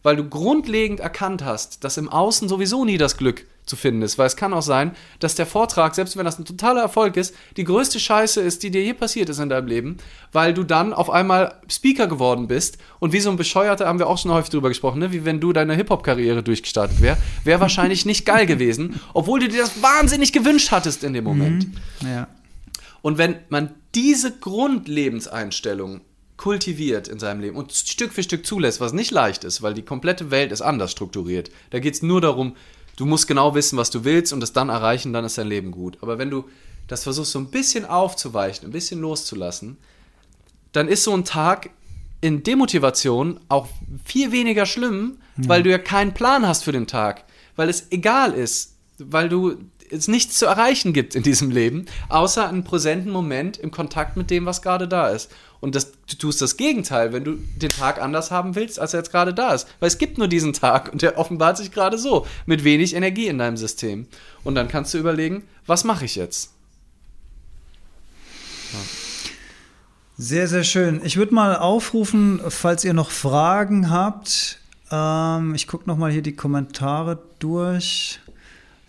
weil 0.03 0.16
du 0.16 0.28
grundlegend 0.28 1.00
erkannt 1.00 1.44
hast, 1.44 1.84
dass 1.84 1.96
im 1.96 2.09
Außen 2.09 2.48
sowieso 2.48 2.84
nie 2.84 2.98
das 2.98 3.16
Glück 3.16 3.46
zu 3.64 3.76
finden 3.76 4.03
ist. 4.03 4.18
Weil 4.18 4.26
es 4.26 4.36
kann 4.36 4.53
auch 4.53 4.62
sein, 4.62 4.92
dass 5.20 5.34
der 5.34 5.46
Vortrag, 5.46 5.94
selbst 5.94 6.16
wenn 6.16 6.24
das 6.24 6.38
ein 6.38 6.44
totaler 6.44 6.82
Erfolg 6.82 7.16
ist, 7.16 7.34
die 7.57 7.64
größte 7.64 8.00
Scheiße 8.00 8.40
ist, 8.40 8.62
die 8.62 8.70
dir 8.70 8.82
je 8.82 8.94
passiert 8.94 9.28
ist 9.28 9.38
in 9.38 9.48
deinem 9.48 9.68
Leben, 9.68 9.96
weil 10.32 10.53
du 10.53 10.64
dann 10.64 10.92
auf 10.92 11.11
einmal 11.11 11.61
Speaker 11.70 12.09
geworden 12.09 12.48
bist 12.48 12.78
und 12.98 13.12
wie 13.12 13.20
so 13.20 13.30
ein 13.30 13.36
Bescheuerter, 13.36 13.86
haben 13.86 13.98
wir 13.98 14.09
auch 14.09 14.18
schon 14.18 14.32
häufig 14.32 14.50
drüber 14.50 14.68
gesprochen, 14.68 14.98
ne? 14.98 15.12
wie 15.12 15.24
wenn 15.24 15.40
du 15.40 15.53
deine 15.53 15.74
Hip-Hop-Karriere 15.74 16.42
durchgestartet 16.42 17.00
wäre, 17.00 17.16
wäre 17.44 17.61
wahrscheinlich 17.61 18.05
nicht 18.05 18.26
geil 18.26 18.46
gewesen, 18.46 19.00
obwohl 19.14 19.40
du 19.40 19.48
dir 19.48 19.61
das 19.61 19.80
wahnsinnig 19.80 20.32
gewünscht 20.32 20.72
hattest 20.72 21.05
in 21.05 21.12
dem 21.12 21.24
Moment. 21.24 21.66
Ja. 22.00 22.28
Und 23.00 23.18
wenn 23.18 23.36
man 23.48 23.74
diese 23.94 24.36
Grundlebenseinstellung 24.38 26.00
kultiviert 26.43 27.07
in 27.07 27.20
seinem 27.20 27.40
Leben 27.40 27.57
und 27.57 27.70
Stück 27.70 28.12
für 28.12 28.24
Stück 28.24 28.45
zulässt, 28.45 28.80
was 28.80 28.93
nicht 28.93 29.12
leicht 29.12 29.45
ist, 29.45 29.62
weil 29.62 29.74
die 29.74 29.84
komplette 29.84 30.32
Welt 30.32 30.51
ist 30.51 30.61
anders 30.61 30.90
strukturiert. 30.90 31.53
Da 31.70 31.78
geht 31.78 31.95
es 31.95 32.03
nur 32.03 32.20
darum, 32.20 32.57
du 32.97 33.07
musst 33.07 33.28
genau 33.28 33.55
wissen, 33.55 33.78
was 33.78 33.90
du 33.90 34.03
willst 34.03 34.32
und 34.32 34.43
es 34.43 34.53
dann 34.53 34.68
erreichen, 34.68 35.12
dann 35.12 35.24
ist 35.24 35.38
dein 35.38 35.47
Leben 35.47 35.70
gut. 35.70 35.99
Aber 36.01 36.18
wenn 36.18 36.30
du 36.30 36.47
das 36.88 37.05
versuchst, 37.05 37.30
so 37.30 37.38
ein 37.38 37.53
bisschen 37.53 37.84
aufzuweichen, 37.84 38.66
ein 38.66 38.72
bisschen 38.72 39.01
loszulassen, 39.01 39.76
dann 40.72 40.88
ist 40.88 41.05
so 41.05 41.14
ein 41.14 41.24
Tag 41.24 41.70
in 42.20 42.43
Demotivation 42.43 43.38
auch 43.49 43.68
viel 44.05 44.32
weniger 44.32 44.66
schlimm, 44.66 45.18
weil 45.36 45.62
du 45.62 45.70
ja 45.70 45.78
keinen 45.78 46.12
Plan 46.12 46.45
hast 46.45 46.64
für 46.64 46.72
den 46.72 46.88
Tag, 46.88 47.22
weil 47.55 47.68
es 47.68 47.86
egal 47.93 48.32
ist, 48.32 48.74
weil 48.99 49.28
du 49.28 49.59
es 49.93 50.09
nichts 50.09 50.38
zu 50.38 50.47
erreichen 50.47 50.93
gibt 50.93 51.14
in 51.14 51.22
diesem 51.22 51.53
Leben, 51.53 51.86
außer 52.09 52.49
einen 52.49 52.64
präsenten 52.64 53.12
Moment 53.12 53.59
im 53.59 53.70
Kontakt 53.70 54.16
mit 54.16 54.30
dem, 54.30 54.45
was 54.45 54.61
gerade 54.61 54.88
da 54.88 55.09
ist. 55.11 55.30
Und 55.62 55.76
das, 55.76 55.92
du 55.92 56.16
tust 56.16 56.42
das 56.42 56.56
Gegenteil, 56.56 57.12
wenn 57.12 57.22
du 57.22 57.36
den 57.56 57.68
Tag 57.68 58.02
anders 58.02 58.32
haben 58.32 58.56
willst, 58.56 58.80
als 58.80 58.94
er 58.94 59.00
jetzt 59.00 59.12
gerade 59.12 59.32
da 59.32 59.54
ist. 59.54 59.68
Weil 59.78 59.86
es 59.86 59.96
gibt 59.96 60.18
nur 60.18 60.26
diesen 60.26 60.52
Tag 60.52 60.92
und 60.92 61.02
der 61.02 61.16
offenbart 61.18 61.56
sich 61.56 61.70
gerade 61.70 61.98
so, 61.98 62.26
mit 62.46 62.64
wenig 62.64 62.96
Energie 62.96 63.28
in 63.28 63.38
deinem 63.38 63.56
System. 63.56 64.08
Und 64.42 64.56
dann 64.56 64.66
kannst 64.66 64.92
du 64.92 64.98
überlegen, 64.98 65.44
was 65.64 65.84
mache 65.84 66.04
ich 66.04 66.16
jetzt? 66.16 66.50
Sehr, 70.18 70.48
sehr 70.48 70.64
schön. 70.64 71.00
Ich 71.04 71.16
würde 71.16 71.32
mal 71.32 71.56
aufrufen, 71.56 72.40
falls 72.48 72.84
ihr 72.84 72.92
noch 72.92 73.12
Fragen 73.12 73.88
habt. 73.88 74.58
Ähm, 74.90 75.54
ich 75.54 75.68
gucke 75.68 75.88
noch 75.88 75.96
mal 75.96 76.10
hier 76.10 76.22
die 76.22 76.34
Kommentare 76.34 77.22
durch. 77.38 78.18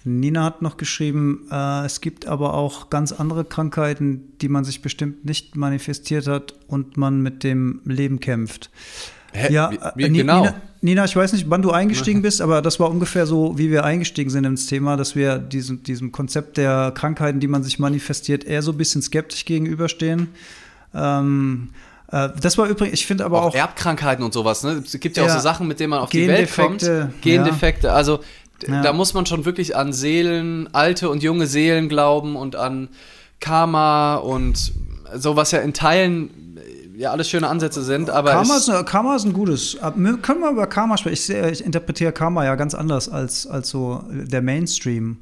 Nina 0.06 0.43
hat 0.43 0.62
noch 0.62 0.78
geschrieben, 0.78 1.47
äh, 1.51 1.86
es 1.86 2.01
gibt 2.01 2.26
aber 2.28 2.54
auch 2.56 2.89
ganz 2.89 3.12
andere 3.12 3.45
Krankheiten, 3.45 4.34
die 4.41 4.49
man 4.49 4.64
sich 4.66 4.82
bestimmt 4.82 5.24
nicht 5.26 5.56
manifestiert 5.56 6.28
hat 6.28 6.54
und 6.68 6.97
man 6.97 7.22
mit 7.22 7.43
dem 7.43 7.82
Leben 7.86 8.20
kämpft. 8.20 8.70
Hä? 9.32 9.51
Ja, 9.51 9.72
Wie- 9.72 9.76
äh, 9.78 9.91
wie- 9.95 10.18
genau. 10.18 10.41
Nina, 10.41 10.56
Nina, 10.82 11.06
ich 11.06 11.16
weiß 11.16 11.34
nicht, 11.34 11.49
wann 11.49 11.62
du 11.62 11.72
eingestiegen 11.72 12.22
bist, 12.22 12.41
aber 12.41 12.62
das 12.62 12.80
war 12.80 12.89
ungefähr 12.91 13.26
so, 13.26 13.58
wie 13.58 13.72
wir 13.72 13.84
eingestiegen 13.86 14.30
sind 14.30 14.43
ins 14.43 14.68
Thema, 14.68 14.97
dass 14.97 15.16
wir 15.16 15.38
diesem, 15.39 15.82
diesem 15.84 16.12
Konzept 16.12 16.58
der 16.58 16.91
Krankheiten, 16.93 17.39
die 17.39 17.47
man 17.47 17.64
sich 17.64 17.80
manifestiert, 17.80 18.43
eher 18.43 18.62
so 18.62 18.72
ein 18.74 18.78
bisschen 18.78 19.01
skeptisch 19.01 19.45
gegenüberstehen. 19.45 20.28
Ähm, 20.93 21.70
äh, 22.12 22.30
das 22.39 22.58
war 22.58 22.68
übrigens, 22.68 22.93
ich 22.99 23.06
finde 23.08 23.26
aber 23.26 23.41
auch, 23.41 23.47
auch, 23.49 23.56
Erbkrankheiten 23.56 24.24
und 24.24 24.34
sowas. 24.34 24.64
Ne? 24.64 24.84
Es 24.86 24.99
gibt 24.99 25.18
ja, 25.18 25.24
auch 25.24 25.28
Ja. 25.28 25.34
so 25.36 25.39
Sachen, 25.39 25.68
mit 25.68 25.80
denen 25.80 25.91
man 25.91 25.99
auf 25.99 26.10
die 26.10 26.28
Welt 26.28 26.54
kommt. 26.54 26.82
Gendefekte, 26.82 27.14
Gendefekte. 27.22 27.93
Also 27.93 28.20
Ja. 28.68 28.82
da 28.82 28.93
muss 28.93 29.14
man 29.14 29.26
schon 29.26 29.45
wirklich 29.45 29.76
an 29.76 29.93
Seelen, 29.93 30.70
alte 30.74 31.09
und 31.09 31.24
junge 31.24 31.47
Seelen 31.47 31.89
glauben 31.89 32.36
und 32.36 32.55
an 32.55 32.89
Karma 33.39 34.16
und 34.16 34.72
so, 35.16 35.36
was 35.36 35.51
ja 35.51 35.59
in 35.59 35.74
Teilen 35.74 36.57
äh, 36.57 36.99
ja 36.99 37.11
alles 37.11 37.30
schöne 37.30 37.47
Ansätze 37.49 37.84
sind. 37.84 38.09
Aber 38.09 38.32
Karma 38.32 38.55
ist, 38.57 38.72
Karma 38.86 39.16
ist 39.16 39.26
ein 39.26 39.34
gutes. 39.34 39.78
Können 39.82 40.39
wir 40.41 40.51
über 40.51 40.68
Karma 40.68 40.97
sprechen? 40.97 41.14
Ich, 41.14 41.30
ich 41.59 41.66
interpretiere 41.66 42.11
Karma 42.11 42.45
ja 42.45 42.55
ganz 42.55 42.74
anders 42.74 43.09
als, 43.09 43.45
als 43.47 43.70
so 43.70 44.03
der 44.09 44.41
Mainstream. 44.41 45.18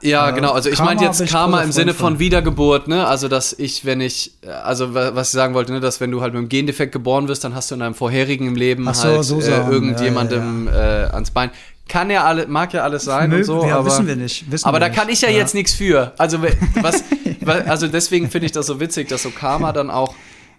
ja, 0.00 0.30
äh, 0.30 0.32
genau. 0.32 0.52
Also 0.52 0.70
ich 0.70 0.78
meinte 0.78 1.04
jetzt 1.04 1.24
Karma 1.28 1.60
im 1.62 1.72
Sinne 1.72 1.92
von. 1.92 2.18
Wiedergeburt. 2.18 2.88
Ne? 2.88 3.06
Also 3.06 3.28
dass 3.28 3.52
ich, 3.52 3.84
wenn 3.84 4.00
ich, 4.00 4.32
also 4.64 4.94
wa- 4.94 5.10
was 5.14 5.28
ich 5.28 5.32
sagen 5.34 5.54
wollte, 5.54 5.72
ne? 5.72 5.80
dass 5.80 6.00
wenn 6.00 6.10
du 6.10 6.20
halt 6.22 6.32
mit 6.32 6.38
einem 6.40 6.48
Gendefekt 6.48 6.92
geboren 6.92 7.28
wirst, 7.28 7.44
dann 7.44 7.54
hast 7.54 7.70
du 7.70 7.74
in 7.74 7.80
deinem 7.80 7.94
vorherigen 7.94 8.54
Leben 8.54 8.84
so, 8.94 9.02
halt 9.08 9.24
so 9.24 9.40
äh, 9.40 9.70
irgendjemandem 9.70 10.68
Äh, 10.68 10.72
ans 11.12 11.30
Bein. 11.32 11.50
Kann 11.88 12.10
ja 12.10 12.24
alle, 12.24 12.46
mag 12.46 12.72
ja 12.74 12.82
alles 12.84 13.04
sein 13.04 13.30
Mögen- 13.30 13.40
und 13.50 13.60
so, 13.62 13.66
ja, 13.66 13.78
aber 13.78 13.86
wissen 13.86 14.06
wir 14.06 14.14
nicht, 14.16 14.50
wissen 14.50 14.66
aber 14.66 14.76
wir 14.76 14.80
da 14.80 14.88
nicht. 14.88 14.98
kann 14.98 15.08
ich 15.08 15.20
ja, 15.22 15.30
Ja. 15.30 15.38
jetzt 15.38 15.54
nichts 15.54 15.72
für. 15.72 16.12
Also 16.18 16.42
was, 16.82 17.02
wa- 17.40 17.52
also 17.66 17.88
deswegen 17.88 18.30
finde 18.30 18.46
ich 18.46 18.52
das 18.52 18.66
so 18.66 18.78
witzig, 18.80 19.08
dass 19.08 19.22
so 19.22 19.30
Karma 19.30 19.72
dann 19.72 19.90
auch 19.90 20.14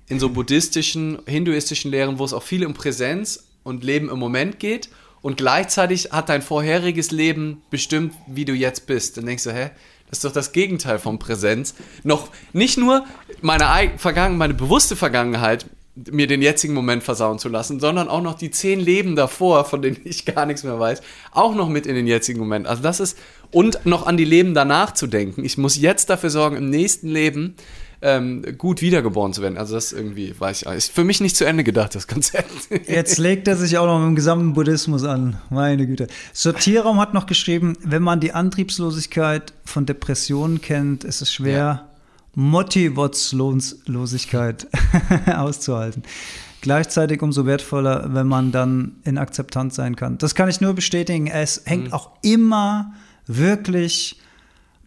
in 0.07 0.19
so 0.19 0.29
buddhistischen, 0.29 1.19
hinduistischen 1.27 1.91
Lehren, 1.91 2.17
wo 2.19 2.25
es 2.25 2.33
auch 2.33 2.43
viel 2.43 2.65
um 2.65 2.73
Präsenz 2.73 3.43
und 3.63 3.83
Leben 3.83 4.09
im 4.09 4.17
Moment 4.17 4.59
geht 4.59 4.89
und 5.21 5.37
gleichzeitig 5.37 6.09
hat 6.11 6.29
dein 6.29 6.41
vorheriges 6.41 7.11
Leben 7.11 7.61
bestimmt, 7.69 8.13
wie 8.25 8.45
du 8.45 8.53
jetzt 8.53 8.87
bist. 8.87 9.17
Dann 9.17 9.25
denkst 9.27 9.43
du, 9.43 9.51
hä? 9.53 9.69
Das 10.09 10.17
ist 10.19 10.25
doch 10.25 10.31
das 10.31 10.51
Gegenteil 10.53 10.97
von 10.97 11.19
Präsenz. 11.19 11.75
Noch 12.03 12.29
nicht 12.53 12.79
nur 12.79 13.05
meine, 13.41 13.65
Vergangen 13.97 14.37
meine 14.37 14.55
bewusste 14.55 14.95
Vergangenheit 14.95 15.67
mir 15.95 16.27
den 16.27 16.41
jetzigen 16.41 16.73
Moment 16.73 17.03
versauen 17.03 17.39
zu 17.39 17.49
lassen, 17.49 17.79
sondern 17.79 18.07
auch 18.07 18.21
noch 18.21 18.35
die 18.35 18.51
zehn 18.51 18.79
Leben 18.79 19.15
davor, 19.15 19.65
von 19.65 19.81
denen 19.81 19.97
ich 20.03 20.25
gar 20.25 20.45
nichts 20.45 20.63
mehr 20.63 20.79
weiß, 20.79 21.01
auch 21.31 21.55
noch 21.55 21.69
mit 21.69 21.85
in 21.85 21.95
den 21.95 22.07
jetzigen 22.07 22.39
Moment. 22.39 22.67
Also 22.67 22.81
das 22.81 22.99
ist, 22.99 23.17
und 23.51 23.85
noch 23.85 24.05
an 24.05 24.17
die 24.17 24.25
Leben 24.25 24.53
danach 24.53 24.93
zu 24.93 25.07
denken. 25.07 25.43
Ich 25.43 25.57
muss 25.57 25.77
jetzt 25.77 26.09
dafür 26.09 26.29
sorgen, 26.29 26.55
im 26.55 26.69
nächsten 26.69 27.09
Leben 27.09 27.55
ähm, 28.01 28.43
gut 28.57 28.81
wiedergeboren 28.81 29.33
zu 29.33 29.41
werden. 29.41 29.57
Also 29.57 29.75
das 29.75 29.91
irgendwie, 29.91 30.33
weiß 30.37 30.61
ich, 30.61 30.67
ist 30.69 30.91
für 30.91 31.03
mich 31.03 31.19
nicht 31.19 31.35
zu 31.35 31.45
Ende 31.45 31.63
gedacht, 31.63 31.95
das 31.95 32.07
Konzept. 32.07 32.51
Jetzt 32.87 33.17
legt 33.17 33.47
er 33.47 33.57
sich 33.57 33.77
auch 33.77 33.85
noch 33.85 33.99
mit 33.99 34.07
dem 34.07 34.15
gesamten 34.15 34.53
Buddhismus 34.53 35.03
an. 35.03 35.41
Meine 35.49 35.85
Güte. 35.85 36.07
Sortierraum 36.31 36.99
hat 36.99 37.13
noch 37.13 37.25
geschrieben, 37.25 37.75
wenn 37.83 38.01
man 38.01 38.19
die 38.19 38.31
Antriebslosigkeit 38.31 39.53
von 39.65 39.85
Depressionen 39.85 40.61
kennt, 40.61 41.03
ist 41.03 41.21
es 41.21 41.33
schwer, 41.33 41.57
ja. 41.57 41.88
Motivationslosigkeit 42.35 44.67
auszuhalten. 45.35 46.03
Gleichzeitig 46.61 47.21
umso 47.21 47.45
wertvoller, 47.45 48.13
wenn 48.13 48.27
man 48.27 48.51
dann 48.51 48.97
in 49.03 49.17
Akzeptanz 49.17 49.75
sein 49.75 49.95
kann. 49.95 50.17
Das 50.17 50.35
kann 50.35 50.49
ich 50.49 50.59
nur 50.59 50.73
bestätigen. 50.73 51.27
Es 51.27 51.61
hängt 51.65 51.87
mhm. 51.87 51.93
auch 51.93 52.11
immer 52.21 52.93
wirklich 53.27 54.19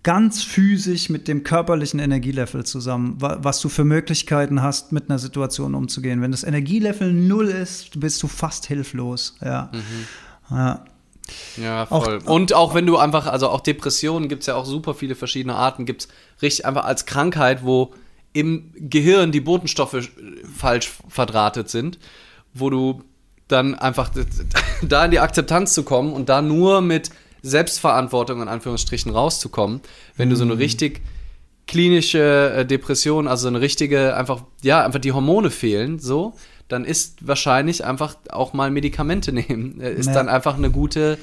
ganz 0.02 0.42
physisch 0.42 1.08
mit 1.08 1.28
dem 1.28 1.44
körperlichen 1.44 2.00
Energielevel 2.00 2.64
zusammen, 2.64 3.16
was 3.18 3.60
du 3.60 3.68
für 3.68 3.84
Möglichkeiten 3.84 4.60
hast, 4.60 4.92
mit 4.92 5.08
einer 5.08 5.18
Situation 5.18 5.74
umzugehen. 5.74 6.20
Wenn 6.20 6.32
das 6.32 6.42
Energielevel 6.42 7.12
null 7.12 7.48
ist, 7.48 8.00
bist 8.00 8.22
du 8.22 8.28
fast 8.28 8.66
hilflos. 8.66 9.36
Ja. 9.40 9.70
Mhm. 9.72 10.56
ja. 10.56 10.84
Ja, 11.56 11.86
voll. 11.86 12.20
Auch, 12.24 12.30
und 12.30 12.52
auch 12.54 12.74
wenn 12.74 12.86
du 12.86 12.96
einfach, 12.96 13.26
also 13.26 13.48
auch 13.48 13.60
Depressionen 13.60 14.28
gibt 14.28 14.42
es 14.42 14.46
ja 14.46 14.54
auch 14.54 14.64
super 14.64 14.94
viele 14.94 15.14
verschiedene 15.14 15.54
Arten, 15.54 15.84
gibt 15.84 16.02
es 16.02 16.08
richtig 16.40 16.66
einfach 16.66 16.84
als 16.84 17.06
Krankheit, 17.06 17.64
wo 17.64 17.92
im 18.32 18.72
Gehirn 18.76 19.32
die 19.32 19.40
Botenstoffe 19.40 20.08
falsch 20.56 20.92
verdrahtet 21.08 21.68
sind, 21.68 21.98
wo 22.54 22.70
du 22.70 23.02
dann 23.48 23.74
einfach 23.74 24.10
da 24.82 25.04
in 25.04 25.10
die 25.10 25.20
Akzeptanz 25.20 25.74
zu 25.74 25.82
kommen 25.82 26.12
und 26.12 26.28
da 26.28 26.42
nur 26.42 26.80
mit 26.80 27.10
Selbstverantwortung 27.42 28.40
in 28.40 28.48
Anführungsstrichen 28.48 29.12
rauszukommen, 29.12 29.80
wenn 30.16 30.30
du 30.30 30.36
so 30.36 30.44
eine 30.44 30.54
mhm. 30.54 30.60
richtig 30.60 31.02
klinische 31.66 32.52
äh, 32.56 32.66
Depression, 32.66 33.28
also 33.28 33.48
eine 33.48 33.60
richtige, 33.60 34.16
einfach, 34.16 34.42
ja, 34.62 34.84
einfach 34.84 35.00
die 35.00 35.12
Hormone 35.12 35.50
fehlen, 35.50 35.98
so, 35.98 36.34
dann 36.72 36.84
ist 36.84 37.26
wahrscheinlich 37.26 37.84
einfach 37.84 38.16
auch 38.30 38.52
mal 38.52 38.70
Medikamente 38.70 39.32
nehmen, 39.32 39.80
äh, 39.80 39.92
ist 39.92 40.06
ja. 40.06 40.14
dann 40.14 40.28
einfach 40.28 40.56
eine 40.56 40.70
gute 40.70 41.18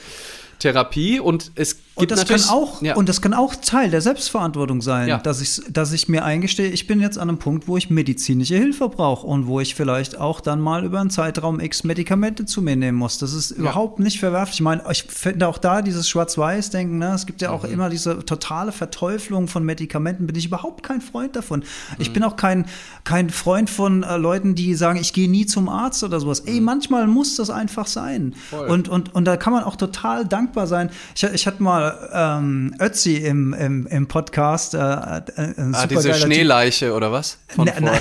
Therapie 0.59 1.19
und 1.19 1.51
es 1.55 1.77
und 1.99 2.11
das 2.11 2.25
kann 2.25 2.41
auch 2.49 2.81
ja. 2.81 2.95
und 2.95 3.09
das 3.09 3.21
kann 3.21 3.33
auch 3.33 3.55
Teil 3.55 3.89
der 3.89 4.01
Selbstverantwortung 4.01 4.81
sein, 4.81 5.07
ja. 5.07 5.17
dass 5.17 5.41
ich 5.41 5.61
dass 5.71 5.91
ich 5.91 6.07
mir 6.07 6.23
eingestehe, 6.23 6.69
ich 6.69 6.87
bin 6.87 6.99
jetzt 6.99 7.17
an 7.17 7.29
einem 7.29 7.37
Punkt, 7.37 7.67
wo 7.67 7.77
ich 7.77 7.89
medizinische 7.89 8.55
Hilfe 8.55 8.89
brauche 8.89 9.25
und 9.25 9.47
wo 9.47 9.59
ich 9.59 9.75
vielleicht 9.75 10.17
auch 10.17 10.41
dann 10.41 10.59
mal 10.59 10.83
über 10.85 10.99
einen 10.99 11.09
Zeitraum 11.09 11.59
X 11.59 11.83
Medikamente 11.83 12.45
zu 12.45 12.61
mir 12.61 12.75
nehmen 12.75 12.97
muss. 12.97 13.17
Das 13.17 13.33
ist 13.33 13.51
ja. 13.51 13.57
überhaupt 13.57 13.99
nicht 13.99 14.19
verwerflich. 14.19 14.55
Ich 14.55 14.61
meine, 14.61 14.83
ich 14.91 15.03
finde 15.03 15.47
auch 15.47 15.57
da 15.57 15.81
dieses 15.81 16.07
Schwarz-Weiß 16.09 16.69
Denken, 16.69 16.97
ne? 16.97 17.13
es 17.13 17.25
gibt 17.25 17.41
ja 17.41 17.51
auch 17.51 17.63
mhm. 17.63 17.73
immer 17.73 17.89
diese 17.89 18.25
totale 18.25 18.71
Verteuflung 18.71 19.47
von 19.47 19.63
Medikamenten, 19.63 20.27
bin 20.27 20.35
ich 20.35 20.45
überhaupt 20.45 20.83
kein 20.83 21.01
Freund 21.01 21.35
davon. 21.35 21.59
Mhm. 21.59 21.65
Ich 21.99 22.13
bin 22.13 22.23
auch 22.23 22.35
kein 22.35 22.65
kein 23.03 23.29
Freund 23.29 23.69
von 23.69 24.03
äh, 24.03 24.17
Leuten, 24.17 24.55
die 24.55 24.75
sagen, 24.75 24.99
ich 24.99 25.13
gehe 25.13 25.29
nie 25.29 25.45
zum 25.45 25.69
Arzt 25.69 26.03
oder 26.03 26.19
sowas. 26.19 26.43
Mhm. 26.43 26.49
Ey, 26.49 26.61
manchmal 26.61 27.07
muss 27.07 27.35
das 27.35 27.49
einfach 27.49 27.87
sein. 27.87 28.35
Und 28.67 28.87
und 28.87 29.15
und 29.15 29.25
da 29.25 29.37
kann 29.37 29.53
man 29.53 29.63
auch 29.63 29.75
total 29.75 30.25
dankbar 30.25 30.67
sein. 30.67 30.89
Ich, 31.15 31.23
ich 31.23 31.47
hatte 31.47 31.61
mal 31.63 31.88
ähm, 32.13 32.75
Ötzi 32.79 33.17
im, 33.17 33.53
im, 33.53 33.87
im 33.87 34.07
Podcast. 34.07 34.73
Äh, 34.73 34.77
äh, 34.79 35.53
ah, 35.73 35.87
diese 35.87 36.13
Schneeleiche 36.13 36.87
typ. 36.87 36.95
oder 36.95 37.11
was? 37.11 37.37
Von 37.47 37.65
nein. 37.65 37.99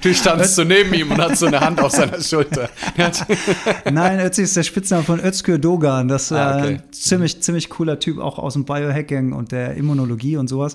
du 0.00 0.14
standst 0.14 0.54
so 0.56 0.64
neben 0.64 0.92
ihm 0.94 1.10
und 1.10 1.20
hast 1.20 1.38
so 1.38 1.46
eine 1.46 1.60
Hand 1.60 1.80
auf 1.80 1.92
seiner 1.92 2.20
Schulter. 2.20 2.68
nein, 3.90 4.20
Ötzi 4.20 4.42
ist 4.42 4.56
der 4.56 4.62
Spitzname 4.62 5.02
von 5.02 5.20
Özgür 5.20 5.58
Dogan. 5.58 6.08
Das 6.08 6.24
ist 6.24 6.32
ah, 6.32 6.58
okay. 6.58 6.74
äh, 6.74 6.90
ziemlich, 6.90 7.42
ziemlich 7.42 7.68
cooler 7.68 7.98
Typ, 7.98 8.18
auch 8.18 8.38
aus 8.38 8.54
dem 8.54 8.64
Biohacking 8.64 9.32
und 9.32 9.52
der 9.52 9.74
Immunologie 9.74 10.36
und 10.36 10.48
sowas. 10.48 10.74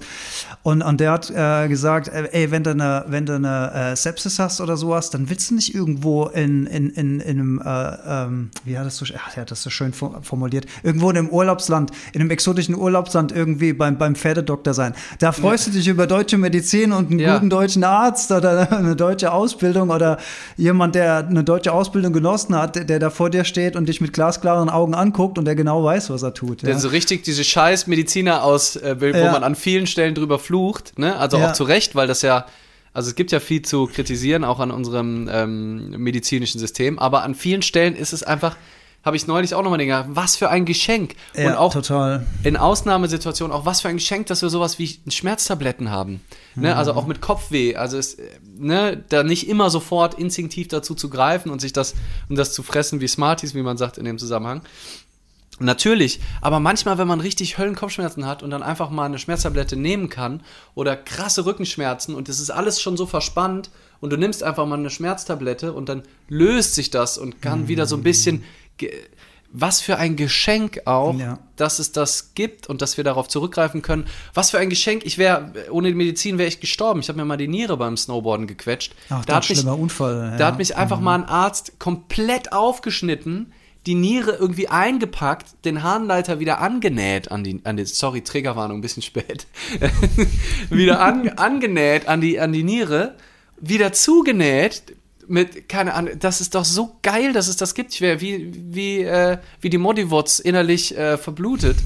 Und, 0.63 0.81
und 0.81 0.99
der 0.99 1.11
hat 1.11 1.29
äh, 1.29 1.67
gesagt, 1.67 2.07
äh, 2.09 2.29
ey, 2.31 2.51
wenn 2.51 2.63
du 2.63 2.71
eine, 2.71 3.05
wenn 3.07 3.25
du 3.25 3.35
eine 3.35 3.71
äh, 3.73 3.95
Sepsis 3.95 4.39
hast 4.39 4.61
oder 4.61 4.77
sowas, 4.77 5.09
dann 5.09 5.29
willst 5.29 5.51
du 5.51 5.55
nicht 5.55 5.73
irgendwo 5.73 6.25
in, 6.25 6.67
in, 6.67 6.89
in, 6.91 7.19
in 7.19 7.39
einem, 7.39 7.61
äh, 7.63 7.97
ähm, 8.07 8.49
wie 8.65 8.77
hat 8.77 8.85
das 8.85 8.97
so, 8.97 9.05
ach, 9.17 9.33
der 9.33 9.41
hat 9.41 9.51
das 9.51 9.63
so 9.63 9.69
schön 9.69 9.93
formuliert, 9.93 10.65
irgendwo 10.83 11.09
in 11.09 11.17
einem 11.17 11.29
Urlaub 11.29 11.46
Urlaubsland, 11.47 11.91
in 12.13 12.19
einem 12.19 12.29
exotischen 12.29 12.75
Urlaubsland 12.75 13.31
irgendwie 13.31 13.71
beim, 13.71 13.97
beim 13.97 14.15
Pferdedoktor 14.15 14.73
sein. 14.73 14.93
Da 15.19 15.31
freust 15.31 15.67
ja. 15.67 15.71
du 15.71 15.77
dich 15.77 15.87
über 15.87 16.05
deutsche 16.05 16.37
Medizin 16.37 16.91
und 16.91 17.09
einen 17.09 17.19
ja. 17.19 17.35
guten 17.35 17.49
deutschen 17.49 17.85
Arzt 17.85 18.31
oder 18.31 18.71
eine 18.77 18.97
deutsche 18.97 19.31
Ausbildung 19.31 19.89
oder 19.89 20.17
jemand, 20.57 20.95
der 20.95 21.25
eine 21.25 21.45
deutsche 21.45 21.71
Ausbildung 21.71 22.11
genossen 22.11 22.55
hat, 22.55 22.89
der 22.89 22.99
da 22.99 23.09
vor 23.09 23.29
dir 23.29 23.45
steht 23.45 23.77
und 23.77 23.87
dich 23.87 24.01
mit 24.01 24.11
glasklaren 24.11 24.69
Augen 24.69 24.93
anguckt 24.93 25.37
und 25.37 25.45
der 25.45 25.55
genau 25.55 25.83
weiß, 25.83 26.09
was 26.09 26.21
er 26.21 26.33
tut. 26.33 26.63
Der 26.63 26.77
so 26.77 26.89
richtig 26.89 27.23
diese 27.23 27.45
scheiß 27.45 27.87
Mediziner 27.87 28.43
aus, 28.43 28.75
äh, 28.75 28.97
wo 28.99 29.05
ja. 29.05 29.31
man 29.31 29.43
an 29.43 29.55
vielen 29.55 29.87
Stellen 29.87 30.15
drüber 30.15 30.37
flucht, 30.37 30.99
ne? 30.99 31.15
Also 31.17 31.37
auch 31.37 31.53
zu 31.53 31.63
Recht, 31.63 31.95
weil 31.95 32.07
das 32.07 32.21
ja 32.21 32.45
also 32.93 33.09
es 33.09 33.15
gibt 33.15 33.31
ja 33.31 33.39
viel 33.39 33.61
zu 33.61 33.85
kritisieren, 33.85 34.43
auch 34.43 34.59
an 34.59 34.71
unserem 34.71 35.29
ähm, 35.31 35.91
medizinischen 35.91 36.57
System, 36.57 36.97
aber 36.97 37.21
an 37.21 37.35
vielen 37.35 37.61
Stellen 37.61 37.95
ist 37.95 38.11
es 38.11 38.23
einfach 38.23 38.55
habe 39.07 39.17
ich 39.17 39.25
neulich 39.25 39.55
auch 39.55 39.63
nochmal 39.63 39.79
gedacht, 39.79 40.05
was 40.09 40.35
für 40.35 40.49
ein 40.49 40.65
Geschenk. 40.65 41.15
Ja, 41.33 41.49
und 41.49 41.55
auch 41.55 41.73
total. 41.73 42.27
in 42.43 42.57
Ausnahmesituationen 42.57 43.55
auch 43.55 43.65
was 43.65 43.81
für 43.81 43.87
ein 43.87 43.97
Geschenk, 43.97 44.27
dass 44.27 44.43
wir 44.43 44.49
sowas 44.49 44.77
wie 44.77 44.99
Schmerztabletten 45.07 45.89
haben. 45.89 46.21
Mhm. 46.53 46.63
Ne? 46.63 46.75
Also 46.75 46.93
auch 46.93 47.07
mit 47.07 47.21
Kopfweh. 47.21 47.75
Also 47.75 47.97
es, 47.97 48.17
ne, 48.57 49.03
da 49.09 49.23
nicht 49.23 49.47
immer 49.47 49.69
sofort 49.69 50.13
instinktiv 50.15 50.67
dazu 50.67 50.93
zu 50.93 51.09
greifen 51.09 51.49
und 51.49 51.61
sich 51.61 51.73
das, 51.73 51.95
um 52.29 52.35
das 52.35 52.53
zu 52.53 52.61
fressen 52.61 53.01
wie 53.01 53.07
Smarties, 53.07 53.55
wie 53.55 53.63
man 53.63 53.77
sagt 53.77 53.97
in 53.97 54.05
dem 54.05 54.19
Zusammenhang. 54.19 54.61
Natürlich, 55.59 56.19
aber 56.39 56.59
manchmal, 56.59 56.99
wenn 56.99 57.07
man 57.07 57.19
richtig 57.19 57.57
Höllenkopfschmerzen 57.57 58.27
hat 58.27 58.43
und 58.43 58.51
dann 58.51 58.61
einfach 58.61 58.91
mal 58.91 59.05
eine 59.05 59.17
Schmerztablette 59.17 59.75
nehmen 59.75 60.07
kann 60.07 60.43
oder 60.75 60.95
krasse 60.95 61.47
Rückenschmerzen 61.47 62.13
und 62.13 62.29
es 62.29 62.39
ist 62.39 62.51
alles 62.51 62.79
schon 62.79 62.95
so 62.95 63.07
verspannt 63.07 63.71
und 63.99 64.11
du 64.11 64.17
nimmst 64.17 64.43
einfach 64.43 64.67
mal 64.67 64.77
eine 64.77 64.91
Schmerztablette 64.91 65.73
und 65.73 65.89
dann 65.89 66.03
löst 66.27 66.75
sich 66.75 66.91
das 66.91 67.17
und 67.17 67.41
kann 67.41 67.61
mhm. 67.61 67.67
wieder 67.69 67.87
so 67.87 67.95
ein 67.95 68.03
bisschen 68.03 68.43
was 69.51 69.81
für 69.81 69.97
ein 69.97 70.15
Geschenk 70.15 70.81
auch, 70.85 71.17
ja. 71.17 71.39
dass 71.55 71.79
es 71.79 71.91
das 71.91 72.33
gibt 72.35 72.67
und 72.67 72.81
dass 72.81 72.97
wir 72.97 73.03
darauf 73.03 73.27
zurückgreifen 73.27 73.81
können. 73.81 74.05
Was 74.33 74.51
für 74.51 74.59
ein 74.59 74.69
Geschenk. 74.69 75.05
Ich 75.05 75.17
wäre, 75.17 75.53
ohne 75.71 75.89
die 75.89 75.95
Medizin 75.95 76.37
wäre 76.37 76.49
ich 76.49 76.59
gestorben. 76.59 76.99
Ich 76.99 77.09
habe 77.09 77.17
mir 77.17 77.25
mal 77.25 77.37
die 77.37 77.47
Niere 77.47 77.77
beim 77.77 77.95
Snowboarden 77.95 78.47
gequetscht. 78.47 78.93
Ach, 79.09 79.23
da 79.25 79.37
hat 79.37 79.49
mich, 79.49 79.65
Unfall. 79.65 80.31
Ja. 80.31 80.37
Da 80.37 80.47
hat 80.47 80.57
mich 80.57 80.75
einfach 80.75 80.99
mhm. 80.99 81.05
mal 81.05 81.15
ein 81.15 81.25
Arzt 81.25 81.79
komplett 81.79 82.51
aufgeschnitten, 82.51 83.53
die 83.85 83.95
Niere 83.95 84.31
irgendwie 84.31 84.67
eingepackt, 84.67 85.63
den 85.63 85.81
Harnleiter 85.81 86.39
wieder 86.41 86.59
angenäht 86.59 87.31
an 87.31 87.45
die, 87.45 87.61
an 87.63 87.77
die 87.77 87.85
sorry, 87.85 88.21
Trägerwarnung, 88.21 88.79
ein 88.79 88.81
bisschen 88.81 89.03
spät. 89.03 89.47
wieder 90.69 90.99
an, 90.99 91.29
angenäht 91.37 92.07
an 92.07 92.19
die, 92.19 92.39
an 92.39 92.51
die 92.51 92.63
Niere, 92.63 93.15
wieder 93.59 93.93
zugenäht, 93.93 94.83
mit, 95.27 95.69
keine 95.69 95.93
Ahnung, 95.93 96.13
das 96.19 96.41
ist 96.41 96.55
doch 96.55 96.65
so 96.65 96.97
geil, 97.01 97.33
dass 97.33 97.47
es 97.47 97.57
das 97.57 97.73
gibt. 97.73 97.93
Ich 97.93 98.01
wäre 98.01 98.21
wie, 98.21 98.51
wie, 98.53 99.01
äh, 99.01 99.37
wie 99.61 99.69
die 99.69 99.77
Modiwots 99.77 100.39
innerlich 100.39 100.97
äh, 100.97 101.17
verblutet, 101.17 101.77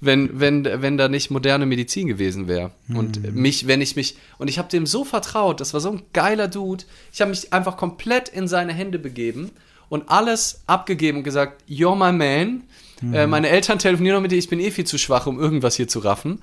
wenn, 0.00 0.40
wenn, 0.40 0.64
wenn 0.64 0.96
da 0.96 1.08
nicht 1.08 1.30
moderne 1.30 1.66
Medizin 1.66 2.06
gewesen 2.06 2.48
wäre. 2.48 2.72
Mhm. 2.88 2.96
Und 2.96 3.34
mich, 3.34 3.66
wenn 3.66 3.80
ich 3.80 3.96
mich, 3.96 4.16
und 4.38 4.48
ich 4.48 4.58
habe 4.58 4.68
dem 4.68 4.86
so 4.86 5.04
vertraut, 5.04 5.60
das 5.60 5.74
war 5.74 5.80
so 5.80 5.90
ein 5.90 6.02
geiler 6.12 6.48
Dude. 6.48 6.84
Ich 7.12 7.20
habe 7.20 7.30
mich 7.30 7.52
einfach 7.52 7.76
komplett 7.76 8.28
in 8.28 8.48
seine 8.48 8.72
Hände 8.72 8.98
begeben 8.98 9.50
und 9.88 10.08
alles 10.08 10.62
abgegeben 10.66 11.18
und 11.18 11.24
gesagt, 11.24 11.64
you're 11.68 11.96
my 11.96 12.16
man. 12.16 12.62
Mhm. 13.00 13.14
Äh, 13.14 13.26
meine 13.26 13.48
Eltern 13.48 13.78
telefonieren 13.78 14.16
noch 14.16 14.22
mit 14.22 14.32
dir, 14.32 14.38
ich 14.38 14.48
bin 14.48 14.60
eh 14.60 14.70
viel 14.70 14.86
zu 14.86 14.98
schwach, 14.98 15.26
um 15.26 15.40
irgendwas 15.40 15.76
hier 15.76 15.88
zu 15.88 15.98
raffen. 15.98 16.40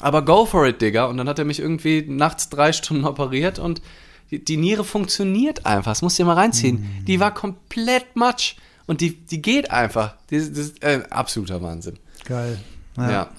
Aber 0.00 0.22
go 0.22 0.46
for 0.46 0.66
it, 0.66 0.80
Digga. 0.80 1.06
Und 1.06 1.16
dann 1.16 1.28
hat 1.28 1.38
er 1.38 1.44
mich 1.44 1.60
irgendwie 1.60 2.04
nachts 2.06 2.48
drei 2.48 2.72
Stunden 2.72 3.04
operiert 3.04 3.58
und 3.58 3.82
die, 4.30 4.44
die 4.44 4.56
Niere 4.56 4.84
funktioniert 4.84 5.66
einfach. 5.66 5.92
Das 5.92 6.02
musst 6.02 6.18
du 6.18 6.22
dir 6.22 6.26
mal 6.26 6.34
reinziehen. 6.34 6.80
Mhm. 6.80 7.04
Die 7.06 7.20
war 7.20 7.32
komplett 7.32 8.14
matsch. 8.14 8.56
Und 8.86 9.00
die, 9.00 9.16
die 9.16 9.42
geht 9.42 9.70
einfach. 9.70 10.14
Das, 10.30 10.48
das 10.48 10.58
ist 10.58 10.82
äh, 10.82 11.02
absoluter 11.10 11.60
Wahnsinn. 11.62 11.98
Geil. 12.24 12.58
Ja. 12.96 13.10
ja. 13.10 13.30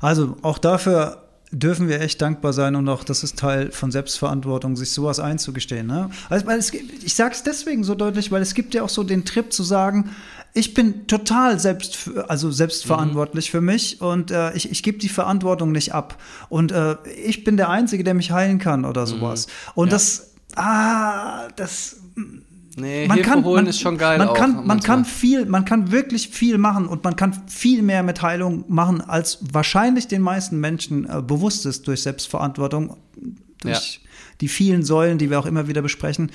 Also 0.00 0.36
auch 0.42 0.58
dafür 0.58 1.24
dürfen 1.54 1.88
wir 1.88 2.00
echt 2.00 2.20
dankbar 2.20 2.52
sein 2.52 2.74
und 2.74 2.88
auch 2.88 3.04
das 3.04 3.22
ist 3.22 3.38
Teil 3.38 3.70
von 3.70 3.90
Selbstverantwortung, 3.90 4.76
sich 4.76 4.90
sowas 4.90 5.20
einzugestehen. 5.20 5.86
Ne? 5.86 6.10
Also, 6.28 6.46
weil 6.46 6.58
es, 6.58 6.72
ich 6.72 7.14
sage 7.14 7.34
es 7.34 7.42
deswegen 7.42 7.84
so 7.84 7.94
deutlich, 7.94 8.32
weil 8.32 8.42
es 8.42 8.54
gibt 8.54 8.74
ja 8.74 8.82
auch 8.82 8.88
so 8.88 9.04
den 9.04 9.24
Trip 9.24 9.52
zu 9.52 9.62
sagen, 9.62 10.10
ich 10.56 10.72
bin 10.72 11.08
total 11.08 11.58
selbst, 11.58 12.08
also 12.28 12.52
selbstverantwortlich 12.52 13.48
mhm. 13.48 13.50
für 13.50 13.60
mich 13.60 14.00
und 14.00 14.30
äh, 14.30 14.54
ich, 14.54 14.70
ich 14.70 14.84
gebe 14.84 14.98
die 14.98 15.08
Verantwortung 15.08 15.72
nicht 15.72 15.92
ab. 15.92 16.16
Und 16.48 16.70
äh, 16.70 16.96
ich 17.24 17.42
bin 17.42 17.56
der 17.56 17.70
Einzige, 17.70 18.04
der 18.04 18.14
mich 18.14 18.30
heilen 18.30 18.60
kann 18.60 18.84
oder 18.84 19.02
mhm. 19.02 19.06
sowas. 19.06 19.46
Mhm. 19.48 19.72
Und 19.74 19.88
ja. 19.88 19.92
das, 19.92 20.34
ah, 20.54 21.48
das 21.56 21.96
Nee, 22.76 23.06
man 23.06 23.18
Hilfe 23.18 23.30
kann, 23.30 23.44
holen 23.44 23.64
man, 23.64 23.66
ist 23.68 23.80
schon 23.80 23.98
geil 23.98 24.18
Man 24.18 24.28
auch 24.28 24.34
kann, 24.34 24.66
man 24.66 24.80
kann 24.80 25.04
viel, 25.04 25.46
man 25.46 25.64
kann 25.64 25.92
wirklich 25.92 26.28
viel 26.30 26.58
machen 26.58 26.88
und 26.88 27.04
man 27.04 27.14
kann 27.14 27.32
viel 27.46 27.82
mehr 27.82 28.02
mit 28.02 28.20
Heilung 28.20 28.64
machen, 28.66 29.00
als 29.00 29.38
wahrscheinlich 29.52 30.08
den 30.08 30.22
meisten 30.22 30.58
Menschen 30.58 31.08
äh, 31.08 31.22
bewusst 31.22 31.66
ist 31.66 31.86
durch 31.86 32.02
Selbstverantwortung, 32.02 32.96
durch 33.60 34.00
die 34.40 34.48
vielen 34.48 34.82
Säulen, 34.82 35.18
die 35.18 35.30
wir 35.30 35.38
auch 35.38 35.46
immer 35.46 35.68
wieder 35.68 35.82
besprechen. 35.82 36.32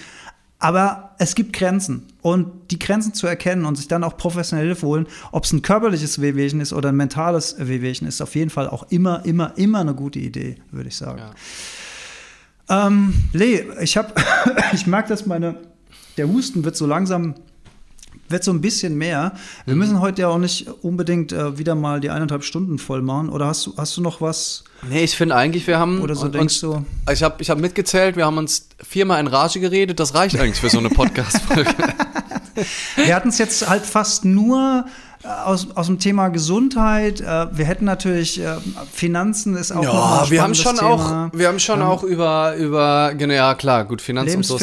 Aber 0.61 1.15
es 1.19 1.35
gibt 1.35 1.53
Grenzen 1.53 2.05
und 2.21 2.69
die 2.69 2.79
Grenzen 2.79 3.13
zu 3.13 3.27
erkennen 3.27 3.65
und 3.65 3.77
sich 3.77 3.87
dann 3.87 4.03
auch 4.03 4.17
professionelle 4.17 4.67
Hilfe 4.67 4.87
holen, 4.87 5.07
ob 5.31 5.45
es 5.45 5.53
ein 5.53 5.61
körperliches 5.61 6.21
Wehwehchen 6.21 6.59
ist 6.59 6.73
oder 6.73 6.89
ein 6.89 6.97
mentales 6.97 7.55
Wehwehchen, 7.57 8.05
ist 8.07 8.21
auf 8.21 8.35
jeden 8.35 8.49
Fall 8.49 8.67
auch 8.69 8.83
immer, 8.89 9.25
immer, 9.25 9.57
immer 9.57 9.79
eine 9.79 9.95
gute 9.95 10.19
Idee, 10.19 10.57
würde 10.71 10.89
ich 10.89 10.97
sagen. 10.97 11.21
Ja. 12.69 12.87
Ähm, 12.87 13.13
Lee, 13.31 13.65
ich 13.79 13.95
habe, 13.95 14.13
ich 14.73 14.85
merke, 14.85 15.07
dass 15.07 15.25
meine, 15.25 15.55
der 16.17 16.27
Husten 16.27 16.65
wird 16.65 16.75
so 16.75 16.85
langsam, 16.85 17.35
wird 18.29 18.43
so 18.43 18.51
ein 18.51 18.61
bisschen 18.61 18.97
mehr. 18.97 19.33
Wir 19.65 19.73
Mhm. 19.73 19.79
müssen 19.79 19.99
heute 19.99 20.21
ja 20.21 20.27
auch 20.29 20.37
nicht 20.37 20.67
unbedingt 20.81 21.31
äh, 21.31 21.57
wieder 21.57 21.75
mal 21.75 21.99
die 21.99 22.09
eineinhalb 22.09 22.43
Stunden 22.43 22.79
voll 22.79 23.01
machen. 23.01 23.29
Oder 23.29 23.47
hast 23.47 23.65
du, 23.65 23.73
hast 23.77 23.97
du 23.97 24.01
noch 24.01 24.21
was? 24.21 24.63
Nee, 24.89 25.03
ich 25.03 25.15
finde 25.17 25.35
eigentlich, 25.35 25.67
wir 25.67 25.77
haben. 25.79 26.01
Oder 26.01 26.15
so 26.15 26.25
und- 26.25 26.35
denkst 26.35 26.61
du? 26.61 26.85
Ich 27.11 27.21
habe 27.23 27.41
ich 27.41 27.49
hab 27.49 27.59
mitgezählt, 27.59 28.15
wir 28.15 28.25
haben 28.25 28.37
uns 28.37 28.67
viermal 28.81 29.19
in 29.19 29.27
Rage 29.27 29.59
geredet. 29.59 29.99
Das 29.99 30.13
reicht 30.15 30.37
eigentlich 30.39 30.59
für 30.61 30.69
so 30.69 30.77
eine 30.79 30.89
Podcast-Folge. 30.89 31.73
Wir 32.95 33.15
hatten 33.15 33.29
es 33.29 33.37
jetzt 33.37 33.67
halt 33.69 33.85
fast 33.85 34.25
nur 34.25 34.85
aus, 35.23 35.67
aus 35.75 35.87
dem 35.87 35.99
Thema 35.99 36.29
Gesundheit. 36.29 37.19
Äh, 37.19 37.47
wir 37.51 37.65
hätten 37.65 37.85
natürlich 37.85 38.39
äh, 38.39 38.55
Finanzen 38.91 39.55
ist 39.57 39.71
auch 39.71 39.83
ja, 39.83 40.21
ein 40.23 40.31
wir 40.31 40.41
haben 40.41 40.55
schon 40.55 40.75
Thema. 40.77 40.89
auch, 40.89 41.37
wir 41.37 41.47
haben 41.47 41.59
schon 41.59 41.81
auch 41.81 42.03
über, 42.03 42.55
über, 42.55 43.13
genau, 43.17 43.33
ja 43.33 43.53
klar, 43.53 43.85
gut, 43.85 44.01
Finanz 44.01 44.33
und 44.33 44.43
so. 44.45 44.57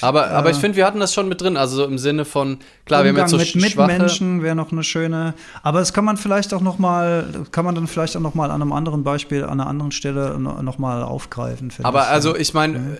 Aber, 0.00 0.30
aber 0.30 0.50
ich 0.50 0.56
äh, 0.56 0.60
finde, 0.60 0.76
wir 0.76 0.86
hatten 0.86 0.98
das 1.00 1.14
schon 1.14 1.28
mit 1.28 1.40
drin, 1.40 1.56
also 1.56 1.76
so 1.76 1.84
im 1.84 1.98
Sinne 1.98 2.24
von, 2.24 2.58
klar, 2.86 3.04
wir 3.04 3.10
haben 3.10 3.16
Umgang 3.16 3.38
jetzt 3.38 3.52
so 3.52 3.58
mit 3.58 3.76
Mitmenschen 3.76 4.42
wäre 4.42 4.56
noch 4.56 4.72
eine 4.72 4.82
schöne. 4.82 5.34
Aber 5.62 5.78
das 5.78 5.92
kann 5.92 6.04
man 6.04 6.16
vielleicht 6.16 6.52
auch 6.54 6.60
noch 6.60 6.78
mal, 6.78 7.26
kann 7.52 7.64
man 7.64 7.74
dann 7.74 7.86
vielleicht 7.86 8.16
auch 8.16 8.20
noch 8.20 8.34
mal 8.34 8.50
an 8.50 8.60
einem 8.62 8.72
anderen 8.72 9.04
Beispiel, 9.04 9.44
an 9.44 9.60
einer 9.60 9.68
anderen 9.68 9.92
Stelle 9.92 10.38
no- 10.38 10.60
noch 10.62 10.78
mal 10.78 11.02
aufgreifen. 11.02 11.70
Aber 11.82 12.02
ich. 12.02 12.08
also 12.08 12.36
ich 12.36 12.52
meine, 12.52 12.78
äh, 12.78 12.98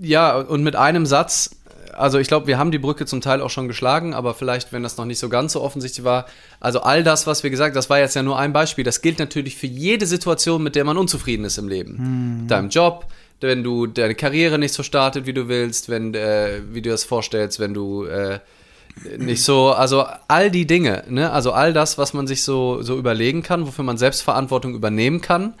ja, 0.00 0.36
und 0.36 0.62
mit 0.62 0.76
einem 0.76 1.06
Satz, 1.06 1.50
also 1.94 2.18
ich 2.18 2.28
glaube, 2.28 2.46
wir 2.46 2.58
haben 2.58 2.70
die 2.70 2.78
Brücke 2.78 3.06
zum 3.06 3.20
Teil 3.20 3.40
auch 3.40 3.50
schon 3.50 3.68
geschlagen, 3.68 4.14
aber 4.14 4.34
vielleicht, 4.34 4.72
wenn 4.72 4.82
das 4.82 4.96
noch 4.96 5.04
nicht 5.04 5.18
so 5.18 5.28
ganz 5.28 5.52
so 5.52 5.62
offensichtlich 5.62 6.04
war, 6.04 6.26
also 6.60 6.80
all 6.80 7.02
das, 7.02 7.26
was 7.26 7.42
wir 7.42 7.50
gesagt, 7.50 7.76
das 7.76 7.90
war 7.90 7.98
jetzt 7.98 8.14
ja 8.14 8.22
nur 8.22 8.38
ein 8.38 8.52
Beispiel, 8.52 8.84
das 8.84 9.02
gilt 9.02 9.18
natürlich 9.18 9.56
für 9.56 9.66
jede 9.66 10.06
Situation, 10.06 10.62
mit 10.62 10.74
der 10.74 10.84
man 10.84 10.96
unzufrieden 10.96 11.44
ist 11.44 11.58
im 11.58 11.68
Leben. 11.68 12.46
Deinem 12.48 12.68
Job, 12.68 13.06
wenn 13.40 13.62
du 13.62 13.86
deine 13.86 14.14
Karriere 14.14 14.58
nicht 14.58 14.74
so 14.74 14.82
startet, 14.82 15.26
wie 15.26 15.32
du 15.32 15.48
willst, 15.48 15.88
wenn, 15.88 16.14
äh, 16.14 16.60
wie 16.70 16.82
du 16.82 16.90
das 16.90 17.04
vorstellst, 17.04 17.60
wenn 17.60 17.74
du 17.74 18.04
äh, 18.04 18.40
nicht 19.16 19.44
so, 19.44 19.70
also 19.70 20.06
all 20.26 20.50
die 20.50 20.66
Dinge, 20.66 21.04
ne, 21.08 21.30
also 21.30 21.52
all 21.52 21.72
das, 21.72 21.98
was 21.98 22.14
man 22.14 22.26
sich 22.26 22.42
so, 22.42 22.82
so 22.82 22.96
überlegen 22.98 23.42
kann, 23.42 23.66
wofür 23.66 23.84
man 23.84 23.96
Selbstverantwortung 23.96 24.74
übernehmen 24.74 25.20
kann, 25.20 25.54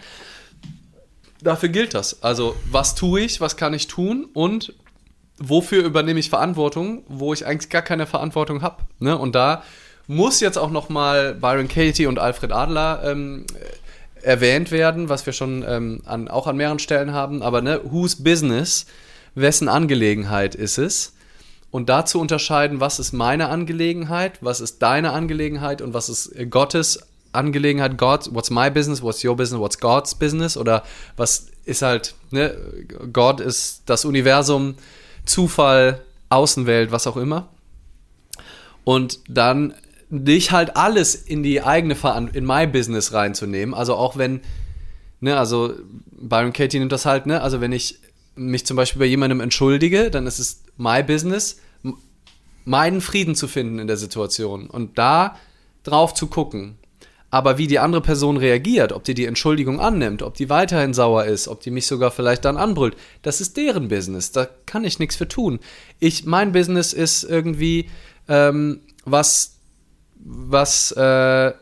dafür 1.40 1.68
gilt 1.68 1.94
das. 1.94 2.22
Also, 2.22 2.56
was 2.70 2.94
tue 2.94 3.20
ich, 3.20 3.40
was 3.40 3.56
kann 3.56 3.74
ich 3.74 3.86
tun 3.86 4.26
und 4.32 4.74
wofür 5.38 5.84
übernehme 5.84 6.20
ich 6.20 6.30
Verantwortung, 6.30 7.02
wo 7.08 7.32
ich 7.32 7.46
eigentlich 7.46 7.70
gar 7.70 7.82
keine 7.82 8.06
Verantwortung 8.06 8.62
habe. 8.62 8.82
Ne? 8.98 9.16
Und 9.16 9.34
da 9.34 9.62
muss 10.06 10.40
jetzt 10.40 10.58
auch 10.58 10.70
noch 10.70 10.88
mal 10.88 11.34
Byron 11.34 11.68
Katie 11.68 12.06
und 12.06 12.18
Alfred 12.18 12.52
Adler 12.52 13.02
ähm, 13.04 13.44
äh, 13.54 14.26
erwähnt 14.26 14.70
werden, 14.72 15.08
was 15.08 15.26
wir 15.26 15.32
schon 15.32 15.64
ähm, 15.66 16.02
an, 16.04 16.28
auch 16.28 16.46
an 16.46 16.56
mehreren 16.56 16.78
Stellen 16.78 17.12
haben. 17.12 17.42
Aber 17.42 17.60
ne, 17.60 17.80
whose 17.84 18.22
business, 18.22 18.86
wessen 19.34 19.68
Angelegenheit 19.68 20.54
ist 20.54 20.78
es? 20.78 21.14
Und 21.70 21.88
da 21.90 22.06
zu 22.06 22.18
unterscheiden, 22.18 22.80
was 22.80 22.98
ist 22.98 23.12
meine 23.12 23.48
Angelegenheit, 23.48 24.38
was 24.40 24.60
ist 24.60 24.82
deine 24.82 25.12
Angelegenheit 25.12 25.82
und 25.82 25.92
was 25.92 26.08
ist 26.08 26.32
Gottes 26.50 27.00
Angelegenheit, 27.32 27.98
God, 27.98 28.30
what's 28.32 28.48
my 28.50 28.70
business, 28.70 29.02
what's 29.02 29.22
your 29.22 29.36
business, 29.36 29.60
what's 29.60 29.78
God's 29.78 30.14
business 30.14 30.56
oder 30.56 30.82
was 31.16 31.48
ist 31.66 31.82
halt, 31.82 32.14
ne, 32.30 32.56
Gott 33.12 33.40
ist 33.40 33.82
das 33.84 34.06
Universum, 34.06 34.76
Zufall, 35.28 36.02
Außenwelt, 36.30 36.90
was 36.92 37.06
auch 37.06 37.16
immer. 37.16 37.48
Und 38.84 39.20
dann 39.28 39.74
nicht 40.10 40.52
halt 40.52 40.76
alles 40.76 41.14
in 41.14 41.42
die 41.42 41.62
eigene 41.62 41.96
in 42.32 42.46
my 42.46 42.66
business 42.66 43.12
reinzunehmen, 43.12 43.74
also 43.74 43.94
auch 43.94 44.16
wenn, 44.16 44.40
ne, 45.20 45.38
also 45.38 45.74
Byron 46.12 46.52
Katie 46.52 46.78
nimmt 46.78 46.92
das 46.92 47.04
halt, 47.04 47.26
ne, 47.26 47.42
also 47.42 47.60
wenn 47.60 47.72
ich 47.72 47.98
mich 48.34 48.64
zum 48.64 48.76
Beispiel 48.76 49.00
bei 49.00 49.06
jemandem 49.06 49.40
entschuldige, 49.40 50.10
dann 50.10 50.26
ist 50.26 50.38
es 50.38 50.62
my 50.76 51.02
business, 51.02 51.60
meinen 52.64 53.00
Frieden 53.00 53.34
zu 53.34 53.48
finden 53.48 53.78
in 53.78 53.86
der 53.86 53.96
Situation 53.96 54.68
und 54.68 54.98
da 54.98 55.36
drauf 55.82 56.14
zu 56.14 56.26
gucken. 56.28 56.78
Aber 57.30 57.58
wie 57.58 57.66
die 57.66 57.78
andere 57.78 58.00
Person 58.00 58.38
reagiert, 58.38 58.92
ob 58.92 59.04
die 59.04 59.14
die 59.14 59.26
Entschuldigung 59.26 59.80
annimmt, 59.80 60.22
ob 60.22 60.34
die 60.34 60.48
weiterhin 60.48 60.94
sauer 60.94 61.24
ist, 61.24 61.46
ob 61.46 61.60
die 61.60 61.70
mich 61.70 61.86
sogar 61.86 62.10
vielleicht 62.10 62.44
dann 62.44 62.56
anbrüllt, 62.56 62.96
das 63.22 63.42
ist 63.42 63.56
deren 63.56 63.88
Business. 63.88 64.32
Da 64.32 64.48
kann 64.64 64.84
ich 64.84 64.98
nichts 64.98 65.16
für 65.16 65.28
tun. 65.28 65.60
Ich, 66.00 66.24
mein 66.24 66.52
Business 66.52 66.94
ist 66.94 67.24
irgendwie 67.24 67.90
ähm, 68.28 68.80
was, 69.04 69.56
was 70.16 70.92
äh, 70.92 71.52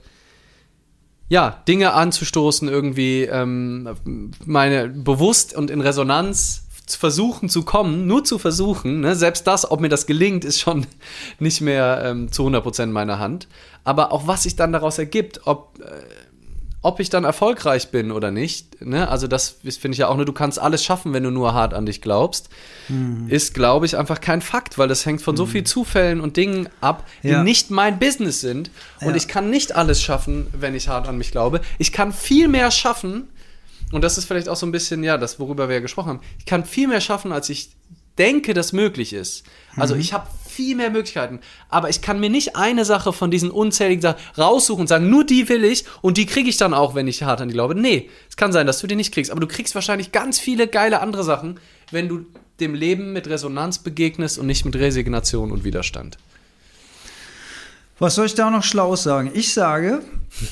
ja, 1.28 1.62
Dinge 1.66 1.92
anzustoßen, 1.94 2.68
irgendwie 2.68 3.22
ähm, 3.24 4.34
meine 4.44 4.88
bewusst 4.88 5.56
und 5.56 5.70
in 5.70 5.80
Resonanz 5.80 6.62
zu 6.86 7.00
versuchen 7.00 7.48
zu 7.48 7.64
kommen, 7.64 8.06
nur 8.06 8.22
zu 8.22 8.38
versuchen, 8.38 9.00
ne? 9.00 9.16
selbst 9.16 9.46
das, 9.48 9.68
ob 9.68 9.80
mir 9.80 9.88
das 9.88 10.06
gelingt, 10.06 10.44
ist 10.44 10.60
schon 10.60 10.86
nicht 11.40 11.60
mehr 11.60 12.02
ähm, 12.04 12.30
zu 12.30 12.46
100% 12.46 12.84
in 12.84 12.92
meiner 12.92 13.18
Hand. 13.18 13.48
Aber 13.86 14.12
auch 14.12 14.26
was 14.26 14.42
sich 14.42 14.56
dann 14.56 14.72
daraus 14.72 14.98
ergibt, 14.98 15.46
ob, 15.46 15.78
äh, 15.80 15.84
ob 16.82 17.00
ich 17.00 17.08
dann 17.08 17.24
erfolgreich 17.24 17.90
bin 17.90 18.12
oder 18.12 18.30
nicht, 18.30 18.84
ne? 18.84 19.08
also 19.08 19.26
das 19.26 19.56
finde 19.62 19.92
ich 19.94 19.98
ja 19.98 20.08
auch 20.08 20.16
nur, 20.16 20.24
du 20.24 20.32
kannst 20.32 20.58
alles 20.58 20.84
schaffen, 20.84 21.12
wenn 21.12 21.22
du 21.22 21.30
nur 21.30 21.52
hart 21.54 21.72
an 21.74 21.86
dich 21.86 22.00
glaubst, 22.00 22.48
ist, 23.28 23.54
glaube 23.54 23.86
ich, 23.86 23.96
einfach 23.96 24.20
kein 24.20 24.40
Fakt, 24.42 24.78
weil 24.78 24.86
das 24.86 25.04
hängt 25.06 25.20
von 25.22 25.36
so 25.36 25.46
vielen 25.46 25.66
Zufällen 25.66 26.20
und 26.20 26.36
Dingen 26.36 26.68
ab, 26.80 27.04
die 27.24 27.28
Ja. 27.28 27.42
nicht 27.42 27.70
mein 27.70 27.98
Business 27.98 28.40
sind. 28.40 28.70
Und 29.00 29.10
Ja. 29.10 29.16
ich 29.16 29.26
kann 29.26 29.50
nicht 29.50 29.74
alles 29.74 30.00
schaffen, 30.02 30.46
wenn 30.52 30.74
ich 30.76 30.86
hart 30.88 31.08
an 31.08 31.18
mich 31.18 31.32
glaube. 31.32 31.60
Ich 31.78 31.92
kann 31.92 32.12
viel 32.12 32.46
mehr 32.48 32.70
schaffen, 32.70 33.28
und 33.92 34.02
das 34.02 34.18
ist 34.18 34.24
vielleicht 34.26 34.48
auch 34.48 34.56
so 34.56 34.66
ein 34.66 34.72
bisschen, 34.72 35.02
ja, 35.04 35.16
das, 35.16 35.38
worüber 35.40 35.68
wir 35.68 35.76
ja 35.76 35.80
gesprochen 35.80 36.08
haben. 36.10 36.20
Ich 36.38 36.46
kann 36.46 36.64
viel 36.64 36.86
mehr 36.88 37.00
schaffen, 37.00 37.32
als 37.32 37.48
ich 37.50 37.70
denke, 38.18 38.52
das 38.54 38.72
möglich 38.72 39.12
ist. 39.12 39.44
Also 39.76 39.94
ich 39.94 40.12
habe 40.12 40.26
viel 40.56 40.74
mehr 40.74 40.90
Möglichkeiten, 40.90 41.40
aber 41.68 41.90
ich 41.90 42.00
kann 42.00 42.18
mir 42.18 42.30
nicht 42.30 42.56
eine 42.56 42.84
Sache 42.84 43.12
von 43.12 43.30
diesen 43.30 43.50
unzähligen 43.50 44.00
Sachen 44.00 44.20
raussuchen 44.38 44.82
und 44.82 44.86
sagen, 44.86 45.10
nur 45.10 45.24
die 45.24 45.48
will 45.48 45.64
ich 45.64 45.84
und 46.00 46.16
die 46.16 46.26
kriege 46.26 46.48
ich 46.48 46.56
dann 46.56 46.74
auch, 46.74 46.94
wenn 46.94 47.06
ich 47.06 47.22
hart 47.22 47.40
an 47.40 47.48
die 47.48 47.54
glaube. 47.54 47.74
Nee, 47.74 48.08
es 48.28 48.36
kann 48.36 48.52
sein, 48.52 48.66
dass 48.66 48.80
du 48.80 48.86
die 48.86 48.96
nicht 48.96 49.12
kriegst, 49.12 49.30
aber 49.30 49.40
du 49.40 49.46
kriegst 49.46 49.74
wahrscheinlich 49.74 50.12
ganz 50.12 50.38
viele 50.38 50.66
geile 50.66 51.00
andere 51.00 51.24
Sachen, 51.24 51.60
wenn 51.90 52.08
du 52.08 52.24
dem 52.58 52.74
Leben 52.74 53.12
mit 53.12 53.28
Resonanz 53.28 53.78
begegnest 53.78 54.38
und 54.38 54.46
nicht 54.46 54.64
mit 54.64 54.76
Resignation 54.76 55.52
und 55.52 55.64
Widerstand. 55.64 56.16
Was 57.98 58.14
soll 58.14 58.26
ich 58.26 58.34
da 58.34 58.50
noch 58.50 58.62
Schlaues 58.62 59.02
sagen? 59.04 59.30
Ich 59.32 59.54
sage, 59.54 60.00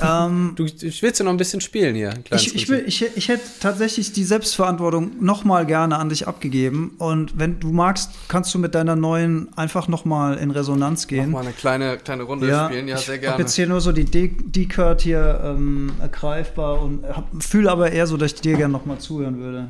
ähm, 0.01 0.53
Du, 0.57 0.65
ich 0.65 1.03
willst 1.03 1.19
ja 1.21 1.25
noch 1.25 1.33
ein 1.33 1.37
bisschen 1.37 1.61
spielen 1.61 1.95
hier. 1.95 2.15
ich, 2.33 2.55
ich, 2.55 2.69
will, 2.71 2.85
ich, 2.87 3.05
ich 3.16 3.29
hätte 3.29 3.43
tatsächlich 3.61 4.12
die 4.12 4.25
Selbstverantwortung 4.25 5.12
noch 5.21 5.45
mal 5.45 5.66
gerne 5.66 5.99
an 5.99 6.09
dich 6.09 6.27
abgegeben. 6.27 6.95
Und 6.99 7.39
wenn 7.39 7.61
du 7.61 7.71
magst, 7.71 8.12
kannst 8.29 8.55
du 8.55 8.59
mit 8.59 8.75
deiner 8.75 8.97
neuen 8.97 9.49
einfach 9.59 9.89
noch 9.89 10.07
mal 10.07 10.39
in 10.39 10.51
Resonanz 10.53 11.07
gehen. 11.07 11.33
mal 11.33 11.43
eine 11.43 11.53
kleine, 11.53 11.99
kleine 11.99 12.23
Runde 12.23 12.49
Ja, 12.49 12.66
spielen, 12.66 12.89
ja, 12.89 12.97
ich 12.97 13.03
sehr 13.03 13.16
habe 13.16 13.21
gerne. 13.21 13.39
jetzt 13.43 13.55
hier 13.55 13.66
nur 13.66 13.83
so 13.83 13.93
die 13.93 14.07
D-Card 14.07 15.03
hier 15.03 15.41
ähm, 15.45 15.93
greifbar 16.12 16.81
und 16.83 17.05
fühle 17.41 17.71
aber 17.71 17.93
eher 17.93 18.07
so, 18.07 18.16
dass 18.16 18.33
ich 18.33 18.41
dir 18.41 18.57
gerne 18.57 18.73
noch 18.73 18.87
mal 18.87 18.99
zuhören 18.99 19.39
würde. 19.39 19.69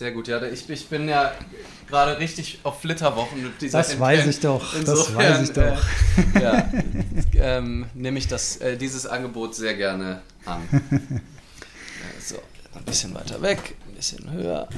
Sehr 0.00 0.12
gut, 0.12 0.28
ja. 0.28 0.42
Ich, 0.44 0.66
ich 0.70 0.88
bin 0.88 1.10
ja 1.10 1.30
gerade 1.86 2.18
richtig 2.18 2.60
auf 2.62 2.80
Flitterwochen 2.80 3.42
mit 3.42 3.60
dieser 3.60 3.80
Das 3.80 4.00
weiß 4.00 4.28
ich 4.28 4.40
doch, 4.40 4.72
das 4.72 4.80
Insofern, 4.80 5.16
weiß 5.16 5.42
ich 5.42 5.52
doch. 5.52 5.84
Äh, 6.36 6.42
ja, 6.42 6.72
ähm, 7.58 7.84
nehme 7.92 8.18
ich 8.18 8.26
das, 8.26 8.56
äh, 8.62 8.78
dieses 8.78 9.06
Angebot 9.06 9.54
sehr 9.54 9.74
gerne 9.74 10.22
an. 10.46 10.62
Äh, 12.00 12.18
so, 12.18 12.36
ein 12.74 12.84
bisschen 12.84 13.12
weiter 13.14 13.42
weg, 13.42 13.76
ein 13.86 13.94
bisschen 13.94 14.32
höher. 14.32 14.70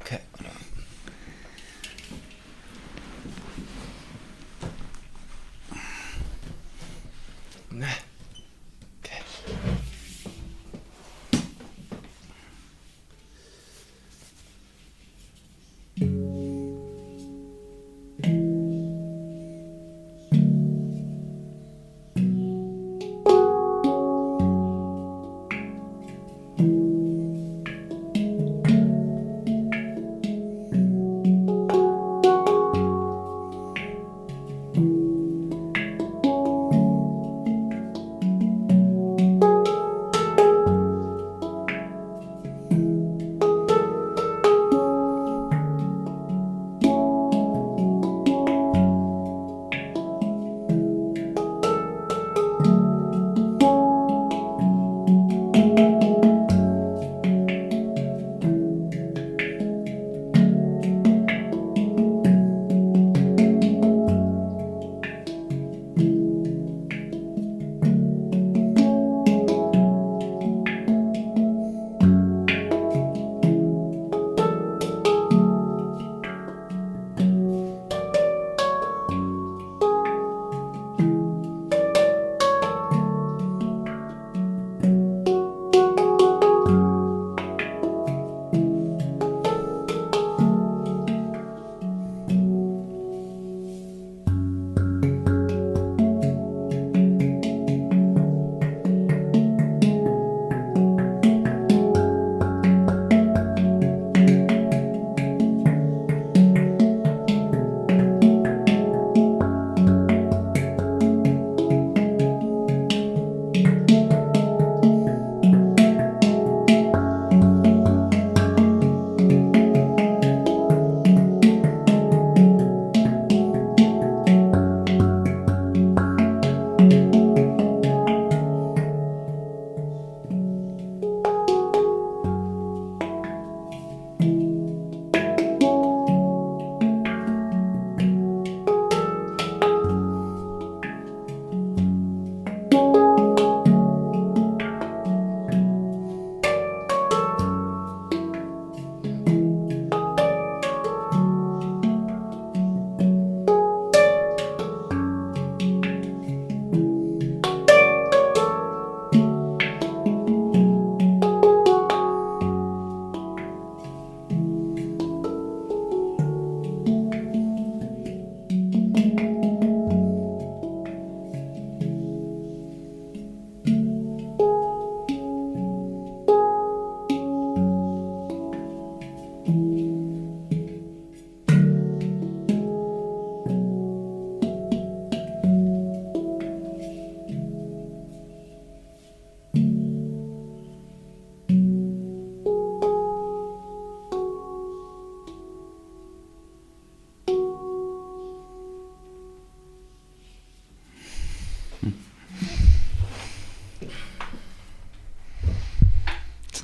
Okay. 0.00 0.18
Ne. 7.70 7.86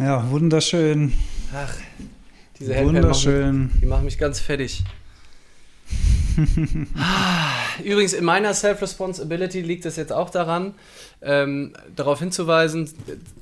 Ja, 0.02 0.28
wunderschön. 0.30 1.12
Ach, 1.54 1.72
diese 2.58 2.74
Wunderschön. 2.84 3.64
Machen, 3.64 3.78
die 3.80 3.86
machen 3.86 4.04
mich 4.04 4.18
ganz 4.18 4.40
fertig. 4.40 4.82
Übrigens, 7.84 8.12
in 8.12 8.24
meiner 8.24 8.52
Self-Responsibility 8.52 9.60
liegt 9.60 9.86
es 9.86 9.94
jetzt 9.94 10.12
auch 10.12 10.30
daran, 10.30 10.74
ähm, 11.20 11.74
darauf 11.94 12.18
hinzuweisen, 12.18 12.90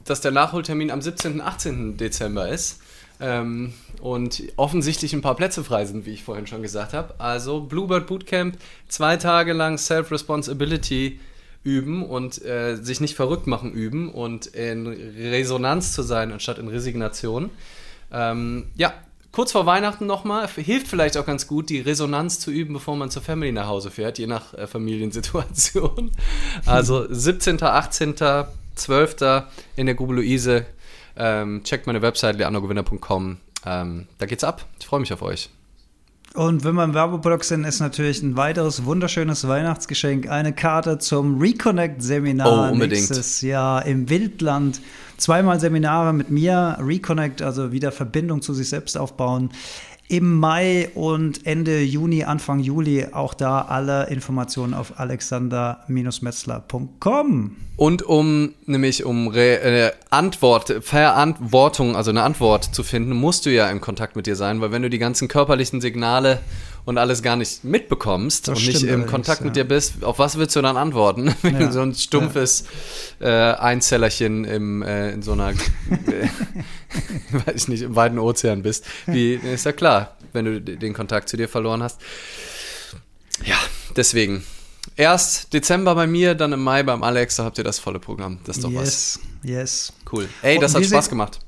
dass 0.04 0.20
der 0.20 0.32
Nachholtermin 0.32 0.90
am 0.90 1.00
17. 1.00 1.34
und 1.34 1.40
18. 1.40 1.96
Dezember 1.96 2.48
ist. 2.50 2.80
Ähm, 3.20 3.72
und 4.02 4.42
offensichtlich 4.56 5.14
ein 5.14 5.22
paar 5.22 5.36
Plätze 5.36 5.64
frei 5.64 5.86
sind, 5.86 6.04
wie 6.04 6.10
ich 6.12 6.24
vorhin 6.24 6.46
schon 6.46 6.60
gesagt 6.60 6.92
habe. 6.92 7.14
Also 7.18 7.62
Bluebird 7.62 8.06
Bootcamp, 8.06 8.58
zwei 8.88 9.16
Tage 9.16 9.54
lang 9.54 9.78
Self-Responsibility 9.78 11.20
üben 11.62 12.04
und 12.04 12.42
äh, 12.44 12.76
sich 12.76 13.00
nicht 13.00 13.14
verrückt 13.14 13.46
machen 13.46 13.72
üben 13.72 14.10
und 14.10 14.46
in 14.46 14.86
Resonanz 14.86 15.92
zu 15.92 16.02
sein 16.02 16.32
anstatt 16.32 16.58
in 16.58 16.68
Resignation. 16.68 17.50
Ähm, 18.12 18.66
ja, 18.76 18.94
kurz 19.32 19.52
vor 19.52 19.66
Weihnachten 19.66 20.06
nochmal, 20.06 20.48
hilft 20.48 20.88
vielleicht 20.88 21.16
auch 21.16 21.26
ganz 21.26 21.46
gut, 21.46 21.68
die 21.70 21.80
Resonanz 21.80 22.40
zu 22.40 22.50
üben, 22.50 22.72
bevor 22.72 22.96
man 22.96 23.10
zur 23.10 23.22
Family 23.22 23.52
nach 23.52 23.66
Hause 23.66 23.90
fährt, 23.90 24.18
je 24.18 24.26
nach 24.26 24.54
äh, 24.54 24.66
Familiensituation. 24.66 26.10
Also 26.66 27.06
17., 27.08 27.62
18., 27.62 28.14
12. 28.74 29.16
in 29.76 29.86
der 29.86 29.94
Gubeluise. 29.94 30.66
Ähm, 31.16 31.62
checkt 31.64 31.86
meine 31.86 32.02
Website 32.02 32.38
leandrogewinner.com. 32.38 33.38
Ähm, 33.66 34.06
da 34.18 34.26
geht's 34.26 34.44
ab. 34.44 34.64
Ich 34.78 34.86
freue 34.86 35.00
mich 35.00 35.12
auf 35.12 35.22
euch. 35.22 35.50
Und 36.34 36.62
wenn 36.62 36.76
wir 36.76 36.84
im 36.84 36.94
Werbeblock 36.94 37.42
sind, 37.42 37.64
ist 37.64 37.80
natürlich 37.80 38.22
ein 38.22 38.36
weiteres 38.36 38.84
wunderschönes 38.84 39.48
Weihnachtsgeschenk 39.48 40.30
eine 40.30 40.52
Karte 40.52 40.98
zum 40.98 41.40
Reconnect-Seminar 41.40 42.70
oh, 42.70 42.74
nächstes 42.76 43.40
Jahr 43.40 43.84
im 43.84 44.08
Wildland. 44.08 44.80
Zweimal 45.16 45.58
Seminare 45.58 46.12
mit 46.12 46.30
mir, 46.30 46.78
Reconnect, 46.80 47.42
also 47.42 47.72
wieder 47.72 47.90
Verbindung 47.90 48.42
zu 48.42 48.54
sich 48.54 48.68
selbst 48.68 48.96
aufbauen 48.96 49.50
im 50.10 50.38
Mai 50.38 50.90
und 50.94 51.46
Ende 51.46 51.80
Juni, 51.82 52.24
Anfang 52.24 52.58
Juli 52.58 53.06
auch 53.12 53.32
da 53.32 53.60
alle 53.62 54.08
Informationen 54.08 54.74
auf 54.74 54.98
alexander-metzler.com. 54.98 57.56
Und 57.76 58.02
um 58.02 58.52
nämlich 58.66 59.04
um 59.04 59.28
Re 59.28 59.60
äh, 59.60 59.92
Antwort, 60.10 60.82
Verantwortung, 60.82 61.94
also 61.94 62.10
eine 62.10 62.24
Antwort 62.24 62.64
zu 62.64 62.82
finden, 62.82 63.12
musst 63.12 63.46
du 63.46 63.50
ja 63.50 63.70
im 63.70 63.80
Kontakt 63.80 64.16
mit 64.16 64.26
dir 64.26 64.34
sein, 64.34 64.60
weil 64.60 64.72
wenn 64.72 64.82
du 64.82 64.90
die 64.90 64.98
ganzen 64.98 65.28
körperlichen 65.28 65.80
Signale 65.80 66.40
und 66.84 66.98
alles 66.98 67.22
gar 67.22 67.36
nicht 67.36 67.64
mitbekommst 67.64 68.48
das 68.48 68.58
und 68.58 68.66
nicht 68.66 68.82
im 68.82 69.06
Kontakt 69.06 69.40
ja. 69.40 69.46
mit 69.46 69.56
dir 69.56 69.64
bist, 69.64 70.04
auf 70.04 70.18
was 70.18 70.38
willst 70.38 70.56
du 70.56 70.62
dann 70.62 70.76
antworten? 70.76 71.34
Wenn 71.42 71.54
ja. 71.54 71.66
du 71.66 71.72
so 71.72 71.80
ein 71.80 71.94
stumpfes 71.94 72.64
ja. 73.20 73.52
äh, 73.52 73.56
Einzellerchen 73.56 74.44
im, 74.44 74.82
äh, 74.82 75.12
in 75.12 75.22
so 75.22 75.32
einer, 75.32 75.50
äh, 75.50 75.54
weiß 77.46 77.54
ich 77.54 77.68
nicht, 77.68 77.82
im 77.82 77.96
weiten 77.96 78.18
Ozean 78.18 78.62
bist. 78.62 78.84
Wie, 79.06 79.34
ist 79.34 79.64
ja 79.64 79.72
klar, 79.72 80.16
wenn 80.32 80.44
du 80.44 80.60
den 80.60 80.94
Kontakt 80.94 81.28
zu 81.28 81.36
dir 81.36 81.48
verloren 81.48 81.82
hast. 81.82 82.00
Ja, 83.44 83.56
deswegen. 83.96 84.44
Erst 84.96 85.52
Dezember 85.52 85.94
bei 85.94 86.06
mir, 86.06 86.34
dann 86.34 86.52
im 86.52 86.62
Mai 86.62 86.82
beim 86.82 87.02
Alex, 87.02 87.36
da 87.36 87.44
habt 87.44 87.58
ihr 87.58 87.64
das 87.64 87.78
volle 87.78 87.98
Programm. 87.98 88.38
Das 88.44 88.56
ist 88.56 88.64
doch 88.64 88.70
yes, 88.70 88.80
was. 88.80 89.20
Yes, 89.42 89.50
yes. 89.50 89.92
Cool. 90.10 90.28
Ey, 90.42 90.58
das 90.58 90.74
hat 90.74 90.84
Spaß 90.84 91.08
gemacht. 91.08 91.40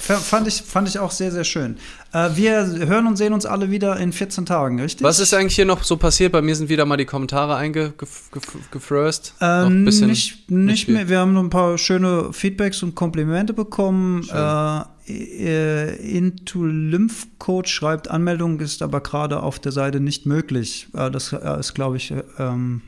Fand 0.00 0.48
ich, 0.48 0.62
fand 0.62 0.88
ich 0.88 0.98
auch 0.98 1.10
sehr, 1.10 1.30
sehr 1.30 1.44
schön. 1.44 1.76
Äh, 2.12 2.30
wir 2.34 2.66
hören 2.86 3.06
und 3.06 3.16
sehen 3.16 3.32
uns 3.32 3.46
alle 3.46 3.70
wieder 3.70 3.96
in 3.98 4.12
14 4.12 4.46
Tagen, 4.46 4.80
richtig? 4.80 5.04
Was 5.04 5.20
ist 5.20 5.32
eigentlich 5.34 5.54
hier 5.54 5.64
noch 5.64 5.84
so 5.84 5.96
passiert? 5.96 6.32
Bei 6.32 6.42
mir 6.42 6.56
sind 6.56 6.68
wieder 6.68 6.86
mal 6.86 6.96
die 6.96 7.04
Kommentare 7.04 7.56
eingefröst. 7.56 9.34
Ähm, 9.40 9.84
nicht, 9.84 10.00
nicht, 10.02 10.50
nicht 10.50 10.88
mehr. 10.88 11.08
Wir 11.08 11.18
haben 11.20 11.32
noch 11.32 11.42
ein 11.42 11.50
paar 11.50 11.78
schöne 11.78 12.32
Feedbacks 12.32 12.82
und 12.82 12.94
Komplimente 12.94 13.52
bekommen. 13.52 14.28
Äh, 14.32 14.80
äh, 15.08 16.16
Into 16.16 16.64
Lymph 16.64 17.26
Coach 17.38 17.72
schreibt, 17.72 18.08
Anmeldung 18.08 18.60
ist 18.60 18.82
aber 18.82 19.00
gerade 19.00 19.42
auf 19.42 19.58
der 19.58 19.72
Seite 19.72 20.00
nicht 20.00 20.26
möglich. 20.26 20.88
Äh, 20.94 21.10
das 21.10 21.32
ist, 21.32 21.74
glaube 21.74 21.96
ich, 21.96 22.14
ähm, 22.38 22.82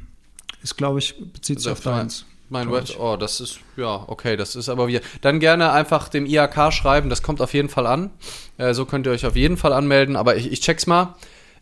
ist, 0.62 0.76
glaube 0.76 1.00
ich, 1.00 1.14
bezieht 1.32 1.60
sich 1.60 1.70
auf 1.70 1.80
deins. 1.80 2.24
Mein 2.52 2.70
Web, 2.70 2.84
oh, 2.98 3.16
das 3.16 3.40
ist, 3.40 3.60
ja, 3.78 4.04
okay, 4.08 4.36
das 4.36 4.56
ist 4.56 4.68
aber 4.68 4.86
wir. 4.86 5.00
Dann 5.22 5.40
gerne 5.40 5.72
einfach 5.72 6.10
dem 6.10 6.26
IAK 6.26 6.70
schreiben, 6.70 7.08
das 7.08 7.22
kommt 7.22 7.40
auf 7.40 7.54
jeden 7.54 7.70
Fall 7.70 7.86
an. 7.86 8.10
Äh, 8.58 8.74
so 8.74 8.84
könnt 8.84 9.06
ihr 9.06 9.12
euch 9.12 9.24
auf 9.24 9.36
jeden 9.36 9.56
Fall 9.56 9.72
anmelden, 9.72 10.16
aber 10.16 10.36
ich, 10.36 10.52
ich 10.52 10.60
check's 10.60 10.86
mal, 10.86 11.14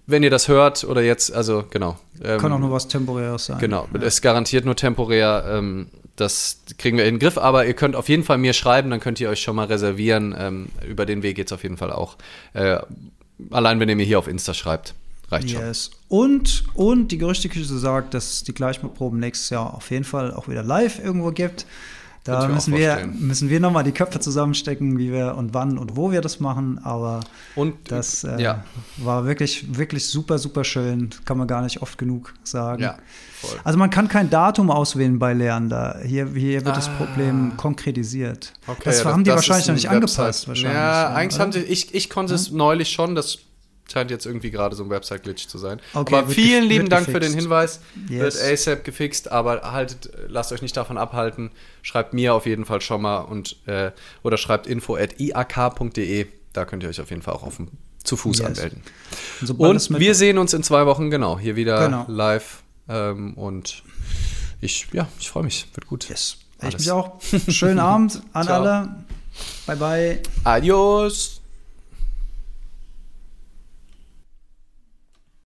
wenn 0.09 0.25
ihr 0.25 0.31
das 0.31 0.49
hört 0.49 0.83
oder 0.83 1.01
jetzt, 1.01 1.33
also 1.33 1.63
genau. 1.71 1.97
Ähm, 2.21 2.41
Kann 2.41 2.53
auch 2.53 2.59
nur 2.59 2.73
was 2.73 2.89
Temporäres 2.89 3.47
sein. 3.47 3.61
Genau, 3.61 3.87
ja. 3.95 4.03
ist 4.03 4.21
garantiert 4.21 4.65
nur 4.65 4.75
temporär. 4.75 5.45
Ähm, 5.47 5.91
das 6.17 6.63
kriegen 6.77 6.99
wir 6.99 7.05
in 7.05 7.15
den 7.15 7.21
Griff, 7.21 7.39
aber 7.39 7.67
ihr 7.67 7.75
könnt 7.75 7.95
auf 7.95 8.09
jeden 8.09 8.25
Fall 8.25 8.39
mir 8.39 8.53
schreiben, 8.53 8.91
dann 8.91 8.99
könnt 8.99 9.21
ihr 9.21 9.31
euch 9.31 9.41
schon 9.41 9.55
mal 9.55 9.67
reservieren. 9.67 10.35
Ähm, 10.37 10.71
über 10.89 11.07
den 11.07 11.23
Weg 11.23 11.37
geht's 11.37 11.53
auf 11.53 11.63
jeden 11.63 11.77
Fall 11.77 11.93
auch. 11.93 12.17
Äh, 12.53 12.79
allein 13.53 13.79
wenn 13.79 13.89
ihr 13.89 13.95
mir 13.95 14.05
hier 14.05 14.19
auf 14.19 14.27
Insta 14.27 14.55
schreibt. 14.55 14.95
Reicht 15.31 15.51
yes. 15.51 15.91
schon. 15.93 15.95
Und, 16.09 16.65
und 16.75 17.09
die 17.09 17.19
Gerüchteküche 17.19 17.65
sagt, 17.65 18.15
dass 18.15 18.31
es 18.33 18.45
die 18.45 18.55
Gleichproben 18.55 19.21
nächstes 19.21 19.51
Jahr 19.51 19.75
auf 19.75 19.91
jeden 19.91 20.05
Fall 20.05 20.35
auch 20.35 20.49
wieder 20.49 20.63
live 20.63 20.99
irgendwo 21.03 21.31
gibt. 21.31 21.67
Da 22.25 22.49
müssen 22.49 22.77
wir, 22.77 23.09
müssen 23.19 23.49
wir 23.49 23.61
nochmal 23.61 23.83
die 23.83 23.93
Köpfe 23.93 24.21
zusammenstecken, 24.21 24.99
wie 24.99 25.11
wir 25.11 25.37
und 25.37 25.55
wann 25.55 25.79
und 25.79 25.97
wo 25.97 26.13
wir 26.13 26.21
das 26.21 26.39
machen. 26.39 26.79
Aber 26.85 27.21
und, 27.57 27.91
das 27.91 28.25
äh, 28.25 28.41
ja. 28.41 28.65
war 28.99 29.25
wirklich, 29.25 29.77
wirklich 29.79 30.07
super, 30.07 30.39
super 30.39 30.63
schön. 30.63 31.09
Kann 31.25 31.39
man 31.39 31.49
gar 31.49 31.63
nicht 31.63 31.81
oft 31.81 31.97
genug 31.97 32.35
sagen. 32.45 32.83
Ja, 32.83 32.99
also 33.65 33.79
man 33.79 33.89
kann 33.89 34.09
kein 34.09 34.29
Datum 34.29 34.71
auswählen 34.71 35.19
bei 35.19 35.33
Leander. 35.33 36.01
Hier, 36.05 36.29
hier 36.35 36.65
wird 36.67 36.75
ah. 36.75 36.77
das 36.77 36.91
Problem 36.91 37.57
konkretisiert. 37.57 38.53
Okay, 38.67 38.83
das 38.85 39.03
haben 39.05 39.25
die 39.25 39.31
wahrscheinlich 39.31 39.69
noch 39.69 39.75
nicht 39.75 39.91
Website. 39.91 40.19
angepasst. 40.21 40.49
Wahrscheinlich, 40.49 40.75
ja, 40.75 41.15
eigentlich 41.15 41.41
haben 41.41 41.53
sie, 41.53 41.61
ich, 41.61 41.95
ich 41.95 42.11
konnte 42.11 42.35
es 42.35 42.51
neulich 42.51 42.91
schon, 42.91 43.15
das 43.15 43.39
scheint 43.93 44.11
jetzt 44.11 44.27
irgendwie 44.27 44.51
gerade 44.51 44.77
so 44.77 44.85
ein 44.85 44.91
Website-Glitch 44.91 45.49
zu 45.49 45.59
sein. 45.59 45.81
Okay, 45.95 46.15
aber 46.15 46.29
vielen 46.29 46.65
lieben 46.65 46.89
Dank 46.89 47.07
gefixt. 47.07 47.25
für 47.25 47.31
den 47.31 47.39
Hinweis. 47.39 47.81
Yes. 48.09 48.37
Wird 48.37 48.53
ASAP 48.53 48.85
gefixt, 48.85 49.31
aber 49.31 49.73
haltet, 49.73 50.11
lasst 50.29 50.53
euch 50.53 50.63
nicht 50.63 50.77
davon 50.77 50.99
abhalten. 50.99 51.51
Schreibt 51.83 52.15
mir 52.15 52.35
auf 52.35 52.47
jeden 52.47 52.65
Fall 52.65 52.81
schon 52.81 53.03
mal 53.03 53.21
und 53.21 53.57
äh, 53.67 53.93
oder 54.23 54.37
schreibt 54.37 54.67
info 54.67 54.97
at 54.97 55.19
iak.de. 55.19 56.27
Da 56.53 56.65
könnt 56.65 56.83
ihr 56.83 56.89
euch 56.89 57.01
auf 57.01 57.11
jeden 57.11 57.23
Fall 57.23 57.35
auch 57.35 57.43
auf 57.43 57.57
dem, 57.57 57.69
zu 58.03 58.17
Fuß 58.17 58.39
yes. 58.39 58.47
anmelden. 58.47 58.83
Und, 59.57 59.61
und 59.91 59.99
wir 59.99 60.15
sehen 60.15 60.39
uns 60.39 60.53
in 60.53 60.63
zwei 60.63 60.87
Wochen, 60.87 61.11
genau, 61.11 61.39
hier 61.39 61.57
wieder 61.57 61.87
genau. 61.87 62.05
live. 62.09 62.63
Ähm, 62.89 63.35
und 63.35 63.83
ich, 64.61 64.89
ja, 64.93 65.09
ich 65.19 65.31
freue 65.31 65.45
mich. 65.45 65.67
Wird 65.75 65.87
gut. 65.87 66.09
Yes. 66.09 66.37
Ich 66.69 66.79
mich 66.79 66.91
auch. 66.91 67.21
Schönen 67.49 67.79
Abend 67.79 68.21
an 68.33 68.49
alle. 68.49 68.95
Bye 69.67 69.77
bye. 69.77 70.23
Adios. 70.45 71.40